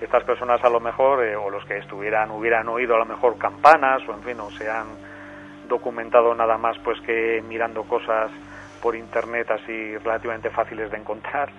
estas 0.00 0.24
personas 0.24 0.62
a 0.64 0.68
lo 0.70 0.80
mejor, 0.80 1.24
eh, 1.24 1.36
o 1.36 1.50
los 1.50 1.64
que 1.64 1.78
estuvieran, 1.78 2.30
hubieran 2.30 2.68
oído 2.68 2.94
a 2.94 2.98
lo 2.98 3.04
mejor 3.04 3.36
campanas, 3.38 4.02
o 4.08 4.14
en 4.14 4.22
fin, 4.22 4.40
o 4.40 4.50
se 4.50 4.68
han 4.70 4.86
documentado 5.68 6.34
nada 6.34 6.58
más 6.58 6.78
pues 6.78 7.00
que 7.02 7.42
mirando 7.46 7.84
cosas 7.84 8.30
por 8.82 8.96
internet 8.96 9.50
así 9.50 9.96
relativamente 9.98 10.50
fáciles 10.50 10.90
de 10.90 10.96
encontrar, 10.96 11.50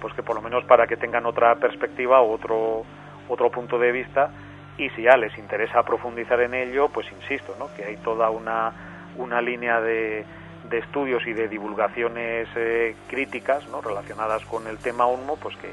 pues 0.00 0.12
que 0.14 0.22
por 0.22 0.34
lo 0.34 0.42
menos 0.42 0.64
para 0.64 0.86
que 0.86 0.96
tengan 0.96 1.26
otra 1.26 1.54
perspectiva 1.56 2.20
otro, 2.22 2.84
otro 3.28 3.50
punto 3.50 3.78
de 3.78 3.92
vista 3.92 4.30
y 4.78 4.88
si 4.90 5.02
ya 5.02 5.16
les 5.16 5.36
interesa 5.38 5.82
profundizar 5.82 6.40
en 6.40 6.54
ello, 6.54 6.88
pues 6.88 7.06
insisto, 7.12 7.54
¿no? 7.58 7.72
que 7.76 7.84
hay 7.84 7.96
toda 7.98 8.30
una, 8.30 8.72
una 9.16 9.40
línea 9.40 9.80
de, 9.80 10.24
de 10.68 10.78
estudios 10.78 11.24
y 11.26 11.32
de 11.32 11.46
divulgaciones 11.46 12.48
eh, 12.56 12.96
críticas 13.06 13.68
¿no? 13.68 13.80
relacionadas 13.80 14.44
con 14.46 14.66
el 14.66 14.78
tema 14.78 15.06
UNMO, 15.06 15.36
pues 15.36 15.56
que, 15.58 15.68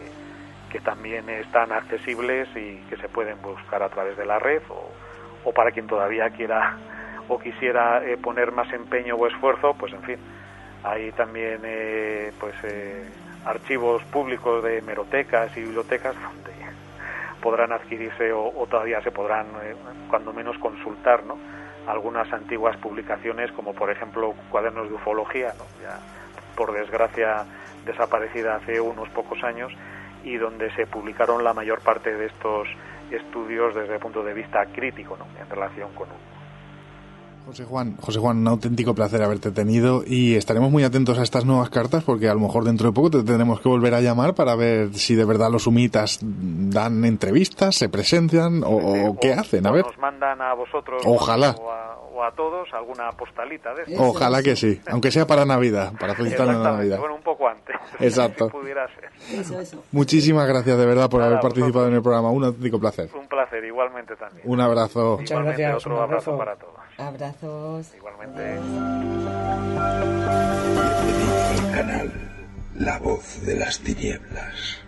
que 0.69 0.79
también 0.79 1.29
están 1.29 1.71
accesibles 1.71 2.47
y 2.55 2.77
que 2.89 2.97
se 2.97 3.09
pueden 3.09 3.41
buscar 3.41 3.83
a 3.83 3.89
través 3.89 4.17
de 4.17 4.25
la 4.25 4.39
red 4.39 4.61
o, 4.69 5.51
para 5.51 5.71
quien 5.71 5.87
todavía 5.87 6.29
quiera 6.29 6.77
o 7.27 7.39
quisiera 7.39 8.03
eh, 8.05 8.17
poner 8.17 8.51
más 8.51 8.71
empeño 8.71 9.15
o 9.15 9.27
esfuerzo, 9.27 9.73
pues 9.73 9.93
en 9.93 10.03
fin, 10.03 10.17
hay 10.83 11.11
también 11.11 11.61
eh, 11.63 12.31
pues 12.39 12.55
eh, 12.63 13.03
archivos 13.45 14.03
públicos 14.05 14.63
de 14.63 14.81
merotecas 14.81 15.55
y 15.57 15.61
bibliotecas 15.61 16.15
donde 16.15 16.49
podrán 17.41 17.71
adquirirse 17.71 18.31
o, 18.33 18.51
todavía 18.69 19.01
se 19.01 19.11
podrán 19.11 19.47
eh, 19.63 19.75
cuando 20.09 20.33
menos 20.33 20.57
consultar 20.57 21.23
¿no? 21.23 21.37
algunas 21.87 22.31
antiguas 22.33 22.77
publicaciones 22.77 23.51
como 23.53 23.73
por 23.73 23.89
ejemplo 23.89 24.33
cuadernos 24.51 24.89
de 24.89 24.95
ufología 24.95 25.53
ya 25.81 25.99
por 26.55 26.73
desgracia 26.73 27.45
desaparecida 27.85 28.55
hace 28.55 28.79
unos 28.81 29.09
pocos 29.09 29.43
años 29.43 29.71
y 30.23 30.37
donde 30.37 30.73
se 30.75 30.85
publicaron 30.87 31.43
la 31.43 31.53
mayor 31.53 31.81
parte 31.81 32.13
de 32.13 32.27
estos 32.27 32.67
estudios 33.11 33.73
desde 33.75 33.95
el 33.95 33.99
punto 33.99 34.23
de 34.23 34.33
vista 34.33 34.65
crítico 34.73 35.17
¿no? 35.17 35.25
en 35.41 35.49
relación 35.49 35.89
con 35.93 36.07
José 37.49 37.65
Juan, 37.65 37.97
José 37.97 38.19
Juan, 38.19 38.37
un 38.37 38.47
auténtico 38.47 38.93
placer 38.93 39.23
haberte 39.23 39.49
tenido 39.49 40.03
y 40.05 40.35
estaremos 40.35 40.69
muy 40.69 40.83
atentos 40.83 41.17
a 41.17 41.23
estas 41.23 41.45
nuevas 41.45 41.71
cartas 41.71 42.03
porque 42.03 42.29
a 42.29 42.33
lo 42.35 42.39
mejor 42.41 42.63
dentro 42.63 42.89
de 42.89 42.93
poco 42.93 43.09
te 43.09 43.23
tendremos 43.23 43.59
que 43.59 43.67
volver 43.67 43.95
a 43.95 44.01
llamar 44.01 44.35
para 44.35 44.55
ver 44.55 44.93
si 44.93 45.15
de 45.15 45.25
verdad 45.25 45.49
los 45.49 45.65
humitas 45.65 46.19
dan 46.21 47.03
entrevistas, 47.05 47.75
se 47.75 47.89
presencian 47.89 48.63
o, 48.63 48.69
o 49.09 49.19
qué 49.19 49.33
hacen, 49.33 49.65
a 49.65 49.71
ver. 49.71 49.83
nos 49.83 49.97
mandan 49.97 50.39
a 50.39 50.53
vosotros 50.53 51.01
Ojalá. 51.07 51.55
o 51.59 51.71
a, 51.71 51.98
a 52.23 52.31
todos 52.31 52.67
alguna 52.73 53.11
postalita 53.11 53.73
de 53.73 53.83
estas. 53.83 53.99
Ojalá 53.99 54.41
que 54.43 54.55
sí, 54.55 54.81
aunque 54.87 55.11
sea 55.11 55.25
para 55.27 55.45
Navidad, 55.45 55.93
para 55.99 56.15
felicitar 56.15 56.47
la 56.47 56.57
Navidad. 56.57 56.99
bueno, 56.99 57.15
un 57.15 57.21
poco 57.23 57.47
antes. 57.47 57.75
Exacto. 57.99 58.45
Si 58.47 58.51
pudiera 58.51 58.87
ser. 58.95 59.09
Eso, 59.39 59.59
eso. 59.59 59.83
Muchísimas 59.91 60.47
gracias 60.47 60.77
de 60.77 60.85
verdad 60.85 61.09
por 61.09 61.19
Nada, 61.19 61.31
haber 61.31 61.41
participado 61.41 61.71
vosotros. 61.85 61.89
en 61.91 61.95
el 61.95 62.01
programa, 62.01 62.29
un 62.31 62.43
auténtico 62.45 62.79
placer. 62.79 63.09
Un 63.15 63.27
placer, 63.27 63.63
igualmente 63.63 64.15
también. 64.15 64.41
Un 64.49 64.61
abrazo. 64.61 65.17
Muchas 65.17 65.31
Igualmente, 65.31 65.61
gracias, 65.61 65.85
Otro 65.85 65.95
un 65.97 66.03
abrazo 66.03 66.31
abrazo. 66.33 66.37
para 66.37 66.55
todos. 66.55 66.79
Abrazos. 66.97 67.95
Igualmente. 67.95 68.57
Al 71.59 71.71
canal 71.73 72.11
La 72.75 72.99
Voz 72.99 73.41
de 73.45 73.55
las 73.55 73.79
Tinieblas. 73.79 74.81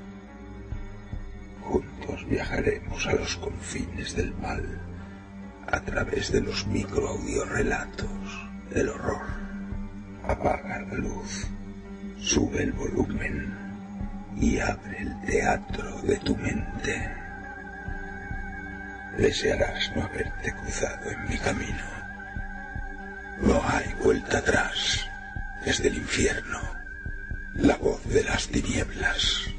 Juntos 1.62 2.26
viajaremos 2.28 3.08
a 3.08 3.14
los 3.14 3.38
confines 3.38 4.16
del 4.16 4.34
mal 4.36 4.64
a 5.72 5.80
través 5.80 6.32
de 6.32 6.42
los 6.42 6.68
microaudiorelatos 6.68 8.10
del 8.74 8.90
horror. 8.90 9.26
Apaga 10.24 10.82
la 10.82 10.96
luz, 10.96 11.48
sube 12.20 12.64
el 12.64 12.74
volumen 12.74 13.54
y 14.36 14.60
abre 14.60 15.02
el 15.02 15.22
teatro 15.22 16.02
de 16.02 16.18
tu 16.18 16.36
mente. 16.36 17.12
Desearás 19.18 19.92
no 19.96 20.04
haberte 20.04 20.54
cruzado 20.54 21.10
en 21.10 21.30
mi 21.30 21.38
camino. 21.38 21.84
No 23.42 23.62
hay 23.68 23.94
vuelta 24.04 24.38
atrás. 24.40 25.08
Desde 25.66 25.90
el 25.90 25.96
infierno, 25.96 26.60
la 27.54 27.78
voz 27.78 28.04
de 28.08 28.24
las 28.24 28.48
tinieblas. 28.48 29.52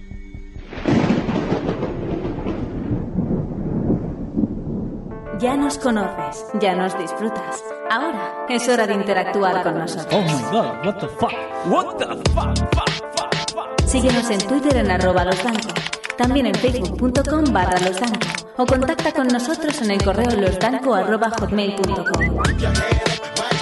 Ya 5.43 5.57
nos 5.57 5.77
conoces, 5.77 6.47
ya 6.61 6.77
nos 6.77 6.97
disfrutas. 6.97 7.65
Ahora 7.91 8.47
es 8.49 8.69
hora 8.69 8.87
de 8.87 8.95
interactuar 8.95 9.65
con 9.65 9.77
nosotros. 9.77 10.07
Oh 10.13 10.23
my 10.23 10.43
god, 10.53 10.87
what 10.87 10.99
the 11.01 11.09
fuck? 11.09 11.33
What 11.67 11.97
the 11.99 12.07
fuck? 12.31 12.57
fuck, 12.73 12.89
fuck, 13.17 13.51
fuck? 13.51 13.81
Síguenos 13.85 14.31
en 14.31 14.39
Twitter 14.39 14.77
en 14.77 14.93
arroba 14.93 15.25
losdanco, 15.25 15.71
también 16.17 16.47
en 16.47 16.55
facebook.com 16.55 17.53
barra 17.53 17.77
losdanco 17.81 18.25
o 18.57 18.65
contacta 18.65 19.11
con 19.11 19.27
nosotros 19.27 19.83
en 19.83 19.91
el 19.91 20.05
correo 20.05 20.31
losdanco 20.31 20.95
arroba 20.95 21.31
hotmail.com. 21.31 22.37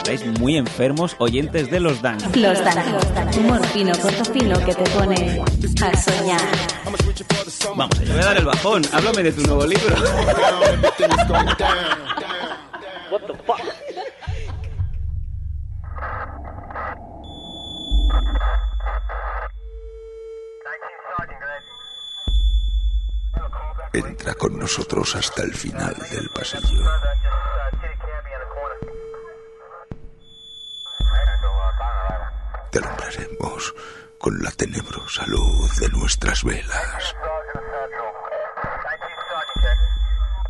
Estáis 0.00 0.24
muy 0.40 0.56
enfermos 0.56 1.14
oyentes 1.18 1.70
de 1.70 1.78
los 1.78 2.00
Dan. 2.00 2.16
Los 2.34 2.64
Danco, 2.64 2.98
humor 3.38 3.64
fino, 3.66 3.92
corto 4.00 4.24
fino 4.32 4.58
que 4.64 4.74
te 4.74 4.90
pone 4.90 5.42
a 5.82 5.96
soñar. 6.02 6.40
Vamos, 7.76 7.98
te 7.98 8.06
voy 8.06 8.20
a 8.20 8.24
dar 8.24 8.38
el 8.38 8.46
bajón. 8.46 8.82
Háblame 8.92 9.24
de 9.24 9.32
tu 9.32 9.42
nuevo 9.42 9.66
libro. 9.66 9.94
What 13.10 13.20
the 13.26 13.34
fuck? 13.44 13.60
Entra 23.92 24.34
con 24.34 24.58
nosotros 24.58 25.14
hasta 25.14 25.42
el 25.42 25.52
final 25.54 25.94
del 26.10 26.30
pasillo. 26.30 26.84
Te 32.70 32.78
alumbraremos 32.78 33.74
con 34.20 34.40
la 34.42 34.50
tenebrosa 34.52 35.26
luz 35.26 35.76
de 35.80 35.88
nuestras 35.88 36.44
velas. 36.44 37.16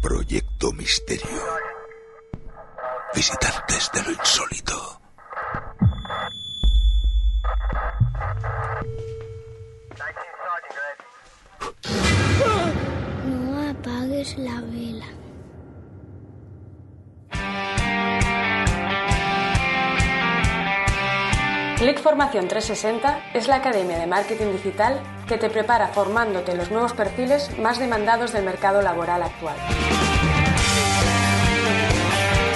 Proyecto 0.03 0.73
Misterio. 0.73 1.43
Visitantes 3.15 3.91
de 3.95 4.03
lo 4.03 4.11
insólito. 4.13 5.01
No 13.25 13.71
apagues 13.71 14.37
la 14.37 14.61
vela. 14.61 15.07
Click 21.81 21.99
Formación 22.03 22.47
360 22.47 23.31
es 23.33 23.49
la 23.49 23.57
academia 23.57 23.99
de 23.99 24.07
marketing 24.07 24.53
digital 24.53 25.01
que 25.27 25.39
te 25.39 25.49
prepara 25.49 25.89
formándote 25.89 26.55
los 26.55 26.71
nuevos 26.71 26.93
perfiles 26.93 27.59
más 27.59 27.79
demandados 27.79 28.35
del 28.35 28.45
mercado 28.45 28.83
laboral 28.83 29.23
actual. 29.23 29.57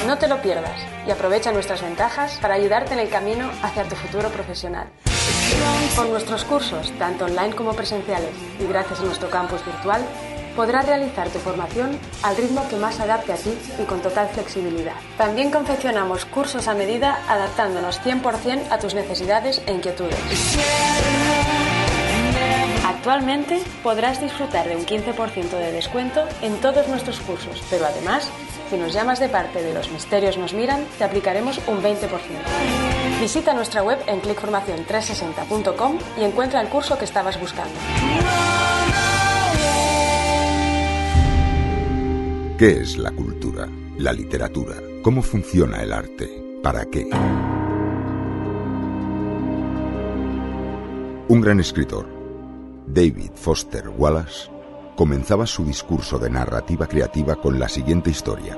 No 0.06 0.18
te 0.18 0.28
lo 0.28 0.42
pierdas 0.42 0.78
y 1.06 1.10
aprovecha 1.10 1.52
nuestras 1.52 1.80
ventajas 1.80 2.36
para 2.36 2.52
ayudarte 2.52 2.92
en 2.92 2.98
el 2.98 3.08
camino 3.08 3.50
hacia 3.62 3.84
tu 3.84 3.96
futuro 3.96 4.28
profesional. 4.28 4.88
Con 5.96 6.10
nuestros 6.10 6.44
cursos, 6.44 6.92
tanto 6.98 7.24
online 7.24 7.54
como 7.54 7.72
presenciales, 7.72 8.34
y 8.60 8.66
gracias 8.66 9.00
a 9.00 9.04
nuestro 9.04 9.30
campus 9.30 9.64
virtual, 9.64 10.02
podrás 10.56 10.86
realizar 10.86 11.28
tu 11.30 11.38
formación 11.38 11.98
al 12.22 12.36
ritmo 12.36 12.66
que 12.68 12.76
más 12.76 13.00
adapte 13.00 13.32
a 13.32 13.36
ti 13.36 13.56
y 13.78 13.84
con 13.84 14.00
total 14.00 14.28
flexibilidad. 14.28 14.94
También 15.18 15.50
confeccionamos 15.50 16.24
cursos 16.24 16.68
a 16.68 16.74
medida 16.74 17.18
adaptándonos 17.28 18.00
100% 18.02 18.70
a 18.70 18.78
tus 18.78 18.94
necesidades 18.94 19.62
e 19.66 19.72
inquietudes. 19.72 20.18
Actualmente 22.86 23.60
podrás 23.82 24.20
disfrutar 24.20 24.66
de 24.66 24.76
un 24.76 24.86
15% 24.86 25.50
de 25.50 25.72
descuento 25.72 26.24
en 26.40 26.56
todos 26.62 26.88
nuestros 26.88 27.20
cursos, 27.20 27.62
pero 27.68 27.84
además, 27.84 28.30
si 28.70 28.78
nos 28.78 28.94
llamas 28.94 29.20
de 29.20 29.28
parte 29.28 29.62
de 29.62 29.74
Los 29.74 29.90
Misterios 29.90 30.38
Nos 30.38 30.54
Miran, 30.54 30.86
te 30.96 31.04
aplicaremos 31.04 31.60
un 31.66 31.82
20%. 31.82 32.08
Visita 33.20 33.52
nuestra 33.52 33.82
web 33.82 33.98
en 34.06 34.22
clickformacion360.com 34.22 35.98
y 36.18 36.24
encuentra 36.24 36.62
el 36.62 36.68
curso 36.68 36.96
que 36.96 37.04
estabas 37.04 37.38
buscando. 37.38 37.74
¿Qué 42.56 42.82
es 42.82 42.98
la 42.98 43.10
cultura? 43.10 43.68
La 43.98 44.12
literatura. 44.12 44.76
¿Cómo 45.02 45.22
funciona 45.22 45.82
el 45.82 45.92
arte? 45.92 46.60
¿Para 46.62 46.84
qué? 46.84 47.10
Un 51.26 51.40
gran 51.40 51.58
escritor, 51.58 52.06
David 52.86 53.32
Foster 53.34 53.88
Wallace, 53.88 54.48
comenzaba 54.94 55.48
su 55.48 55.64
discurso 55.64 56.16
de 56.16 56.30
narrativa 56.30 56.86
creativa 56.86 57.34
con 57.34 57.58
la 57.58 57.68
siguiente 57.68 58.10
historia. 58.10 58.56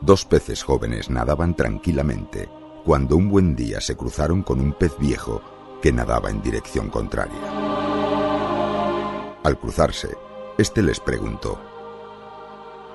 Dos 0.00 0.24
peces 0.24 0.64
jóvenes 0.64 1.10
nadaban 1.10 1.54
tranquilamente 1.54 2.48
cuando 2.84 3.14
un 3.14 3.30
buen 3.30 3.54
día 3.54 3.80
se 3.80 3.96
cruzaron 3.96 4.42
con 4.42 4.58
un 4.60 4.72
pez 4.72 4.98
viejo 4.98 5.40
que 5.80 5.92
nadaba 5.92 6.28
en 6.28 6.42
dirección 6.42 6.90
contraria. 6.90 7.38
Al 9.44 9.58
cruzarse, 9.60 10.08
este 10.58 10.82
les 10.82 11.00
preguntó, 11.00 11.58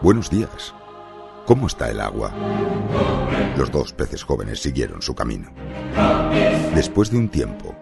Buenos 0.02 0.30
días, 0.30 0.74
¿cómo 1.46 1.68
está 1.68 1.90
el 1.90 2.00
agua? 2.00 2.32
Los 3.58 3.72
dos 3.72 3.94
peces 3.94 4.24
jóvenes 4.24 4.62
siguieron 4.62 5.02
su 5.02 5.16
camino. 5.16 5.50
Después 6.76 7.10
de 7.10 7.18
un 7.18 7.30
tiempo, 7.30 7.76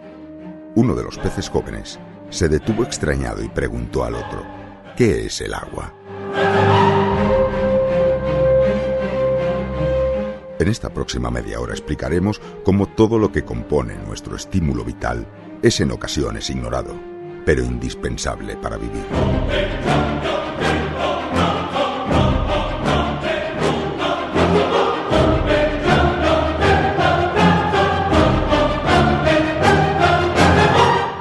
uno 0.75 0.95
de 0.95 1.03
los 1.03 1.17
peces 1.17 1.49
jóvenes 1.49 1.99
se 2.29 2.47
detuvo 2.49 2.83
extrañado 2.83 3.43
y 3.43 3.49
preguntó 3.49 4.03
al 4.03 4.15
otro, 4.15 4.45
¿qué 4.95 5.25
es 5.25 5.41
el 5.41 5.53
agua? 5.53 5.93
En 10.59 10.67
esta 10.69 10.89
próxima 10.89 11.29
media 11.29 11.59
hora 11.59 11.73
explicaremos 11.73 12.39
cómo 12.63 12.87
todo 12.87 13.19
lo 13.19 13.31
que 13.31 13.43
compone 13.43 13.95
nuestro 14.07 14.35
estímulo 14.35 14.85
vital 14.85 15.27
es 15.61 15.81
en 15.81 15.91
ocasiones 15.91 16.49
ignorado, 16.49 16.93
pero 17.45 17.64
indispensable 17.64 18.56
para 18.57 18.78
vivir. 18.78 19.03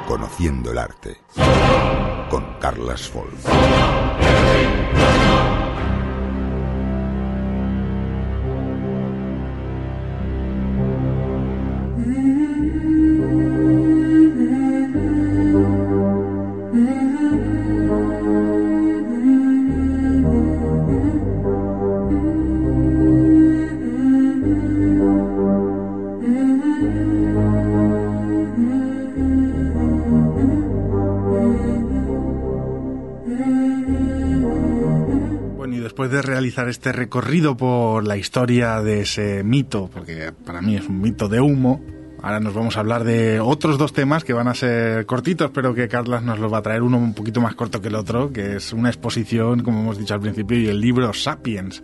Conociendo 0.07 0.73
el 0.73 0.79
arte 0.79 1.19
con 2.31 2.59
Carlas 2.61 3.09
Folk. 3.09 3.33
Realizar 36.53 36.69
este 36.69 36.93
recorrido 36.93 37.57
por 37.57 38.07
la 38.07 38.19
historia 38.19 38.83
de 38.83 39.01
ese 39.01 39.43
mito, 39.43 39.89
porque 39.93 40.33
para 40.45 40.61
mí 40.61 40.77
es 40.77 40.87
un 40.87 41.01
mito 41.01 41.29
de 41.29 41.41
humo, 41.41 41.81
ahora 42.21 42.41
nos 42.41 42.53
vamos 42.53 42.77
a 42.77 42.81
hablar 42.81 43.05
de 43.05 43.41
otros 43.41 43.79
dos 43.79 43.95
temas 43.95 44.23
que 44.23 44.35
van 44.35 44.49
a 44.49 44.55
ser 44.55 45.07
cortitos, 45.07 45.51
pero 45.51 45.75
que 45.75 45.89
Carlas 45.89 46.23
nos 46.23 46.39
los 46.39 46.53
va 46.53 46.59
a 46.59 46.63
traer 46.63 46.83
uno 46.83 46.99
un 46.99 47.15
poquito 47.15 47.41
más 47.41 47.55
corto 47.55 47.81
que 47.81 47.89
el 47.89 47.95
otro, 47.95 48.33
que 48.33 48.57
es 48.57 48.75
una 48.75 48.91
exposición, 48.91 49.63
como 49.63 49.81
hemos 49.81 49.99
dicho 49.99 50.13
al 50.13 50.21
principio, 50.21 50.59
y 50.59 50.69
el 50.69 50.81
libro 50.81 51.15
Sapiens. 51.15 51.83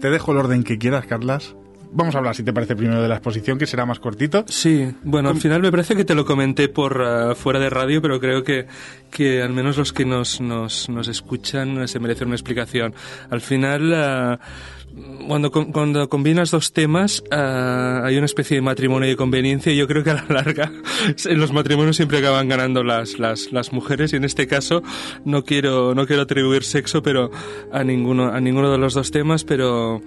Te 0.00 0.08
dejo 0.08 0.32
el 0.32 0.38
orden 0.38 0.64
que 0.64 0.78
quieras, 0.78 1.04
Carlas. 1.04 1.54
Vamos 1.92 2.14
a 2.14 2.18
hablar, 2.18 2.36
si 2.36 2.44
te 2.44 2.52
parece, 2.52 2.76
primero 2.76 3.02
de 3.02 3.08
la 3.08 3.16
exposición, 3.16 3.58
que 3.58 3.66
será 3.66 3.84
más 3.84 3.98
cortito. 3.98 4.44
Sí, 4.46 4.94
bueno, 5.02 5.28
al 5.28 5.36
final 5.36 5.60
me 5.60 5.70
parece 5.70 5.96
que 5.96 6.04
te 6.04 6.14
lo 6.14 6.24
comenté 6.24 6.68
por 6.68 7.00
uh, 7.00 7.34
fuera 7.34 7.58
de 7.58 7.68
radio, 7.68 8.00
pero 8.00 8.20
creo 8.20 8.44
que, 8.44 8.66
que 9.10 9.42
al 9.42 9.52
menos 9.52 9.76
los 9.76 9.92
que 9.92 10.04
nos, 10.04 10.40
nos, 10.40 10.88
nos 10.88 11.08
escuchan 11.08 11.88
se 11.88 11.98
merecen 11.98 12.28
una 12.28 12.36
explicación. 12.36 12.94
Al 13.28 13.40
final, 13.40 14.38
uh, 14.38 15.26
cuando, 15.26 15.50
cuando 15.50 16.08
combinas 16.08 16.52
dos 16.52 16.72
temas, 16.72 17.24
uh, 17.32 18.04
hay 18.04 18.16
una 18.16 18.26
especie 18.26 18.56
de 18.56 18.62
matrimonio 18.62 19.08
de 19.08 19.16
conveniencia 19.16 19.72
y 19.72 19.76
yo 19.76 19.88
creo 19.88 20.04
que 20.04 20.10
a 20.10 20.14
la 20.14 20.26
larga 20.28 20.70
en 21.24 21.40
los 21.40 21.52
matrimonios 21.52 21.96
siempre 21.96 22.18
acaban 22.18 22.48
ganando 22.48 22.84
las, 22.84 23.18
las, 23.18 23.50
las 23.50 23.72
mujeres 23.72 24.12
y 24.12 24.16
en 24.16 24.24
este 24.24 24.46
caso 24.46 24.82
no 25.24 25.44
quiero, 25.44 25.94
no 25.94 26.06
quiero 26.06 26.22
atribuir 26.22 26.62
sexo 26.62 27.02
pero 27.02 27.30
a 27.72 27.82
ninguno, 27.82 28.28
a 28.28 28.40
ninguno 28.40 28.70
de 28.70 28.78
los 28.78 28.94
dos 28.94 29.10
temas, 29.10 29.44
pero 29.44 30.00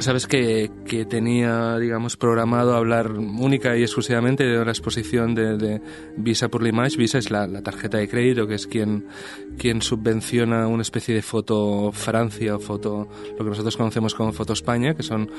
Sabes 0.00 0.28
que, 0.28 0.70
que, 0.86 1.04
tenía, 1.04 1.76
digamos, 1.76 2.16
programado 2.16 2.74
hablar 2.74 3.10
única 3.10 3.76
y 3.76 3.82
exclusivamente 3.82 4.44
de 4.44 4.64
la 4.64 4.70
exposición 4.70 5.34
de, 5.34 5.56
de 5.56 5.80
Visa 6.16 6.48
por 6.48 6.62
l'Image. 6.62 6.96
Visa 6.96 7.18
es 7.18 7.32
la, 7.32 7.48
la, 7.48 7.62
tarjeta 7.62 7.98
de 7.98 8.08
crédito, 8.08 8.46
que 8.46 8.54
es 8.54 8.68
quien, 8.68 9.06
quien 9.58 9.82
subvenciona 9.82 10.68
una 10.68 10.82
especie 10.82 11.16
de 11.16 11.22
foto 11.22 11.90
Francia 11.90 12.54
o 12.54 12.60
foto, 12.60 13.08
lo 13.32 13.38
que 13.38 13.50
nosotros 13.50 13.76
conocemos 13.76 14.14
como 14.14 14.32
Foto 14.32 14.52
España, 14.52 14.94
que 14.94 15.02
son 15.02 15.30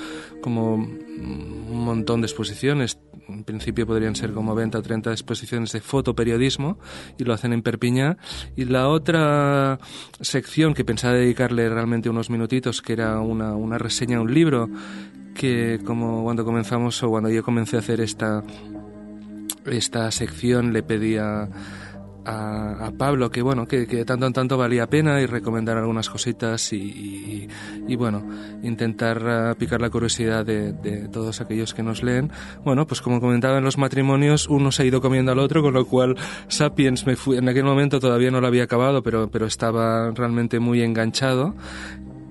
como 0.42 0.76
un 0.76 1.86
montón 1.86 2.20
de 2.20 2.28
exposiciones. 2.28 3.00
En 3.30 3.44
principio 3.44 3.86
podrían 3.86 4.16
ser 4.16 4.34
como 4.34 4.56
20 4.56 4.78
o 4.78 4.82
30 4.82 5.12
exposiciones 5.12 5.72
de 5.72 5.82
fotoperiodismo 5.82 6.80
y 7.18 7.24
lo 7.24 7.34
hacen 7.34 7.54
en 7.54 7.62
Perpiñá. 7.62 8.18
Y 8.56 8.66
la 8.66 8.90
otra 8.90 9.80
sección 10.20 10.74
que 10.74 10.84
pensaba 10.84 11.14
dedicarle 11.14 11.70
realmente 11.70 12.10
unos 12.10 12.30
minutitos, 12.30 12.82
que 12.82 12.94
era 12.94 13.20
una, 13.20 13.56
una 13.56 13.78
reseña 13.78 14.18
a 14.18 14.22
un 14.22 14.34
libro, 14.34 14.70
que 15.36 15.80
como 15.86 16.24
cuando 16.24 16.44
comenzamos 16.44 17.02
o 17.04 17.10
cuando 17.10 17.30
yo 17.30 17.44
comencé 17.44 17.76
a 17.76 17.80
hacer 17.80 18.02
esta 18.02 18.44
esta 19.66 20.10
sección 20.12 20.74
le 20.74 20.84
pedía 20.84 21.50
a, 22.30 22.92
Pablo 22.98 23.30
que 23.30 23.42
bueno 23.42 23.68
que, 23.68 23.86
tanto 24.06 24.28
en 24.28 24.34
tanto 24.34 24.58
valía 24.58 24.88
pena 24.88 25.22
y 25.22 25.26
recomendar 25.26 25.78
algunas 25.78 26.10
cositas 26.10 26.74
y, 26.74 27.48
bueno 27.98 28.24
intentar 28.64 29.54
uh, 29.54 29.58
picar 29.58 29.82
la 29.82 29.90
curiosidad 29.90 30.46
de, 30.46 31.08
todos 31.12 31.42
aquellos 31.42 31.74
que 31.74 31.84
nos 31.84 32.04
leen 32.04 32.32
bueno 32.64 32.88
pues 32.88 33.02
como 33.02 33.20
comentaba 33.20 33.58
en 33.58 33.64
los 33.64 33.78
matrimonios 33.78 34.48
uno 34.48 34.72
se 34.72 34.84
ha 34.84 34.86
ido 34.86 35.02
comiendo 35.02 35.32
al 35.32 35.40
otro 35.40 35.62
con 35.62 35.74
lo 35.74 35.86
cual 35.86 36.16
Sapiens 36.48 37.06
me 37.06 37.16
fui, 37.16 37.38
en 37.38 37.50
aquel 37.50 37.64
momento 37.64 38.00
todavía 38.00 38.32
no 38.32 38.42
lo 38.42 38.48
había 38.48 38.64
acabado 38.64 39.02
pero 39.04 39.30
pero 39.30 39.46
estaba 39.46 40.12
realmente 40.12 40.60
muy 40.60 40.82
enganchado 40.82 41.56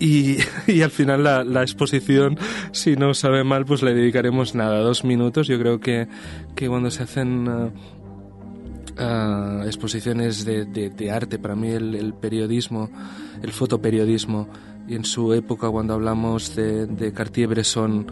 Y, 0.01 0.39
y, 0.69 0.83
al 0.83 0.91
final 0.91 1.25
la, 1.25 1.63
exposición, 1.63 2.39
si 2.71 2.95
no 2.95 3.15
sabe 3.15 3.43
mal, 3.43 3.65
pues 3.65 3.83
le 3.83 3.95
dedicaremos 3.95 4.55
nada, 4.55 4.79
dos 4.79 5.05
minutos. 5.05 5.49
Yo 5.49 5.59
creo 5.59 5.81
que, 5.81 6.07
que 6.55 6.69
cuando 6.69 6.91
se 6.93 7.03
hacen 7.03 7.49
uh, 7.49 7.73
uh, 8.99 9.63
exposiciones 9.65 10.45
de, 10.45 11.11
arte, 11.11 11.39
para 11.39 11.55
mí 11.55 11.69
el, 11.69 12.15
periodismo, 12.15 12.91
el 13.43 13.53
fotoperiodismo, 13.53 14.49
y 14.87 14.95
en 14.95 15.05
su 15.05 15.33
época 15.35 15.71
cuando 15.71 15.95
hablamos 15.95 16.55
de, 16.57 17.13
Cartier-Bresson, 17.15 18.07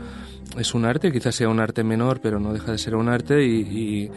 es 0.58 0.74
un 0.74 0.84
arte, 0.84 1.12
quizás 1.12 1.34
sea 1.34 1.48
un 1.48 1.60
arte 1.60 1.82
menor, 1.82 2.20
pero 2.20 2.38
no 2.38 2.52
deja 2.52 2.72
de 2.72 2.78
ser 2.78 2.94
un 2.94 3.08
arte 3.08 3.44
y, 3.44 4.10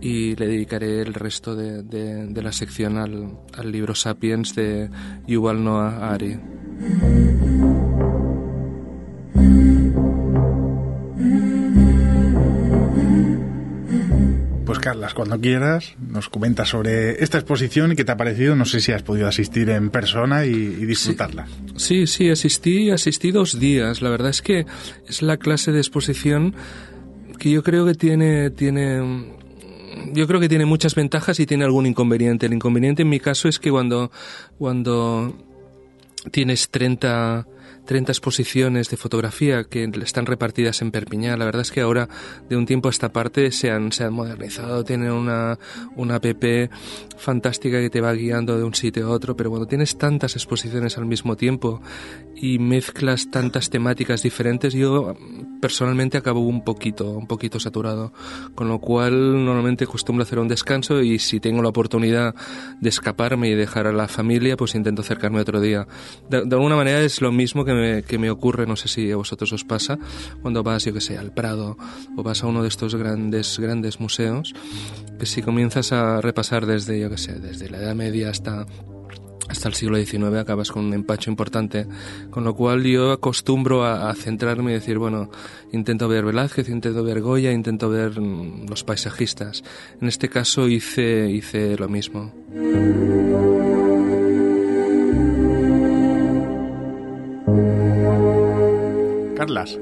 le 0.00 0.46
dedicaré 0.46 1.00
el 1.00 1.14
resto 1.14 1.56
de 1.56 2.42
la 2.42 2.52
sección 2.52 2.96
al, 2.96 3.38
al, 3.54 3.72
libro 3.72 3.94
Sapiens 3.94 4.54
de 4.54 4.88
Yuval 5.26 5.64
Noah 5.64 6.12
Ari. 6.12 6.38
Carlas, 14.86 15.14
cuando 15.14 15.40
quieras, 15.40 15.96
nos 15.98 16.28
comentas 16.28 16.68
sobre 16.68 17.20
esta 17.20 17.38
exposición 17.38 17.90
y 17.90 17.96
qué 17.96 18.04
te 18.04 18.12
ha 18.12 18.16
parecido. 18.16 18.54
No 18.54 18.64
sé 18.64 18.78
si 18.78 18.92
has 18.92 19.02
podido 19.02 19.26
asistir 19.26 19.68
en 19.70 19.90
persona 19.90 20.46
y, 20.46 20.50
y 20.50 20.86
disfrutarla. 20.86 21.48
Sí, 21.74 22.06
sí, 22.06 22.06
sí, 22.06 22.30
asistí, 22.30 22.90
asistí 22.92 23.32
dos 23.32 23.58
días. 23.58 24.00
La 24.00 24.10
verdad 24.10 24.30
es 24.30 24.42
que 24.42 24.64
es 25.08 25.22
la 25.22 25.38
clase 25.38 25.72
de 25.72 25.78
exposición 25.78 26.54
que 27.36 27.50
yo 27.50 27.64
creo 27.64 27.84
que 27.84 27.94
tiene, 27.94 28.50
tiene 28.50 29.34
yo 30.12 30.28
creo 30.28 30.38
que 30.38 30.48
tiene 30.48 30.66
muchas 30.66 30.94
ventajas 30.94 31.40
y 31.40 31.46
tiene 31.46 31.64
algún 31.64 31.86
inconveniente. 31.86 32.46
El 32.46 32.52
inconveniente 32.52 33.02
en 33.02 33.08
mi 33.08 33.18
caso 33.18 33.48
es 33.48 33.58
que 33.58 33.72
cuando, 33.72 34.12
cuando 34.56 35.36
tienes 36.30 36.70
30, 36.70 37.44
30 37.86 38.12
exposiciones 38.12 38.90
de 38.90 38.96
fotografía 38.96 39.64
que 39.64 39.90
están 40.02 40.26
repartidas 40.26 40.82
en 40.82 40.90
Perpiñán. 40.90 41.38
La 41.38 41.44
verdad 41.44 41.62
es 41.62 41.70
que 41.70 41.80
ahora, 41.80 42.08
de 42.48 42.56
un 42.56 42.66
tiempo 42.66 42.88
a 42.88 42.90
esta 42.90 43.12
parte, 43.12 43.52
se 43.52 43.70
han, 43.70 43.92
se 43.92 44.04
han 44.04 44.12
modernizado, 44.12 44.84
tienen 44.84 45.10
una, 45.12 45.58
una 45.94 46.16
app 46.16 46.26
fantástica 47.16 47.80
que 47.80 47.90
te 47.90 48.00
va 48.00 48.12
guiando 48.12 48.58
de 48.58 48.64
un 48.64 48.74
sitio 48.74 49.06
a 49.06 49.10
otro, 49.10 49.36
pero 49.36 49.50
cuando 49.50 49.66
tienes 49.66 49.96
tantas 49.96 50.36
exposiciones 50.36 50.98
al 50.98 51.06
mismo 51.06 51.36
tiempo 51.36 51.80
y 52.34 52.58
mezclas 52.58 53.30
tantas 53.30 53.70
temáticas 53.70 54.22
diferentes, 54.22 54.74
yo 54.74 55.14
personalmente 55.60 56.18
acabo 56.18 56.40
un 56.40 56.62
poquito, 56.64 57.10
un 57.12 57.26
poquito 57.26 57.58
saturado, 57.60 58.12
con 58.54 58.68
lo 58.68 58.78
cual 58.80 59.44
normalmente 59.44 59.84
acostumbro 59.84 60.24
hacer 60.24 60.38
un 60.38 60.48
descanso 60.48 61.00
y 61.00 61.18
si 61.18 61.40
tengo 61.40 61.62
la 61.62 61.68
oportunidad 61.68 62.34
de 62.80 62.88
escaparme 62.88 63.48
y 63.48 63.54
dejar 63.54 63.86
a 63.86 63.92
la 63.92 64.08
familia, 64.08 64.56
pues 64.56 64.74
intento 64.74 65.02
acercarme 65.02 65.40
otro 65.40 65.60
día. 65.60 65.86
De, 66.28 66.44
de 66.44 66.54
alguna 66.54 66.76
manera 66.76 67.00
es 67.00 67.20
lo 67.20 67.32
mismo 67.32 67.64
que 67.64 67.72
me, 67.76 68.02
que 68.02 68.18
me 68.18 68.30
ocurre, 68.30 68.66
no 68.66 68.76
sé 68.76 68.88
si 68.88 69.10
a 69.10 69.16
vosotros 69.16 69.52
os 69.52 69.64
pasa, 69.64 69.98
cuando 70.42 70.62
vas, 70.62 70.84
yo 70.84 70.92
que 70.92 71.00
sé, 71.00 71.18
al 71.18 71.32
Prado 71.32 71.76
o 72.16 72.22
vas 72.22 72.42
a 72.42 72.46
uno 72.46 72.62
de 72.62 72.68
estos 72.68 72.94
grandes, 72.94 73.58
grandes 73.58 74.00
museos, 74.00 74.54
que 75.18 75.26
si 75.26 75.42
comienzas 75.42 75.92
a 75.92 76.20
repasar 76.20 76.66
desde, 76.66 76.98
yo 77.00 77.10
que 77.10 77.18
sé, 77.18 77.34
desde 77.38 77.70
la 77.70 77.78
Edad 77.78 77.94
Media 77.94 78.30
hasta 78.30 78.66
hasta 79.48 79.68
el 79.68 79.74
siglo 79.74 79.96
XIX 79.96 80.38
acabas 80.38 80.72
con 80.72 80.86
un 80.86 80.94
empacho 80.94 81.30
importante, 81.30 81.86
con 82.30 82.44
lo 82.44 82.54
cual 82.54 82.82
yo 82.82 83.12
acostumbro 83.12 83.84
a, 83.84 84.10
a, 84.10 84.14
centrarme 84.14 84.72
y 84.72 84.74
decir, 84.74 84.98
bueno, 84.98 85.30
intento 85.72 86.08
ver 86.08 86.24
Velázquez, 86.24 86.68
intento 86.68 87.04
ver 87.04 87.20
Goya, 87.20 87.52
intento 87.52 87.88
ver 87.88 88.20
mm, 88.20 88.66
los 88.68 88.84
paisajistas. 88.84 89.62
En 90.00 90.08
este 90.08 90.28
caso 90.28 90.68
hice, 90.68 91.30
hice 91.30 91.76
lo 91.76 91.88
mismo. 91.88 92.32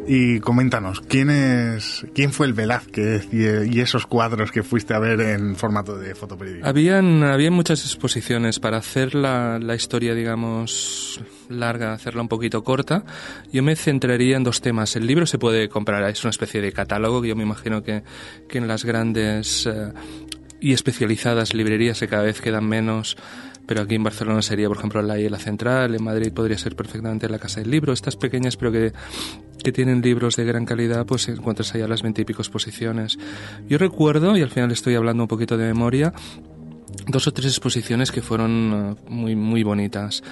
Y 0.07 0.41
coméntanos, 0.41 1.01
¿quién, 1.01 1.31
es, 1.31 2.07
quién 2.15 2.32
fue 2.32 2.47
el 2.47 2.53
Velázquez 2.53 3.28
y, 3.32 3.81
esos 3.81 4.07
cuadros 4.07 4.51
que 4.51 4.62
fuiste 4.62 4.95
a 4.95 4.99
ver 4.99 5.20
en 5.20 5.57
formato 5.57 5.97
de 5.99 6.15
fotoperiodismo? 6.15 6.69
Habían, 6.69 7.23
habían 7.23 7.53
muchas 7.53 7.85
exposiciones 7.85 8.61
para 8.61 8.78
hacer 8.78 9.15
la, 9.15 9.59
la 9.59 9.74
historia, 9.74 10.15
digamos, 10.15 11.20
larga, 11.49 11.93
hacerla 11.93 12.23
un 12.23 12.28
poquito 12.28 12.62
corta. 12.65 13.05
Yo 13.53 13.62
me 13.62 13.77
centraría 13.77 14.36
en 14.36 14.45
dos 14.45 14.61
temas. 14.61 14.97
El 14.97 15.07
libro 15.07 15.27
se 15.27 15.39
puede 15.39 15.69
comprar, 15.69 16.09
es 16.09 16.23
una 16.24 16.31
especie 16.31 16.61
de 16.61 16.73
catálogo 16.73 17.23
que 17.23 17.28
yo 17.28 17.36
me 17.36 17.43
imagino 17.43 17.82
que, 17.82 18.03
que 18.49 18.59
en 18.59 18.69
las 18.69 18.85
grandes 18.85 19.66
eh, 19.66 19.93
y 20.61 20.73
especializadas 20.73 21.55
librerías 21.55 22.01
que 22.01 22.09
cada 22.09 22.23
vez 22.23 22.41
quedan 22.41 22.66
menos 22.66 23.16
pero 23.66 23.82
aquí 23.82 23.95
en 23.95 24.03
Barcelona 24.03 24.43
sería, 24.43 24.69
por 24.69 24.77
ejemplo, 24.77 25.03
la 25.03 25.16
la 25.16 25.39
Central, 25.39 25.95
en 25.95 26.05
Madrid 26.05 26.32
podría 26.32 26.59
ser 26.59 26.77
perfectamente 26.77 27.28
la 27.28 27.39
Casa 27.39 27.61
del 27.61 27.70
Libro. 27.70 27.93
Estas 27.93 28.16
pequeñas, 28.16 28.57
pero 28.57 28.73
que, 28.73 28.93
que 29.62 29.73
tienen 29.73 30.03
libros 30.03 30.36
de 30.36 30.45
gran 30.45 30.65
calidad, 30.65 31.07
pues 31.07 31.28
encuentras 31.28 31.74
allá 31.74 31.89
las 31.89 32.03
veintipico 32.03 32.43
exposiciones. 32.43 33.19
Yo 33.69 33.78
recuerdo, 33.78 34.36
y 34.36 34.43
al 34.43 34.51
final 34.51 34.70
estoy 34.73 34.95
hablando 34.95 35.24
un 35.24 35.28
poquito 35.28 35.57
de 35.57 35.66
memoria, 35.66 36.12
dos 37.07 37.27
o 37.27 37.32
tres 37.32 37.47
exposiciones 37.53 38.12
que 38.12 38.23
fueron 38.23 38.73
uh, 38.73 38.97
muy, 39.09 39.35
muy 39.35 39.62
bonitas. 39.62 40.23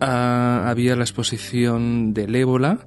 Uh, 0.00 0.66
había 0.66 0.96
la 0.96 1.02
exposición 1.02 2.14
del 2.14 2.34
ébola, 2.34 2.86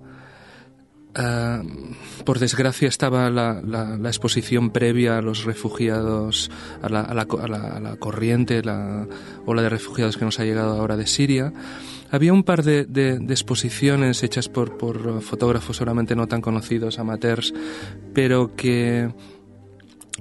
Uh, 1.15 1.93
por 2.23 2.39
desgracia 2.39 2.87
estaba 2.87 3.29
la, 3.29 3.61
exposición 4.05 4.71
previa 4.71 5.19
a 5.19 5.21
los 5.21 5.43
refugiados, 5.43 6.49
a 6.81 6.89
la, 6.89 7.01
a 7.01 7.13
la, 7.13 7.91
a 7.91 7.95
corriente, 7.97 8.63
la 8.63 9.07
ola 9.45 9.61
de 9.61 9.69
refugiados 9.69 10.17
que 10.17 10.25
nos 10.25 10.39
ha 10.39 10.43
llegado 10.43 10.79
ahora 10.79 10.97
de 10.97 11.05
Siria. 11.05 11.53
Había 12.09 12.33
un 12.33 12.43
par 12.43 12.63
de, 12.63 13.17
exposiciones 13.29 14.23
hechas 14.23 14.49
por, 14.49 14.77
por 14.77 15.21
fotógrafos 15.21 15.77
solamente 15.77 16.15
no 16.15 16.27
tan 16.27 16.41
conocidos, 16.41 16.99
amateurs, 16.99 17.53
pero 18.13 18.55
que 18.55 19.11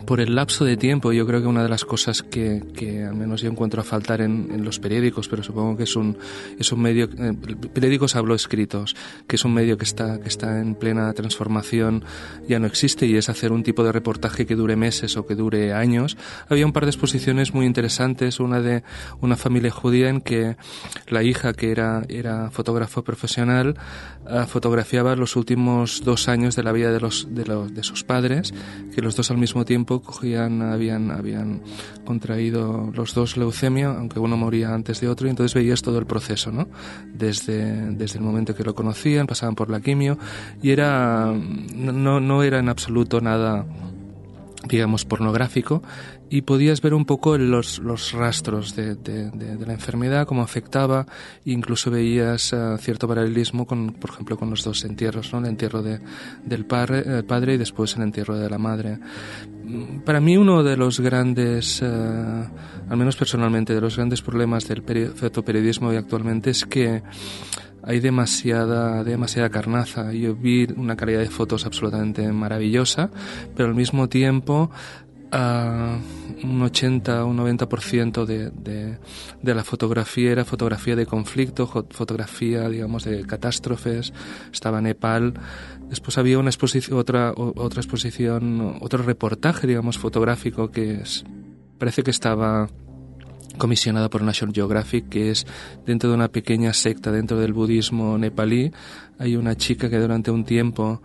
por 0.07 0.21
el 0.21 0.35
lapso 0.35 0.65
de 0.65 0.79
tiempo, 0.79 1.13
yo 1.13 1.27
creo 1.27 1.43
que 1.43 1.47
una 1.47 1.63
de 1.63 1.69
las 1.69 1.85
cosas 1.85 2.23
que, 2.23 2.63
que 2.75 3.05
al 3.05 3.15
menos 3.15 3.43
yo 3.43 3.51
encuentro 3.51 3.83
a 3.83 3.85
faltar 3.85 4.23
en, 4.23 4.49
en, 4.51 4.65
los 4.65 4.79
periódicos, 4.79 5.29
pero 5.29 5.43
supongo 5.43 5.77
que 5.77 5.83
es 5.83 5.97
un, 5.97 6.17
es 6.59 6.73
un 6.73 6.81
medio, 6.81 7.11
eh, 7.19 7.35
periódicos 7.73 8.17
hablo 8.17 8.35
escritos, 8.35 8.97
que 9.27 9.37
es 9.37 9.45
un 9.45 9.53
medio 9.53 9.77
que 9.77 9.85
está, 9.85 10.19
que 10.19 10.29
está 10.29 10.61
en 10.61 10.77
plena 10.77 11.13
transformación, 11.13 12.05
ya 12.49 12.59
no 12.59 12.67
existe 12.67 13.07
y 13.07 13.17
es 13.17 13.29
hacer 13.29 13.53
un 13.53 13.63
tipo 13.63 13.85
de 13.85 13.93
reportaje 13.93 14.47
que 14.47 14.57
dure 14.57 14.77
meses 14.77 15.17
o 15.19 15.27
que 15.27 15.35
dure 15.35 15.75
años. 15.75 16.17
Había 16.49 16.65
un 16.65 16.73
par 16.73 16.85
de 16.85 16.91
exposiciones 16.91 17.53
muy 17.53 17.67
interesantes, 17.67 18.41
una 18.41 18.63
de 18.63 18.83
una 19.21 19.37
familia 19.37 19.71
judía 19.71 20.09
en 20.09 20.23
que 20.23 20.57
la 21.07 21.23
hija, 21.23 21.53
que 21.53 21.71
era, 21.71 22.03
era 22.09 22.51
fotógrafo 22.51 23.05
profesional, 23.05 23.77
fotografiaba 24.47 25.17
los 25.17 25.37
últimos 25.37 26.03
dos 26.05 26.29
años 26.29 26.57
de 26.57 26.63
la 26.63 26.73
vida 26.73 26.93
de, 26.93 27.01
los, 27.01 27.27
de, 27.31 27.45
los, 27.45 27.75
de 27.75 27.83
sus 27.83 28.05
padres, 28.05 28.55
que 28.95 29.03
los 29.03 29.17
dos 29.17 29.31
al 29.31 29.39
mismo 29.39 29.65
tiempo 29.65 30.01
cogían, 30.01 30.63
habían, 30.63 31.11
habían 31.11 31.63
contraído 32.05 32.91
los 32.95 33.15
dos 33.15 33.37
leucemia, 33.37 33.91
aunque 33.91 34.21
uno 34.21 34.37
moría 34.37 34.75
antes 34.75 35.01
de 35.01 35.09
otro, 35.09 35.27
y 35.27 35.31
entonces 35.31 35.55
veías 35.55 35.83
todo 35.83 35.99
el 35.99 36.07
proceso, 36.07 36.53
¿no? 36.53 36.69
Desde, 37.13 37.91
desde 37.93 38.19
el 38.19 38.25
momento 38.25 38.55
que 38.55 38.65
lo 38.65 38.75
conocían, 38.75 39.27
pasaban 39.27 39.55
por 39.55 39.71
la 39.71 39.81
quimio, 39.81 40.19
y 40.63 40.71
era, 40.71 41.33
no, 41.75 42.21
no 42.21 42.43
era 42.43 42.59
en 42.59 42.69
absoluto 42.69 43.21
nada 43.21 43.67
digamos, 44.69 45.05
pornográfico 45.05 45.83
y 46.33 46.41
podías 46.41 46.81
ver 46.81 46.95
un 46.95 47.05
poco 47.05 47.37
los, 47.37 47.79
los 47.81 48.13
rastros 48.13 48.75
de, 48.75 48.95
de, 48.95 49.67
la 49.67 49.75
enfermedad, 49.75 50.27
cómo 50.27 50.41
afectaba, 50.41 51.05
incluso 51.45 51.91
veías 51.91 52.55
uh, 52.55 52.79
cierto 52.79 53.07
paralelismo 53.07 53.67
con, 53.67 53.93
por 53.93 54.09
ejemplo, 54.09 54.39
con 54.39 54.49
los 54.49 54.65
dos 54.65 54.83
entierros, 54.85 55.31
¿no? 55.31 55.41
El 55.41 55.45
entierro 55.45 55.83
de, 55.83 56.01
del 56.43 56.65
padre, 56.65 57.03
eh, 57.05 57.23
padre 57.23 57.53
y 57.53 57.59
después 57.59 57.95
el 57.97 58.05
entierro 58.05 58.35
de 58.39 58.49
la 58.49 58.57
madre. 58.57 58.99
Para 60.07 60.21
mí 60.21 60.39
uno 60.39 60.63
de 60.63 60.75
los 60.79 61.01
grandes, 61.01 61.83
uh, 61.83 61.85
al 61.85 62.97
menos 62.97 63.15
personalmente, 63.15 63.75
de 63.75 63.83
los 63.83 63.97
grandes 63.97 64.23
problemas 64.23 64.67
del 64.67 64.83
fotoperiodismo 65.15 65.89
hoy 65.89 65.97
actualmente 65.97 66.49
es 66.49 66.65
que 66.65 67.03
hay 67.83 68.01
demasiada, 68.01 69.05
demasiada 69.05 69.51
carnaza. 69.51 70.13
Yo 70.13 70.35
vi 70.35 70.67
una 70.77 70.97
calidad 70.97 71.21
de 71.21 71.29
fotos 71.29 71.67
absolutamente 71.67 72.27
maravillosa, 72.33 73.11
pero 73.55 73.69
al 73.69 73.75
mismo 73.75 74.09
tiempo 74.09 74.71
uh, 75.33 76.47
un 76.47 76.63
80 76.63 77.25
o 77.25 77.29
un 77.29 77.39
90% 77.39 78.25
de, 78.25 78.51
de, 78.51 78.99
de 79.41 79.55
la 79.55 79.65
fotografía 79.65 80.33
era 80.33 80.45
fotografía 80.45 80.97
de 80.97 81.07
conflicto, 81.07 81.67
fotografía, 81.67 82.69
digamos, 82.69 83.05
de 83.05 83.25
catástrofes. 83.25 84.13
Estaba 84.53 84.81
Nepal. 84.81 85.35
Después 85.89 86.19
había 86.19 86.39
una 86.39 86.51
exposición, 86.51 86.99
otra, 86.99 87.33
otra 87.37 87.81
exposición, 87.81 88.79
otro 88.81 89.03
reportaje, 89.03 89.67
digamos, 89.67 89.99
fotográfico 89.99 90.71
que 90.71 91.03
es, 91.03 91.25
parece 91.79 92.03
que 92.03 92.11
estaba 92.11 92.69
comisionada 93.59 94.09
por 94.09 94.23
National 94.23 94.55
Geographic, 94.55 95.09
que 95.09 95.31
es 95.31 95.47
dentro 95.87 96.09
de 96.09 96.17
una 96.17 96.29
pequeña 96.29 96.73
secta 96.73 97.13
dentro 97.13 97.39
del 97.39 97.53
budismo 97.53 98.17
nepalí. 98.19 98.73
Hay 99.19 99.37
una 99.37 99.57
chica 99.57 99.91
que 99.91 99.99
durante 99.99 100.31
un 100.31 100.45
tiempo 100.45 101.03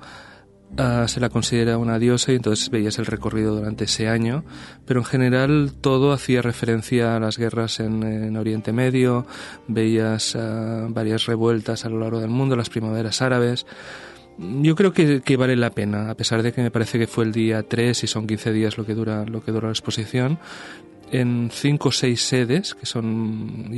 Ah, 0.76 1.06
se 1.08 1.20
la 1.22 1.30
considera 1.30 1.78
una 1.78 1.98
diosa 1.98 2.34
y 2.34 2.36
entonces 2.36 2.70
veías 2.70 3.00
el 3.00 3.06
recorrido 3.06 3.56
durante 3.56 3.86
ese 3.86 4.10
año, 4.10 4.44
pero 4.86 5.00
en 5.00 5.06
general 5.06 5.72
todo 5.80 6.12
hacía 6.12 6.42
referencia 6.42 7.16
a 7.16 7.20
las 7.20 7.38
guerras 7.38 7.80
en, 7.80 8.36
Oriente 8.36 8.74
Medio, 8.74 9.26
veías 9.68 10.36
ah, 10.36 10.88
varias 10.90 11.26
revueltas 11.26 11.86
a 11.86 11.90
lo 11.90 12.00
largo 12.00 12.20
del 12.20 12.30
mundo, 12.30 12.56
las 12.56 12.70
primaveras 12.70 13.22
árabes. 13.22 13.66
Yo 14.38 14.76
creo 14.76 14.94
que, 14.94 15.22
que, 15.22 15.38
vale 15.38 15.56
la 15.56 15.72
pena, 15.72 16.12
a 16.12 16.16
pesar 16.16 16.44
de 16.44 16.52
que 16.52 16.62
me 16.62 16.70
parece 16.70 17.00
que 17.00 17.08
fue 17.08 17.24
el 17.24 17.32
día 17.32 17.64
3 17.64 18.04
y 18.04 18.08
son 18.08 18.28
15 18.28 18.52
días 18.52 18.78
lo 18.78 18.86
que 18.86 18.94
dura, 18.94 19.26
lo 19.26 19.44
que 19.44 19.52
dura 19.52 19.68
la 19.68 19.74
exposición 19.74 20.38
en 21.12 21.50
cinco 21.52 21.90
o 21.90 21.92
seis 21.92 22.22
sedes, 22.22 22.76
que 22.76 22.86
son 22.86 23.70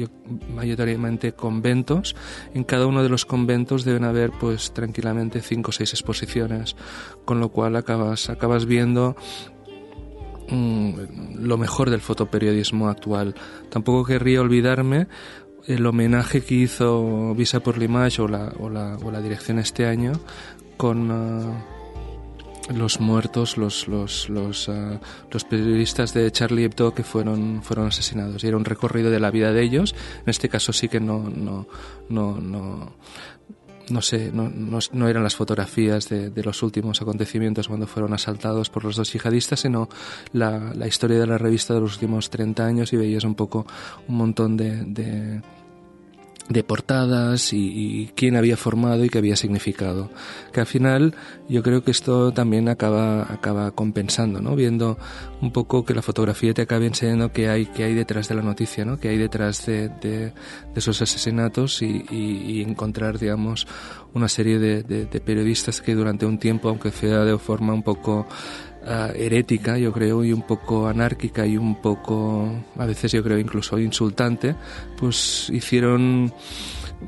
mayoritariamente 0.56 1.34
conventos. 1.34 2.16
En 2.54 2.64
cada 2.64 2.88
uno 2.88 3.04
de 3.04 3.10
los 3.10 3.26
conventos 3.26 3.86
deben 3.86 4.04
haber, 4.04 4.32
pues, 4.32 4.74
tranquilamente 4.74 5.42
cinco 5.42 5.70
o 5.70 5.74
seis 5.74 5.94
exposiciones, 5.94 6.76
con 7.26 7.40
lo 7.40 7.50
cual 7.50 7.76
acabas, 7.76 8.30
acabas 8.30 8.66
viendo 8.66 9.16
mm, 10.50 10.94
lo 11.40 11.58
mejor 11.58 11.90
del 11.90 12.02
fotoperiodismo 12.02 12.90
actual. 12.90 13.36
Tampoco 13.70 14.06
querría 14.06 14.42
olvidarme 14.42 15.08
el 15.68 15.86
homenaje 15.86 16.42
que 16.42 16.56
hizo 16.56 17.36
Visa 17.36 17.60
por 17.60 17.78
l'Image 17.78 18.22
o 18.22 18.28
la, 18.28 18.54
o, 18.58 18.70
la, 18.70 18.98
o 18.98 19.12
la 19.12 19.22
dirección 19.22 19.60
este 19.60 19.86
año 19.86 20.14
con... 20.78 21.12
Ah, 21.12 21.79
los 22.70 23.00
muertos, 23.00 23.58
los, 23.58 23.88
los, 23.88 24.30
los, 24.30 24.70
ah, 24.70 25.00
los, 25.32 25.44
periodistas 25.44 26.14
de 26.14 26.32
Charlie 26.32 26.66
Hebdo 26.66 26.94
que 26.94 27.04
fueron, 27.04 27.62
fueron 27.64 27.88
asesinados. 27.88 28.44
Y 28.44 28.48
era 28.48 28.58
un 28.58 28.66
recorrido 28.66 29.10
de 29.10 29.20
la 29.20 29.32
vida 29.32 29.52
de 29.52 29.62
ellos. 29.62 29.96
En 30.22 30.30
este 30.30 30.50
caso 30.50 30.74
sí 30.74 30.88
que 30.88 31.00
no, 31.00 31.30
no, 31.30 31.68
no, 32.10 32.40
no, 32.40 32.94
no 33.90 34.02
sé, 34.02 34.32
no, 34.32 34.50
no, 34.50 35.08
eran 35.08 35.24
las 35.24 35.36
fotografías 35.36 36.10
de, 36.10 36.30
de, 36.30 36.44
los 36.44 36.62
últimos 36.62 37.02
acontecimientos 37.02 37.68
cuando 37.68 37.88
fueron 37.88 38.14
asaltados 38.14 38.70
por 38.70 38.84
los 38.84 38.96
dos 38.96 39.12
yihadistas, 39.12 39.62
sino 39.62 39.90
la, 40.34 40.74
la 40.76 40.88
historia 40.88 41.20
de 41.20 41.28
la 41.28 41.38
revista 41.38 41.74
de 41.74 41.82
los 41.82 41.94
últimos 41.94 42.30
30 42.30 42.66
años 42.66 42.94
y 42.94 42.98
veías 42.98 43.24
un 43.24 43.36
poco 43.36 43.66
un 44.08 44.16
montón 44.16 44.58
de, 44.58 44.84
de 44.86 45.42
de 46.50 46.64
portadas 46.64 47.54
y, 47.54 48.10
quién 48.16 48.36
había 48.36 48.58
formado 48.58 49.06
y 49.06 49.10
qué 49.10 49.20
había 49.20 49.36
significado. 49.36 50.10
Que 50.52 50.60
al 50.60 50.66
final 50.66 51.14
yo 51.48 51.62
creo 51.62 51.84
que 51.84 51.92
esto 51.92 52.32
también 52.32 52.68
acaba, 52.70 53.32
acaba 53.32 53.72
compensando, 53.72 54.42
¿no? 54.42 54.56
Viendo 54.56 54.98
un 55.42 55.52
poco 55.52 55.86
que 55.86 55.94
la 55.94 56.02
fotografía 56.02 56.54
te 56.56 56.64
acabe 56.64 56.88
enseñando 56.88 57.32
qué 57.32 57.50
hay, 57.50 57.68
qué 57.68 57.84
hay 57.84 57.94
detrás 57.94 58.28
de 58.30 58.36
la 58.36 58.42
noticia, 58.42 58.84
¿no? 58.84 59.00
Qué 59.00 59.10
hay 59.10 59.18
detrás 59.18 59.68
de, 59.68 59.90
de, 59.90 60.34
esos 60.76 61.02
asesinatos 61.02 61.84
y, 61.84 62.06
y, 62.10 62.64
encontrar, 62.64 63.20
digamos, 63.20 63.68
una 64.14 64.28
serie 64.28 64.58
de, 64.58 64.82
de, 64.84 65.20
periodistas 65.20 65.82
que 65.82 65.94
durante 65.94 66.26
un 66.26 66.40
tiempo, 66.40 66.70
aunque 66.70 66.92
sea 66.92 67.20
de 67.26 67.38
forma 67.38 67.74
un 67.74 67.84
poco 67.84 68.28
uh, 68.84 69.12
herética, 69.16 69.78
yo 69.78 69.92
creo, 69.92 70.24
y 70.24 70.34
un 70.34 70.44
poco 70.44 70.88
anárquica 70.88 71.46
y 71.46 71.58
un 71.58 71.82
poco, 71.82 72.50
a 72.78 72.86
veces 72.86 73.12
yo 73.12 73.24
creo 73.24 73.38
incluso 73.38 73.78
insultante, 73.80 74.56
pues 74.98 75.50
hicieron 75.50 76.34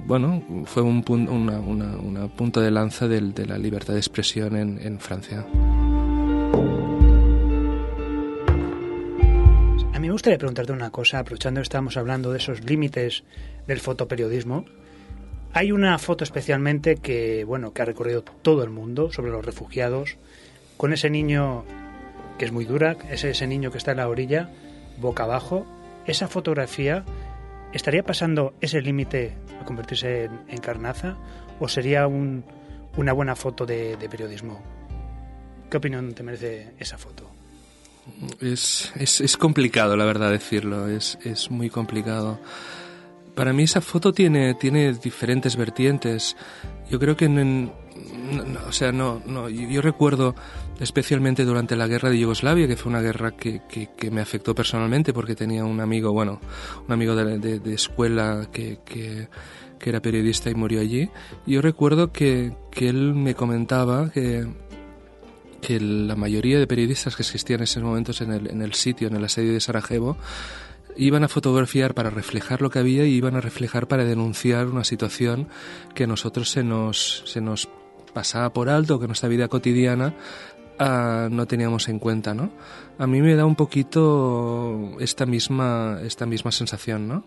bueno, 0.06 0.42
fue 0.66 0.84
un, 0.84 1.04
una, 1.10 1.60
una, 1.60 1.98
una, 1.98 2.28
punto 2.28 2.62
de 2.62 2.72
lanza 2.72 3.08
del, 3.08 3.34
de 3.34 3.46
la 3.46 3.58
libertad 3.58 3.94
de 3.94 4.00
expresión 4.00 4.56
en, 4.56 4.80
en, 4.82 5.00
Francia. 5.00 5.46
A 9.94 10.00
mí 10.00 10.08
me 10.08 10.12
gustaría 10.12 10.38
preguntarte 10.38 10.72
una 10.72 10.92
cosa, 10.92 11.20
aprovechando 11.20 11.60
que 11.60 11.64
estamos 11.64 11.98
hablando 11.98 12.32
de 12.32 12.38
esos 12.38 12.64
límites 12.64 13.24
del 13.68 13.80
fotoperiodismo. 13.80 14.66
Hay 15.54 15.72
una 15.72 15.98
foto 16.00 16.24
especialmente 16.24 16.96
que, 16.96 17.44
bueno, 17.44 17.74
que 17.74 17.82
ha 17.82 17.86
recorrido 17.86 18.24
todo 18.24 18.64
el 18.64 18.70
mundo 18.70 19.12
sobre 19.12 19.32
los 19.32 19.46
refugiados, 19.46 20.18
con 20.82 20.94
ese 20.94 21.12
niño 21.12 21.64
que 22.40 22.46
es 22.46 22.52
muy 22.52 22.66
dura, 22.66 22.98
ese, 23.12 23.30
ese 23.30 23.46
niño 23.46 23.70
que 23.70 23.78
está 23.78 23.92
en 23.92 23.98
la 23.98 24.10
orilla, 24.10 24.50
boca 24.98 25.26
abajo, 25.26 25.64
esa 26.08 26.28
fotografía 26.28 27.06
estaría 27.72 28.02
pasando 28.02 28.56
ese 28.62 28.82
límite 28.82 29.36
a 29.62 29.64
convertirse 29.64 30.28
en, 30.48 30.58
carnaza 30.58 31.18
o 31.60 31.68
sería 31.68 32.08
un, 32.08 32.44
una 32.98 33.14
buena 33.14 33.36
foto 33.36 33.68
de, 33.68 33.96
periodismo? 34.10 34.60
¿Qué 35.70 35.78
opinión 35.78 36.16
te 36.16 36.24
merece 36.24 36.74
esa 36.80 36.98
foto? 36.98 37.30
Es, 38.40 38.92
es, 38.96 39.22
es 39.22 39.38
complicado, 39.38 39.96
la 39.96 40.06
verdad, 40.06 40.32
decirlo. 40.32 40.88
Es, 40.88 41.20
es 41.24 41.52
muy 41.52 41.70
complicado. 41.70 42.40
Para 43.36 43.54
mí 43.54 43.62
esa 43.62 43.82
foto 43.82 44.14
tiene, 44.14 44.56
tiene 44.56 44.94
diferentes 44.94 45.56
vertientes. 45.56 46.36
Yo 46.90 46.98
creo 46.98 47.16
que 47.16 47.26
en, 47.26 47.72
o 48.68 48.72
sea, 48.72 48.92
no, 48.92 49.22
no, 49.26 49.50
yo 49.50 49.82
recuerdo 49.82 50.36
especialmente 50.82 51.46
durante 51.46 51.76
la 51.76 51.88
guerra 51.88 52.10
de 52.10 52.18
Yugoslavia, 52.18 52.68
que 52.68 52.76
fue 52.76 52.90
una 52.90 53.02
guerra 53.02 53.32
que, 53.32 53.62
que, 53.70 54.12
me 54.12 54.20
afectó 54.20 54.56
personalmente 54.56 55.14
porque 55.14 55.36
tenía 55.36 55.64
un 55.64 55.80
amigo, 55.80 56.12
bueno, 56.12 56.42
un 56.88 56.92
amigo 56.92 57.16
de, 57.16 57.60
de, 57.60 57.74
escuela 57.74 58.48
que, 58.52 58.80
que, 58.84 59.28
era 59.84 60.02
periodista 60.02 60.50
y 60.50 60.56
murió 60.56 60.82
allí. 60.82 61.10
Yo 61.46 61.62
recuerdo 61.62 62.12
que, 62.12 62.54
que 62.72 62.90
él 62.90 63.14
me 63.14 63.36
comentaba 63.36 64.10
que, 64.10 64.48
que 65.62 65.80
la 65.80 66.16
mayoría 66.16 66.58
de 66.58 66.66
periodistas 66.66 67.16
que 67.16 67.22
existían 67.22 67.60
en 67.60 67.66
esos 67.66 67.84
momentos 67.84 68.22
en 68.22 68.32
el, 68.32 68.50
en 68.50 68.64
el 68.64 68.74
sitio, 68.74 69.08
en 69.08 69.16
el 69.16 69.24
asedio 69.24 69.54
de 69.54 69.60
Sarajevo, 69.60 70.18
iban 70.98 71.24
a 71.24 71.28
fotografiar 71.28 71.94
para 71.94 72.10
reflejar 72.10 72.62
lo 72.62 72.72
que 72.72 72.80
había 72.80 73.06
y 73.06 73.14
iban 73.14 73.36
a 73.36 73.42
reflejar 73.42 73.88
para 73.88 74.04
denunciar 74.04 74.68
una 74.68 74.84
situación 74.84 75.48
que 75.94 76.06
a 76.06 76.08
nosotros 76.08 76.50
se 76.50 76.64
nos, 76.64 77.24
se 77.28 77.40
nos 77.40 77.70
pasaba 78.12 78.54
por 78.54 78.70
alto, 78.70 79.00
que 79.00 79.08
nuestra 79.08 79.30
vida 79.30 79.48
cotidiana 79.48 80.14
ah, 80.82 81.30
no 81.32 81.46
teníamos 81.46 81.88
en 81.88 82.00
cuenta, 82.00 82.34
¿no? 82.34 82.52
A 82.98 83.08
mí 83.08 83.22
me 83.22 83.36
da 83.36 83.46
un 83.46 83.56
poquito 83.56 84.98
esta 85.00 85.26
misma, 85.26 86.00
esta 86.04 86.26
misma 86.26 86.52
sensación, 86.52 87.08
¿no? 87.08 87.26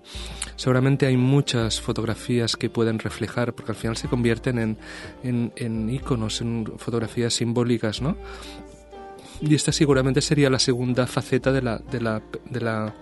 Seguramente 0.56 1.06
hay 1.06 1.16
muchas 1.16 1.80
fotografías 1.80 2.56
que 2.56 2.68
pueden 2.68 2.98
reflejar, 2.98 3.54
porque 3.54 3.72
al 3.72 3.76
final 3.76 3.96
se 3.96 4.08
convierten 4.08 4.58
en, 4.58 4.78
en, 5.22 5.52
en 5.56 5.88
en 5.90 6.66
fotografías 6.78 7.34
simbólicas, 7.34 8.02
¿no? 8.02 8.16
Y 9.40 9.54
esta 9.54 9.72
seguramente 9.72 10.20
sería 10.20 10.50
la 10.50 10.58
segunda 10.58 11.06
faceta 11.06 11.52
de 11.52 11.62
la, 11.62 11.78
de 11.78 12.00
la, 12.00 12.22
de 12.48 12.60
la, 12.60 12.94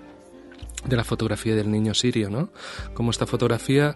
de 0.84 0.96
la 0.96 1.04
fotografía 1.04 1.54
del 1.54 1.70
niño 1.70 1.94
sirio, 1.94 2.30
¿no? 2.30 2.50
Como 2.94 3.10
esta 3.10 3.26
fotografía 3.26 3.94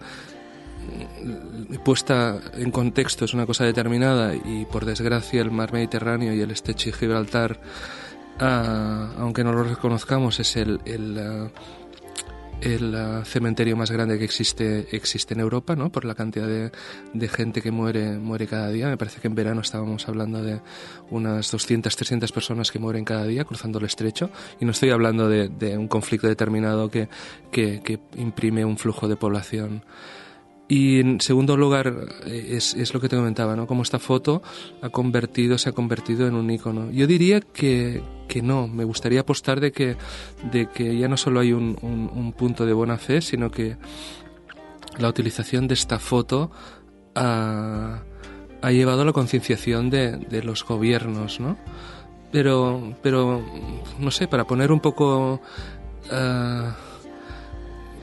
puesta 1.85 2.41
en 2.55 2.71
contexto 2.71 3.25
es 3.25 3.35
una 3.35 3.47
cosa 3.47 3.65
determinada 3.65 4.35
y 4.35 4.65
por 4.65 4.85
desgracia 4.85 5.41
el 5.41 5.51
mar 5.51 5.73
Mediterráneo 5.73 6.35
y 6.35 6.41
el 6.41 6.51
estrecho 6.51 6.91
de 6.91 6.97
Gibraltar, 6.97 7.61
ah, 8.41 9.13
aunque 9.19 9.45
no 9.45 9.53
lo 9.53 9.63
reconozcamos, 9.63 10.41
es 10.41 10.57
el, 10.57 10.81
el, 10.85 11.19
ah, 11.19 11.49
el 12.61 12.95
ah, 12.95 13.23
cementerio 13.25 13.77
más 13.77 13.91
grande 13.91 14.19
que 14.19 14.25
existe, 14.25 14.89
existe 14.91 15.35
en 15.35 15.41
Europa, 15.41 15.77
¿no? 15.77 15.91
Por 15.91 16.05
la 16.05 16.15
cantidad 16.15 16.47
de, 16.47 17.29
gente 17.29 17.61
que 17.61 17.71
muere, 17.71 18.19
muere 18.19 18.47
cada 18.47 18.71
día. 18.71 18.89
Me 18.89 18.97
parece 18.97 19.21
que 19.21 19.29
en 19.29 19.35
verano 19.35 19.61
estábamos 19.61 20.09
hablando 20.09 20.43
de 20.43 20.61
unas 21.11 21.51
200, 21.51 21.95
300 21.95 22.33
personas 22.33 22.71
que 22.71 22.79
mueren 22.79 23.05
cada 23.05 23.25
día 23.25 23.45
cruzando 23.45 23.79
el 23.79 23.85
estrecho. 23.85 24.31
Y 24.61 24.65
no 24.65 24.73
estoy 24.73 24.91
hablando 24.91 25.29
de, 25.29 25.79
un 25.79 25.89
conflicto 25.89 26.27
determinado 26.27 26.91
que, 26.91 27.09
que 27.51 28.01
imprime 28.17 28.65
un 28.65 28.79
flujo 28.79 29.07
de 29.09 29.17
población 29.17 29.85
y 30.69 30.99
en 31.01 31.21
segundo 31.21 31.57
lugar, 31.57 31.95
eh, 32.27 32.49
es, 32.53 32.75
es, 32.75 32.93
lo 32.93 33.01
que 33.01 33.09
te 33.09 33.17
comentaba, 33.17 33.55
¿no? 33.55 33.67
Cómo 33.67 33.83
esta 33.83 34.01
foto 34.01 34.43
ha 34.83 34.89
convertido, 34.89 35.59
se 35.59 35.69
ha 35.69 35.73
convertido 35.73 36.27
en 36.27 36.35
un 36.35 36.51
icono. 36.51 36.91
Yo 36.91 37.07
diría 37.07 37.41
que, 37.41 38.03
que 38.27 38.43
no, 38.43 38.67
me 38.67 38.83
gustaría 38.83 39.21
apostar 39.21 39.61
de 39.61 39.71
que, 39.71 39.97
de 40.51 40.69
que 40.69 40.99
ya 40.99 41.07
no 41.07 41.17
solo 41.17 41.39
hay 41.39 41.53
un, 41.53 41.79
un, 41.81 42.33
punto 42.33 42.67
de 42.67 42.73
buena 42.73 42.99
fe, 42.99 43.21
sino 43.21 43.51
que 43.51 43.77
la 44.99 45.09
utilización 45.09 45.69
de 45.69 45.75
esta 45.75 46.01
foto 46.01 46.51
ha, 47.15 48.03
ha 48.61 48.73
llevado 48.73 49.03
a 49.03 49.05
la 49.05 49.13
concienciación 49.13 49.89
de, 49.89 50.17
de, 50.17 50.43
los 50.43 50.65
gobiernos, 50.65 51.39
¿no? 51.39 51.57
Pero, 52.33 52.97
pero, 53.03 53.41
no 54.01 54.11
sé, 54.11 54.27
para 54.27 54.45
poner 54.45 54.73
un 54.73 54.81
poco... 54.81 55.41
Uh, 56.11 56.96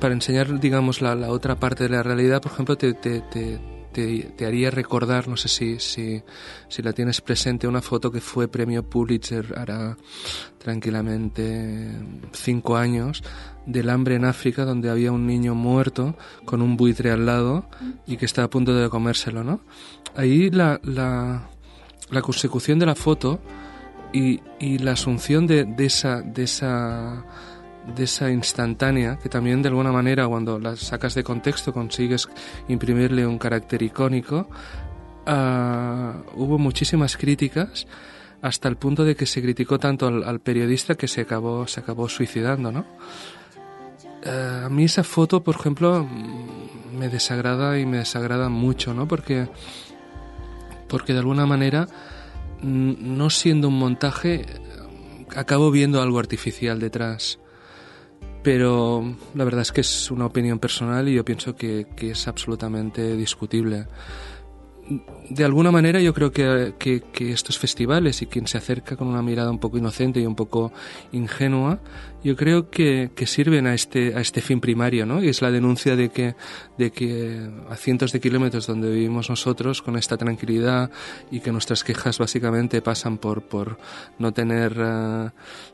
para 0.03 0.15
enseñar, 0.15 0.59
digamos, 0.59 1.01
la, 1.01 1.15
la, 1.15 1.29
otra 1.29 1.55
parte 1.55 1.85
de 1.85 1.89
la 1.91 2.03
realidad, 2.03 2.41
por 2.41 2.51
ejemplo, 2.51 2.75
te, 2.75 2.93
te, 2.93 3.21
te, 3.21 3.57
te, 3.93 4.45
haría 4.45 4.69
recordar, 4.69 5.29
no 5.29 5.37
sé 5.37 5.47
si, 5.47 5.79
si, 5.79 6.21
si 6.67 6.81
la 6.81 6.91
tienes 6.91 7.21
presente, 7.21 7.69
una 7.69 7.81
foto 7.81 8.11
que 8.11 8.19
fue 8.19 8.49
premio 8.49 8.83
Pulitzer 8.83 9.53
hará 9.57 9.95
tranquilamente 10.57 11.89
cinco 12.33 12.75
años, 12.75 13.23
del 13.65 13.89
hambre 13.89 14.15
en 14.15 14.25
África, 14.25 14.65
donde 14.65 14.89
había 14.89 15.13
un 15.13 15.25
niño 15.25 15.55
muerto 15.55 16.17
con 16.43 16.61
un 16.61 16.75
buitre 16.75 17.09
al 17.09 17.25
lado 17.25 17.69
y 18.05 18.17
que 18.17 18.25
estaba 18.25 18.47
a 18.47 18.49
punto 18.49 18.75
de 18.75 18.89
comérselo, 18.89 19.45
¿no? 19.45 19.61
Ahí 20.17 20.49
la, 20.49 20.81
la, 20.83 21.47
la 22.11 22.21
consecución 22.21 22.77
de 22.77 22.87
la 22.87 22.95
foto 22.95 23.39
y, 24.11 24.41
y 24.59 24.79
la 24.79 24.91
asunción 24.91 25.47
de, 25.47 25.63
de 25.63 25.85
esa, 25.85 26.21
de 26.21 26.43
esa 26.43 27.23
de 27.95 28.05
esa 28.05 28.31
instantánea 28.31 29.17
que 29.17 29.29
también 29.29 29.61
de 29.61 29.69
alguna 29.69 29.91
manera 29.91 30.27
cuando 30.27 30.59
la 30.59 30.75
sacas 30.75 31.15
de 31.15 31.23
contexto 31.23 31.73
consigues 31.73 32.29
imprimirle 32.67 33.27
un 33.27 33.37
carácter 33.37 33.81
icónico 33.81 34.47
ah, 35.25 36.13
hubo 36.35 36.57
muchísimas 36.57 37.17
críticas 37.17 37.85
hasta 38.43 38.67
el 38.67 38.75
punto 38.75 39.05
de 39.05 39.15
que 39.15 39.25
se 39.25 39.41
criticó 39.41 39.79
tanto 39.79 40.07
al, 40.07 40.41
periodista 40.41 40.95
que 40.95 41.07
se 41.07 41.21
acabó, 41.21 41.65
se 41.65 41.79
acabó 41.79 42.09
suicidando, 42.09 42.73
¿no? 42.73 42.85
Eh, 44.21 44.61
a 44.65 44.69
mí 44.69 44.83
esa 44.83 45.05
foto, 45.05 45.41
por 45.41 45.55
ejemplo, 45.55 46.03
mm, 46.03 46.97
me 46.97 47.07
desagrada 47.07 47.79
y 47.79 47.85
me 47.85 47.99
desagrada 47.99 48.49
mucho, 48.49 48.93
¿no? 48.93 49.07
Porque, 49.07 49.47
porque 50.89 51.13
de 51.13 51.19
alguna 51.19 51.45
manera, 51.45 51.87
mm, 52.61 53.15
no 53.15 53.29
siendo 53.29 53.69
un 53.69 53.79
montaje, 53.79 54.45
acabo 55.37 55.71
viendo 55.71 56.01
algo 56.01 56.19
artificial 56.19 56.81
detrás. 56.81 57.39
Pero 58.43 59.15
la 59.33 59.43
verdad 59.45 59.61
es 59.61 59.71
que 59.71 59.81
es 59.81 60.11
una 60.11 60.25
opinión 60.25 60.59
personal 60.59 61.07
y 61.07 61.13
yo 61.13 61.23
pienso 61.23 61.55
que, 61.55 61.87
que 61.95 62.11
es 62.11 62.27
absolutamente 62.27 63.15
discutible 63.15 63.85
de 65.29 65.45
alguna 65.45 65.71
manera 65.71 66.01
yo 66.01 66.13
creo 66.13 66.31
que, 66.31 66.73
que, 66.77 67.31
estos 67.31 67.57
festivales 67.57 68.21
y 68.21 68.27
quien 68.27 68.47
se 68.47 68.57
acerca 68.57 68.95
con 68.95 69.07
una 69.07 69.21
mirada 69.21 69.49
un 69.49 69.59
poco 69.59 69.77
inocente 69.77 70.19
y 70.19 70.25
un 70.25 70.35
poco 70.35 70.73
ingenua 71.11 71.79
yo 72.23 72.37
creo 72.37 72.69
que, 72.69 73.11
sirven 73.25 73.67
a 73.67 73.73
este, 73.73 74.15
a 74.15 74.21
este 74.21 74.41
fin 74.41 74.61
primario, 74.61 75.05
¿no? 75.05 75.21
Y 75.21 75.27
es 75.27 75.41
la 75.41 75.51
denuncia 75.51 75.95
de 75.95 76.09
que, 76.09 76.35
de 76.77 76.91
que 76.91 77.49
a 77.69 77.75
cientos 77.75 78.11
de 78.11 78.21
kilómetros 78.21 78.67
donde 78.67 78.89
vivimos 78.89 79.29
nosotros, 79.29 79.81
con 79.81 79.97
esta 79.97 80.17
tranquilidad 80.17 80.89
y 81.31 81.41
que 81.41 81.51
nuestras 81.51 81.83
quejas 81.83 82.19
básicamente 82.19 82.81
pasan 82.81 83.17
por, 83.17 83.43
por 83.43 83.77
no 84.19 84.31
tener 84.31 84.75
eh, 84.77 85.29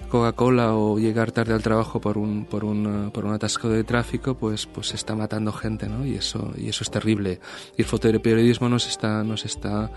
Coca-Cola 0.10 0.74
o 0.74 0.98
llegar 0.98 1.32
tarde 1.32 1.54
al 1.54 1.62
trabajo 1.62 2.02
por 2.02 2.18
un, 2.18 2.46
por 2.46 2.66
un, 2.66 3.12
por 3.14 3.26
un 3.26 3.34
atasco 3.34 3.70
de 3.70 3.84
tráfico, 3.84 4.36
pues, 4.36 4.66
pues 4.66 4.88
se 4.88 4.96
está 4.96 5.16
matando 5.16 5.52
gente, 5.52 5.88
¿no? 5.88 6.06
Y 6.06 6.16
eso, 6.16 6.54
y 6.58 6.70
eso 6.70 6.84
es 6.84 6.90
terrible. 6.90 7.40
El 7.78 7.86
fotoperiodismo 7.86 8.70
nos 8.70 8.88
está, 8.88 8.99
nos 9.08 9.46
está, 9.46 9.92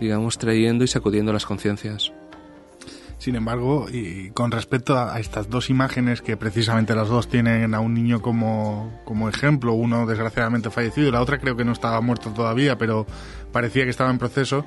digamos, 0.00 0.38
trayendo 0.38 0.84
y 0.84 0.88
sacudiendo 0.88 1.32
las 1.32 1.46
conciencias. 1.46 2.12
Sin 3.18 3.34
embargo, 3.34 3.86
y 3.90 4.30
con 4.30 4.52
respecto 4.52 4.96
a, 4.96 5.18
estas 5.18 5.50
dos 5.50 5.70
imágenes 5.70 6.22
que 6.22 6.36
precisamente 6.36 6.94
las 6.94 7.08
dos 7.08 7.28
tienen 7.28 7.74
a 7.74 7.80
un 7.80 7.92
niño 7.92 8.22
como, 8.22 9.00
como 9.04 9.28
ejemplo, 9.28 9.72
uno 9.72 10.06
desgraciadamente 10.06 10.70
fallecido 10.70 11.08
y 11.08 11.10
la 11.10 11.20
otra 11.20 11.38
creo 11.38 11.56
que 11.56 11.64
no 11.64 11.72
estaba 11.72 12.00
muerto 12.00 12.30
todavía, 12.30 12.78
pero 12.78 13.06
parecía 13.50 13.82
que 13.82 13.90
estaba 13.90 14.10
en 14.10 14.18
proceso, 14.18 14.64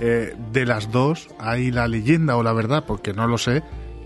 eh, 0.00 0.34
de 0.52 0.66
las 0.66 0.90
dos 0.90 1.28
hay 1.38 1.70
la 1.70 1.86
leyenda 1.86 2.36
o 2.36 2.42
la 2.42 2.52
verdad, 2.52 2.84
porque 2.84 3.12
no 3.12 3.28
lo 3.28 3.38
sé, 3.38 3.62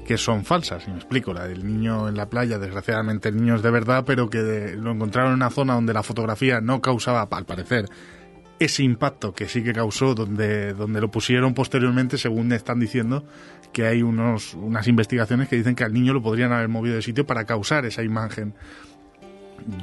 que 0.06 0.18
son 0.18 0.44
falsas. 0.44 0.86
Y 0.86 0.90
me 0.90 0.96
explico, 0.96 1.32
la 1.32 1.46
del 1.46 1.66
niño 1.66 2.08
en 2.08 2.16
la 2.16 2.28
playa, 2.28 2.58
desgraciadamente 2.58 3.30
el 3.30 3.36
niño 3.36 3.56
es 3.56 3.62
de 3.62 3.70
verdad, 3.70 4.04
pero 4.06 4.28
que 4.28 4.74
lo 4.76 4.92
encontraron 4.92 5.32
en 5.32 5.36
una 5.36 5.50
zona 5.50 5.74
donde 5.74 5.94
la 5.94 6.02
fotografía 6.02 6.60
no 6.60 6.82
causaba, 6.82 7.26
al 7.30 7.46
parecer, 7.46 7.86
ese 8.58 8.82
impacto 8.82 9.32
que 9.32 9.48
sí 9.48 9.62
que 9.62 9.72
causó, 9.72 10.14
donde, 10.14 10.72
donde 10.74 11.00
lo 11.00 11.10
pusieron 11.10 11.54
posteriormente, 11.54 12.18
según 12.18 12.52
están 12.52 12.80
diciendo, 12.80 13.24
que 13.72 13.86
hay 13.86 14.02
unos, 14.02 14.54
unas 14.54 14.88
investigaciones 14.88 15.48
que 15.48 15.56
dicen 15.56 15.74
que 15.74 15.84
al 15.84 15.92
niño 15.92 16.12
lo 16.12 16.22
podrían 16.22 16.52
haber 16.52 16.68
movido 16.68 16.96
de 16.96 17.02
sitio 17.02 17.26
para 17.26 17.44
causar 17.44 17.84
esa 17.86 18.02
imagen. 18.02 18.54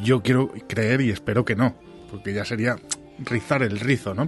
Yo 0.03 0.22
quiero 0.22 0.52
creer 0.68 1.02
y 1.02 1.10
espero 1.10 1.45
que 1.45 1.56
no, 1.56 1.76
porque 2.10 2.34
ya 2.34 2.45
sería 2.45 2.77
rizar 3.19 3.64
el 3.64 3.80
rizo, 3.80 4.14
¿no? 4.14 4.27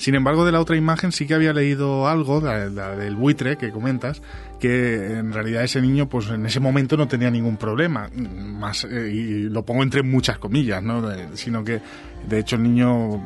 Sin 0.00 0.14
embargo, 0.14 0.46
de 0.46 0.52
la 0.52 0.60
otra 0.60 0.78
imagen 0.78 1.12
sí 1.12 1.26
que 1.26 1.34
había 1.34 1.52
leído 1.52 2.08
algo, 2.08 2.40
la, 2.40 2.70
del 2.96 3.16
buitre 3.16 3.58
que 3.58 3.70
comentas, 3.70 4.22
que 4.58 5.18
en 5.18 5.30
realidad 5.30 5.62
ese 5.62 5.82
niño, 5.82 6.08
pues 6.08 6.30
en 6.30 6.46
ese 6.46 6.58
momento 6.58 6.96
no 6.96 7.06
tenía 7.06 7.30
ningún 7.30 7.58
problema, 7.58 8.08
más 8.14 8.84
eh, 8.84 9.10
y 9.12 9.42
lo 9.50 9.62
pongo 9.66 9.82
entre 9.82 10.02
muchas 10.02 10.38
comillas, 10.38 10.82
¿no? 10.82 11.06
sino 11.34 11.62
que 11.64 11.82
de 12.26 12.38
hecho 12.38 12.56
el 12.56 12.62
niño 12.62 13.22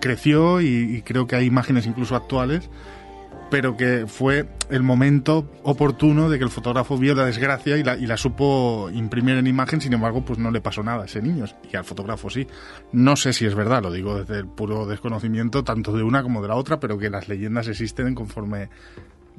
creció 0.00 0.60
y 0.60 1.00
creo 1.06 1.28
que 1.28 1.36
hay 1.36 1.46
imágenes 1.46 1.86
incluso 1.86 2.16
actuales 2.16 2.68
pero 3.56 3.74
que 3.74 4.04
fue 4.06 4.46
el 4.68 4.82
momento 4.82 5.50
oportuno 5.62 6.28
de 6.28 6.36
que 6.36 6.44
el 6.44 6.50
fotógrafo 6.50 6.98
vio 6.98 7.14
la 7.14 7.24
desgracia 7.24 7.78
y 7.78 7.82
la, 7.82 7.96
y 7.96 8.04
la, 8.06 8.18
supo 8.18 8.90
imprimir 8.92 9.36
en 9.36 9.46
imagen, 9.46 9.80
sin 9.80 9.94
embargo, 9.94 10.22
pues 10.22 10.38
no 10.38 10.50
le 10.50 10.60
pasó 10.60 10.82
nada 10.82 11.04
a 11.04 11.06
ese 11.06 11.22
niño, 11.22 11.46
y 11.72 11.74
al 11.74 11.84
fotógrafo 11.84 12.28
sí. 12.28 12.46
No 12.92 13.16
sé 13.16 13.32
si 13.32 13.46
es 13.46 13.54
verdad, 13.54 13.82
lo 13.82 13.90
digo 13.90 14.18
desde 14.18 14.40
el 14.40 14.46
puro 14.46 14.84
desconocimiento, 14.84 15.64
tanto 15.64 15.96
de 15.96 16.02
una 16.02 16.22
como 16.22 16.42
de 16.42 16.48
la 16.48 16.54
otra, 16.54 16.78
pero 16.78 16.98
que 16.98 17.08
las 17.08 17.28
leyendas 17.28 17.66
existen 17.66 18.14
conforme 18.14 18.68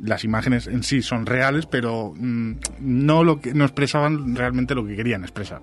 las 0.01 0.23
imágenes 0.23 0.65
en 0.65 0.81
sí 0.81 1.03
son 1.03 1.27
reales, 1.27 1.67
pero 1.67 2.11
mm, 2.17 2.53
no, 2.79 3.23
lo 3.23 3.39
que, 3.39 3.53
no 3.53 3.65
expresaban 3.65 4.35
realmente 4.35 4.73
lo 4.73 4.83
que 4.83 4.95
querían 4.95 5.21
expresar. 5.21 5.61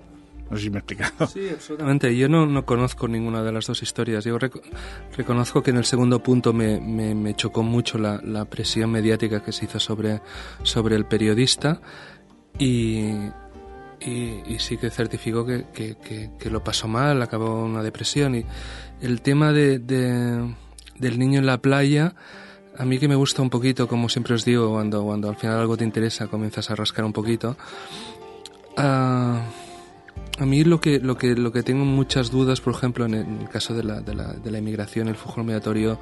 No 0.49 0.57
sé 0.57 0.63
si 0.63 0.69
me 0.69 0.77
he 0.77 0.79
explicado. 0.79 1.27
Sí, 1.27 1.49
absolutamente. 1.49 2.15
Yo 2.15 2.29
no, 2.29 2.45
no 2.45 2.65
conozco 2.65 3.07
ninguna 3.07 3.43
de 3.43 3.51
las 3.51 3.65
dos 3.65 3.81
historias. 3.81 4.25
Yo 4.25 4.37
reconozco 5.17 5.63
que 5.63 5.71
en 5.71 5.77
el 5.77 5.85
segundo 5.85 6.21
punto 6.21 6.53
me, 6.53 6.79
me, 6.79 7.35
chocó 7.35 7.63
mucho 7.63 7.97
la, 7.97 8.21
la, 8.23 8.45
presión 8.45 8.91
mediática 8.91 9.43
que 9.43 9.51
se 9.51 9.65
hizo 9.65 9.79
sobre, 9.79 10.21
sobre 10.63 10.95
el 10.95 11.05
periodista 11.05 11.81
y, 12.59 13.09
y, 14.01 14.59
sí 14.59 14.77
que 14.77 14.91
certificó 14.91 15.45
que, 15.45 15.65
que, 15.73 16.31
que, 16.37 16.49
lo 16.49 16.63
pasó 16.63 16.87
mal, 16.87 17.21
acabó 17.21 17.63
una 17.65 17.81
depresión. 17.81 18.35
Y 18.35 18.45
el 19.01 19.21
tema 19.21 19.51
de, 19.51 19.79
de, 19.79 20.53
del 20.99 21.17
niño 21.17 21.39
en 21.39 21.47
la 21.47 21.57
playa, 21.57 22.13
a 22.77 22.85
mí 22.85 22.99
que 22.99 23.07
me 23.07 23.15
gusta 23.15 23.41
un 23.41 23.49
poquito, 23.49 23.87
como 23.87 24.09
siempre 24.09 24.35
os 24.35 24.45
digo, 24.45 24.71
cuando, 24.71 25.03
cuando 25.03 25.29
al 25.29 25.37
final 25.37 25.59
algo 25.59 25.75
te 25.75 25.83
interesa, 25.83 26.27
comienzas 26.27 26.69
a 26.69 26.75
rascar 26.75 27.03
un 27.03 27.13
poquito. 27.13 27.57
Uh, 28.77 29.64
a 30.37 30.45
mí 30.45 30.63
lo 30.63 30.81
que, 30.81 30.99
lo 30.99 31.17
que, 31.17 31.35
lo 31.35 31.51
que 31.51 31.63
tengo 31.63 31.85
muchas 31.85 32.29
dudas, 32.29 32.59
por 32.59 32.73
ejemplo, 32.73 33.05
en 33.05 33.13
el, 33.13 33.49
caso 33.49 33.73
de 33.73 33.83
la, 33.83 34.01
de, 34.01 34.13
la, 34.13 34.33
de 34.33 34.51
la 34.51 34.57
inmigración, 34.57 35.07
el 35.07 35.15
flujo 35.15 35.43
migratorio 35.43 35.99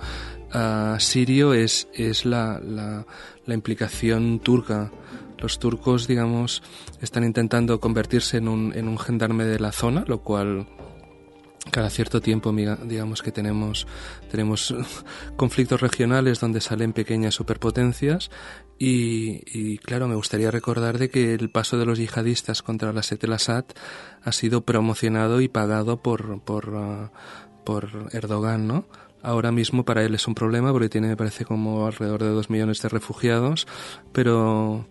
uh, 0.53 0.99
sirio, 0.99 1.53
es, 1.53 1.87
es 1.93 2.25
la, 2.25 2.59
la, 2.59 3.05
la, 3.45 3.53
implicación 3.53 4.39
turca. 4.39 4.91
Los 5.37 5.59
turcos, 5.59 6.07
digamos, 6.07 6.63
están 7.01 7.23
intentando 7.23 7.79
convertirse 7.79 8.37
en 8.37 8.47
un, 8.47 8.73
en 8.75 8.87
un 8.87 8.97
gendarme 8.97 9.45
de 9.45 9.59
la 9.59 9.71
zona, 9.71 10.03
lo 10.07 10.21
cual 10.21 10.67
cada 11.71 11.89
cierto 11.89 12.21
tiempo 12.21 12.53
digamos 12.83 13.21
que 13.21 13.31
tenemos 13.31 13.87
tenemos 14.29 14.75
conflictos 15.37 15.79
regionales 15.79 16.39
donde 16.39 16.59
salen 16.59 16.91
pequeñas 16.91 17.35
superpotencias 17.35 18.31
y, 18.79 19.77
claro, 19.77 20.07
me 20.07 20.15
gustaría 20.15 20.51
recordar 20.51 20.97
de 20.97 21.09
que 21.09 21.33
el 21.33 21.49
paso 21.49 21.77
de 21.77 21.85
los 21.85 21.99
yihadistas 21.99 22.61
contra 22.61 22.91
la 22.91 23.03
Set 23.03 23.23
Assad 23.25 23.65
ha 24.23 24.31
sido 24.31 24.61
promocionado 24.61 25.41
y 25.41 25.47
pagado 25.47 26.01
por, 26.01 26.41
por, 26.41 26.69
uh, 26.69 27.09
por 27.63 28.09
Erdogan, 28.11 28.67
¿no? 28.67 28.85
Ahora 29.21 29.53
mismo 29.53 29.85
para 29.85 30.03
él 30.03 30.15
es 30.15 30.27
un 30.27 30.35
problema 30.35 30.73
porque 30.73 30.89
tiene, 30.89 31.07
me 31.07 31.15
parece, 31.15 31.45
como 31.45 31.85
alrededor 31.87 32.23
de 32.23 32.29
dos 32.29 32.49
millones 32.49 32.81
de 32.81 32.89
refugiados, 32.89 33.67
pero 34.11 34.85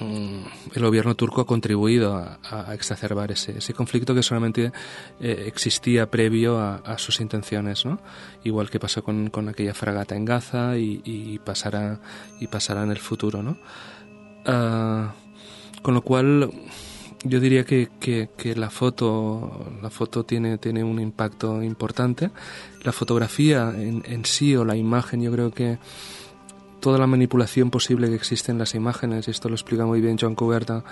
el 0.00 0.82
gobierno 0.82 1.14
turco 1.14 1.42
ha 1.42 1.46
contribuido 1.46 2.16
a, 2.16 2.74
exacerbar 2.74 3.32
ese, 3.32 3.74
conflicto 3.74 4.14
que 4.14 4.22
solamente 4.22 4.72
eh, 5.20 5.44
existía 5.46 6.10
previo 6.10 6.58
a, 6.58 6.98
sus 6.98 7.20
intenciones, 7.20 7.84
¿no? 7.84 8.00
Igual 8.44 8.70
que 8.70 8.80
pasó 8.80 9.02
con, 9.02 9.30
aquella 9.48 9.74
fragata 9.74 10.16
en 10.16 10.24
Gaza 10.24 10.76
y, 10.78 11.40
pasará, 11.44 12.00
y 12.40 12.46
pasará 12.46 12.82
en 12.84 12.90
el 12.90 12.98
futuro, 12.98 13.42
¿no? 13.42 13.58
Ah, 14.46 15.14
con 15.82 15.94
lo 15.94 16.02
cual 16.02 16.50
yo 17.24 17.38
diría 17.38 17.64
que, 17.64 17.88
la 18.56 18.70
foto 18.70 19.72
la 19.80 19.90
foto 19.90 20.24
tiene 20.24 20.58
tiene 20.58 20.82
un 20.82 20.98
impacto 20.98 21.62
importante 21.62 22.30
la 22.82 22.90
fotografía 22.90 23.72
en 23.76 24.24
sí 24.24 24.56
o 24.56 24.64
la 24.64 24.74
imagen 24.74 25.22
yo 25.22 25.30
creo 25.30 25.52
que 25.52 25.78
toda 26.82 26.98
la 26.98 27.06
manipulación 27.06 27.70
posible 27.70 28.08
que 28.08 28.16
existe 28.16 28.52
en 28.52 28.58
las 28.58 28.74
imágenes, 28.74 29.28
esto 29.28 29.48
lo 29.48 29.54
explica 29.54 29.86
muy 29.86 30.02
bien 30.02 30.18
John 30.20 30.34
Cuberta, 30.34 30.84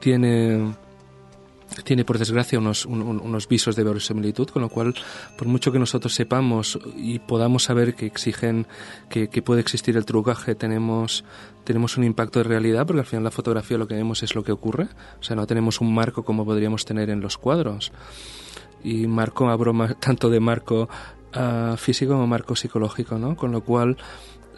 tiene 0.00 0.74
tiene 1.84 2.04
por 2.04 2.18
desgracia 2.18 2.58
unos, 2.58 2.86
unos 2.86 3.46
visos 3.46 3.76
de 3.76 3.84
verosimilitud, 3.84 4.48
con 4.48 4.62
lo 4.62 4.68
cual, 4.68 4.94
por 5.36 5.46
mucho 5.46 5.70
que 5.70 5.78
nosotros 5.78 6.14
sepamos 6.14 6.78
y 6.96 7.18
podamos 7.18 7.64
saber 7.64 7.94
que 7.94 8.06
exigen 8.06 8.66
que, 9.10 9.28
puede 9.42 9.60
existir 9.60 9.96
el 9.96 10.04
trucaje, 10.04 10.54
tenemos, 10.54 11.24
tenemos 11.64 11.96
un 11.96 12.04
impacto 12.04 12.40
de 12.40 12.44
realidad, 12.44 12.86
porque 12.86 13.00
al 13.00 13.06
final 13.06 13.24
la 13.24 13.30
fotografía 13.30 13.78
lo 13.78 13.86
que 13.86 13.94
vemos 13.94 14.22
es 14.22 14.34
lo 14.34 14.42
que 14.42 14.52
ocurre, 14.52 14.88
o 15.20 15.22
sea, 15.22 15.36
no 15.36 15.46
tenemos 15.46 15.80
un 15.80 15.94
marco 15.94 16.24
como 16.24 16.44
podríamos 16.44 16.84
tener 16.84 17.10
en 17.10 17.20
los 17.20 17.36
cuadros. 17.36 17.92
Y 18.82 19.06
marco, 19.06 19.48
abro 19.48 19.74
tanto 20.00 20.30
de 20.30 20.40
marco 20.40 20.88
ah, 21.34 21.76
físico 21.76 22.12
como 22.12 22.26
marco 22.26 22.56
psicológico, 22.56 23.18
¿no? 23.18 23.36
Con 23.36 23.52
lo 23.52 23.60
cual, 23.62 23.98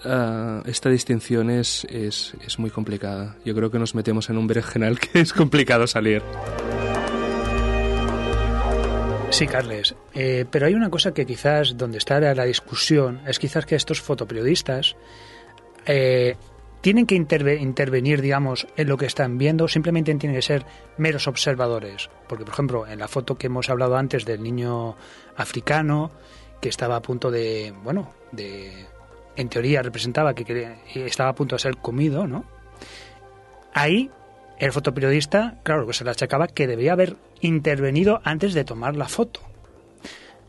Ah, 0.04 0.62
esta 0.66 0.88
distinción 0.88 1.50
es, 1.50 1.84
es, 1.90 2.34
es, 2.44 2.58
muy 2.58 2.70
complicada. 2.70 3.36
Yo 3.44 3.54
creo 3.54 3.70
que 3.70 3.78
nos 3.78 3.94
metemos 3.94 4.30
en 4.30 4.38
un 4.38 4.46
berenjenal 4.46 4.98
que 4.98 5.20
es 5.20 5.32
complicado 5.32 5.86
salir. 5.86 6.22
Sí, 9.30 9.46
Carles. 9.46 9.94
Eh, 10.14 10.44
pero 10.50 10.66
hay 10.66 10.74
una 10.74 10.90
cosa 10.90 11.14
que 11.14 11.24
quizás 11.24 11.76
donde 11.76 11.98
está 11.98 12.18
la 12.20 12.44
discusión 12.44 13.20
es 13.26 13.38
quizás 13.38 13.64
que 13.64 13.76
estos 13.76 14.00
fotoperiodistas 14.00 14.96
eh, 15.86 16.36
tienen 16.80 17.06
que 17.06 17.14
intervenir, 17.14 18.22
digamos, 18.22 18.66
en 18.76 18.88
lo 18.88 18.96
que 18.96 19.06
están 19.06 19.38
viendo, 19.38 19.68
simplemente 19.68 20.14
tienen 20.14 20.36
que 20.36 20.42
ser 20.42 20.66
meros 20.96 21.28
observadores. 21.28 22.10
Porque, 22.26 22.44
por 22.44 22.54
ejemplo, 22.54 22.86
en 22.86 22.98
la 22.98 23.08
foto 23.08 23.36
que 23.36 23.46
hemos 23.46 23.68
hablado 23.70 23.96
antes 23.96 24.24
del 24.24 24.42
niño 24.42 24.96
africano, 25.36 26.10
que 26.60 26.68
estaba 26.68 26.96
a 26.96 27.02
punto 27.02 27.30
de, 27.30 27.72
bueno, 27.82 28.12
de, 28.32 28.86
en 29.36 29.48
teoría 29.48 29.82
representaba 29.82 30.34
que 30.34 30.76
estaba 30.94 31.30
a 31.30 31.34
punto 31.34 31.56
de 31.56 31.60
ser 31.60 31.76
comido, 31.76 32.26
¿no? 32.26 32.44
Ahí 33.72 34.10
el 34.58 34.72
fotoperiodista, 34.72 35.58
claro, 35.62 35.86
que 35.86 35.94
se 35.94 36.04
le 36.04 36.10
achacaba 36.10 36.46
que 36.46 36.66
debía 36.66 36.92
haber 36.92 37.16
intervenido 37.40 38.20
antes 38.24 38.52
de 38.52 38.64
tomar 38.64 38.94
la 38.94 39.08
foto. 39.08 39.40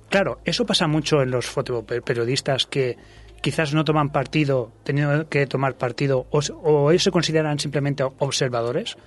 Claro, 0.10 0.40
eso 0.44 0.66
pasa 0.66 0.88
mucho 0.88 1.22
en 1.22 1.32
los 1.32 1.46
fotoperiodistas 1.46 2.66
que 2.66 2.98
quizás 3.42 3.74
no 3.74 3.86
toman 3.86 4.12
partido, 4.12 4.72
teniendo 4.84 5.30
que 5.30 5.48
tomar 5.48 5.76
partido, 5.76 6.28
o, 6.30 6.40
o 6.62 6.92
ellos 6.92 7.04
se 7.04 7.12
consideran 7.12 7.60
simplemente 7.60 8.04
observadores. 8.04 8.98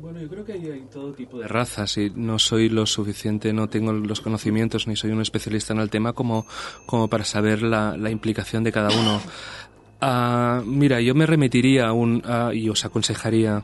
Bueno, 0.00 0.20
yo 0.20 0.28
creo 0.28 0.44
que 0.44 0.52
hay, 0.52 0.86
todo 0.92 1.12
tipo 1.12 1.38
de 1.38 1.48
razas 1.48 1.96
y 1.96 2.10
no 2.14 2.38
soy 2.38 2.68
lo 2.68 2.86
suficiente, 2.86 3.52
no 3.52 3.68
tengo 3.68 3.92
los 3.92 4.20
conocimientos 4.20 4.86
ni 4.86 4.94
soy 4.94 5.10
un 5.10 5.20
especialista 5.22 5.72
en 5.72 5.80
el 5.80 5.90
tema 5.90 6.12
como, 6.12 6.46
como 6.84 7.08
para 7.08 7.24
saber 7.24 7.62
la, 7.62 7.96
la 7.96 8.10
implicación 8.10 8.62
de 8.62 8.72
cada 8.72 8.90
uno. 8.90 9.20
Ah, 10.00 10.62
mira, 10.66 11.00
yo 11.00 11.14
me 11.14 11.24
remitiría 11.26 11.88
a 11.88 11.92
un, 11.92 12.22
a- 12.26 12.52
y 12.54 12.68
os 12.68 12.84
aconsejaría, 12.84 13.62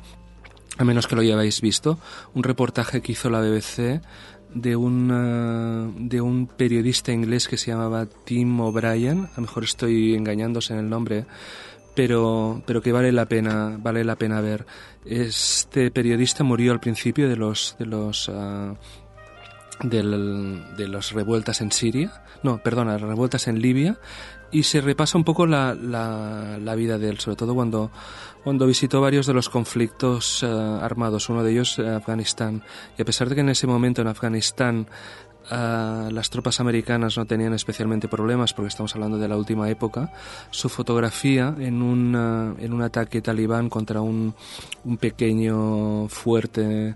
a 0.79 0.85
menos 0.85 1.07
que 1.07 1.15
lo 1.17 1.21
hayáis 1.21 1.61
visto, 1.61 1.99
un 2.35 2.43
reportaje 2.43 3.03
que 3.03 3.13
hizo 3.13 3.29
la 3.29 3.41
BBC 3.41 4.01
de 4.55 4.75
un, 4.77 5.11
ah, 5.13 5.91
de 5.99 6.21
un 6.23 6.47
periodista 6.47 7.13
inglés 7.13 7.47
que 7.47 7.59
se 7.59 7.71
llamaba 7.71 8.07
Tim 8.25 8.59
O'Brien, 8.61 9.27
a 9.27 9.37
lo 9.37 9.43
mejor 9.43 9.65
estoy 9.65 10.15
engañándose 10.15 10.73
en 10.73 10.79
el 10.81 10.89
nombre, 10.89 11.27
pero, 11.95 12.63
pero 12.67 12.81
que 12.83 12.93
vale 12.93 13.13
la 13.13 13.27
pena, 13.27 13.77
vale 13.79 14.05
la 14.05 14.17
pena 14.17 14.41
ver. 14.41 14.67
Este 15.05 15.91
periodista 15.91 16.45
murió 16.45 16.73
al 16.73 16.81
principio 16.81 17.29
de 17.29 17.37
los, 17.37 17.77
de 17.79 17.87
los, 17.87 18.29
ah, 18.33 18.75
del- 19.83 20.63
de 20.77 20.89
las 20.89 21.13
revueltas 21.13 21.61
en 21.61 21.73
Siria, 21.73 22.23
no, 22.43 22.59
perdona, 22.59 22.99
revueltas 22.99 23.49
en 23.49 23.61
Libia, 23.61 23.99
y 24.51 24.65
se 24.65 24.81
repasa 24.83 25.17
un 25.17 25.25
poco 25.25 25.47
la, 25.47 25.75
la, 25.75 26.59
la 26.61 26.75
vida 26.75 26.99
de 26.99 27.09
él, 27.09 27.19
sobre 27.19 27.37
todo 27.37 27.55
cuando, 27.55 27.91
cuando 28.45 28.67
visitó 28.67 29.01
varios 29.01 29.27
de 29.27 29.33
los 29.33 29.49
conflictos 29.49 30.43
eh, 30.43 30.47
armados, 30.47 31.31
uno 31.31 31.43
de 31.43 31.53
ellos 31.53 31.79
eh, 31.79 31.89
Afganistán. 31.89 32.63
Y 32.99 33.03
a 33.03 33.05
pesar 33.07 33.29
de 33.31 33.35
que 33.37 33.41
en 33.41 33.49
ese 33.49 33.67
momento 33.67 34.03
en 34.03 34.09
Afganistán 34.09 34.89
ah, 35.51 36.09
las 36.11 36.31
tropas 36.31 36.61
americanas 36.61 37.17
no 37.17 37.27
tenían 37.27 37.53
especialmente 37.55 38.09
problemas, 38.09 38.53
porque 38.53 38.69
estamos 38.69 38.95
hablando 38.95 39.19
de 39.19 39.29
la 39.29 39.37
última 39.37 39.69
época, 39.69 40.13
su 40.51 40.69
fotografía 40.69 41.55
en 41.59 41.83
un, 41.83 42.15
ah, 42.17 42.55
en 42.59 42.73
un 42.73 42.83
ataque 42.83 43.21
talibán 43.21 43.69
contra 43.69 44.01
un, 44.01 44.35
un 44.85 44.97
pequeño 44.97 46.09
fuerte 46.09 46.95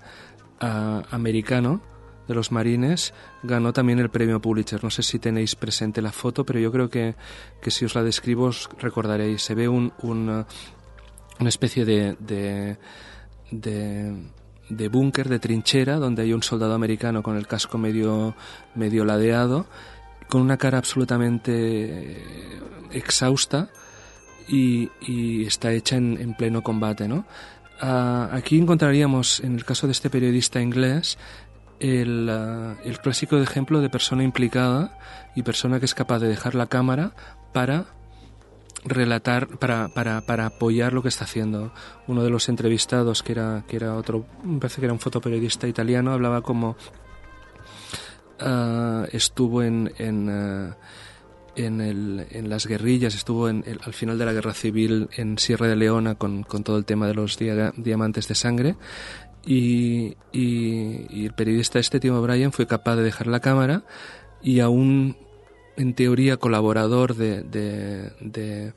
ah, 0.60 1.02
americano, 1.10 1.80
de 2.26 2.34
los 2.34 2.50
marines 2.50 3.14
ganó 3.42 3.72
también 3.72 3.98
el 3.98 4.10
premio 4.10 4.40
Pulitzer. 4.40 4.82
No 4.82 4.90
sé 4.90 5.02
si 5.02 5.18
tenéis 5.18 5.54
presente 5.54 6.02
la 6.02 6.12
foto, 6.12 6.44
pero 6.44 6.58
yo 6.58 6.72
creo 6.72 6.88
que, 6.88 7.14
que 7.62 7.70
si 7.70 7.84
os 7.84 7.94
la 7.94 8.02
describo 8.02 8.46
os 8.46 8.68
recordaréis. 8.78 9.42
Se 9.42 9.54
ve 9.54 9.68
un, 9.68 9.92
un, 10.02 10.28
uh, 10.28 10.44
una 11.38 11.48
especie 11.48 11.84
de, 11.84 12.16
de, 12.18 12.78
de, 13.50 14.12
de 14.68 14.88
búnker, 14.88 15.28
de 15.28 15.38
trinchera, 15.38 15.96
donde 15.96 16.22
hay 16.22 16.32
un 16.32 16.42
soldado 16.42 16.74
americano 16.74 17.22
con 17.22 17.36
el 17.36 17.46
casco 17.46 17.78
medio, 17.78 18.34
medio 18.74 19.04
ladeado, 19.04 19.66
con 20.28 20.42
una 20.42 20.56
cara 20.56 20.78
absolutamente 20.78 22.22
exhausta 22.92 23.70
y, 24.48 24.90
y 25.00 25.46
está 25.46 25.72
hecha 25.72 25.96
en, 25.96 26.18
en 26.20 26.34
pleno 26.34 26.62
combate, 26.62 27.08
¿no? 27.08 27.26
Ah, 27.80 28.30
aquí 28.32 28.58
encontraríamos, 28.58 29.40
en 29.40 29.54
el 29.54 29.64
caso 29.64 29.86
de 29.86 29.92
este 29.92 30.08
periodista 30.08 30.60
inglés, 30.60 31.18
el, 31.78 32.28
ah, 32.30 32.76
el 32.84 32.98
clásico 33.00 33.36
ejemplo 33.38 33.80
de 33.80 33.90
persona 33.90 34.22
implicada 34.22 34.98
y 35.34 35.42
persona 35.42 35.78
que 35.78 35.84
es 35.84 35.94
capaz 35.94 36.20
de 36.20 36.28
dejar 36.28 36.54
la 36.54 36.66
cámara 36.66 37.12
para 37.52 37.95
relatar, 38.86 39.48
para, 39.58 39.88
para, 39.88 40.20
para 40.22 40.46
apoyar 40.46 40.92
lo 40.92 41.02
que 41.02 41.08
está 41.08 41.24
haciendo. 41.24 41.72
Uno 42.06 42.22
de 42.22 42.30
los 42.30 42.48
entrevistados, 42.48 43.22
que 43.22 43.32
era, 43.32 43.64
que 43.68 43.76
era 43.76 43.94
otro, 43.94 44.26
me 44.44 44.58
parece 44.60 44.80
que 44.80 44.86
era 44.86 44.92
un 44.92 45.00
fotoperiodista 45.00 45.66
italiano, 45.68 46.12
hablaba 46.12 46.40
como 46.42 46.76
ah, 48.40 49.06
estuvo 49.12 49.62
en, 49.62 49.92
en, 49.98 50.28
ah, 50.30 50.76
en, 51.56 51.80
el- 51.80 52.26
en 52.30 52.48
las 52.48 52.66
guerrillas, 52.66 53.14
estuvo 53.14 53.48
en, 53.48 53.64
el- 53.66 53.80
al 53.84 53.92
final 53.94 54.18
de 54.18 54.24
la 54.26 54.32
guerra 54.32 54.52
civil 54.54 55.08
en 55.16 55.38
Sierra 55.38 55.66
de 55.68 55.76
Leona 55.76 56.14
con, 56.14 56.42
con 56.42 56.62
todo 56.64 56.76
el 56.78 56.84
tema 56.84 57.06
de 57.06 57.14
los 57.14 57.38
dia- 57.38 57.72
diamantes 57.76 58.28
de 58.28 58.34
sangre. 58.34 58.76
Y, 59.44 60.16
y- 60.32 61.06
y 61.08 61.24
el 61.26 61.32
periodista 61.34 61.78
este, 61.78 62.00
Tim 62.00 62.14
O'Brien, 62.14 62.52
fue 62.52 62.66
capaz 62.66 62.96
de 62.96 63.02
dejar 63.04 63.28
la 63.28 63.40
cámara 63.40 63.84
y 64.42 64.60
aún 64.60 65.16
en 65.76 65.94
teoría 65.94 66.36
colaborador 66.38 67.14
de, 67.14 67.42
de, 67.42 68.10
de- 68.20 68.72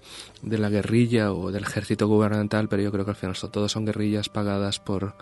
la 0.57 0.69
guerrilla 0.69 1.31
o 1.33 1.51
del 1.51 1.63
ejército 1.63 2.07
gubernamental, 2.07 2.67
pero 2.67 2.83
yo 2.83 2.91
creo 2.91 3.05
que 3.05 3.11
al 3.11 3.17
final 3.17 3.35
son- 3.35 3.51
todos 3.51 3.71
son 3.71 3.85
guerrillas 3.85 4.27
pagadas 4.29 4.79
por, 4.79 5.15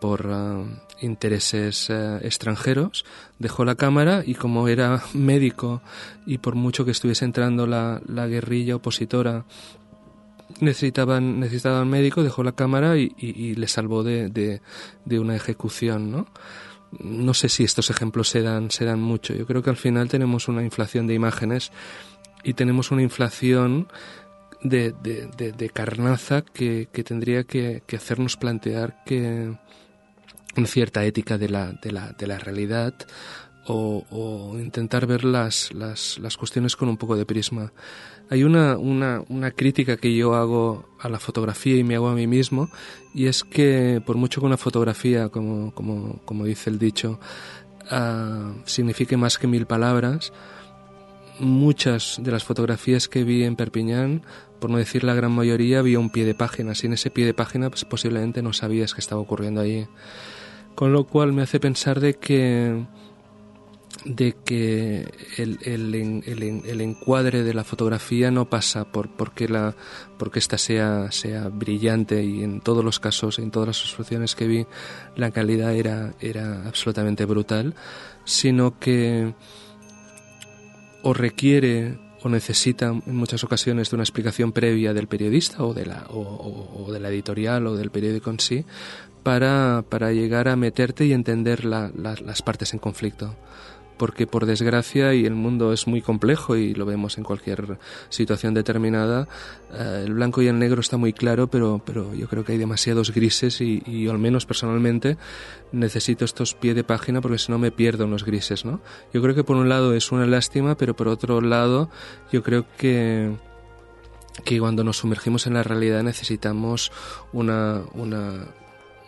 por 0.00 0.28
ah, 0.30 0.62
intereses 1.00 1.90
eh, 1.90 2.18
extranjeros, 2.22 3.04
dejó 3.38 3.64
la 3.64 3.74
cámara 3.74 4.22
y 4.24 4.34
como 4.34 4.68
era 4.68 5.02
médico 5.14 5.82
y 6.26 6.38
por 6.38 6.54
mucho 6.54 6.84
que 6.84 6.92
estuviese 6.92 7.24
entrando 7.24 7.66
la, 7.66 8.00
la 8.06 8.26
guerrilla 8.26 8.76
opositora 8.76 9.44
necesitaban 10.60 11.40
necesitaban 11.40 11.88
médico, 11.88 12.22
dejó 12.22 12.42
la 12.42 12.52
cámara 12.52 12.96
y, 12.96 13.12
y- 13.18 13.30
y 13.50 13.54
le 13.54 13.68
salvó 13.68 14.02
de, 14.02 14.28
de, 14.28 14.60
de 15.04 15.18
una 15.20 15.36
ejecución, 15.36 16.10
¿no? 16.10 16.26
No 16.92 17.34
sé 17.34 17.48
si 17.48 17.64
estos 17.64 17.90
ejemplos 17.90 18.28
se 18.28 18.42
dan, 18.42 18.68
mucho. 19.00 19.34
Yo 19.34 19.46
creo 19.46 19.62
que 19.62 19.70
al 19.70 19.76
final 19.76 20.08
tenemos 20.08 20.48
una 20.48 20.62
inflación 20.62 21.06
de 21.06 21.14
imágenes 21.14 21.70
y 22.42 22.54
tenemos 22.54 22.90
una 22.90 23.02
inflación 23.02 23.88
de, 24.62 25.70
carnaza 25.72 26.42
que, 26.42 26.88
tendría 27.04 27.44
que, 27.44 27.82
hacernos 27.94 28.36
plantear 28.36 29.02
que 29.04 29.54
una 30.56 30.66
cierta 30.66 31.04
ética 31.04 31.38
de 31.38 31.48
la, 31.48 31.72
de 31.72 31.92
la, 31.92 32.14
la 32.18 32.38
realidad 32.38 32.94
o, 33.66 34.04
o 34.10 34.58
intentar 34.58 35.06
ver 35.06 35.24
las, 35.24 35.72
las, 35.74 36.18
las 36.18 36.36
cuestiones 36.36 36.74
con 36.74 36.88
un 36.88 36.96
poco 36.96 37.16
de 37.16 37.26
prisma. 37.26 37.72
Hay 38.30 38.44
una, 38.44 38.76
una, 38.76 39.22
una 39.28 39.50
crítica 39.50 39.96
que 39.96 40.14
yo 40.14 40.34
hago 40.34 40.88
a 41.00 41.08
la 41.08 41.18
fotografía 41.18 41.76
y 41.76 41.84
me 41.84 41.94
hago 41.94 42.08
a 42.08 42.14
mí 42.14 42.26
mismo, 42.26 42.68
y 43.14 43.26
es 43.26 43.42
que 43.42 44.02
por 44.04 44.16
mucho 44.16 44.40
que 44.40 44.46
una 44.46 44.56
fotografía, 44.56 45.28
como, 45.28 45.72
como, 45.72 46.20
como 46.24 46.44
dice 46.44 46.68
el 46.70 46.78
dicho, 46.78 47.18
ah, 47.90 48.52
signifique 48.64 49.16
más 49.16 49.38
que 49.38 49.46
mil 49.46 49.66
palabras, 49.66 50.32
muchas 51.40 52.18
de 52.22 52.30
las 52.30 52.44
fotografías 52.44 53.08
que 53.08 53.24
vi 53.24 53.44
en 53.44 53.56
Perpiñán, 53.56 54.22
por 54.58 54.70
no 54.70 54.78
decir 54.78 55.04
la 55.04 55.14
gran 55.14 55.32
mayoría, 55.32 55.82
vi 55.82 55.96
un 55.96 56.10
pie 56.10 56.24
de 56.24 56.34
página. 56.34 56.74
Si 56.74 56.86
en 56.86 56.94
ese 56.94 57.10
pie 57.10 57.26
de 57.26 57.34
página 57.34 57.70
pues, 57.70 57.84
posiblemente 57.84 58.42
no 58.42 58.52
sabías 58.52 58.94
que 58.94 59.00
estaba 59.00 59.20
ocurriendo 59.20 59.60
allí. 59.60 59.86
Con 60.74 60.92
lo 60.92 61.04
cual 61.04 61.32
me 61.32 61.42
hace 61.42 61.60
pensar 61.60 62.00
de 62.00 62.14
que 62.14 62.84
de 64.04 64.36
que 64.44 65.08
el, 65.38 65.58
el, 65.62 65.94
el 65.94 66.62
el 66.64 66.80
encuadre 66.80 67.42
de 67.42 67.52
la 67.52 67.64
fotografía 67.64 68.30
no 68.30 68.48
pasa 68.48 68.84
por 68.84 69.08
porque 69.10 69.48
la 69.48 69.74
porque 70.18 70.38
esta 70.38 70.56
sea 70.56 71.10
sea 71.10 71.48
brillante 71.48 72.22
y 72.22 72.42
en 72.44 72.60
todos 72.60 72.84
los 72.84 73.00
casos 73.00 73.38
en 73.40 73.50
todas 73.50 73.66
las 73.66 73.80
exposiciones 73.82 74.34
que 74.36 74.46
vi 74.46 74.66
la 75.16 75.32
calidad 75.32 75.74
era 75.74 76.14
era 76.20 76.66
absolutamente 76.66 77.24
brutal 77.24 77.74
sino 78.24 78.78
que 78.78 79.34
o 81.02 81.12
requiere 81.14 81.98
o 82.22 82.28
necesita 82.28 82.86
en 82.88 83.16
muchas 83.16 83.44
ocasiones 83.44 83.90
de 83.90 83.96
una 83.96 84.02
explicación 84.02 84.52
previa 84.52 84.92
del 84.92 85.06
periodista 85.06 85.62
o 85.64 85.72
de 85.74 85.86
la, 85.86 86.06
o, 86.10 86.88
de 86.92 86.98
la 86.98 87.08
editorial 87.10 87.66
o 87.68 87.76
del 87.76 87.90
periódico 87.90 88.30
en 88.30 88.40
sí 88.40 88.64
para, 89.22 89.84
para 89.88 90.12
llegar 90.12 90.48
a 90.48 90.56
meterte 90.56 91.04
y 91.06 91.12
entender 91.12 91.64
la- 91.64 91.90
las 91.94 92.42
partes 92.42 92.72
en 92.72 92.80
conflicto. 92.80 93.36
Porque 93.98 94.26
por 94.26 94.46
desgracia, 94.46 95.12
y 95.14 95.26
el 95.26 95.34
mundo 95.34 95.72
es 95.72 95.86
muy 95.86 96.00
complejo 96.00 96.56
y 96.56 96.74
lo 96.74 96.86
vemos 96.86 97.18
en 97.18 97.24
cualquier 97.24 97.78
situación 98.08 98.54
determinada, 98.54 99.28
eh, 99.72 100.04
el 100.06 100.14
blanco 100.14 100.40
y 100.40 100.46
el 100.46 100.58
negro 100.58 100.80
está 100.80 100.96
muy 100.96 101.12
claro, 101.12 101.48
pero, 101.48 101.82
pero 101.84 102.14
yo 102.14 102.28
creo 102.28 102.44
que 102.44 102.52
hay 102.52 102.58
demasiados 102.58 103.12
grises 103.12 103.60
y, 103.60 103.82
y 103.86 104.08
al 104.08 104.18
menos 104.18 104.46
personalmente 104.46 105.18
necesito 105.72 106.24
estos 106.24 106.54
pie 106.54 106.74
de 106.74 106.84
página 106.84 107.20
porque 107.20 107.38
si 107.38 107.52
no 107.52 107.58
me 107.58 107.72
pierdo 107.72 108.04
en 108.04 108.10
los 108.10 108.24
grises, 108.24 108.64
¿no? 108.64 108.80
Yo 109.12 109.20
creo 109.20 109.34
que 109.34 109.44
por 109.44 109.56
un 109.56 109.68
lado 109.68 109.92
es 109.94 110.12
una 110.12 110.26
lástima, 110.26 110.76
pero 110.76 110.94
por 110.96 111.08
otro 111.08 111.40
lado 111.40 111.90
yo 112.32 112.42
creo 112.42 112.64
que 112.76 113.36
que 114.44 114.58
cuando 114.60 114.84
nos 114.84 114.98
sumergimos 114.98 115.46
en 115.46 115.54
la 115.54 115.62
realidad 115.62 116.02
necesitamos 116.02 116.92
una, 117.32 117.82
una, 117.94 118.46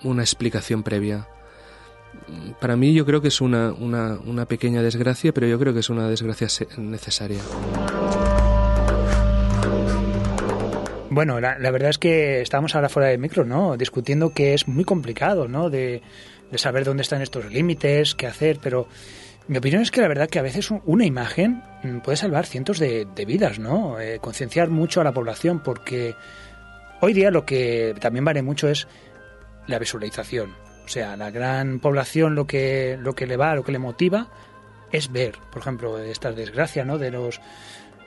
una 0.03 0.23
explicación 0.23 0.83
previa. 0.83 1.29
Para 2.61 2.77
mí 2.77 2.93
yo 2.95 3.05
creo 3.05 3.21
que 3.21 3.29
es 3.29 3.41
una, 3.41 3.73
una, 3.73 4.19
una 4.25 4.47
pequeña 4.47 4.83
desgracia, 4.83 5.33
pero 5.33 5.47
yo 5.47 5.59
creo 5.59 5.73
que 5.75 5.81
es 5.81 5.91
una 5.91 6.09
desgracia 6.09 6.49
necesaria. 6.79 7.41
Bueno, 11.11 11.41
la, 11.41 11.59
la 11.59 11.71
verdad 11.73 11.91
es 11.91 11.99
que 11.99 12.41
estábamos 12.41 12.75
ahora 12.77 12.89
fuera 12.89 13.09
de 13.09 13.19
micro, 13.19 13.45
¿no? 13.45 13.77
Discutiendo 13.77 14.31
que 14.31 14.55
es 14.55 14.69
muy 14.69 14.85
complicado, 14.85 15.49
¿no? 15.49 15.69
De, 15.69 16.03
de 16.51 16.59
saber 16.59 16.85
dónde 16.85 17.03
están 17.03 17.21
estos 17.23 17.51
límites, 17.53 18.15
qué 18.15 18.27
hacer, 18.27 18.59
pero 18.63 18.87
Mi 19.49 19.59
opinión 19.59 19.83
es 19.83 19.91
que 19.91 20.01
la 20.01 20.07
verdad 20.07 20.29
que 20.29 20.39
a 20.39 20.43
veces 20.43 20.71
una 20.85 21.05
imagen 21.05 21.63
mm, 21.83 21.99
puede 21.99 22.17
salvar 22.17 22.47
cientos 22.47 22.79
de, 22.79 23.07
vidas, 23.27 23.59
¿no? 23.59 23.99
Eh, 23.99 24.21
concienciar 24.21 24.69
mucho 24.71 25.01
a 25.01 25.05
la 25.05 25.13
población, 25.13 25.61
porque 25.61 26.15
hoy 27.01 27.13
día 27.13 27.33
lo 27.33 27.45
que 27.45 27.95
también 28.01 28.25
vale 28.25 28.43
mucho 28.43 28.69
es 28.69 28.87
la 29.67 29.81
visualización. 29.81 30.55
O 30.91 30.93
sea, 30.93 31.17
la 31.17 31.31
gran 31.31 31.79
población 31.79 32.35
lo 32.35 32.49
que, 32.49 32.99
lo 33.01 33.15
que 33.15 33.29
le 33.29 33.37
va, 33.37 33.55
lo 33.55 33.63
que 33.63 33.71
le 33.71 33.79
motiva 33.79 34.27
es 34.91 35.13
ver, 35.13 35.39
por 35.53 35.63
ejemplo, 35.63 35.97
esta 36.01 36.33
desgracia, 36.33 36.85
¿no? 36.85 36.99
De 36.99 37.13
los 37.13 37.41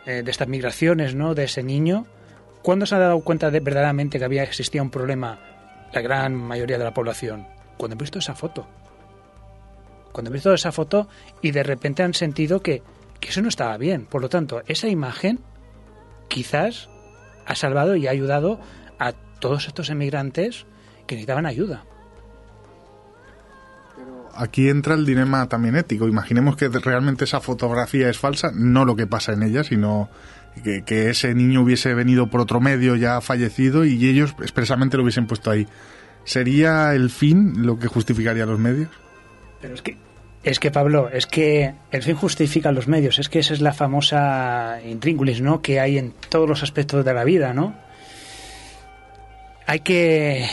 eh, 0.05 0.21
de 0.21 0.29
estas 0.29 0.49
migraciones, 0.49 1.15
¿no? 1.15 1.33
De 1.33 1.45
ese 1.45 1.63
niño. 1.63 2.05
¿Cuándo 2.61 2.85
se 2.85 2.95
ha 2.95 2.99
dado 2.99 3.21
cuenta 3.21 3.51
de 3.51 3.61
verdaderamente 3.61 4.19
que 4.19 4.25
había 4.25 4.43
existía 4.43 4.81
un 4.81 4.89
problema 4.89 5.39
la 5.93 6.01
gran 6.01 6.35
mayoría 6.35 6.77
de 6.77 6.83
la 6.83 6.93
población? 6.93 7.47
Cuando 7.77 7.93
han 7.93 7.99
visto 7.99 8.19
esa 8.19 8.35
foto. 8.35 8.67
Cuando 10.11 10.27
han 10.27 10.33
visto 10.33 10.53
esa 10.53 10.73
foto 10.73 11.07
y 11.41 11.51
de 11.51 11.63
repente 11.63 12.03
han 12.03 12.13
sentido 12.13 12.61
que, 12.61 12.83
que 13.21 13.29
eso 13.29 13.41
no 13.41 13.47
estaba 13.47 13.77
bien. 13.77 14.07
Por 14.07 14.21
lo 14.21 14.27
tanto, 14.27 14.61
esa 14.67 14.89
imagen 14.89 15.39
quizás 16.27 16.89
ha 17.45 17.55
salvado 17.55 17.95
y 17.95 18.07
ha 18.07 18.11
ayudado 18.11 18.59
a 18.99 19.13
todos 19.39 19.67
estos 19.67 19.89
emigrantes 19.89 20.65
que 21.07 21.15
necesitaban 21.15 21.45
ayuda 21.45 21.85
aquí 24.35 24.69
entra 24.69 24.95
el 24.95 25.05
dilema 25.05 25.47
también 25.47 25.75
ético. 25.75 26.07
Imaginemos 26.07 26.55
que 26.55 26.69
realmente 26.69 27.25
esa 27.25 27.39
fotografía 27.39 28.09
es 28.09 28.17
falsa, 28.17 28.51
no 28.53 28.85
lo 28.85 28.95
que 28.95 29.07
pasa 29.07 29.33
en 29.33 29.43
ella, 29.43 29.63
sino 29.63 30.09
que, 30.61 31.09
ese 31.09 31.33
niño 31.33 31.61
hubiese 31.61 31.93
venido 31.93 32.27
por 32.27 32.41
otro 32.41 32.59
medio 32.59 32.95
ya 32.95 33.21
fallecido 33.21 33.85
y 33.85 34.07
ellos 34.07 34.35
expresamente 34.41 34.97
lo 34.97 35.03
hubiesen 35.03 35.27
puesto 35.27 35.51
ahí. 35.51 35.67
¿Sería 36.25 36.93
el 36.93 37.09
fin 37.09 37.65
lo 37.65 37.79
que 37.79 37.87
justificaría 37.87 38.45
los 38.45 38.59
medios? 38.59 38.89
Pero 39.61 39.73
es 39.73 39.81
que, 39.81 39.97
es 40.43 40.59
que 40.59 40.71
Pablo, 40.71 41.09
es 41.09 41.25
que 41.25 41.73
el 41.91 42.03
fin 42.03 42.15
justifica 42.15 42.71
los 42.71 42.87
medios. 42.87 43.19
Es 43.19 43.29
que 43.29 43.39
esa 43.39 43.53
es 43.53 43.61
la 43.61 43.73
famosa 43.73 44.79
intríngulis, 44.85 45.41
¿no? 45.41 45.61
Que 45.61 45.79
hay 45.79 45.97
en 45.97 46.13
todos 46.29 46.47
los 46.47 46.63
aspectos 46.63 47.03
de 47.03 47.13
la 47.13 47.23
vida, 47.23 47.53
¿no? 47.53 47.75
Hay 49.65 49.79
que, 49.79 50.45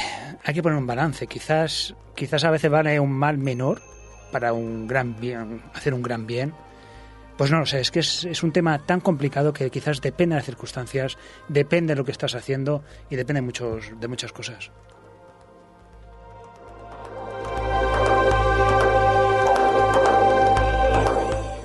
hay 0.45 0.55
que 0.55 0.63
poner 0.63 0.79
un 0.79 0.87
balance. 0.87 1.27
Quizás 1.27 1.95
quizás 2.21 2.45
a 2.45 2.51
veces 2.51 2.71
vale 2.71 3.01
un 3.01 3.13
mal 3.13 3.39
menor 3.39 3.81
para 4.31 4.53
un 4.53 4.87
gran 4.87 5.19
bien, 5.19 5.63
hacer 5.73 5.95
un 5.95 6.03
gran 6.03 6.27
bien. 6.27 6.53
Pues 7.39 7.51
no 7.51 7.61
lo 7.61 7.65
sé, 7.65 7.81
es 7.81 7.91
que 7.91 8.01
es, 8.01 8.43
un 8.43 8.53
tema 8.53 8.85
tan 8.85 9.01
complicado 9.01 9.55
que 9.55 9.71
quizás 9.71 10.03
depende 10.03 10.35
de 10.35 10.41
las 10.41 10.45
circunstancias, 10.45 11.17
depende 11.49 11.95
de 11.95 11.97
lo 11.97 12.05
que 12.05 12.13
estás 12.13 12.35
haciendo 12.35 12.85
y 13.09 13.17
depende 13.17 13.41
muchos, 13.41 13.99
de 13.99 14.07
muchas 14.07 14.33
cosas. 14.33 14.71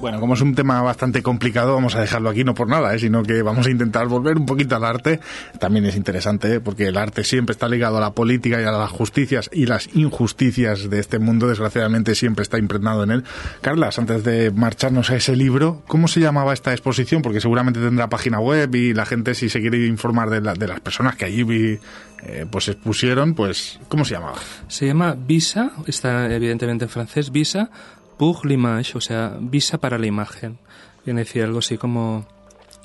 Bueno, 0.06 0.20
como 0.20 0.36
es 0.36 0.42
un 0.42 0.54
tema 0.54 0.84
bastante 0.84 1.24
complicado, 1.24 1.74
vamos 1.74 1.96
a 1.96 2.00
dejarlo 2.00 2.30
aquí, 2.30 2.44
no 2.44 2.54
por 2.54 2.68
nada, 2.68 2.94
¿eh? 2.94 3.00
sino 3.00 3.24
que 3.24 3.42
vamos 3.42 3.66
a 3.66 3.72
intentar 3.72 4.06
volver 4.06 4.38
un 4.38 4.46
poquito 4.46 4.76
al 4.76 4.84
arte. 4.84 5.20
También 5.60 5.84
es 5.86 5.96
interesante, 5.96 6.54
¿eh? 6.54 6.60
porque 6.60 6.86
el 6.86 6.98
arte 6.98 7.24
siempre 7.24 7.54
está 7.54 7.68
ligado 7.68 7.98
a 7.98 8.02
la 8.02 8.12
política 8.12 8.62
y 8.62 8.66
a 8.66 8.72
las 8.72 8.92
justicias 8.92 9.50
y 9.52 9.66
las 9.66 9.90
injusticias 9.96 10.92
de 10.92 11.00
este 11.00 11.18
mundo, 11.18 11.48
desgraciadamente 11.48 12.14
siempre 12.14 12.44
está 12.44 12.60
impregnado 12.60 13.02
en 13.02 13.10
él. 13.10 13.24
Carlas, 13.62 13.98
antes 13.98 14.24
de 14.24 14.52
marcharnos 14.52 15.10
a 15.10 15.16
ese 15.16 15.36
libro, 15.36 15.82
¿cómo 15.88 16.08
se 16.08 16.20
llamaba 16.20 16.54
esta 16.54 16.72
exposición? 16.72 17.24
Porque 17.24 17.42
seguramente 17.42 17.80
tendrá 17.80 18.08
página 18.08 18.40
web 18.40 18.76
y 18.76 18.94
la 18.94 19.08
gente, 19.08 19.34
si 19.34 19.50
se 19.50 19.60
quiere 19.60 19.88
informar 19.88 20.30
de, 20.30 20.40
de 20.40 20.68
las 20.68 20.82
personas 20.82 21.16
que 21.16 21.26
allí 21.26 21.80
eh, 22.22 22.46
pues 22.48 22.68
expusieron, 22.68 23.34
pues, 23.34 23.80
¿cómo 23.88 24.06
se 24.06 24.14
llamaba? 24.14 24.38
Se 24.68 24.86
llama 24.86 25.16
Visa, 25.18 25.72
está 25.88 26.32
evidentemente 26.32 26.86
en 26.86 26.90
francés, 26.90 27.32
Visa 27.32 27.72
pour 28.18 28.46
l'image, 28.46 28.96
o 28.96 29.02
sea, 29.02 29.38
visa 29.40 29.78
para 29.78 29.98
la 29.98 30.08
imagen. 30.08 30.58
Viene 31.06 31.22
decir 31.22 31.44
algo 31.44 31.60
así 31.60 31.78
como... 31.78 32.26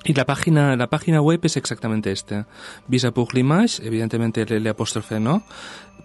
Y 0.02 0.14
la 0.14 0.24
página, 0.24 0.76
la 0.76 0.86
página 0.88 1.20
web 1.20 1.40
es 1.42 1.58
exactamente 1.58 2.10
esta. 2.10 2.46
Visa 2.88 3.10
pour 3.10 3.34
l'image, 3.34 3.86
evidentemente 3.86 4.42
el 4.42 4.66
apóstrofe 4.66 5.20
no, 5.20 5.42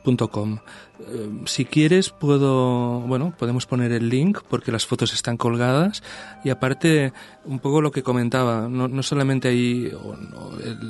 .com. 0.04 0.60
Eh, 1.00 1.30
si 1.46 1.66
quieres 1.66 2.10
puedo, 2.10 3.02
bueno, 3.02 3.34
podemos 3.38 3.66
poner 3.66 3.92
el 3.92 4.10
link 4.10 4.40
porque 4.50 4.72
las 4.72 4.86
fotos 4.86 5.14
están 5.14 5.36
colgadas 5.36 6.04
y 6.44 6.50
aparte 6.50 7.12
un 7.44 7.60
poco 7.60 7.82
lo 7.82 7.92
que 7.92 8.02
comentaba, 8.02 8.70
no, 8.70 8.88
no 8.88 9.04
solamente 9.04 9.50
hay 9.50 9.92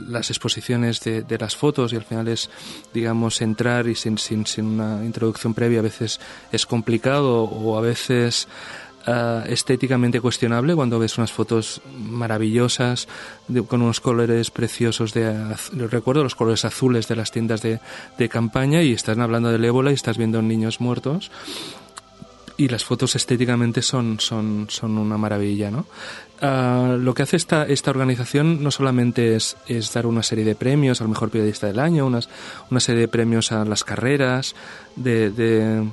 las 0.07 0.29
exposiciones 0.29 1.01
de, 1.01 1.23
de, 1.23 1.37
las 1.37 1.55
fotos 1.55 1.91
y 1.91 1.95
al 1.95 2.03
final 2.03 2.27
es, 2.27 2.49
digamos, 2.93 3.41
entrar 3.41 3.87
y 3.87 3.95
sin, 3.95 4.17
sin, 4.17 4.45
sin 4.45 4.65
una 4.65 5.03
introducción 5.03 5.53
previa 5.53 5.79
a 5.79 5.83
veces 5.83 6.19
es 6.51 6.65
complicado 6.65 7.43
o 7.43 7.77
a 7.77 7.81
veces 7.81 8.47
eh, 9.07 9.43
estéticamente 9.47 10.21
cuestionable 10.21 10.75
cuando 10.75 10.99
ves 10.99 11.17
unas 11.17 11.31
fotos 11.31 11.81
maravillosas 11.97 13.07
con 13.67 13.81
unos 13.81 13.99
colores 13.99 14.51
preciosos 14.51 15.13
de 15.13 15.55
recuerdo 15.89 16.23
los 16.23 16.35
colores 16.35 16.65
azules 16.65 17.07
de 17.07 17.15
las 17.15 17.31
tiendas 17.31 17.61
de, 17.61 17.79
de 18.17 18.29
campaña 18.29 18.81
y 18.81 18.93
están 18.93 19.21
hablando 19.21 19.51
del 19.51 19.65
ébola 19.65 19.91
y 19.91 19.95
estás 19.95 20.17
viendo 20.17 20.41
niños 20.41 20.81
muertos 20.81 21.31
y 22.57 22.67
las 22.67 22.85
fotos 22.85 23.15
estéticamente 23.15 23.81
son, 23.81 24.19
son, 24.19 24.67
son 24.69 24.97
una 24.97 25.17
maravilla, 25.17 25.71
¿no? 25.71 25.85
Uh, 26.41 26.97
lo 26.97 27.13
que 27.13 27.23
hace 27.23 27.37
esta, 27.37 27.63
esta 27.63 27.91
organización 27.91 28.61
no 28.61 28.71
solamente 28.71 29.35
es, 29.35 29.57
es, 29.67 29.91
dar 29.93 30.05
una 30.05 30.23
serie 30.23 30.43
de 30.43 30.55
premios 30.55 31.01
al 31.01 31.09
mejor 31.09 31.29
periodista 31.29 31.67
del 31.67 31.79
año, 31.79 32.05
unas, 32.05 32.29
una 32.69 32.79
serie 32.79 33.01
de 33.01 33.07
premios 33.07 33.51
a 33.51 33.63
las 33.65 33.83
carreras 33.83 34.55
de 34.95 35.83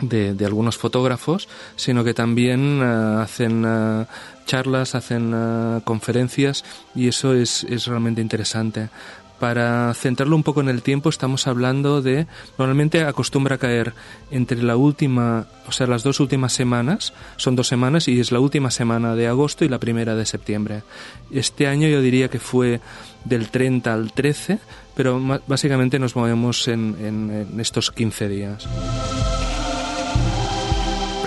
de, 0.00 0.34
de, 0.34 0.44
algunos 0.44 0.76
fotógrafos, 0.76 1.48
sino 1.76 2.04
que 2.04 2.14
también 2.14 2.80
uh, 2.80 3.20
hacen 3.20 3.64
uh, 3.64 4.06
charlas, 4.46 4.94
hacen 4.94 5.34
uh, 5.34 5.80
conferencias 5.82 6.64
y 6.94 7.08
eso 7.08 7.34
es, 7.34 7.64
es 7.64 7.86
realmente 7.86 8.20
interesante. 8.20 8.88
Para 9.38 9.92
centrarlo 9.92 10.34
un 10.34 10.42
poco 10.42 10.62
en 10.62 10.70
el 10.70 10.80
tiempo, 10.80 11.10
estamos 11.10 11.46
hablando 11.46 12.00
de, 12.00 12.26
normalmente 12.56 13.04
acostumbra 13.04 13.58
caer 13.58 13.92
entre 14.30 14.62
la 14.62 14.76
última, 14.76 15.46
o 15.68 15.72
sea, 15.72 15.86
las 15.86 16.02
dos 16.02 16.20
últimas 16.20 16.54
semanas, 16.54 17.12
son 17.36 17.54
dos 17.54 17.68
semanas 17.68 18.08
y 18.08 18.18
es 18.18 18.32
la 18.32 18.40
última 18.40 18.70
semana 18.70 19.14
de 19.14 19.26
agosto 19.26 19.66
y 19.66 19.68
la 19.68 19.78
primera 19.78 20.14
de 20.14 20.24
septiembre. 20.24 20.84
Este 21.30 21.66
año 21.66 21.86
yo 21.86 22.00
diría 22.00 22.28
que 22.30 22.38
fue 22.38 22.80
del 23.26 23.50
30 23.50 23.92
al 23.92 24.12
13, 24.12 24.58
pero 24.94 25.20
básicamente 25.46 25.98
nos 25.98 26.16
movemos 26.16 26.66
en, 26.68 26.96
en, 26.98 27.46
en 27.52 27.60
estos 27.60 27.90
15 27.90 28.28
días. 28.30 28.66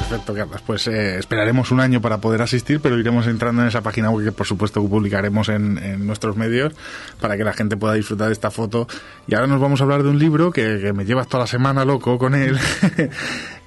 Perfecto, 0.10 0.34
Carlos. 0.34 0.64
Pues 0.65 0.88
eh, 0.88 1.19
esperaremos 1.19 1.69
un 1.69 1.80
año 1.80 2.02
para 2.02 2.18
poder 2.18 2.41
asistir, 2.41 2.80
pero 2.81 2.98
iremos 2.98 3.27
entrando 3.27 3.61
en 3.61 3.68
esa 3.68 3.81
página 3.81 4.10
web 4.10 4.26
que 4.26 4.31
por 4.31 4.48
supuesto 4.48 4.84
publicaremos 4.84 5.49
en, 5.49 6.07
nuestros 6.07 6.36
medios 6.36 6.73
para 7.22 7.38
que 7.38 7.44
la 7.44 7.53
gente 7.53 7.77
pueda 7.77 7.94
disfrutar 7.94 8.26
de 8.26 8.34
esta 8.34 8.49
foto. 8.49 8.88
Y 9.27 9.36
ahora 9.36 9.45
nos 9.45 9.61
vamos 9.61 9.81
a 9.81 9.84
hablar 9.84 10.02
de 10.02 10.10
un 10.10 10.18
libro 10.18 10.52
que, 10.52 10.80
que 10.81 10.94
me 10.94 11.06
llevas 11.06 11.27
toda 11.27 11.44
la 11.44 11.48
semana 11.48 11.86
loco 11.86 12.18
con 12.18 12.34
él. 12.34 12.57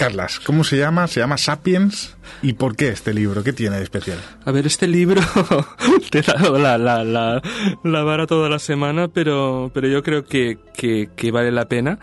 Carlas, 0.00 0.40
¿cómo 0.40 0.64
se 0.64 0.78
llama? 0.78 1.06
Se 1.08 1.20
llama 1.20 1.36
Sapiens. 1.36 2.16
¿Y 2.40 2.54
por 2.54 2.74
qué 2.74 2.88
este 2.88 3.12
libro? 3.12 3.44
¿Qué 3.44 3.52
tiene 3.52 3.76
de 3.76 3.82
especial? 3.82 4.16
A 4.46 4.50
ver, 4.50 4.66
este 4.66 4.88
libro 4.88 5.20
te 6.10 6.22
dado 6.22 6.58
la, 6.58 6.78
la, 6.78 7.04
la, 7.04 7.42
la, 7.84 8.02
vara 8.02 8.26
toda 8.26 8.48
la 8.48 8.58
semana, 8.58 9.08
pero, 9.08 9.70
pero 9.74 9.88
yo 9.88 10.02
creo 10.02 10.24
que, 10.24 10.56
que, 10.74 11.30
vale 11.30 11.52
la 11.52 11.66
pena. 11.66 11.98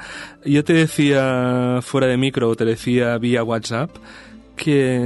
Yo 0.46 0.64
te 0.64 0.74
decía 0.74 1.80
fuera 1.82 2.06
de 2.06 2.18
micro, 2.18 2.56
te 2.56 2.66
decía 2.66 3.18
vía 3.18 3.44
WhatsApp, 3.44 3.90
que 4.56 5.00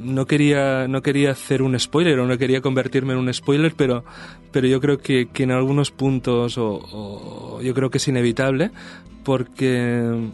no 0.00 0.26
quería 0.26 0.88
no 0.88 1.02
quería 1.02 1.30
hacer 1.30 1.62
un 1.62 1.78
spoiler 1.78 2.18
o 2.18 2.26
no 2.26 2.36
quería 2.38 2.60
convertirme 2.60 3.12
en 3.12 3.20
un 3.20 3.32
spoiler 3.32 3.74
pero 3.76 4.04
pero 4.50 4.66
yo 4.66 4.80
creo 4.80 4.98
que, 4.98 5.28
que 5.32 5.44
en 5.44 5.52
algunos 5.52 5.92
puntos 5.92 6.56
o, 6.58 7.60
yo 7.62 7.72
creo 7.72 7.90
que 7.90 7.98
es 7.98 8.08
inevitable 8.08 8.72
porque 9.22 10.30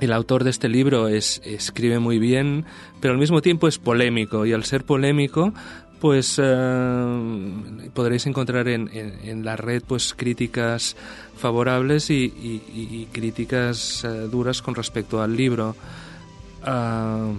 el 0.00 0.12
autor 0.12 0.44
de 0.44 0.50
este 0.50 0.68
libro 0.68 1.08
es, 1.08 1.40
escribe 1.44 1.98
muy 1.98 2.18
bien, 2.18 2.64
pero 3.00 3.12
al 3.14 3.20
mismo 3.20 3.42
tiempo 3.42 3.68
es 3.68 3.78
polémico 3.78 4.46
y 4.46 4.52
al 4.52 4.64
ser 4.64 4.84
polémico, 4.84 5.52
pues 6.00 6.38
eh, 6.42 7.88
podréis 7.94 8.26
encontrar 8.26 8.68
en, 8.68 8.90
en, 8.92 9.44
la 9.44 9.56
red 9.56 9.82
pues 9.86 10.12
críticas 10.14 10.96
favorables 11.36 12.10
y, 12.10 13.08
críticas 13.12 14.04
eh, 14.04 14.28
duras 14.30 14.60
con 14.60 14.74
respecto 14.74 15.22
al 15.22 15.36
libro. 15.36 15.74
Ah, 16.62 17.32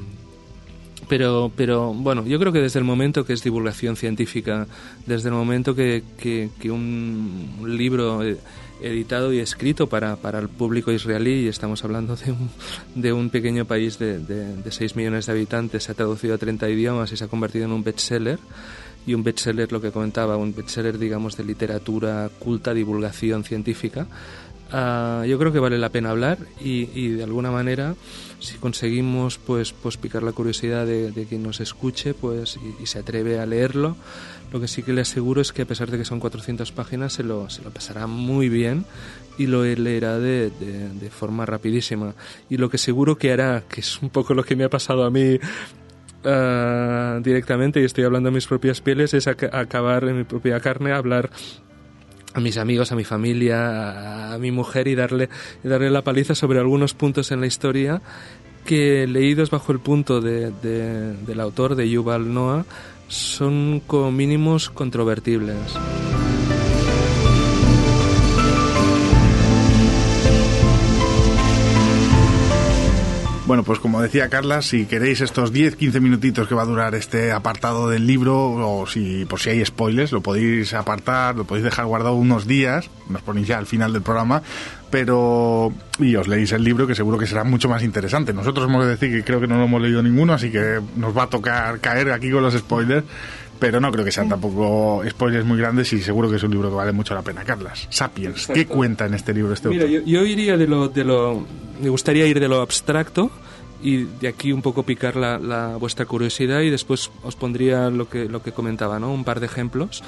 pero, 1.07 1.51
pero 1.55 1.93
bueno, 1.93 2.25
yo 2.25 2.39
creo 2.39 2.51
que 2.51 2.61
desde 2.61 2.79
el 2.79 2.85
momento 2.85 3.25
que 3.25 3.33
es 3.33 3.43
divulgación 3.43 3.95
científica, 3.95 4.65
desde 5.05 5.29
el 5.29 5.35
momento 5.35 5.75
que, 5.75 6.03
que, 6.17 6.49
que 6.59 6.71
un 6.71 7.61
libro 7.67 8.23
eh, 8.23 8.37
editado 8.85 9.33
y 9.33 9.39
escrito 9.39 9.87
para, 9.87 10.15
para 10.15 10.39
el 10.39 10.49
público 10.49 10.91
israelí, 10.91 11.45
y 11.45 11.47
estamos 11.47 11.83
hablando 11.83 12.15
de 12.15 12.31
un, 12.31 12.49
de 12.95 13.13
un 13.13 13.29
pequeño 13.29 13.65
país 13.65 13.99
de, 13.99 14.19
de, 14.19 14.55
de 14.55 14.71
6 14.71 14.95
millones 14.95 15.25
de 15.25 15.31
habitantes, 15.31 15.83
se 15.83 15.91
ha 15.91 15.95
traducido 15.95 16.35
a 16.35 16.37
30 16.37 16.69
idiomas 16.69 17.11
y 17.11 17.17
se 17.17 17.25
ha 17.25 17.27
convertido 17.27 17.65
en 17.65 17.71
un 17.71 17.83
bestseller. 17.83 18.39
Y 19.07 19.13
un 19.13 19.23
bestseller, 19.23 19.71
lo 19.71 19.79
que 19.79 19.91
comentaba, 19.91 20.35
un 20.35 20.55
bestseller, 20.55 20.97
digamos, 20.97 21.37
de 21.37 21.43
literatura 21.43 22.27
culta, 22.39 22.73
divulgación 22.73 23.43
científica, 23.43 24.07
Ah, 24.71 25.23
yo 25.27 25.37
creo 25.37 25.51
que 25.51 25.59
vale 25.59 25.77
la 25.77 25.89
pena 25.89 26.09
hablar 26.09 26.39
y, 26.59 26.89
y, 26.99 27.09
de 27.09 27.23
alguna 27.23 27.51
manera 27.51 27.95
si 28.39 28.57
conseguimos 28.57 29.37
pues 29.37 29.73
pues 29.73 29.95
picar 29.97 30.23
la 30.23 30.31
curiosidad 30.31 30.87
de, 30.87 31.11
de 31.11 31.25
quien 31.25 31.43
nos 31.43 31.59
escuche 31.59 32.15
pues 32.15 32.57
y, 32.57 32.83
y, 32.83 32.85
se 32.87 32.99
atreve 32.99 33.39
a 33.39 33.45
leerlo 33.45 33.95
lo 34.55 34.61
que 34.61 34.69
sí 34.69 34.83
que 34.83 34.93
le 34.93 35.01
aseguro 35.01 35.41
es 35.41 35.51
que 35.51 35.63
a 35.63 35.65
pesar 35.65 35.91
de 35.91 35.97
que 35.97 36.05
son 36.05 36.21
400 36.21 36.71
páginas 36.71 37.11
se 37.11 37.23
lo, 37.23 37.49
se 37.49 37.61
lo 37.61 37.71
pasará 37.71 38.07
muy 38.07 38.47
bien 38.47 38.85
y 39.37 39.47
lo 39.47 39.65
leerá 39.65 40.17
de, 40.17 40.49
de, 40.49 40.87
de 40.93 41.09
forma 41.09 41.45
rapidísima. 41.45 42.15
Y 42.49 42.55
lo 42.55 42.69
que 42.69 42.77
seguro 42.77 43.17
que 43.17 43.33
hará 43.33 43.63
que 43.67 43.81
es 43.81 44.01
un 44.01 44.09
poco 44.09 44.33
lo 44.33 44.45
que 44.45 44.55
me 44.55 44.63
ha 44.63 44.69
pasado 44.69 45.03
a 45.03 45.11
mí 45.11 45.39
Uh, 46.27 47.21
directamente 47.21 47.79
y 47.79 47.83
estoy 47.83 48.03
hablando 48.03 48.29
de 48.29 48.33
mis 48.33 48.47
propias 48.47 48.81
pieles 48.81 49.13
es 49.13 49.27
ac 49.27 49.43
acabar 49.53 50.05
en 50.05 50.17
mi 50.17 50.23
propia 50.23 50.59
carne 50.59 50.91
hablar 50.91 51.29
a 52.33 52.39
mis 52.39 52.57
amigos, 52.57 52.91
a 52.91 52.95
mi 52.95 53.03
familia, 53.03 54.33
a 54.33 54.39
mi 54.39 54.49
mujer 54.49 54.87
y 54.87 54.95
darle, 54.95 55.29
y 55.63 55.67
darle 55.67 55.91
la 55.91 56.01
paliza 56.01 56.33
sobre 56.33 56.57
algunos 56.57 56.95
puntos 56.95 57.31
en 57.31 57.41
la 57.41 57.45
historia 57.45 58.01
que 58.65 59.05
leídos 59.05 59.51
bajo 59.51 59.71
el 59.71 59.79
punto 59.79 60.19
de, 60.19 60.49
de, 60.63 61.13
del 61.13 61.39
autor, 61.39 61.75
de 61.75 61.87
Yuval 61.87 62.33
Noah, 62.33 62.65
son 63.07 63.81
como 63.85 64.11
mínimos 64.11 64.69
controvertibles. 64.69 65.57
Bueno, 73.47 73.61
pues 73.61 73.77
como 73.77 74.01
decía 74.01 74.27
Carla, 74.27 74.63
si 74.63 74.87
queréis 74.87 75.21
estos 75.21 75.53
10-15 75.53 76.01
minutitos 76.01 76.47
que 76.47 76.55
va 76.55 76.63
a 76.63 76.65
durar 76.65 76.95
este 76.95 77.31
apartado 77.31 77.87
del 77.89 78.07
libro, 78.07 78.53
o 78.53 78.87
si 78.87 79.25
por 79.25 79.39
si 79.39 79.51
hay 79.51 79.63
spoilers, 79.63 80.11
lo 80.11 80.21
podéis 80.21 80.73
apartar, 80.73 81.35
lo 81.35 81.43
podéis 81.43 81.63
dejar 81.63 81.85
guardado 81.85 82.15
unos 82.15 82.47
días, 82.47 82.89
nos 83.07 83.21
ponéis 83.21 83.47
ya 83.47 83.59
al 83.59 83.67
final 83.67 83.93
del 83.93 84.01
programa, 84.01 84.41
pero 84.95 85.73
y 85.99 86.15
os 86.15 86.25
leéis 86.25 86.53
el 86.53 86.63
libro 86.63 86.87
que 86.87 86.95
seguro 86.95 87.17
que 87.17 87.27
será 87.27 87.43
mucho 87.43 87.67
más 87.67 87.83
interesante. 87.83 88.31
Nosotros 88.31 88.69
hemos 88.69 88.85
de 88.85 88.91
decir 88.91 89.11
que 89.11 89.25
creo 89.25 89.41
que 89.41 89.47
no 89.47 89.57
lo 89.57 89.65
hemos 89.65 89.81
leído 89.81 90.01
ninguno, 90.01 90.31
así 90.31 90.49
que 90.49 90.79
nos 90.95 91.15
va 91.15 91.23
a 91.23 91.29
tocar 91.29 91.81
caer 91.81 92.13
aquí 92.13 92.31
con 92.31 92.41
los 92.41 92.53
spoilers. 92.53 93.03
Pero 93.59 93.81
no 93.81 93.91
creo 93.91 94.05
que 94.05 94.11
sean 94.13 94.29
tampoco 94.29 95.03
spoilers 95.09 95.45
muy 95.45 95.57
grandes 95.57 95.91
y 95.91 96.01
seguro 96.01 96.29
que 96.29 96.37
es 96.37 96.43
un 96.43 96.51
libro 96.51 96.69
que 96.69 96.75
vale 96.77 96.93
mucho 96.93 97.13
la 97.13 97.23
pena. 97.23 97.43
Carlas, 97.43 97.87
Sapiens, 97.89 98.47
¿qué 98.47 98.67
cuenta 98.67 99.05
en 99.05 99.15
este 99.15 99.33
libro 99.33 99.51
este 99.51 99.67
Mira, 99.67 99.85
yo, 99.85 100.25
iría 100.25 100.55
de 100.55 100.65
lo, 100.65 100.87
de 100.87 101.03
lo... 101.03 101.45
Me 101.81 101.89
gustaría 101.89 102.25
ir 102.25 102.39
de 102.39 102.47
lo 102.47 102.61
abstracto 102.61 103.31
y 103.83 104.05
de 104.05 104.29
aquí 104.29 104.53
un 104.53 104.61
poco 104.61 104.83
picar 104.83 105.17
la, 105.17 105.37
la, 105.39 105.75
vuestra 105.75 106.05
curiosidad 106.05 106.61
y 106.61 106.69
después 106.69 107.11
os 107.21 107.35
pondría 107.35 107.89
lo 107.89 108.07
que, 108.07 108.29
lo 108.29 108.41
que 108.41 108.53
comentaba, 108.53 108.97
¿no? 108.97 109.11
Un 109.13 109.25
par 109.25 109.41
de 109.41 109.47
ejemplos 109.47 110.03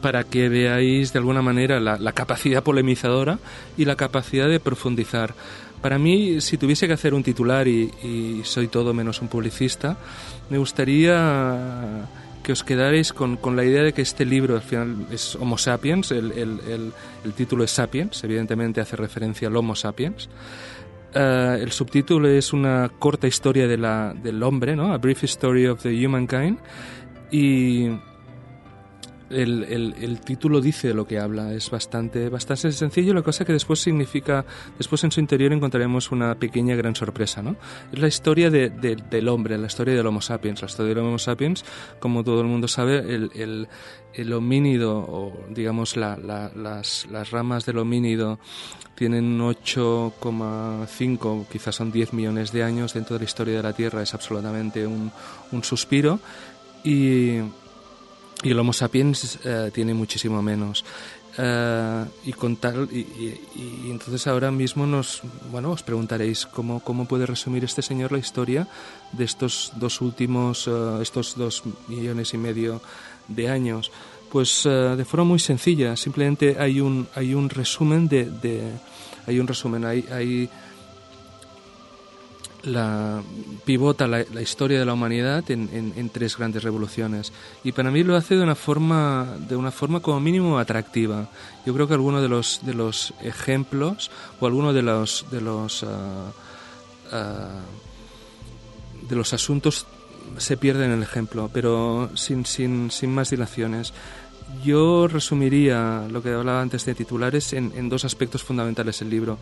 para 0.00 0.24
que 0.24 0.48
veáis 0.48 1.12
de 1.12 1.18
alguna 1.18 1.42
manera 1.42 1.80
la, 1.80 1.98
la 1.98 2.12
capacidad 2.12 2.62
polemizadora 2.62 3.38
y 3.76 3.84
la 3.84 3.96
capacidad 3.96 4.48
de 4.48 4.60
profundizar. 4.60 5.34
Para 5.80 5.98
mí, 5.98 6.40
si 6.40 6.58
tuviese 6.58 6.86
que 6.86 6.92
hacer 6.92 7.14
un 7.14 7.22
titular 7.22 7.66
y, 7.66 7.90
y, 8.02 8.42
soy 8.44 8.68
todo 8.68 8.92
menos 8.92 9.22
un 9.22 9.28
publicista, 9.28 9.96
me 10.50 10.58
gustaría 10.58 12.06
que 12.42 12.52
os 12.52 12.64
quedarais 12.64 13.12
con, 13.12 13.36
con, 13.36 13.56
la 13.56 13.64
idea 13.64 13.82
de 13.82 13.92
que 13.92 14.02
este 14.02 14.24
libro 14.24 14.56
al 14.56 14.62
final 14.62 15.06
es 15.10 15.36
Homo 15.36 15.56
sapiens, 15.56 16.10
el, 16.10 16.32
el, 16.32 16.60
el, 16.68 16.92
el 17.24 17.32
título 17.32 17.64
es 17.64 17.70
Sapiens, 17.70 18.24
evidentemente 18.24 18.80
hace 18.80 18.96
referencia 18.96 19.48
al 19.48 19.56
Homo 19.56 19.74
sapiens. 19.74 20.28
Uh, 21.14 21.56
el 21.58 21.72
subtítulo 21.72 22.28
es 22.28 22.52
una 22.52 22.88
corta 22.98 23.26
historia 23.26 23.66
de 23.66 23.76
la, 23.76 24.14
del 24.14 24.42
hombre, 24.42 24.76
¿no? 24.76 24.92
A 24.92 24.98
Brief 24.98 25.24
Story 25.24 25.66
of 25.66 25.82
the 25.82 26.06
Humankind. 26.06 26.58
Y 27.32 27.88
el, 29.30 29.64
el, 29.64 29.94
el, 30.00 30.20
título 30.20 30.60
dice 30.60 30.92
lo 30.92 31.06
que 31.06 31.18
habla, 31.18 31.54
es 31.54 31.70
bastante, 31.70 32.28
bastante 32.28 32.72
sencillo, 32.72 33.14
la 33.14 33.22
cosa 33.22 33.44
que 33.44 33.52
después 33.52 33.80
significa, 33.80 34.44
después 34.76 35.04
en 35.04 35.12
su 35.12 35.20
interior 35.20 35.52
encontraremos 35.52 36.10
una 36.10 36.34
pequeña 36.34 36.74
gran 36.74 36.94
sorpresa, 36.94 37.42
¿no? 37.42 37.56
Es 37.92 37.98
la 37.98 38.08
historia 38.08 38.50
de, 38.50 38.70
de, 38.70 38.96
del 38.96 39.28
hombre, 39.28 39.56
la 39.56 39.68
historia 39.68 39.94
del 39.94 40.06
Homo 40.06 40.20
sapiens. 40.20 40.60
La 40.62 40.68
historia 40.68 40.94
del 40.94 41.04
Homo 41.04 41.18
sapiens, 41.18 41.64
como 42.00 42.24
todo 42.24 42.40
el 42.40 42.48
mundo 42.48 42.66
sabe, 42.68 42.98
el, 42.98 43.30
el, 43.34 43.68
el 44.12 44.32
homínido, 44.32 44.98
o 44.98 45.32
digamos 45.48 45.96
la, 45.96 46.16
la, 46.16 46.50
las, 46.54 47.06
las 47.10 47.30
ramas 47.30 47.64
del 47.66 47.78
homínido 47.78 48.38
tienen 48.96 49.38
8,5, 49.38 51.46
quizás 51.46 51.76
son 51.76 51.90
10 51.90 52.12
millones 52.12 52.52
de 52.52 52.64
años 52.64 52.92
dentro 52.92 53.14
de 53.14 53.20
la 53.20 53.24
historia 53.24 53.56
de 53.56 53.62
la 53.62 53.72
Tierra, 53.72 54.02
es 54.02 54.12
absolutamente 54.12 54.86
un, 54.86 55.10
un 55.52 55.64
suspiro. 55.64 56.20
Y 56.84 57.38
y 58.42 58.50
el 58.50 58.58
Homo 58.58 58.72
sapiens 58.72 59.38
uh, 59.44 59.70
tiene 59.70 59.94
muchísimo 59.94 60.42
menos. 60.42 60.84
Uh, 61.38 62.06
y 62.24 62.32
con 62.32 62.56
tal 62.56 62.88
y, 62.90 62.98
y, 62.98 63.88
entonces 63.88 64.26
ahora 64.26 64.50
mismo 64.50 64.84
nos 64.84 65.22
bueno 65.52 65.70
os 65.70 65.84
preguntaréis 65.84 66.44
cómo, 66.44 66.80
cómo 66.80 67.06
puede 67.06 67.24
resumir 67.24 67.62
este 67.62 67.82
señor 67.82 68.10
la 68.10 68.18
historia 68.18 68.66
de 69.12 69.24
estos 69.24 69.72
dos 69.76 70.00
últimos 70.00 70.66
uh, 70.66 71.00
estos 71.00 71.36
dos 71.36 71.62
millones 71.86 72.34
y 72.34 72.36
medio 72.36 72.82
de 73.28 73.48
años 73.48 73.92
pues 74.28 74.64
de 74.64 75.04
forma 75.04 75.24
muy 75.24 75.38
sencilla 75.38 75.96
simplemente 75.96 76.56
hay 76.58 76.80
un 76.80 77.06
hay 77.14 77.32
un 77.32 77.48
resumen 77.48 78.08
de, 78.08 78.72
hay 79.24 79.38
un 79.38 79.46
resumen 79.46 79.84
hay 79.84 80.50
la, 82.64 83.22
pivota 83.64 84.06
la, 84.06 84.22
historia 84.40 84.78
de 84.78 84.84
la 84.84 84.92
humanidad 84.92 85.50
en, 85.50 85.68
en, 85.72 85.92
en, 85.96 86.10
tres 86.10 86.36
grandes 86.36 86.62
revoluciones. 86.62 87.32
Y 87.64 87.72
para 87.72 87.90
mí 87.90 88.02
lo 88.02 88.16
hace 88.16 88.36
de 88.36 88.42
una 88.42 88.54
forma 88.54 89.36
de 89.48 89.56
una 89.56 89.70
forma 89.70 90.00
como 90.00 90.20
mínimo 90.20 90.58
atractiva. 90.58 91.28
Yo 91.64 91.74
creo 91.74 91.88
que 91.88 91.94
alguno 91.94 92.20
de 92.20 92.28
los 92.28 92.60
de 92.62 92.74
los 92.74 93.14
ejemplos 93.22 94.10
o 94.40 94.46
alguno 94.46 94.72
de 94.72 94.82
los 94.82 95.26
de 95.30 95.40
los 95.40 95.82
uh, 95.82 95.86
uh, 95.86 97.60
de 99.08 99.16
los 99.16 99.32
asuntos 99.32 99.86
se 100.36 100.56
pierde 100.56 100.84
en 100.84 100.92
el 100.92 101.02
ejemplo 101.02 101.50
pero 101.52 102.10
sin 102.14 102.44
sin 102.46 102.90
sin 102.90 103.12
más 103.14 103.30
dilaciones. 103.30 103.92
Yo 104.64 105.06
resumiría 105.06 106.08
lo 106.10 106.24
que 106.24 106.32
hablaba 106.32 106.60
antes 106.60 106.84
de 106.84 106.96
titulares 106.96 107.52
en, 107.52 107.72
en 107.76 107.88
dos 107.88 108.04
aspectos 108.04 108.42
fundamentales 108.42 108.98
del 108.98 109.08
libro 109.08 109.38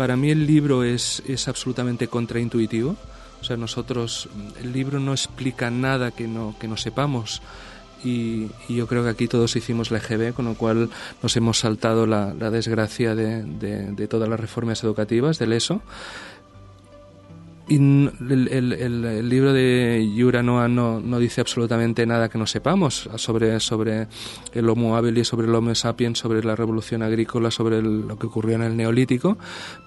para 0.00 0.16
mí 0.16 0.30
el 0.30 0.46
libro 0.46 0.82
es, 0.82 1.22
es 1.28 1.46
absolutamente 1.46 2.08
contraintuitivo. 2.08 2.96
O 3.38 3.44
sea, 3.44 3.58
nosotros, 3.58 4.30
el 4.58 4.72
libro 4.72 4.98
no 4.98 5.12
explica 5.12 5.70
nada 5.70 6.10
que 6.10 6.26
no, 6.26 6.56
que 6.58 6.68
no 6.68 6.78
sepamos. 6.78 7.42
Y, 8.02 8.48
yo 8.70 8.86
creo 8.86 9.04
que 9.04 9.10
aquí 9.10 9.28
todos 9.28 9.56
hicimos 9.56 9.90
la 9.90 9.98
EGB, 9.98 10.32
con 10.32 10.46
lo 10.46 10.54
cual 10.54 10.88
nos 11.22 11.36
hemos 11.36 11.58
saltado 11.58 12.06
la, 12.06 12.32
la 12.32 12.48
desgracia 12.48 13.14
de, 13.14 13.42
de, 13.42 13.92
de, 13.92 14.08
todas 14.08 14.26
las 14.26 14.40
reformas 14.40 14.82
educativas 14.84 15.38
del 15.38 15.52
ESO. 15.52 15.82
Y 17.70 17.76
el, 17.76 18.48
el, 18.50 19.28
libro 19.28 19.52
de 19.52 20.04
Yura 20.12 20.42
Noah 20.42 20.66
no, 20.66 20.98
no, 20.98 21.20
dice 21.20 21.40
absolutamente 21.40 22.04
nada 22.04 22.28
que 22.28 22.36
no 22.36 22.44
sepamos 22.44 23.08
sobre, 23.14 23.60
sobre 23.60 24.08
el 24.52 24.68
Homo 24.68 24.96
habilis, 24.96 25.28
sobre 25.28 25.46
el 25.46 25.54
Homo 25.54 25.72
sapiens, 25.76 26.18
sobre 26.18 26.42
la 26.42 26.56
revolución 26.56 27.04
agrícola, 27.04 27.52
sobre 27.52 27.80
lo 27.80 28.18
que 28.18 28.26
ocurrió 28.26 28.56
en 28.56 28.62
el 28.62 28.76
Neolítico, 28.76 29.38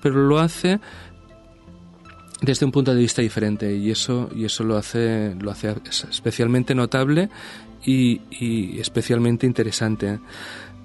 pero 0.02 0.16
lo 0.16 0.40
hace 0.40 0.80
desde 2.42 2.66
un 2.66 2.72
punto 2.72 2.94
de 2.94 3.02
vista 3.02 3.22
diferente 3.22 3.76
y 3.76 3.92
eso, 3.92 4.30
y 4.34 4.46
eso 4.46 4.64
lo, 4.64 4.78
hace, 4.78 5.36
lo 5.38 5.52
hace 5.52 5.76
especialmente 6.10 6.74
notable 6.74 7.28
y, 7.84 8.22
y 8.32 8.80
especialmente 8.80 9.46
interesante. 9.46 10.22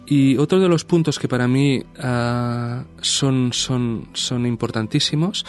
Y 0.04 0.36
otro 0.36 0.58
de 0.58 0.68
los 0.68 0.84
puntos 0.84 1.20
que 1.20 1.28
para 1.28 1.46
mí 1.46 1.80
uh, 1.80 2.82
son, 3.02 3.52
son, 3.52 4.08
son 4.14 4.46
importantísimos 4.46 5.44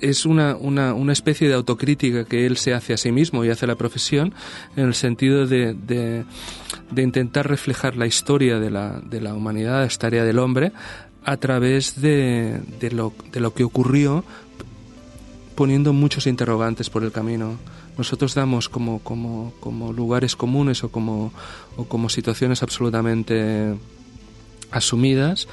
es 0.00 0.26
una, 0.26 0.56
una, 0.56 0.94
una, 0.94 1.12
especie 1.12 1.48
de 1.48 1.54
autocrítica 1.54 2.24
que 2.24 2.46
él 2.46 2.56
se 2.56 2.74
hace 2.74 2.92
a 2.92 2.96
sí 2.96 3.12
mismo 3.12 3.44
y 3.44 3.50
hace 3.50 3.66
la 3.66 3.76
profesión 3.76 4.34
en 4.76 4.86
el 4.86 4.94
sentido 4.94 5.46
de, 5.46 5.74
de, 5.74 6.24
de 6.90 7.02
intentar 7.02 7.48
reflejar 7.48 7.96
la 7.96 8.06
historia 8.06 8.58
de 8.58 8.70
la, 8.70 9.00
de 9.00 9.20
la 9.20 9.34
humanidad, 9.34 9.84
esta 9.84 10.06
área 10.06 10.24
del 10.24 10.38
hombre, 10.38 10.72
a 11.24 11.36
través 11.36 12.00
de, 12.00 12.60
de, 12.80 12.90
lo, 12.90 13.12
de 13.32 13.40
lo 13.40 13.54
que 13.54 13.64
ocurrió 13.64 14.24
poniendo 15.54 15.92
muchos 15.92 16.26
interrogantes 16.26 16.88
por 16.88 17.04
el 17.04 17.12
camino. 17.12 17.58
Nosotros 17.98 18.34
damos 18.34 18.68
como, 18.68 19.00
como, 19.00 19.52
como 19.60 19.92
lugares 19.92 20.34
comunes 20.34 20.82
o 20.84 20.90
como, 20.90 21.32
o 21.76 21.84
como 21.84 22.08
situaciones 22.08 22.62
absolutamente 22.62 23.74
asumidas, 24.70 25.48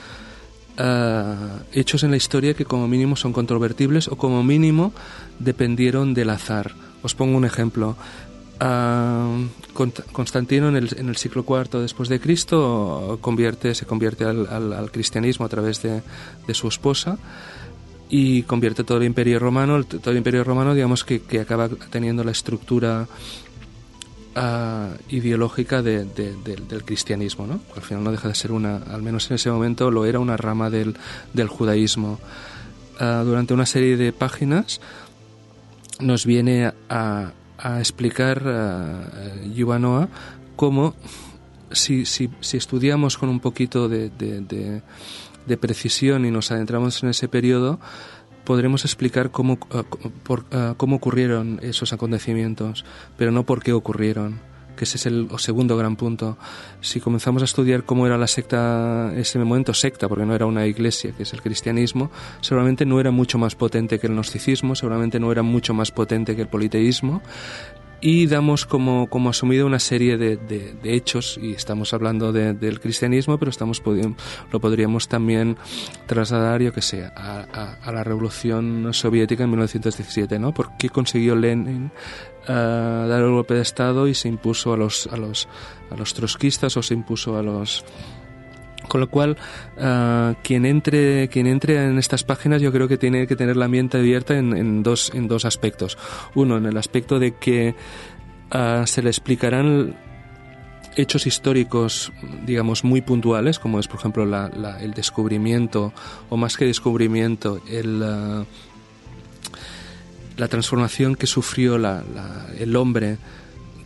uh, 0.79 1.59
hechos 1.73 2.03
en 2.03 2.11
la 2.11 2.17
historia 2.17 2.53
que 2.53 2.65
como 2.65 2.87
mínimo 2.87 3.15
son 3.15 3.33
controvertibles 3.33 4.07
o 4.07 4.17
como 4.17 4.43
mínimo 4.43 4.93
dependieron 5.39 6.13
del 6.13 6.29
azar. 6.29 6.73
Os 7.03 7.15
pongo 7.15 7.37
un 7.37 7.45
ejemplo. 7.45 7.95
Uh, 8.59 9.45
Constantino 10.11 10.69
en 10.69 10.75
el, 10.75 11.15
siglo 11.15 11.45
IV 11.47 11.79
después 11.79 12.09
de 12.09 12.19
Cristo 12.19 13.19
convierte, 13.21 13.75
se 13.75 13.85
convierte 13.85 14.25
al, 14.25 14.47
al, 14.47 14.89
cristianismo 14.89 15.45
a 15.45 15.49
través 15.49 15.83
de, 15.83 16.01
su 16.55 16.67
esposa 16.67 17.19
y 18.09 18.41
convierte 18.43 18.83
todo 18.83 18.97
el 18.97 19.03
imperio 19.03 19.37
romano, 19.37 19.83
todo 19.83 20.09
el 20.09 20.17
imperio 20.17 20.43
romano 20.43 20.73
digamos 20.73 21.03
que 21.03 21.39
acaba 21.39 21.69
teniendo 21.69 22.23
la 22.23 22.31
estructura 22.31 23.07
ah, 24.37 24.89
ideológica 25.09 25.81
de- 25.81 26.05
de- 26.05 26.35
del- 26.43 26.67
cristianismo, 26.85 27.47
¿no? 27.47 27.59
Al 27.75 27.81
final 27.81 28.03
no 28.03 28.11
deja 28.11 28.27
de 28.27 28.35
ser 28.35 28.51
una, 28.51 28.77
al 28.77 29.01
menos 29.01 29.29
en 29.29 29.35
ese 29.35 29.49
momento 29.49 29.89
lo 29.91 30.05
era 30.05 30.19
una 30.19 30.37
rama 30.37 30.69
del, 30.69 30.95
judaísmo. 31.47 32.19
Ah, 32.99 33.23
durante 33.25 33.53
una 33.53 33.65
serie 33.65 33.97
de 33.97 34.13
páginas 34.13 34.79
nos 35.99 36.25
viene 36.25 36.71
a, 36.89 37.31
explicar 37.79 38.43
uh, 38.45 39.51
Yuval 39.53 39.81
Noah 39.81 40.07
cómo 40.55 40.93
si, 41.71 42.05
si, 42.05 42.29
si 42.39 42.57
estudiamos 42.57 43.17
con 43.17 43.29
un 43.29 43.39
poquito 43.39 43.89
de- 43.89 44.81
de 45.47 45.57
precisión 45.57 46.25
y 46.25 46.31
nos 46.31 46.51
adentramos 46.51 47.01
en 47.03 47.09
ese 47.09 47.27
periodo, 47.27 47.79
podremos 48.47 48.85
explicar 48.85 49.29
cómo, 49.29 49.59
co- 49.59 49.83
por- 50.23 50.45
ah, 50.51 50.73
cómo 50.77 50.95
ocurrieron 50.95 51.59
esos 51.61 51.91
acontecimientos, 51.91 52.85
pero 53.17 53.31
no 53.31 53.43
por 53.43 53.61
qué 53.61 53.73
ocurrieron, 53.73 54.39
que 54.77 54.85
ese 54.85 54.95
es 54.97 55.05
el 55.05 55.27
segundo 55.37 55.75
gran 55.75 55.95
punto. 55.97 56.37
Si 56.81 56.99
comenzamos 57.01 57.41
a 57.41 57.45
estudiar 57.45 57.83
cómo 57.83 58.05
era 58.07 58.17
la 58.17 58.27
secta, 58.27 59.11
ese 59.17 59.37
momento 59.39 59.73
secta, 59.73 60.07
porque 60.07 60.25
no 60.25 60.33
era 60.33 60.45
una 60.45 60.65
iglesia, 60.65 61.11
que 61.11 61.23
es 61.23 61.33
el 61.33 61.41
cristianismo, 61.41 62.09
seguramente 62.41 62.85
no 62.85 62.99
era 63.01 63.11
mucho 63.11 63.37
más 63.37 63.55
potente 63.55 63.99
que 63.99 64.07
el 64.07 64.13
gnosticismo, 64.13 64.75
seguramente 64.75 65.19
no 65.19 65.29
era 65.31 65.41
mucho 65.43 65.73
más 65.73 65.91
potente 65.91 66.35
que 66.35 66.43
el 66.43 66.47
politeísmo, 66.47 67.21
y 67.99 68.27
damos 68.27 68.65
como, 68.65 69.07
como 69.09 69.29
asumido 69.29 69.65
una 69.65 69.79
serie 69.79 70.17
de, 70.17 70.37
de- 70.37 70.73
hechos, 70.95 71.39
y 71.41 71.53
estamos 71.53 71.93
hablando 71.93 72.31
de- 72.31 72.53
del 72.53 72.79
cristianismo, 72.79 73.37
pero 73.39 73.49
estamos 73.49 73.79
lo 74.51 74.59
podríamos 74.59 75.07
también 75.07 75.57
trasladar, 76.05 76.61
yo 76.61 76.71
que 76.73 76.81
sé, 76.81 77.03
a, 77.05 77.77
la 77.91 78.03
revolución 78.03 78.89
soviética 78.93 79.43
en 79.43 79.49
1917, 79.49 80.37
¿no? 80.39 80.53
¿Por 80.53 80.77
qué 80.77 80.89
consiguió 80.89 81.35
Lenin 81.35 81.91
ah, 82.47 83.05
dar 83.09 83.21
el 83.23 83.31
golpe 83.31 83.55
de 83.55 83.61
Estado 83.61 84.07
y 84.07 84.13
se 84.13 84.27
impuso 84.27 84.73
a 84.73 84.77
los, 84.77 85.07
a 85.07 85.17
los, 85.17 85.47
a 85.89 85.95
los 85.95 86.13
trotskistas 86.13 86.77
o 86.77 86.83
se 86.83 86.93
impuso 86.93 87.37
a 87.37 87.41
los 87.43 87.83
con 88.87 89.01
lo 89.01 89.09
cual, 89.09 89.37
ah, 89.79 90.35
quien 90.43 90.65
entre 90.65 91.27
quien 91.29 91.47
entre 91.47 91.83
en 91.85 91.97
estas 91.97 92.23
páginas, 92.23 92.61
yo 92.61 92.71
creo 92.71 92.87
que 92.87 92.97
tiene 92.97 93.27
que 93.27 93.35
tener 93.35 93.57
la 93.57 93.67
mente 93.67 93.97
abierta 93.97 94.37
en, 94.37 94.55
en 94.55 94.83
dos 94.83 95.11
en 95.13 95.27
dos 95.27 95.45
aspectos. 95.45 95.97
Uno, 96.35 96.57
en 96.57 96.65
el 96.65 96.77
aspecto 96.77 97.19
de 97.19 97.35
que 97.35 97.75
ah, 98.51 98.83
se 98.85 99.01
le 99.01 99.09
explicarán 99.09 99.95
hechos 100.95 101.27
históricos, 101.27 102.11
digamos, 102.45 102.83
muy 102.83 103.01
puntuales, 103.01 103.59
como 103.59 103.79
es, 103.79 103.87
por 103.87 103.99
ejemplo, 103.99 104.25
la- 104.25 104.79
el 104.81 104.93
descubrimiento, 104.95 105.93
o 106.29 106.37
más 106.37 106.57
que 106.57 106.65
descubrimiento, 106.65 107.61
el, 107.69 108.01
ah, 108.03 108.45
la 110.37 110.47
transformación 110.47 111.15
que 111.15 111.27
sufrió 111.27 111.75
el 112.59 112.75
hombre 112.75 113.17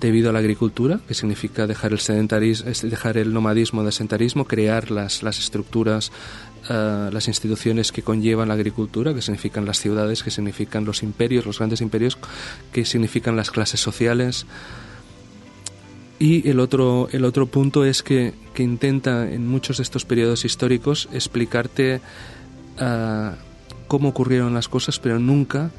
debido 0.01 0.31
a 0.31 0.33
la 0.33 0.39
agricultura, 0.39 0.99
que 1.07 1.13
significa 1.13 1.67
dejar 1.67 1.93
el 1.93 1.99
sedentarismo, 1.99 2.71
dejar 2.83 3.17
el 3.17 3.33
nomadismo 3.33 3.83
del 3.83 3.93
sedentarismo, 3.93 4.45
crear 4.45 4.91
las, 4.91 5.21
las 5.23 5.39
estructuras, 5.39 6.11
eh, 6.69 7.09
las 7.13 7.27
instituciones 7.27 7.91
que 7.91 8.01
conllevan 8.01 8.47
la 8.49 8.55
agricultura, 8.55 9.13
que 9.13 9.21
significan 9.21 9.65
las 9.65 9.79
ciudades, 9.79 10.23
que 10.23 10.31
significan 10.31 10.85
los 10.85 11.03
imperios, 11.03 11.45
los 11.45 11.59
grandes 11.59 11.81
imperios, 11.81 12.17
que 12.73 12.83
significan 12.83 13.35
las 13.35 13.51
clases 13.51 13.79
sociales. 13.79 14.47
Y 16.17 16.49
el 16.49 16.59
otro, 16.59 17.07
el 17.11 17.23
otro 17.23 17.45
punto 17.45 17.85
es 17.85 18.03
que, 18.03 18.33
que 18.55 18.63
intenta 18.63 19.31
en 19.31 19.47
muchos 19.47 19.77
de 19.77 19.83
estos 19.83 20.03
periodos 20.03 20.45
históricos 20.45 21.09
explicarte 21.13 22.01
ah, 22.79 23.35
cómo 23.87 24.09
ocurrieron 24.09 24.53
las 24.53 24.67
cosas, 24.67 24.99
pero 24.99 25.19
nunca, 25.19 25.71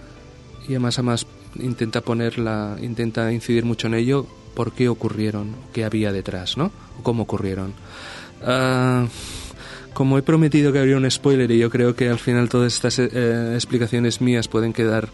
y 0.68 0.72
además, 0.72 0.98
además 0.98 1.26
intenta 1.58 2.00
ponerla, 2.00 2.76
intenta 2.80 3.32
incidir 3.32 3.64
mucho 3.64 3.86
en 3.86 3.94
ello, 3.94 4.26
por 4.54 4.72
qué 4.72 4.88
ocurrieron, 4.88 5.54
qué 5.72 5.84
había 5.84 6.12
detrás, 6.12 6.56
¿no? 6.56 6.70
Cómo 7.02 7.24
ocurrieron. 7.24 7.74
Ah, 8.42 9.06
como 9.94 10.18
he 10.18 10.22
prometido 10.22 10.72
que 10.72 10.78
habría 10.78 10.96
un 10.96 11.10
spoiler 11.10 11.50
y 11.50 11.58
yo 11.58 11.70
creo 11.70 11.94
que 11.94 12.08
al 12.08 12.18
final 12.18 12.48
todas 12.48 12.74
estas 12.74 12.98
eh, 12.98 13.52
explicaciones 13.54 14.20
mías 14.20 14.48
pueden 14.48 14.72
quedar 14.72 15.08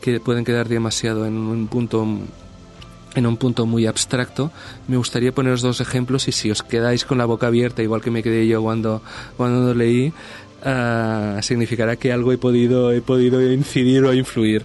que 0.00 0.20
pueden 0.20 0.44
quedar 0.44 0.68
demasiado 0.68 1.26
en 1.26 1.36
un 1.36 1.66
punto 1.66 2.06
en 3.14 3.26
un 3.26 3.36
punto 3.36 3.66
muy 3.66 3.86
abstracto, 3.86 4.52
me 4.86 4.96
gustaría 4.96 5.32
poneros 5.32 5.62
dos 5.62 5.80
ejemplos 5.80 6.28
y 6.28 6.32
si 6.32 6.50
os 6.50 6.62
quedáis 6.62 7.04
con 7.04 7.18
la 7.18 7.24
boca 7.24 7.48
abierta, 7.48 7.82
igual 7.82 8.00
que 8.00 8.10
me 8.10 8.22
quedé 8.22 8.46
yo 8.46 8.62
cuando, 8.62 9.02
cuando 9.36 9.68
lo 9.68 9.74
leí, 9.74 10.12
ah, 10.62 11.38
significará 11.42 11.96
que 11.96 12.12
algo 12.12 12.32
he 12.32 12.38
podido, 12.38 12.92
he 12.92 13.00
podido 13.00 13.42
incidir 13.50 14.04
o 14.04 14.14
influir. 14.14 14.64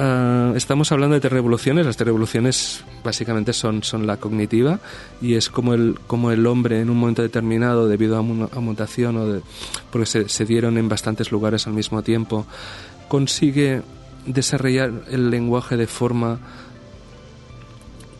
Ah, 0.00 0.52
estamos 0.54 0.92
hablando 0.92 1.14
de 1.14 1.20
tres 1.20 1.32
revoluciones. 1.32 1.84
Las 1.84 1.96
tres 1.96 2.06
revoluciones 2.06 2.84
básicamente 3.02 3.52
son, 3.52 3.82
son 3.82 4.06
la 4.06 4.16
cognitiva 4.18 4.78
y 5.20 5.34
es 5.34 5.48
como 5.48 5.74
el, 5.74 5.98
como 6.06 6.30
el 6.30 6.46
hombre 6.46 6.80
en 6.80 6.88
un 6.88 6.98
momento 6.98 7.20
determinado, 7.22 7.88
debido 7.88 8.16
a, 8.16 8.22
mu- 8.22 8.46
a 8.52 8.60
mutación 8.60 9.16
o 9.16 9.26
de, 9.26 9.40
porque 9.90 10.06
se, 10.06 10.28
dieron 10.44 10.78
en 10.78 10.88
bastantes 10.88 11.32
lugares 11.32 11.66
al 11.66 11.72
mismo 11.72 12.02
tiempo, 12.02 12.46
consigue 13.08 13.82
desarrollar 14.24 14.92
el 15.10 15.30
lenguaje 15.30 15.76
de 15.76 15.88
forma 15.88 16.38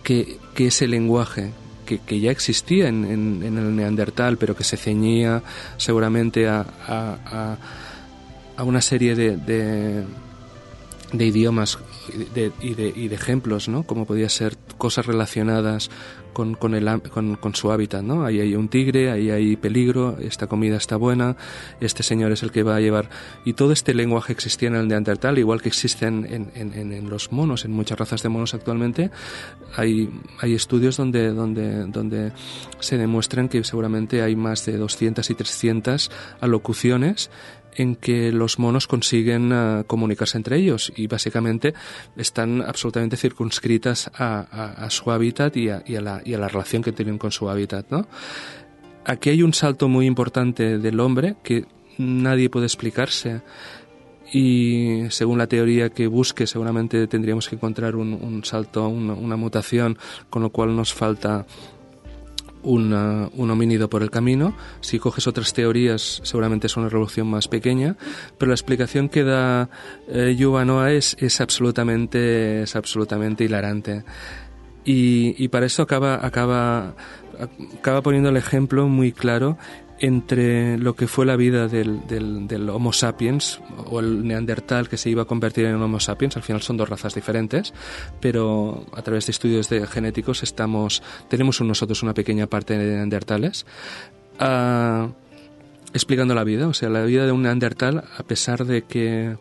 que, 0.02 0.38
que 0.54 0.66
ese 0.68 0.88
lenguaje 0.88 1.52
que, 1.86 2.00
que 2.00 2.18
ya 2.18 2.32
existía 2.32 2.88
en, 2.88 3.04
en- 3.04 3.42
el 3.56 3.76
neandertal, 3.76 4.36
pero 4.36 4.56
que 4.56 4.64
se 4.64 4.76
ceñía 4.76 5.42
seguramente 5.76 6.48
a, 6.48 6.66
a- 6.88 7.56
a- 8.56 8.64
una 8.64 8.80
serie 8.80 9.14
de, 9.14 9.36
de 11.12 11.26
idiomas 11.26 11.78
de- 12.34 12.52
y, 12.60 12.74
de, 12.74 12.92
y 12.94 13.08
de 13.08 13.14
ejemplos, 13.14 13.68
¿no? 13.68 13.82
Como 13.84 14.04
podía 14.04 14.28
ser 14.28 14.56
cosas 14.76 15.06
relacionadas 15.06 15.90
con, 16.34 16.54
con, 16.54 16.74
el, 16.74 17.00
con, 17.10 17.34
con 17.36 17.54
su 17.54 17.72
hábitat, 17.72 18.02
¿no? 18.02 18.24
Ahí 18.24 18.38
hay 18.40 18.54
un 18.54 18.68
tigre, 18.68 19.10
ahí 19.10 19.30
hay 19.30 19.56
peligro, 19.56 20.18
esta 20.20 20.46
comida 20.46 20.76
está 20.76 20.96
buena, 20.96 21.36
este 21.80 22.02
señor 22.02 22.30
es 22.32 22.42
el 22.42 22.52
que 22.52 22.62
va 22.62 22.76
a 22.76 22.80
llevar... 22.80 23.08
Y 23.44 23.54
todo 23.54 23.72
este 23.72 23.92
lenguaje 23.94 24.32
existía 24.34 24.68
en 24.68 24.76
el 24.76 24.86
neandertal, 24.86 25.38
igual 25.38 25.62
que 25.62 25.68
existen 25.68 26.26
en, 26.30 26.52
en, 26.54 26.74
en- 26.78 26.92
en 26.92 27.08
los 27.10 27.32
monos, 27.32 27.64
en 27.64 27.72
muchas 27.72 27.98
razas 27.98 28.22
de 28.22 28.28
monos 28.28 28.54
actualmente. 28.54 29.10
Hay, 29.76 30.10
hay 30.40 30.54
estudios 30.54 30.96
donde, 30.96 31.30
donde, 31.32 31.86
donde 31.86 32.32
se 32.78 32.98
demuestran 32.98 33.48
que 33.48 33.64
seguramente 33.64 34.22
hay 34.22 34.36
más 34.36 34.64
de 34.66 34.76
200 34.76 35.28
y 35.30 35.34
300 35.34 36.10
alocuciones 36.40 37.30
en 37.76 37.96
que 37.96 38.32
los 38.32 38.58
monos 38.58 38.86
consiguen 38.86 39.52
ah, 39.52 39.84
comunicarse 39.86 40.36
entre 40.36 40.56
ellos 40.56 40.92
y 40.96 41.06
básicamente 41.06 41.74
están 42.16 42.62
absolutamente 42.62 43.16
circunscritas 43.16 44.10
a, 44.14 44.88
su 44.90 45.10
hábitat 45.10 45.56
y 45.56 45.68
a, 45.68 46.00
la, 46.00 46.48
relación 46.48 46.82
que 46.82 46.92
tienen 46.92 47.18
con 47.18 47.30
su 47.30 47.48
hábitat. 47.48 47.86
Aquí 49.04 49.30
hay 49.30 49.42
un 49.42 49.54
salto 49.54 49.88
muy 49.88 50.06
importante 50.06 50.78
del 50.78 51.00
hombre 51.00 51.36
que 51.42 51.66
nadie 51.98 52.50
puede 52.50 52.66
explicarse 52.66 53.42
y 54.32 55.04
según 55.08 55.38
la 55.38 55.46
teoría 55.46 55.88
que 55.88 56.06
busque 56.06 56.46
seguramente 56.46 57.06
tendríamos 57.06 57.48
que 57.48 57.56
encontrar 57.56 57.96
un, 57.96 58.42
salto, 58.44 58.86
una 58.88 59.36
mutación, 59.36 59.98
con 60.28 60.42
lo 60.42 60.50
cual 60.50 60.76
nos 60.76 60.92
falta 60.92 61.46
una- 62.62 63.28
un 63.34 63.50
homínido 63.50 63.88
por 63.88 64.02
el 64.02 64.10
camino. 64.10 64.54
Si 64.80 64.98
coges 64.98 65.26
otras 65.26 65.52
teorías, 65.52 66.20
seguramente 66.24 66.66
es 66.66 66.76
una 66.76 66.88
revolución 66.88 67.26
más 67.28 67.48
pequeña, 67.48 67.96
pero 68.38 68.48
la 68.50 68.54
explicación 68.54 69.08
que 69.08 69.24
da 69.24 69.70
eh, 70.08 70.34
Yuval 70.38 70.92
es, 70.92 71.16
es 71.20 71.40
absolutamente, 71.40 72.62
es 72.62 72.76
absolutamente 72.76 73.44
hilarante. 73.44 74.04
Y, 74.84 75.34
y 75.42 75.48
para 75.48 75.66
eso 75.66 75.82
acaba, 75.82 76.24
acaba, 76.24 76.94
acaba 77.78 78.02
poniendo 78.02 78.30
el 78.30 78.36
ejemplo 78.36 78.88
muy 78.88 79.12
claro 79.12 79.58
entre 80.00 80.78
lo 80.78 80.94
que 80.94 81.08
fue 81.08 81.26
la 81.26 81.36
vida 81.36 81.68
del, 81.68 82.06
del, 82.06 82.46
del 82.46 82.68
Homo 82.70 82.92
sapiens 82.92 83.60
o 83.86 84.00
el 84.00 84.26
neandertal 84.26 84.88
que 84.88 84.96
se 84.96 85.10
iba 85.10 85.22
a 85.22 85.24
convertir 85.24 85.64
en 85.66 85.74
Homo 85.74 86.00
sapiens, 86.00 86.36
al 86.36 86.42
final 86.42 86.62
son 86.62 86.76
dos 86.76 86.88
razas 86.88 87.14
diferentes, 87.14 87.74
pero 88.20 88.86
a 88.94 89.02
través 89.02 89.26
de 89.26 89.32
estudios 89.32 89.68
de 89.68 89.86
genéticos 89.86 90.42
estamos, 90.42 91.02
tenemos 91.28 91.60
nosotros 91.60 92.02
una 92.02 92.14
pequeña 92.14 92.46
parte 92.46 92.78
de 92.78 92.96
neandertales, 92.96 93.66
ah, 94.38 95.08
explicando 95.92 96.34
la 96.34 96.44
vida, 96.44 96.68
o 96.68 96.74
sea, 96.74 96.88
la 96.88 97.02
vida 97.04 97.26
de 97.26 97.32
un 97.32 97.42
neandertal, 97.42 98.04
a 98.16 98.22
pesar 98.22 98.66
de 98.66 98.82
que 98.82 99.36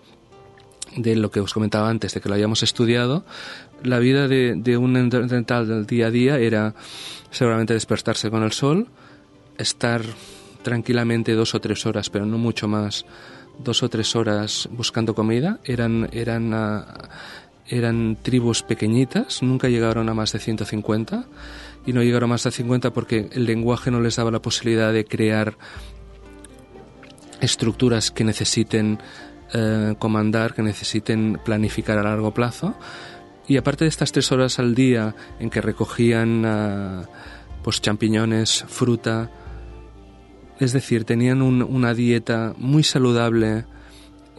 de 0.95 1.15
lo 1.15 1.29
que 1.29 1.41
os 1.41 1.53
comentaba 1.53 1.89
antes, 1.89 2.13
de 2.13 2.21
que 2.21 2.29
lo 2.29 2.35
hayamos 2.35 2.63
estudiado, 2.63 3.25
la 3.83 3.99
vida 3.99 4.27
de, 4.27 4.55
de 4.55 4.77
un 4.77 4.93
neandertal 4.93 5.67
del 5.67 5.85
día 5.85 6.07
a 6.07 6.11
día 6.11 6.39
era 6.39 6.73
seguramente 7.29 7.73
despertarse 7.73 8.31
con 8.31 8.41
el 8.41 8.51
sol, 8.51 8.87
estar 9.57 10.01
tranquilamente 10.67 11.31
dos 11.31 11.55
o 11.55 11.61
tres 11.61 11.85
horas, 11.85 12.09
pero 12.09 12.25
no 12.25 12.37
mucho 12.37 12.67
más, 12.67 13.05
dos 13.57 13.83
o 13.83 13.89
tres 13.89 14.17
horas 14.17 14.67
buscando 14.69 15.15
comida. 15.15 15.61
Eran, 15.63 16.09
eran, 16.11 16.53
ah, 16.53 17.07
eran 17.69 18.17
tribus 18.21 18.63
pequeñitas, 18.63 19.41
nunca 19.41 19.69
llegaron 19.69 20.09
a 20.09 20.13
más 20.13 20.33
de 20.33 20.39
150 20.39 21.23
y 21.85 21.93
no 21.93 22.03
llegaron 22.03 22.31
a 22.31 22.33
más 22.33 22.43
de 22.43 22.51
50 22.51 22.91
porque 22.91 23.29
el 23.31 23.45
lenguaje 23.45 23.91
no 23.91 24.01
les 24.01 24.17
daba 24.17 24.29
la 24.29 24.41
posibilidad 24.41 24.91
de 24.91 25.05
crear 25.05 25.57
estructuras 27.39 28.11
que 28.11 28.25
necesiten 28.25 28.99
eh, 29.53 29.95
comandar, 29.99 30.53
que 30.53 30.63
necesiten 30.63 31.39
planificar 31.45 31.97
a 31.97 32.03
largo 32.03 32.33
plazo 32.33 32.75
Y 33.47 33.55
aparte 33.55 33.85
de 33.85 33.89
estas 33.89 34.11
tres 34.11 34.33
horas 34.33 34.59
al 34.59 34.75
día 34.75 35.15
en 35.39 35.49
que 35.49 35.61
recogían 35.61 36.43
ah, 36.45 37.03
pues 37.63 37.81
champiñones, 37.81 38.65
fruta, 38.67 39.31
es 40.59 40.73
decir, 40.73 41.03
tenían 41.03 41.41
una 41.41 41.93
dieta 41.93 42.53
muy 42.57 42.83
saludable 42.83 43.65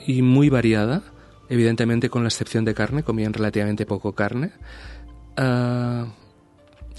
y 0.07 0.23
muy 0.23 0.49
variada, 0.49 1.03
evidentemente 1.49 2.11
con 2.11 2.23
la 2.23 2.29
excepción 2.29 2.65
de 2.65 2.75
carne, 2.75 3.03
comían 3.03 3.33
relativamente 3.33 3.87
poco 3.87 4.13
carne. 4.13 4.53
Ah, 5.37 6.07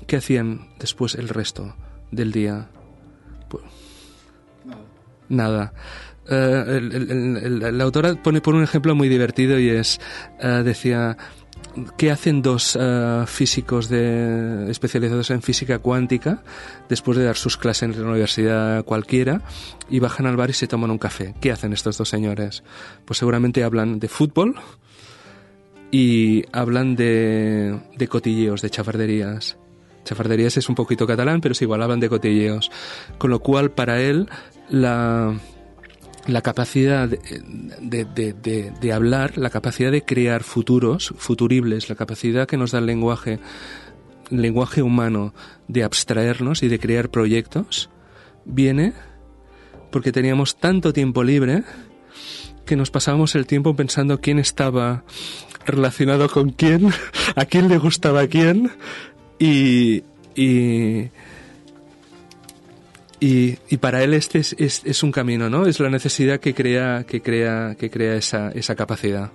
¿Qué 0.08 0.18
hacían 0.18 0.70
después 0.80 1.16
el 1.16 1.30
resto 1.30 1.76
del 2.12 2.32
día? 2.32 2.70
Pues, 3.50 3.64
nada. 5.28 5.74
Eh, 6.30 6.80
la 7.72 7.84
autora 7.84 8.16
pone 8.22 8.40
por 8.40 8.56
un 8.56 8.64
ejemplo 8.64 8.96
muy 8.96 9.10
divertido 9.10 9.60
y 9.60 9.70
es, 9.70 10.00
eh, 10.40 10.62
decía, 10.64 11.18
¿qué 11.98 12.12
hacen 12.12 12.42
dos 12.42 12.78
eh, 12.80 13.24
físicos 13.28 13.90
de, 13.90 14.70
especializados 14.70 15.30
en 15.32 15.42
física 15.42 15.80
cuántica 15.80 16.44
después 16.88 17.18
de 17.18 17.26
dar 17.26 17.38
sus 17.38 17.58
clases 17.58 17.84
en 17.84 18.02
la 18.02 18.10
universidad 18.10 18.84
cualquiera 18.86 19.42
y 19.90 20.00
bajan 20.00 20.26
al 20.26 20.36
bar 20.36 20.50
y 20.50 20.54
se 20.54 20.68
toman 20.68 20.92
un 20.92 20.98
café? 20.98 21.36
¿Qué 21.40 21.52
hacen 21.52 21.74
estos 21.74 21.98
dos 21.98 22.10
señores? 22.10 22.64
Pues 23.06 23.20
seguramente 23.20 23.64
hablan 23.64 24.00
de 24.00 24.08
fútbol 24.08 24.56
y 25.92 26.44
hablan 26.52 26.96
de, 26.96 27.80
de 27.96 28.08
cotilleos, 28.08 28.62
de 28.62 28.70
chafarderías. 28.70 29.58
Chafarderías 30.04 30.58
es 30.58 30.70
un 30.70 30.76
poquito 30.76 31.06
catalán, 31.06 31.42
pero 31.42 31.54
es 31.54 31.62
igual, 31.62 31.82
hablan 31.82 32.00
de 32.00 32.10
cotilleos. 32.10 32.72
Con 33.18 33.30
lo 33.30 33.40
cual, 33.40 33.72
para 33.72 34.02
él, 34.02 34.30
la, 34.70 35.36
la 36.30 36.42
capacidad 36.42 37.08
de, 37.08 38.74
de, 38.82 38.94
hablar, 38.94 39.38
la 39.38 39.50
capacidad 39.50 39.92
de 39.92 40.04
crear 40.04 40.44
futuros, 40.44 41.14
futuribles, 41.18 41.90
la 41.90 41.96
capacidad 41.96 42.48
que 42.48 42.58
nos 42.58 42.72
da 42.72 42.80
el 42.80 42.86
lenguaje, 42.86 43.40
el 44.32 44.42
lenguaje 44.42 44.82
humano 44.82 45.34
de 45.68 45.84
abstraernos 45.84 46.64
y 46.64 46.68
de 46.68 46.80
crear 46.80 47.10
proyectos, 47.10 47.90
viene 48.46 48.94
porque 49.92 50.12
teníamos 50.12 50.58
tanto 50.58 50.94
tiempo 50.94 51.24
libre 51.24 51.64
que 52.66 52.76
nos 52.76 52.92
pasábamos 52.92 53.36
el 53.36 53.48
tiempo 53.48 53.76
pensando 53.76 54.22
quién 54.22 54.38
estaba 54.38 55.04
relacionado 55.66 56.30
con 56.30 56.52
quién, 56.52 56.90
a 57.36 57.46
quién 57.46 57.70
le 57.70 57.78
gustaba 57.78 58.28
quién 58.28 58.72
y 59.40 60.04
y, 63.20 63.58
y, 63.70 63.78
para 63.78 64.04
él 64.04 64.14
este 64.14 64.40
es, 64.40 64.56
es, 64.58 64.82
es, 64.86 65.04
un 65.04 65.12
camino, 65.12 65.50
¿no? 65.50 65.66
Es 65.66 65.80
la 65.80 65.90
necesidad 65.90 66.40
que 66.40 66.54
crea, 66.54 67.06
que 67.08 67.22
crea, 67.22 67.76
que 67.78 67.90
crea 67.90 68.16
esa, 68.16 68.52
esa 68.52 68.76
capacidad. 68.76 69.32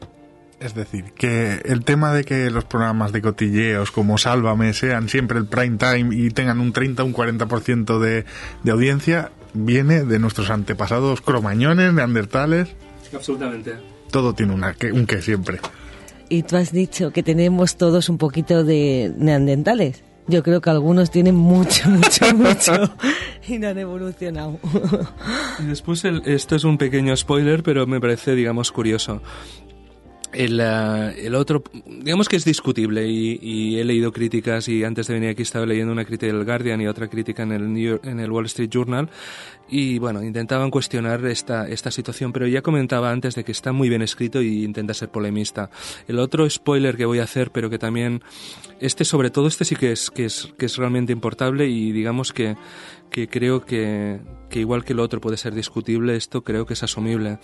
Es 0.60 0.74
decir, 0.74 1.12
que 1.16 1.60
el 1.64 1.84
tema 1.84 2.14
de 2.14 2.24
que 2.24 2.50
los 2.50 2.64
programas 2.64 3.12
de 3.12 3.20
cotilleos 3.20 3.90
como 3.90 4.16
Sálvame 4.16 4.72
sean 4.72 5.08
siempre 5.08 5.38
el 5.38 5.46
prime 5.46 5.76
time 5.76 6.14
y 6.16 6.30
tengan 6.30 6.60
un 6.60 6.72
30 6.72 7.04
un 7.04 7.12
40% 7.12 7.98
de, 7.98 8.24
de 8.62 8.70
audiencia 8.70 9.30
viene 9.52 10.04
de 10.04 10.18
nuestros 10.18 10.50
antepasados 10.50 11.20
cromañones, 11.20 11.92
neandertales. 11.92 12.68
Absolutamente. 13.12 13.74
Todo 14.10 14.34
tiene 14.34 14.54
una, 14.54 14.74
un 14.92 15.06
que 15.06 15.22
siempre. 15.22 15.60
Y 16.28 16.42
tú 16.42 16.56
has 16.56 16.72
dicho 16.72 17.12
que 17.12 17.22
tenemos 17.22 17.76
todos 17.76 18.08
un 18.08 18.18
poquito 18.18 18.64
de 18.64 19.12
neandertales. 19.16 20.02
Yo 20.26 20.42
creo 20.42 20.60
que 20.60 20.70
algunos 20.70 21.10
tienen 21.10 21.34
mucho, 21.34 21.88
mucho, 21.90 22.34
mucho 22.34 22.72
y 23.46 23.58
no 23.58 23.68
han 23.68 23.78
evolucionado. 23.78 24.58
Y 25.58 25.64
después, 25.64 26.04
esto 26.04 26.56
es 26.56 26.64
un 26.64 26.78
pequeño 26.78 27.16
spoiler, 27.16 27.62
pero 27.62 27.86
me 27.86 28.00
parece, 28.00 28.34
digamos, 28.34 28.72
curioso. 28.72 29.20
El, 30.34 30.60
eh, 30.60 31.26
el, 31.26 31.34
otro, 31.34 31.62
digamos 31.86 32.28
que 32.28 32.36
es 32.36 32.44
discutible 32.44 33.06
y, 33.06 33.78
he 33.78 33.84
leído 33.84 34.12
críticas 34.12 34.68
y 34.68 34.84
antes 34.84 35.06
de 35.06 35.14
venir 35.14 35.30
aquí 35.30 35.42
estaba 35.42 35.66
leyendo 35.66 35.92
una 35.92 36.04
crítica 36.04 36.32
del 36.32 36.44
Guardian 36.44 36.80
y 36.80 36.86
otra 36.86 37.08
crítica 37.08 37.42
en 37.42 37.52
el, 37.52 38.00
en 38.02 38.20
el 38.20 38.30
Wall 38.30 38.46
Street 38.46 38.68
Journal 38.68 39.08
y 39.68 39.98
bueno, 39.98 40.22
intentaban 40.22 40.70
cuestionar 40.70 41.24
esta, 41.26 41.68
esta 41.68 41.90
situación, 41.90 42.32
pero 42.32 42.46
ya 42.46 42.62
comentaba 42.62 43.10
antes 43.10 43.34
de 43.34 43.44
que 43.44 43.52
está 43.52 43.72
muy 43.72 43.88
bien 43.88 44.02
escrito 44.02 44.42
y 44.42 44.64
intenta 44.64 44.94
ser 44.94 45.08
polemista. 45.08 45.70
El 46.06 46.18
otro 46.18 46.48
spoiler 46.48 46.96
que 46.96 47.06
voy 47.06 47.20
a 47.20 47.24
hacer, 47.24 47.50
pero 47.50 47.70
que 47.70 47.78
también, 47.78 48.22
este 48.80 49.04
sobre 49.04 49.30
todo, 49.30 49.46
este 49.46 49.64
sí 49.64 49.76
que 49.76 49.92
es, 49.92 50.10
que 50.10 50.26
es, 50.26 50.52
que 50.58 50.66
es 50.66 50.76
realmente 50.76 51.12
importante 51.12 51.66
y 51.66 51.92
digamos 51.92 52.32
que, 52.32 52.56
que 53.10 53.28
creo 53.28 53.64
que, 53.64 54.20
que 54.50 54.60
igual 54.60 54.84
que 54.84 54.92
el 54.92 55.00
otro 55.00 55.20
puede 55.20 55.36
ser 55.36 55.54
discutible, 55.54 56.16
esto 56.16 56.44
creo 56.44 56.66
que 56.66 56.74
es 56.74 56.82
asumible. 56.82 57.38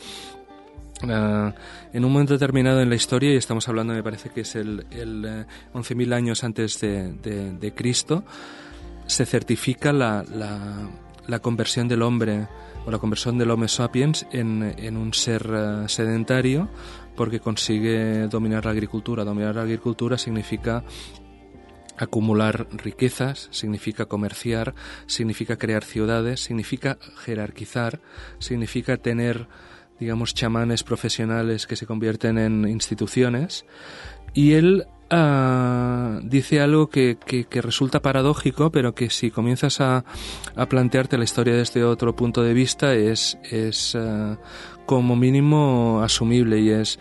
Uh, 1.02 1.52
en 1.92 2.04
un 2.04 2.12
momento 2.12 2.34
determinado 2.34 2.80
en 2.80 2.88
la 2.88 2.94
historia, 2.94 3.32
y 3.32 3.36
estamos 3.36 3.68
hablando, 3.68 3.94
me 3.94 4.02
parece 4.02 4.30
que 4.30 4.42
es 4.42 4.54
el, 4.54 4.86
el 4.90 5.46
11.000 5.72 6.12
eh, 6.12 6.14
años 6.14 6.44
antes 6.44 6.80
de, 6.80 7.72
Cristo, 7.74 8.24
se 9.06 9.26
certifica 9.26 9.92
la, 9.92 10.24
la, 11.26 11.38
conversión 11.40 11.88
del 11.88 12.02
hombre 12.02 12.48
o 12.84 12.90
la 12.90 12.98
conversión 12.98 13.38
del 13.38 13.50
Homo 13.50 13.66
sapiens 13.68 14.26
en, 14.32 14.96
un 14.96 15.14
ser 15.14 15.50
uh, 15.50 15.88
sedentario 15.88 16.68
porque 17.16 17.40
consigue 17.40 18.28
dominar 18.28 18.64
la 18.64 18.72
agricultura. 18.72 19.24
Dominar 19.24 19.56
la 19.56 19.62
agricultura 19.62 20.18
significa 20.18 20.84
acumular 21.96 22.66
riquezas, 22.72 23.48
significa 23.50 24.06
comerciar, 24.06 24.74
significa 25.06 25.56
crear 25.56 25.84
ciudades, 25.84 26.40
significa 26.40 26.98
jerarquizar, 27.24 28.00
significa 28.38 28.96
tener 28.96 29.48
digamos, 30.00 30.34
chamanes 30.34 30.82
profesionales 30.82 31.66
que 31.66 31.76
se 31.76 31.86
convierten 31.86 32.38
en 32.38 32.66
instituciones. 32.66 33.66
Y 34.32 34.54
él 34.54 34.86
uh, 35.12 36.20
dice 36.22 36.60
algo 36.60 36.88
que, 36.88 37.18
que, 37.24 37.44
que, 37.44 37.60
resulta 37.60 38.00
paradójico, 38.00 38.70
pero 38.70 38.94
que 38.94 39.10
si 39.10 39.30
comienzas 39.30 39.80
a, 39.80 40.04
a, 40.56 40.66
plantearte 40.66 41.18
la 41.18 41.24
historia 41.24 41.54
desde 41.54 41.84
otro 41.84 42.16
punto 42.16 42.42
de 42.42 42.54
vista 42.54 42.94
es, 42.94 43.38
es 43.44 43.94
uh, 43.94 44.36
como 44.86 45.16
mínimo 45.16 46.00
asumible 46.02 46.60
y 46.60 46.70
es 46.70 46.98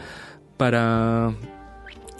para 0.57 1.33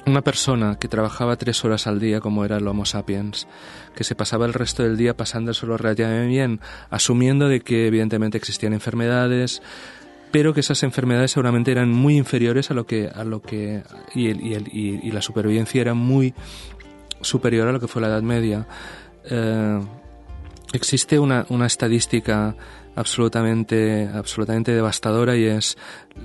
una 0.06 0.22
persona 0.22 0.78
que 0.80 0.88
trabajaba 0.88 1.36
tres 1.36 1.64
horas 1.64 1.88
al 1.88 2.00
día 2.00 2.20
como 2.20 2.46
era 2.46 2.58
el 2.58 2.68
Homo 2.68 2.86
sapiens, 2.86 3.48
que 3.96 4.04
se 4.04 4.16
pasaba 4.16 4.46
el 4.46 4.54
resto 4.54 4.84
del 4.84 4.98
día 4.98 5.16
pasándoselo 5.16 5.78
relativamente 5.78 6.28
bien, 6.28 6.62
asumiendo 6.90 7.48
de 7.48 7.62
que 7.62 7.88
evidentemente 7.88 8.38
existían 8.38 8.74
enfermedades, 8.74 9.62
pero 10.32 10.54
que 10.54 10.60
esas 10.60 10.84
enfermedades 10.84 11.32
seguramente 11.32 11.72
eran 11.72 11.92
muy 11.92 12.18
inferiores 12.18 12.72
a 12.72 12.74
lo 12.74 12.86
que 12.86 13.10
a 13.14 13.24
lo 13.24 13.42
que 13.42 13.84
y, 14.14 14.28
el, 14.28 14.42
y, 14.42 14.54
el, 14.54 14.68
y, 14.72 15.12
la 15.12 15.22
supervivencia 15.22 15.82
era 15.82 15.94
muy 15.94 16.34
superior 17.22 17.68
a 17.68 17.72
lo 17.72 17.80
que 17.80 17.88
fue 17.88 18.02
la 18.02 18.10
Edad 18.10 18.22
Media. 18.22 18.68
Eh, 19.26 19.80
existe 20.74 21.20
una, 21.20 21.46
una 21.50 21.66
estadística 21.66 22.56
absolutamente 22.96 24.10
absolutamente 24.14 24.72
devastadora 24.72 25.36
y 25.36 25.46
es 25.46 25.78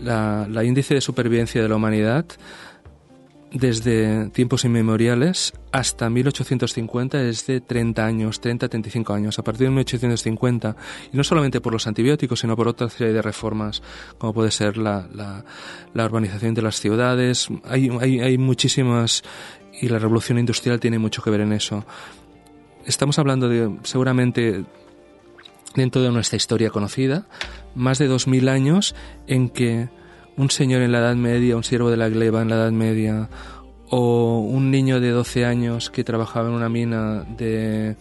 la, 0.02 0.46
la 0.50 0.64
índice 0.64 0.94
de 0.94 1.00
supervivencia 1.00 1.62
de 1.62 1.68
la 1.68 1.76
humanidad 1.76 2.26
desde 3.54 4.30
tiempos 4.30 4.64
inmemoriales 4.64 5.52
hasta 5.70 6.10
1850 6.10 7.22
es 7.22 7.46
de 7.46 7.60
30 7.60 8.04
años, 8.04 8.40
30, 8.40 8.68
35 8.68 9.14
años. 9.14 9.38
A 9.38 9.44
partir 9.44 9.68
de 9.68 9.70
1850, 9.70 10.76
y 11.12 11.16
no 11.16 11.22
solamente 11.22 11.60
por 11.60 11.72
los 11.72 11.86
antibióticos, 11.86 12.40
sino 12.40 12.56
por 12.56 12.66
otra 12.66 12.90
serie 12.90 13.12
de 13.12 13.22
reformas, 13.22 13.80
como 14.18 14.34
puede 14.34 14.50
ser 14.50 14.76
la, 14.76 15.08
la, 15.14 15.44
la 15.94 16.04
urbanización 16.04 16.54
de 16.54 16.62
las 16.62 16.80
ciudades. 16.80 17.48
Hay, 17.64 17.88
hay, 18.00 18.20
hay 18.20 18.38
muchísimas, 18.38 19.22
y 19.80 19.88
la 19.88 20.00
revolución 20.00 20.38
industrial 20.38 20.80
tiene 20.80 20.98
mucho 20.98 21.22
que 21.22 21.30
ver 21.30 21.40
en 21.40 21.52
eso. 21.52 21.84
Estamos 22.86 23.20
hablando 23.20 23.48
de, 23.48 23.78
seguramente, 23.84 24.64
dentro 25.76 26.02
de 26.02 26.10
nuestra 26.10 26.36
historia 26.36 26.70
conocida, 26.70 27.28
más 27.76 27.98
de 27.98 28.10
2.000 28.10 28.48
años 28.48 28.96
en 29.28 29.48
que 29.48 29.88
un 30.36 30.50
señor 30.50 30.82
en 30.82 30.92
la 30.92 30.98
Edad 30.98 31.16
Media, 31.16 31.56
un 31.56 31.64
siervo 31.64 31.90
de 31.90 31.96
la 31.96 32.08
gleba 32.08 32.42
en 32.42 32.48
la 32.48 32.56
Edad 32.56 32.72
Media, 32.72 33.28
o 33.90 34.40
un 34.40 34.70
niño 34.70 35.00
de 35.00 35.10
12 35.10 35.44
años 35.44 35.90
que 35.90 36.04
trabajaba 36.04 36.48
en 36.48 36.54
una 36.54 36.68
mina 36.68 37.24
de, 37.36 37.96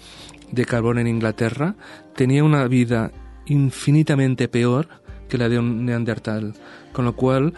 de 0.51 0.65
carbón 0.65 0.97
en 0.97 1.07
Inglaterra, 1.07 1.76
tenía 2.15 2.43
una 2.43 2.68
vida 2.68 3.11
infinitamente 3.45 4.47
peor 4.47 4.88
que 5.27 5.38
la 5.38 5.49
de 5.49 5.60
un 5.60 5.85
neandertal. 5.85 6.53
Con 6.91 7.05
lo 7.05 7.15
cual, 7.15 7.53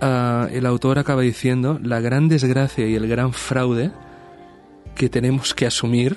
uh, 0.00 0.46
el 0.52 0.66
autor 0.66 0.98
acaba 0.98 1.22
diciendo 1.22 1.78
la 1.82 2.00
gran 2.00 2.28
desgracia 2.28 2.86
y 2.86 2.94
el 2.94 3.08
gran 3.08 3.32
fraude 3.32 3.92
que 4.94 5.08
tenemos 5.08 5.54
que 5.54 5.66
asumir 5.66 6.16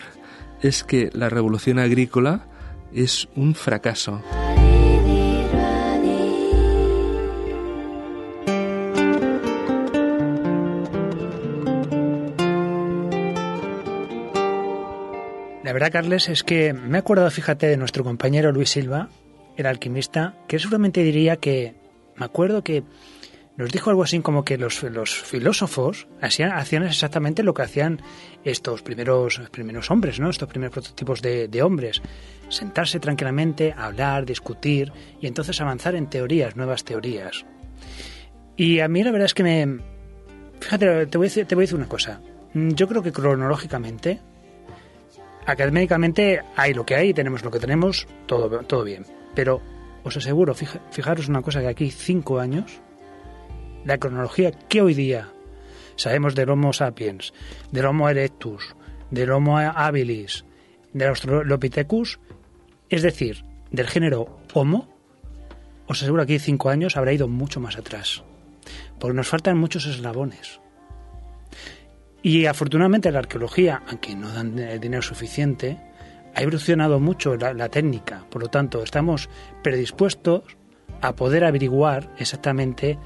es 0.62 0.84
que 0.84 1.10
la 1.14 1.30
revolución 1.30 1.80
agrícola 1.80 2.48
es 2.94 3.28
un 3.36 3.56
fracaso. 3.56 4.22
Verdad, 15.82 16.00
Carles, 16.00 16.30
es 16.30 16.44
que 16.44 16.74
me 16.74 16.98
he 16.98 17.00
acordado, 17.00 17.32
fíjate, 17.32 17.66
de 17.66 17.76
nuestro 17.76 18.04
compañero 18.04 18.52
Luis 18.52 18.70
Silva, 18.70 19.10
el 19.58 19.66
alquimista, 19.66 20.36
que 20.48 20.60
seguramente 20.60 21.02
diría 21.02 21.38
que, 21.38 21.74
me 22.18 22.24
acuerdo 22.24 22.64
que 22.64 22.84
nos 23.58 23.72
dijo 23.72 23.90
algo 23.90 24.04
así 24.04 24.20
como 24.20 24.46
que 24.46 24.60
los, 24.60 24.78
filósofos 24.78 26.08
hacían, 26.22 26.52
hacían 26.52 26.84
exactamente 26.84 27.42
lo 27.42 27.56
que 27.56 27.64
hacían 27.64 28.00
estos 28.44 28.84
primeros, 28.84 29.42
primeros 29.50 29.90
hombres, 29.90 30.20
¿no? 30.20 30.30
estos 30.30 30.48
primeros 30.48 30.72
prototipos 30.72 31.20
de, 31.24 31.48
de 31.48 31.64
hombres. 31.64 32.04
Sentarse 32.50 33.00
tranquilamente, 33.00 33.74
hablar, 33.76 34.28
discutir 34.28 34.94
y 35.20 35.26
entonces 35.26 35.62
avanzar 35.62 35.96
en 35.96 36.12
teorías, 36.12 36.56
nuevas 36.56 36.84
teorías. 36.84 37.44
Y 38.56 38.82
a 38.82 38.88
mí 38.88 39.04
la 39.04 39.10
verdad 39.10 39.26
es 39.26 39.34
que 39.34 39.44
me... 39.44 39.80
Fíjate, 40.60 41.08
te 41.08 41.18
voy 41.18 41.26
a 41.26 41.30
decir, 41.30 41.48
te 41.48 41.56
voy 41.56 41.64
a 41.64 41.66
decir 41.66 41.78
una 41.78 41.90
cosa. 41.90 42.22
Yo 42.54 42.88
creo 42.88 43.02
que 43.02 43.12
cronológicamente, 43.12 44.20
académicamente 45.46 46.42
hay 46.56 46.74
lo 46.74 46.86
que 46.86 46.96
hay, 46.96 47.14
tenemos 47.14 47.44
lo 47.44 47.52
que 47.52 47.60
tenemos, 47.60 48.08
todo, 48.26 48.50
todo 48.64 48.84
bien. 48.84 49.06
Pero 49.36 49.62
os 50.04 50.18
aseguro, 50.18 50.56
fijaros 50.56 51.28
una 51.28 51.42
cosa, 51.42 51.62
que 51.62 51.68
aquí 51.68 51.92
cinco 51.92 52.40
años, 52.40 52.82
la 53.86 53.98
cronología 53.98 54.52
que 54.52 54.82
hoy 54.82 54.94
día 54.94 55.30
sabemos 55.96 56.36
del 56.36 56.50
Homo 56.50 56.74
sapiens, 56.74 57.34
del 57.72 57.86
Homo 57.86 58.10
erectus, 58.10 58.76
del 59.10 59.32
Homo 59.32 59.58
habilis, 59.58 60.46
del 60.94 61.10
Australopithecus, 61.10 62.20
es 62.90 63.02
decir, 63.02 63.46
del 63.72 63.88
género 63.88 64.40
Homo, 64.54 64.90
os 65.88 66.02
aseguro 66.02 66.26
que 66.26 66.36
aquí 66.36 66.40
cinco 66.40 66.70
años 66.70 66.98
habrá 66.98 67.14
ido 67.14 67.28
mucho 67.28 67.60
más 67.60 67.78
atrás, 67.78 68.24
porque 69.00 69.16
nos 69.16 69.28
faltan 69.28 69.58
muchos 69.58 69.86
eslabones. 69.86 70.61
Y 72.24 72.46
afortunadamente 72.46 73.12
la 73.12 73.20
arqueología, 73.20 73.82
aunque 73.88 74.16
no 74.16 74.32
dan 74.32 74.56
dinero 74.80 75.02
suficiente, 75.02 75.78
ha 76.36 76.42
evolucionado 76.42 77.00
mucho 77.00 77.36
la, 77.36 77.70
técnica, 77.70 78.24
por 78.30 78.42
lo 78.42 78.48
tanto 78.48 78.84
estamos 78.84 79.30
predispuestos 79.64 80.44
a 81.02 81.16
poder 81.16 81.44
averiguar 81.44 82.10
exactamente 82.18 82.98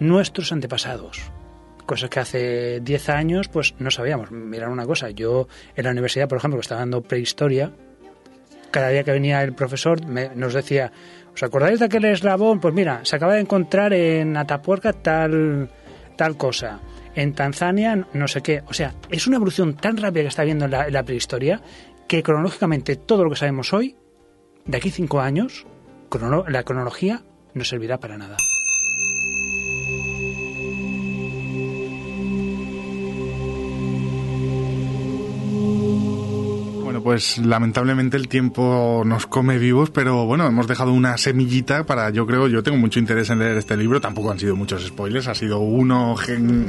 nuestros 0.00 0.52
antepasados. 0.52 1.30
Cosas 1.86 2.10
que 2.10 2.20
hace 2.20 2.80
10 2.80 3.08
años 3.08 3.48
pues 3.48 3.74
no 3.78 3.90
sabíamos. 3.90 4.30
Mirar 4.30 4.68
una 4.68 4.84
cosa, 4.84 5.10
yo 5.10 5.48
en 5.76 5.84
la 5.84 5.92
universidad, 5.92 6.28
por 6.28 6.38
ejemplo, 6.38 6.58
que 6.58 6.62
estaba 6.62 6.80
dando 6.80 7.00
prehistoria, 7.02 7.72
cada 8.70 8.88
día 8.88 9.04
que 9.04 9.12
venía 9.12 9.42
el 9.42 9.54
profesor 9.54 10.04
nos 10.06 10.52
decía, 10.52 10.92
¿os 11.32 11.42
acordáis 11.42 11.78
de 11.78 11.86
aquel 11.86 12.04
eslabón? 12.04 12.60
Pues 12.60 12.74
mira, 12.74 13.00
se 13.04 13.16
acaba 13.16 13.34
de 13.34 13.40
encontrar 13.40 13.94
en 13.94 14.36
Atapuerca 14.36 14.92
tal, 14.92 15.70
tal 16.16 16.36
cosa 16.36 16.80
en 17.18 17.34
Tanzania 17.34 18.06
no 18.12 18.28
sé 18.28 18.42
qué. 18.42 18.62
O 18.68 18.72
sea, 18.72 18.94
es 19.10 19.26
una 19.26 19.36
evolución 19.36 19.74
tan 19.74 19.96
rápida 19.96 20.22
que 20.22 20.28
está 20.28 20.44
viendo 20.44 20.66
en 20.66 20.70
la, 20.70 21.02
prehistoria 21.02 21.60
que 22.06 22.22
cronológicamente 22.22 22.94
todo 22.94 23.24
lo 23.24 23.30
que 23.30 23.36
sabemos 23.36 23.72
hoy, 23.72 23.96
de 24.64 24.76
aquí 24.76 24.90
cinco 24.90 25.20
años, 25.20 25.66
la 26.46 26.62
cronología 26.62 27.22
no 27.54 27.64
servirá 27.64 27.98
para 27.98 28.16
nada. 28.16 28.36
Pues 37.08 37.38
lamentablemente 37.38 38.18
el 38.18 38.28
tiempo 38.28 39.02
nos 39.06 39.26
come 39.26 39.56
vivos, 39.56 39.88
pero 39.88 40.26
bueno, 40.26 40.46
hemos 40.46 40.66
dejado 40.66 40.92
una 40.92 41.16
semillita 41.16 41.86
para, 41.86 42.10
yo 42.10 42.26
creo, 42.26 42.48
yo 42.48 42.62
tengo 42.62 42.76
mucho 42.76 42.98
interés 42.98 43.30
en 43.30 43.38
leer 43.38 43.56
este 43.56 43.78
libro, 43.78 43.98
tampoco 43.98 44.30
han 44.30 44.38
sido 44.38 44.56
muchos 44.56 44.84
spoilers, 44.84 45.26
ha 45.26 45.34
sido 45.34 45.58
uno 45.58 46.16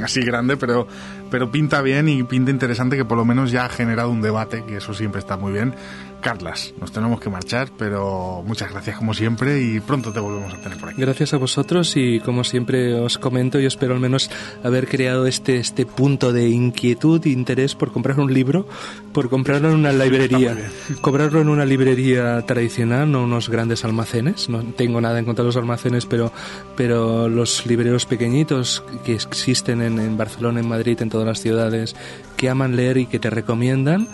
así 0.02 0.22
grande, 0.22 0.56
pero, 0.56 0.88
pero 1.30 1.50
pinta 1.50 1.82
bien 1.82 2.08
y 2.08 2.22
pinta 2.22 2.50
interesante 2.50 2.96
que 2.96 3.04
por 3.04 3.18
lo 3.18 3.26
menos 3.26 3.50
ya 3.50 3.66
ha 3.66 3.68
generado 3.68 4.08
un 4.08 4.22
debate, 4.22 4.64
que 4.66 4.78
eso 4.78 4.94
siempre 4.94 5.18
está 5.18 5.36
muy 5.36 5.52
bien. 5.52 5.74
Carlas, 6.20 6.74
nos 6.80 6.92
tenemos 6.92 7.20
que 7.20 7.30
marchar, 7.30 7.70
pero 7.76 8.42
muchas 8.46 8.70
gracias 8.70 8.96
como 8.96 9.14
siempre 9.14 9.62
y 9.62 9.80
pronto 9.80 10.12
te 10.12 10.20
volvemos 10.20 10.52
a 10.54 10.58
tener 10.58 10.78
por 10.78 10.90
aquí. 10.90 11.00
Gracias 11.00 11.34
a 11.34 11.38
vosotros 11.38 11.96
y 11.96 12.20
como 12.20 12.44
siempre 12.44 12.94
os 12.94 13.18
comento, 13.18 13.58
yo 13.58 13.68
espero 13.68 13.94
al 13.94 14.00
menos 14.00 14.30
haber 14.62 14.86
creado 14.86 15.26
este, 15.26 15.56
este 15.56 15.86
punto 15.86 16.32
de 16.32 16.48
inquietud 16.48 17.20
e 17.24 17.30
interés 17.30 17.74
por 17.74 17.92
comprar 17.92 18.20
un 18.20 18.32
libro, 18.32 18.68
por 19.12 19.30
comprarlo 19.30 19.70
en 19.70 19.76
una 19.76 19.92
librería, 19.92 20.56
comprarlo 21.00 21.40
en 21.40 21.48
una 21.48 21.64
librería 21.64 22.44
tradicional, 22.46 23.10
no 23.10 23.24
unos 23.24 23.48
grandes 23.48 23.84
almacenes, 23.84 24.48
no 24.48 24.62
tengo 24.62 25.00
nada 25.00 25.18
en 25.18 25.24
contra 25.24 25.42
de 25.42 25.48
los 25.48 25.56
almacenes, 25.56 26.06
pero, 26.06 26.32
pero 26.76 27.28
los 27.28 27.66
libreros 27.66 28.06
pequeñitos 28.06 28.84
que 29.04 29.14
existen 29.14 29.80
en, 29.82 29.98
en 29.98 30.16
Barcelona, 30.16 30.60
en 30.60 30.68
Madrid, 30.68 31.00
en 31.00 31.10
todas 31.10 31.26
las 31.26 31.40
ciudades, 31.40 31.96
que 32.36 32.48
aman 32.48 32.76
leer 32.76 32.96
y 32.96 33.06
que 33.06 33.18
te 33.18 33.30
recomiendan, 33.30 34.08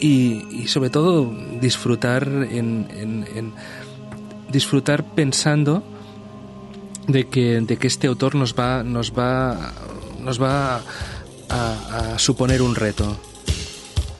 y, 0.00 0.66
sobre 0.66 0.90
todo 0.90 1.32
disfrutar 1.60 2.26
en, 2.50 3.52
disfrutar 4.50 5.04
pensando 5.14 5.82
de 7.06 7.28
que, 7.28 7.60
de 7.60 7.76
que 7.76 7.86
este 7.86 8.06
autor 8.06 8.34
nos 8.34 8.54
va 8.54 8.82
nos 8.82 9.12
va 9.12 9.72
nos 10.20 10.40
va 10.40 10.82
a, 11.48 12.14
a 12.14 12.18
suponer 12.18 12.62
un 12.62 12.74
reto. 12.74 13.16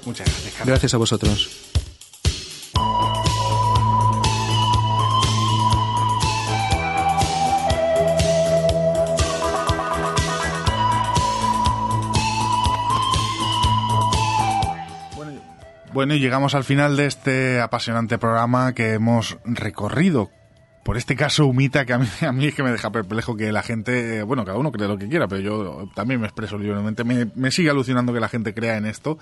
Muchas 0.06 0.26
gracias. 0.26 0.66
Gracias 0.66 0.94
a 0.94 0.96
vosotros. 0.96 1.69
Bueno, 15.92 16.14
y 16.14 16.20
llegamos 16.20 16.54
al 16.54 16.62
final 16.62 16.96
de 16.96 17.06
este 17.06 17.60
apasionante 17.60 18.16
programa 18.16 18.74
que 18.74 18.94
hemos 18.94 19.38
recorrido. 19.44 20.30
Por 20.84 20.96
este 20.96 21.16
caso 21.16 21.46
Humita, 21.46 21.84
que 21.84 21.92
a 21.92 21.98
mí, 21.98 22.06
a 22.20 22.30
mí 22.30 22.46
es 22.46 22.54
que 22.54 22.62
me 22.62 22.70
deja 22.70 22.92
perplejo 22.92 23.36
que 23.36 23.50
la 23.50 23.62
gente, 23.62 24.22
bueno, 24.22 24.44
cada 24.44 24.56
uno 24.56 24.70
cree 24.70 24.86
lo 24.86 24.96
que 24.96 25.08
quiera, 25.08 25.26
pero 25.26 25.40
yo 25.40 25.88
también 25.96 26.20
me 26.20 26.28
expreso 26.28 26.56
libremente. 26.58 27.02
Me, 27.02 27.50
sigue 27.50 27.70
alucinando 27.70 28.12
que 28.12 28.20
la 28.20 28.28
gente 28.28 28.54
crea 28.54 28.76
en 28.76 28.86
esto, 28.86 29.18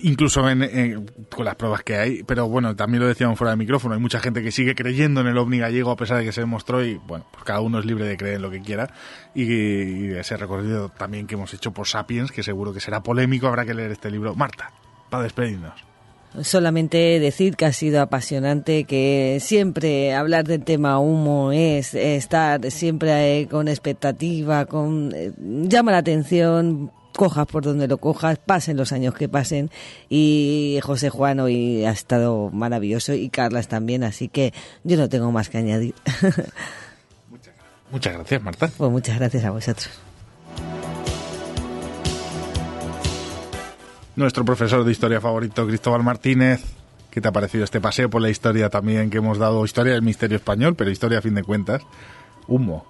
incluso 0.00 0.48
en, 0.48 1.10
con 1.28 1.44
las 1.44 1.56
pruebas 1.56 1.82
que 1.82 1.96
hay. 1.96 2.22
Pero 2.22 2.46
bueno, 2.48 2.76
también 2.76 3.02
lo 3.02 3.08
decíamos 3.08 3.36
fuera 3.36 3.50
de 3.50 3.56
micrófono, 3.56 3.96
hay 3.96 4.00
mucha 4.00 4.20
gente 4.20 4.44
que 4.44 4.52
sigue 4.52 4.76
creyendo 4.76 5.22
en 5.22 5.26
el 5.26 5.36
ovni 5.38 5.58
gallego 5.58 5.90
a 5.90 5.96
pesar 5.96 6.18
de 6.18 6.24
que 6.24 6.30
se 6.30 6.42
demostró 6.42 6.84
y 6.84 7.00
bueno, 7.04 7.26
pues 7.32 7.42
cada 7.42 7.62
uno 7.62 7.80
es 7.80 7.84
libre 7.84 8.04
de 8.06 8.16
creer 8.16 8.36
en 8.36 8.42
lo 8.42 8.50
que 8.52 8.60
quiera. 8.60 8.94
Y, 9.34 9.42
y 9.42 10.14
ese 10.14 10.36
recorrido 10.36 10.88
también 10.90 11.26
que 11.26 11.34
hemos 11.34 11.52
hecho 11.52 11.72
por 11.72 11.88
Sapiens, 11.88 12.30
que 12.30 12.44
seguro 12.44 12.72
que 12.72 12.78
será 12.78 13.02
polémico, 13.02 13.48
habrá 13.48 13.66
que 13.66 13.74
leer 13.74 13.90
este 13.90 14.08
libro. 14.08 14.36
Marta 14.36 14.72
para 15.12 15.24
despedirnos. 15.24 15.74
Solamente 16.40 17.20
decir 17.20 17.56
que 17.56 17.66
ha 17.66 17.72
sido 17.74 18.00
apasionante, 18.00 18.84
que 18.84 19.36
siempre 19.42 20.14
hablar 20.14 20.46
del 20.46 20.64
tema 20.64 20.98
humo 20.98 21.52
es 21.52 21.94
estar 21.94 22.70
siempre 22.70 23.40
eh, 23.40 23.46
con 23.46 23.68
expectativa, 23.68 24.64
con 24.64 25.12
eh, 25.14 25.32
llama 25.38 25.92
la 25.92 25.98
atención, 25.98 26.90
cojas 27.14 27.46
por 27.46 27.62
donde 27.62 27.86
lo 27.86 27.98
cojas, 27.98 28.38
pasen 28.38 28.78
los 28.78 28.92
años 28.92 29.12
que 29.14 29.28
pasen 29.28 29.70
y 30.08 30.80
José 30.82 31.10
Juan 31.10 31.40
hoy 31.40 31.84
ha 31.84 31.90
estado 31.90 32.48
maravilloso 32.50 33.12
y 33.12 33.28
Carlas 33.28 33.68
también, 33.68 34.02
así 34.02 34.28
que 34.28 34.54
yo 34.84 34.96
no 34.96 35.10
tengo 35.10 35.30
más 35.30 35.50
que 35.50 35.58
añadir. 35.58 35.94
Muchas 37.90 38.14
gracias, 38.14 38.42
Marta. 38.42 38.70
Pues 38.74 38.90
muchas 38.90 39.18
gracias 39.18 39.44
a 39.44 39.50
vosotros. 39.50 39.90
Nuestro 44.16 44.44
profesor 44.44 44.84
de 44.84 44.92
historia 44.92 45.20
favorito, 45.20 45.66
Cristóbal 45.66 46.02
Martínez. 46.02 46.62
¿Qué 47.10 47.20
te 47.20 47.28
ha 47.28 47.32
parecido 47.32 47.64
este 47.64 47.80
paseo 47.80 48.08
por 48.08 48.22
la 48.22 48.30
historia 48.30 48.70
también 48.70 49.10
que 49.10 49.18
hemos 49.18 49.38
dado? 49.38 49.64
Historia 49.64 49.92
del 49.92 50.02
misterio 50.02 50.36
español, 50.36 50.74
pero 50.74 50.90
historia 50.90 51.18
a 51.18 51.22
fin 51.22 51.34
de 51.34 51.42
cuentas. 51.42 51.82
Humo, 52.46 52.86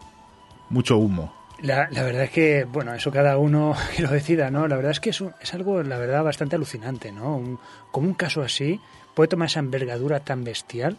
mucho 0.71 0.97
humo. 0.97 1.35
La, 1.61 1.89
verdad 1.91 2.25
es 2.25 2.31
que, 2.31 2.65
bueno, 2.65 2.93
eso 2.95 3.11
cada 3.13 3.39
uno 3.39 3.75
que 3.97 4.03
lo 4.03 4.11
decida, 4.11 4.51
¿no? 4.51 4.67
La 4.69 4.77
verdad 4.77 4.93
es 4.93 5.01
que 5.01 5.11
es, 5.11 5.23
es 5.41 5.55
algo, 5.55 5.83
la 5.83 5.99
verdad, 5.99 6.25
bastante 6.25 6.57
alucinante, 6.57 7.13
¿no? 7.13 7.61
como 7.91 8.09
un 8.09 8.15
caso 8.15 8.43
así 8.43 8.81
puede 9.15 9.29
tomar 9.29 9.47
esa 9.47 9.61
envergadura 9.61 10.21
tan 10.21 10.43
bestial 10.43 10.99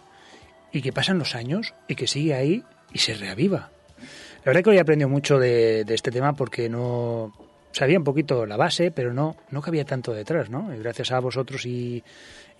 y 0.72 0.82
que 0.82 0.94
pasan 0.94 1.18
los 1.18 1.36
años 1.36 1.74
y 1.88 1.95
que 1.95 2.08
sigue 2.08 2.34
ahí 2.34 2.64
y 2.91 3.00
se 3.00 3.16
reaviva. 3.16 3.72
La 3.98 4.50
verdad 4.50 4.60
es 4.60 4.64
que 4.64 4.70
hoy 4.72 4.78
he 4.78 4.82
aprendido 4.82 5.10
mucho 5.10 5.40
de, 5.40 5.84
de 5.86 5.95
este 5.95 6.12
tema 6.12 6.34
porque 6.34 6.70
no, 6.70 7.34
sabía 7.74 7.98
un 7.98 8.04
poquito 8.04 8.45
la 8.45 8.56
base, 8.56 8.91
pero 8.91 9.14
no, 9.14 9.36
no 9.50 9.62
cabía 9.62 9.84
tanto 9.84 10.14
detrás, 10.14 10.50
¿no? 10.50 10.74
Y 10.74 10.80
gracias 10.80 11.12
a 11.12 11.20
vosotros 11.20 11.66
y, 11.66 12.04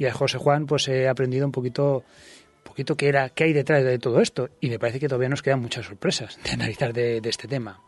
a 0.06 0.12
José 0.12 0.38
Juan, 0.38 0.66
pues 0.66 0.88
he 0.90 1.08
aprendido 1.08 1.46
un 1.46 1.52
poquito, 1.52 2.04
poquito 2.64 2.98
qué 2.98 3.08
era, 3.08 3.30
qué 3.30 3.46
hay 3.46 3.54
detrás 3.54 3.84
de 3.84 4.00
todo 4.00 4.20
esto. 4.20 4.50
Y 4.60 4.70
me 4.70 4.80
parece 4.80 5.00
que 5.00 5.08
todavía 5.08 5.30
nos 5.30 5.42
quedan 5.42 5.62
muchas 5.62 5.86
sorpresas 5.86 6.38
de 6.44 6.52
analizar 6.52 6.92
de, 6.92 7.22
este 7.24 7.48
tema. 7.48 7.80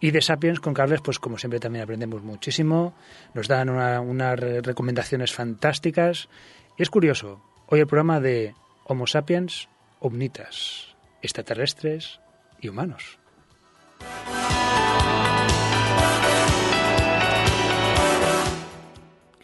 Y 0.00 0.10
de 0.10 0.20
Sapiens 0.20 0.60
con 0.60 0.74
Carles, 0.74 1.00
pues 1.00 1.18
como 1.18 1.38
siempre 1.38 1.60
también 1.60 1.84
aprendemos 1.84 2.22
muchísimo, 2.22 2.94
nos 3.32 3.48
dan 3.48 3.70
unas 3.70 4.38
recomendaciones 4.38 5.32
fantásticas. 5.32 6.28
Y 6.76 6.82
es 6.82 6.90
curioso, 6.90 7.42
hoy 7.68 7.80
el 7.80 7.86
programa 7.86 8.20
de 8.20 8.54
Homo 8.84 9.06
Sapiens, 9.06 9.68
Omnitas, 10.00 10.94
extraterrestres 11.22 12.20
y 12.60 12.68
humanos. 12.68 13.18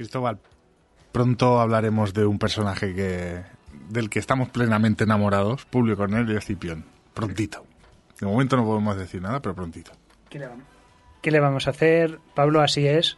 Cristóbal, 0.03 0.41
pronto 1.13 1.61
hablaremos 1.61 2.13
de 2.13 2.27
un 2.27 2.41
personaje 2.41 2.93
que 2.93 3.45
del 3.89 4.11
que 4.11 4.19
estamos 4.19 4.49
plenamente 4.49 5.05
enamorados, 5.05 5.65
Publio 5.65 5.97
Cornelio 5.97 6.37
Escipión. 6.37 6.85
Prontito. 7.15 7.65
De 8.19 8.27
momento 8.27 8.57
no 8.57 8.65
podemos 8.65 8.97
decir 8.97 9.23
nada, 9.23 9.41
pero 9.41 9.55
prontito. 9.55 9.93
¿Qué 10.29 10.41
le, 10.41 10.49
vamos, 10.49 10.65
¿Qué 11.21 11.31
le 11.31 11.39
vamos 11.39 11.69
a 11.69 11.71
hacer? 11.71 12.19
Pablo, 12.35 12.63
así 12.63 12.85
es. 12.89 13.17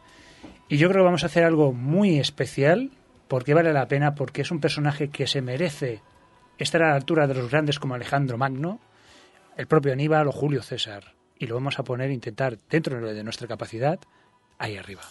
Y 0.68 0.76
yo 0.76 0.90
creo 0.90 1.00
que 1.00 1.06
vamos 1.06 1.22
a 1.22 1.26
hacer 1.26 1.44
algo 1.44 1.72
muy 1.72 2.18
especial, 2.18 2.90
porque 3.26 3.54
vale 3.54 3.72
la 3.72 3.88
pena, 3.88 4.14
porque 4.14 4.42
es 4.42 4.50
un 4.50 4.60
personaje 4.60 5.08
que 5.08 5.26
se 5.26 5.40
merece 5.40 6.02
estar 6.58 6.82
a 6.82 6.90
la 6.90 6.96
altura 6.96 7.26
de 7.26 7.32
los 7.32 7.50
grandes 7.50 7.78
como 7.78 7.94
Alejandro 7.94 8.36
Magno, 8.36 8.78
el 9.56 9.66
propio 9.66 9.94
Aníbal 9.94 10.28
o 10.28 10.32
Julio 10.32 10.62
César. 10.62 11.14
Y 11.38 11.46
lo 11.46 11.54
vamos 11.54 11.78
a 11.78 11.82
poner, 11.82 12.10
intentar, 12.10 12.58
dentro 12.68 13.00
de 13.00 13.24
nuestra 13.24 13.48
capacidad, 13.48 13.98
ahí 14.58 14.76
arriba. 14.76 15.02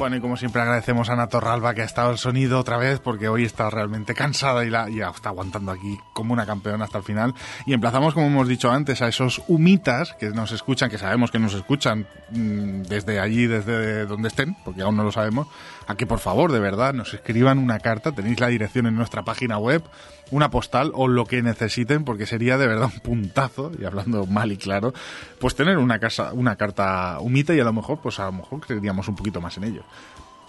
Bueno, 0.00 0.16
y 0.16 0.20
como 0.22 0.38
siempre 0.38 0.62
agradecemos 0.62 1.10
a 1.10 1.12
Ana 1.12 1.26
Torralba 1.26 1.74
que 1.74 1.82
ha 1.82 1.84
estado 1.84 2.10
el 2.10 2.16
sonido 2.16 2.58
otra 2.58 2.78
vez 2.78 3.00
porque 3.00 3.28
hoy 3.28 3.44
está 3.44 3.68
realmente 3.68 4.14
cansada 4.14 4.64
y, 4.64 4.70
la, 4.70 4.88
y 4.88 5.02
está 5.02 5.28
aguantando 5.28 5.72
aquí 5.72 6.00
como 6.14 6.32
una 6.32 6.46
campeona 6.46 6.86
hasta 6.86 6.96
el 6.96 7.04
final. 7.04 7.34
Y 7.66 7.74
emplazamos, 7.74 8.14
como 8.14 8.28
hemos 8.28 8.48
dicho 8.48 8.70
antes, 8.70 9.02
a 9.02 9.08
esos 9.08 9.42
humitas 9.46 10.14
que 10.14 10.30
nos 10.30 10.52
escuchan, 10.52 10.88
que 10.88 10.96
sabemos 10.96 11.30
que 11.30 11.38
nos 11.38 11.52
escuchan 11.52 12.06
mmm, 12.30 12.80
desde 12.84 13.20
allí, 13.20 13.46
desde 13.46 14.06
donde 14.06 14.28
estén, 14.28 14.56
porque 14.64 14.80
aún 14.80 14.96
no 14.96 15.04
lo 15.04 15.12
sabemos, 15.12 15.48
a 15.86 15.94
que 15.96 16.06
por 16.06 16.18
favor, 16.18 16.50
de 16.50 16.60
verdad, 16.60 16.94
nos 16.94 17.12
escriban 17.12 17.58
una 17.58 17.78
carta. 17.78 18.12
Tenéis 18.12 18.40
la 18.40 18.48
dirección 18.48 18.86
en 18.86 18.94
nuestra 18.94 19.22
página 19.22 19.58
web 19.58 19.82
una 20.30 20.50
postal 20.50 20.92
o 20.94 21.08
lo 21.08 21.26
que 21.26 21.42
necesiten, 21.42 22.04
porque 22.04 22.26
sería 22.26 22.58
de 22.58 22.66
verdad 22.66 22.90
un 22.92 23.00
puntazo, 23.00 23.72
y 23.78 23.84
hablando 23.84 24.26
mal 24.26 24.52
y 24.52 24.56
claro, 24.56 24.92
pues 25.38 25.54
tener 25.54 25.78
una, 25.78 25.98
casa, 25.98 26.32
una 26.32 26.56
carta 26.56 27.18
humita 27.20 27.54
y 27.54 27.60
a 27.60 27.64
lo 27.64 27.72
mejor, 27.72 28.00
pues 28.00 28.18
a 28.20 28.26
lo 28.26 28.32
mejor 28.32 28.60
creeríamos 28.60 29.08
un 29.08 29.16
poquito 29.16 29.40
más 29.40 29.56
en 29.56 29.64
ello. 29.64 29.82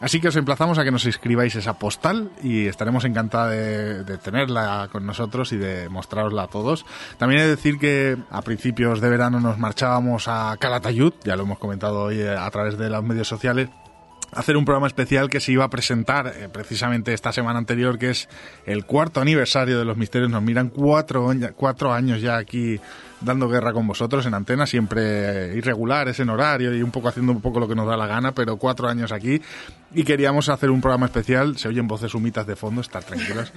Así 0.01 0.19
que 0.19 0.29
os 0.29 0.35
emplazamos 0.35 0.79
a 0.79 0.83
que 0.83 0.89
nos 0.89 1.05
escribáis 1.05 1.55
esa 1.55 1.77
postal 1.77 2.31
y 2.41 2.65
estaremos 2.65 3.05
encantados 3.05 3.51
de, 3.51 4.17
tenerla 4.17 4.89
con 4.91 5.05
nosotros 5.05 5.51
y 5.53 5.57
de 5.57 5.89
mostrarosla 5.89 6.43
a 6.43 6.47
todos. 6.47 6.87
También 7.19 7.41
he 7.41 7.43
de 7.43 7.51
decir 7.51 7.77
que 7.77 8.17
a 8.31 8.41
principios 8.41 8.99
de 8.99 9.09
verano 9.09 9.39
nos 9.39 9.59
marchábamos 9.59 10.27
a 10.27 10.57
Calatayud, 10.59 11.13
ya 11.23 11.35
lo 11.35 11.43
hemos 11.43 11.59
comentado 11.59 12.01
hoy 12.05 12.23
a 12.23 12.49
través 12.49 12.79
de 12.79 12.89
los 12.89 13.03
medios 13.03 13.27
sociales, 13.27 13.69
hacer 14.31 14.57
un 14.57 14.65
programa 14.65 14.87
especial 14.87 15.29
que 15.29 15.39
se 15.39 15.51
iba 15.51 15.65
a 15.65 15.69
presentar 15.69 16.27
eh, 16.27 16.49
precisamente 16.49 17.13
esta 17.13 17.31
semana 17.31 17.59
anterior, 17.59 17.97
que 17.97 18.11
es 18.11 18.29
el 18.65 18.85
cuarto 18.85 19.21
aniversario 19.21 19.77
de 19.77 19.85
los 19.85 19.97
misterios. 19.97 20.29
Nos 20.29 20.41
miran 20.41 20.69
cuatro, 20.69 21.31
cuatro 21.55 21.93
años 21.93 22.21
ya 22.21 22.37
aquí 22.37 22.79
dando 23.21 23.47
guerra 23.47 23.73
con 23.73 23.87
vosotros 23.87 24.25
en 24.25 24.33
antena, 24.33 24.65
siempre 24.65 25.55
irregulares 25.55 26.19
en 26.19 26.29
horario 26.29 26.75
y 26.75 26.81
un 26.81 26.91
poco 26.91 27.07
haciendo 27.07 27.31
un 27.31 27.41
poco 27.41 27.59
lo 27.59 27.67
que 27.67 27.75
nos 27.75 27.87
da 27.87 27.97
la 27.97 28.07
gana, 28.07 28.33
pero 28.33 28.57
cuatro 28.57 28.87
años 28.87 29.11
aquí. 29.11 29.41
Y 29.93 30.03
queríamos 30.03 30.47
hacer 30.47 30.69
un 30.69 30.79
programa 30.79 31.07
especial, 31.07 31.57
se 31.57 31.67
oyen 31.67 31.87
voces 31.87 32.13
humitas 32.15 32.47
de 32.47 32.55
fondo, 32.55 32.79
estar 32.79 33.03
tranquilos. 33.03 33.51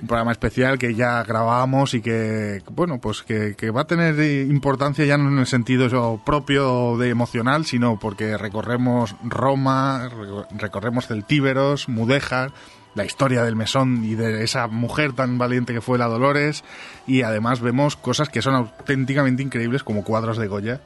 Un 0.00 0.06
programa 0.06 0.32
especial 0.32 0.78
que 0.78 0.94
ya 0.94 1.22
grabamos 1.24 1.94
y 1.94 2.02
que, 2.02 2.62
bueno, 2.70 3.00
pues 3.00 3.22
que, 3.22 3.54
que 3.56 3.70
va 3.70 3.82
a 3.82 3.86
tener 3.86 4.20
importancia 4.50 5.06
ya 5.06 5.16
no 5.16 5.28
en 5.28 5.38
el 5.38 5.46
sentido 5.46 5.88
propio 6.24 6.98
de 6.98 7.08
emocional, 7.08 7.64
sino 7.64 7.98
porque 7.98 8.36
recorremos 8.36 9.16
Roma, 9.24 10.10
recorremos 10.58 11.06
Celtíberos, 11.06 11.88
Mudéjar, 11.88 12.52
la 12.98 13.06
historia 13.06 13.42
del 13.44 13.56
mesón 13.56 14.04
y 14.04 14.14
de 14.14 14.44
esa 14.44 14.66
mujer 14.66 15.14
tan 15.14 15.38
valiente 15.38 15.72
que 15.72 15.80
fue 15.80 15.96
la 15.96 16.06
Dolores 16.06 16.64
y 17.06 17.22
además 17.22 17.60
vemos 17.60 17.96
cosas 17.96 18.28
que 18.28 18.42
son 18.42 18.54
auténticamente 18.54 19.42
increíbles 19.42 19.82
como 19.82 20.04
cuadros 20.04 20.36
de 20.36 20.48
Goya 20.48 20.80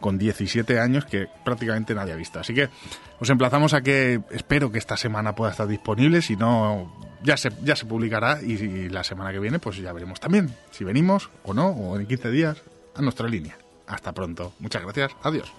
con 0.00 0.18
17 0.18 0.80
años 0.80 1.04
que 1.04 1.28
prácticamente 1.44 1.94
nadie 1.94 2.12
ha 2.12 2.16
visto. 2.16 2.40
Así 2.40 2.54
que 2.54 2.68
os 3.20 3.30
emplazamos 3.30 3.74
a 3.74 3.82
que 3.82 4.20
espero 4.30 4.72
que 4.72 4.78
esta 4.78 4.96
semana 4.96 5.34
pueda 5.34 5.50
estar 5.52 5.68
disponible, 5.68 6.22
si 6.22 6.36
no 6.36 6.92
ya 7.22 7.36
se, 7.36 7.50
ya 7.62 7.76
se 7.76 7.84
publicará 7.84 8.40
y, 8.42 8.52
y 8.54 8.88
la 8.88 9.04
semana 9.04 9.30
que 9.30 9.38
viene 9.38 9.58
pues 9.58 9.76
ya 9.76 9.92
veremos 9.92 10.20
también 10.20 10.54
si 10.70 10.84
venimos 10.84 11.30
o 11.44 11.52
no 11.52 11.68
o 11.68 11.98
en 11.98 12.06
15 12.06 12.30
días 12.30 12.62
a 12.94 13.02
nuestra 13.02 13.28
línea. 13.28 13.56
Hasta 13.86 14.12
pronto. 14.12 14.52
Muchas 14.58 14.82
gracias. 14.82 15.12
Adiós. 15.22 15.52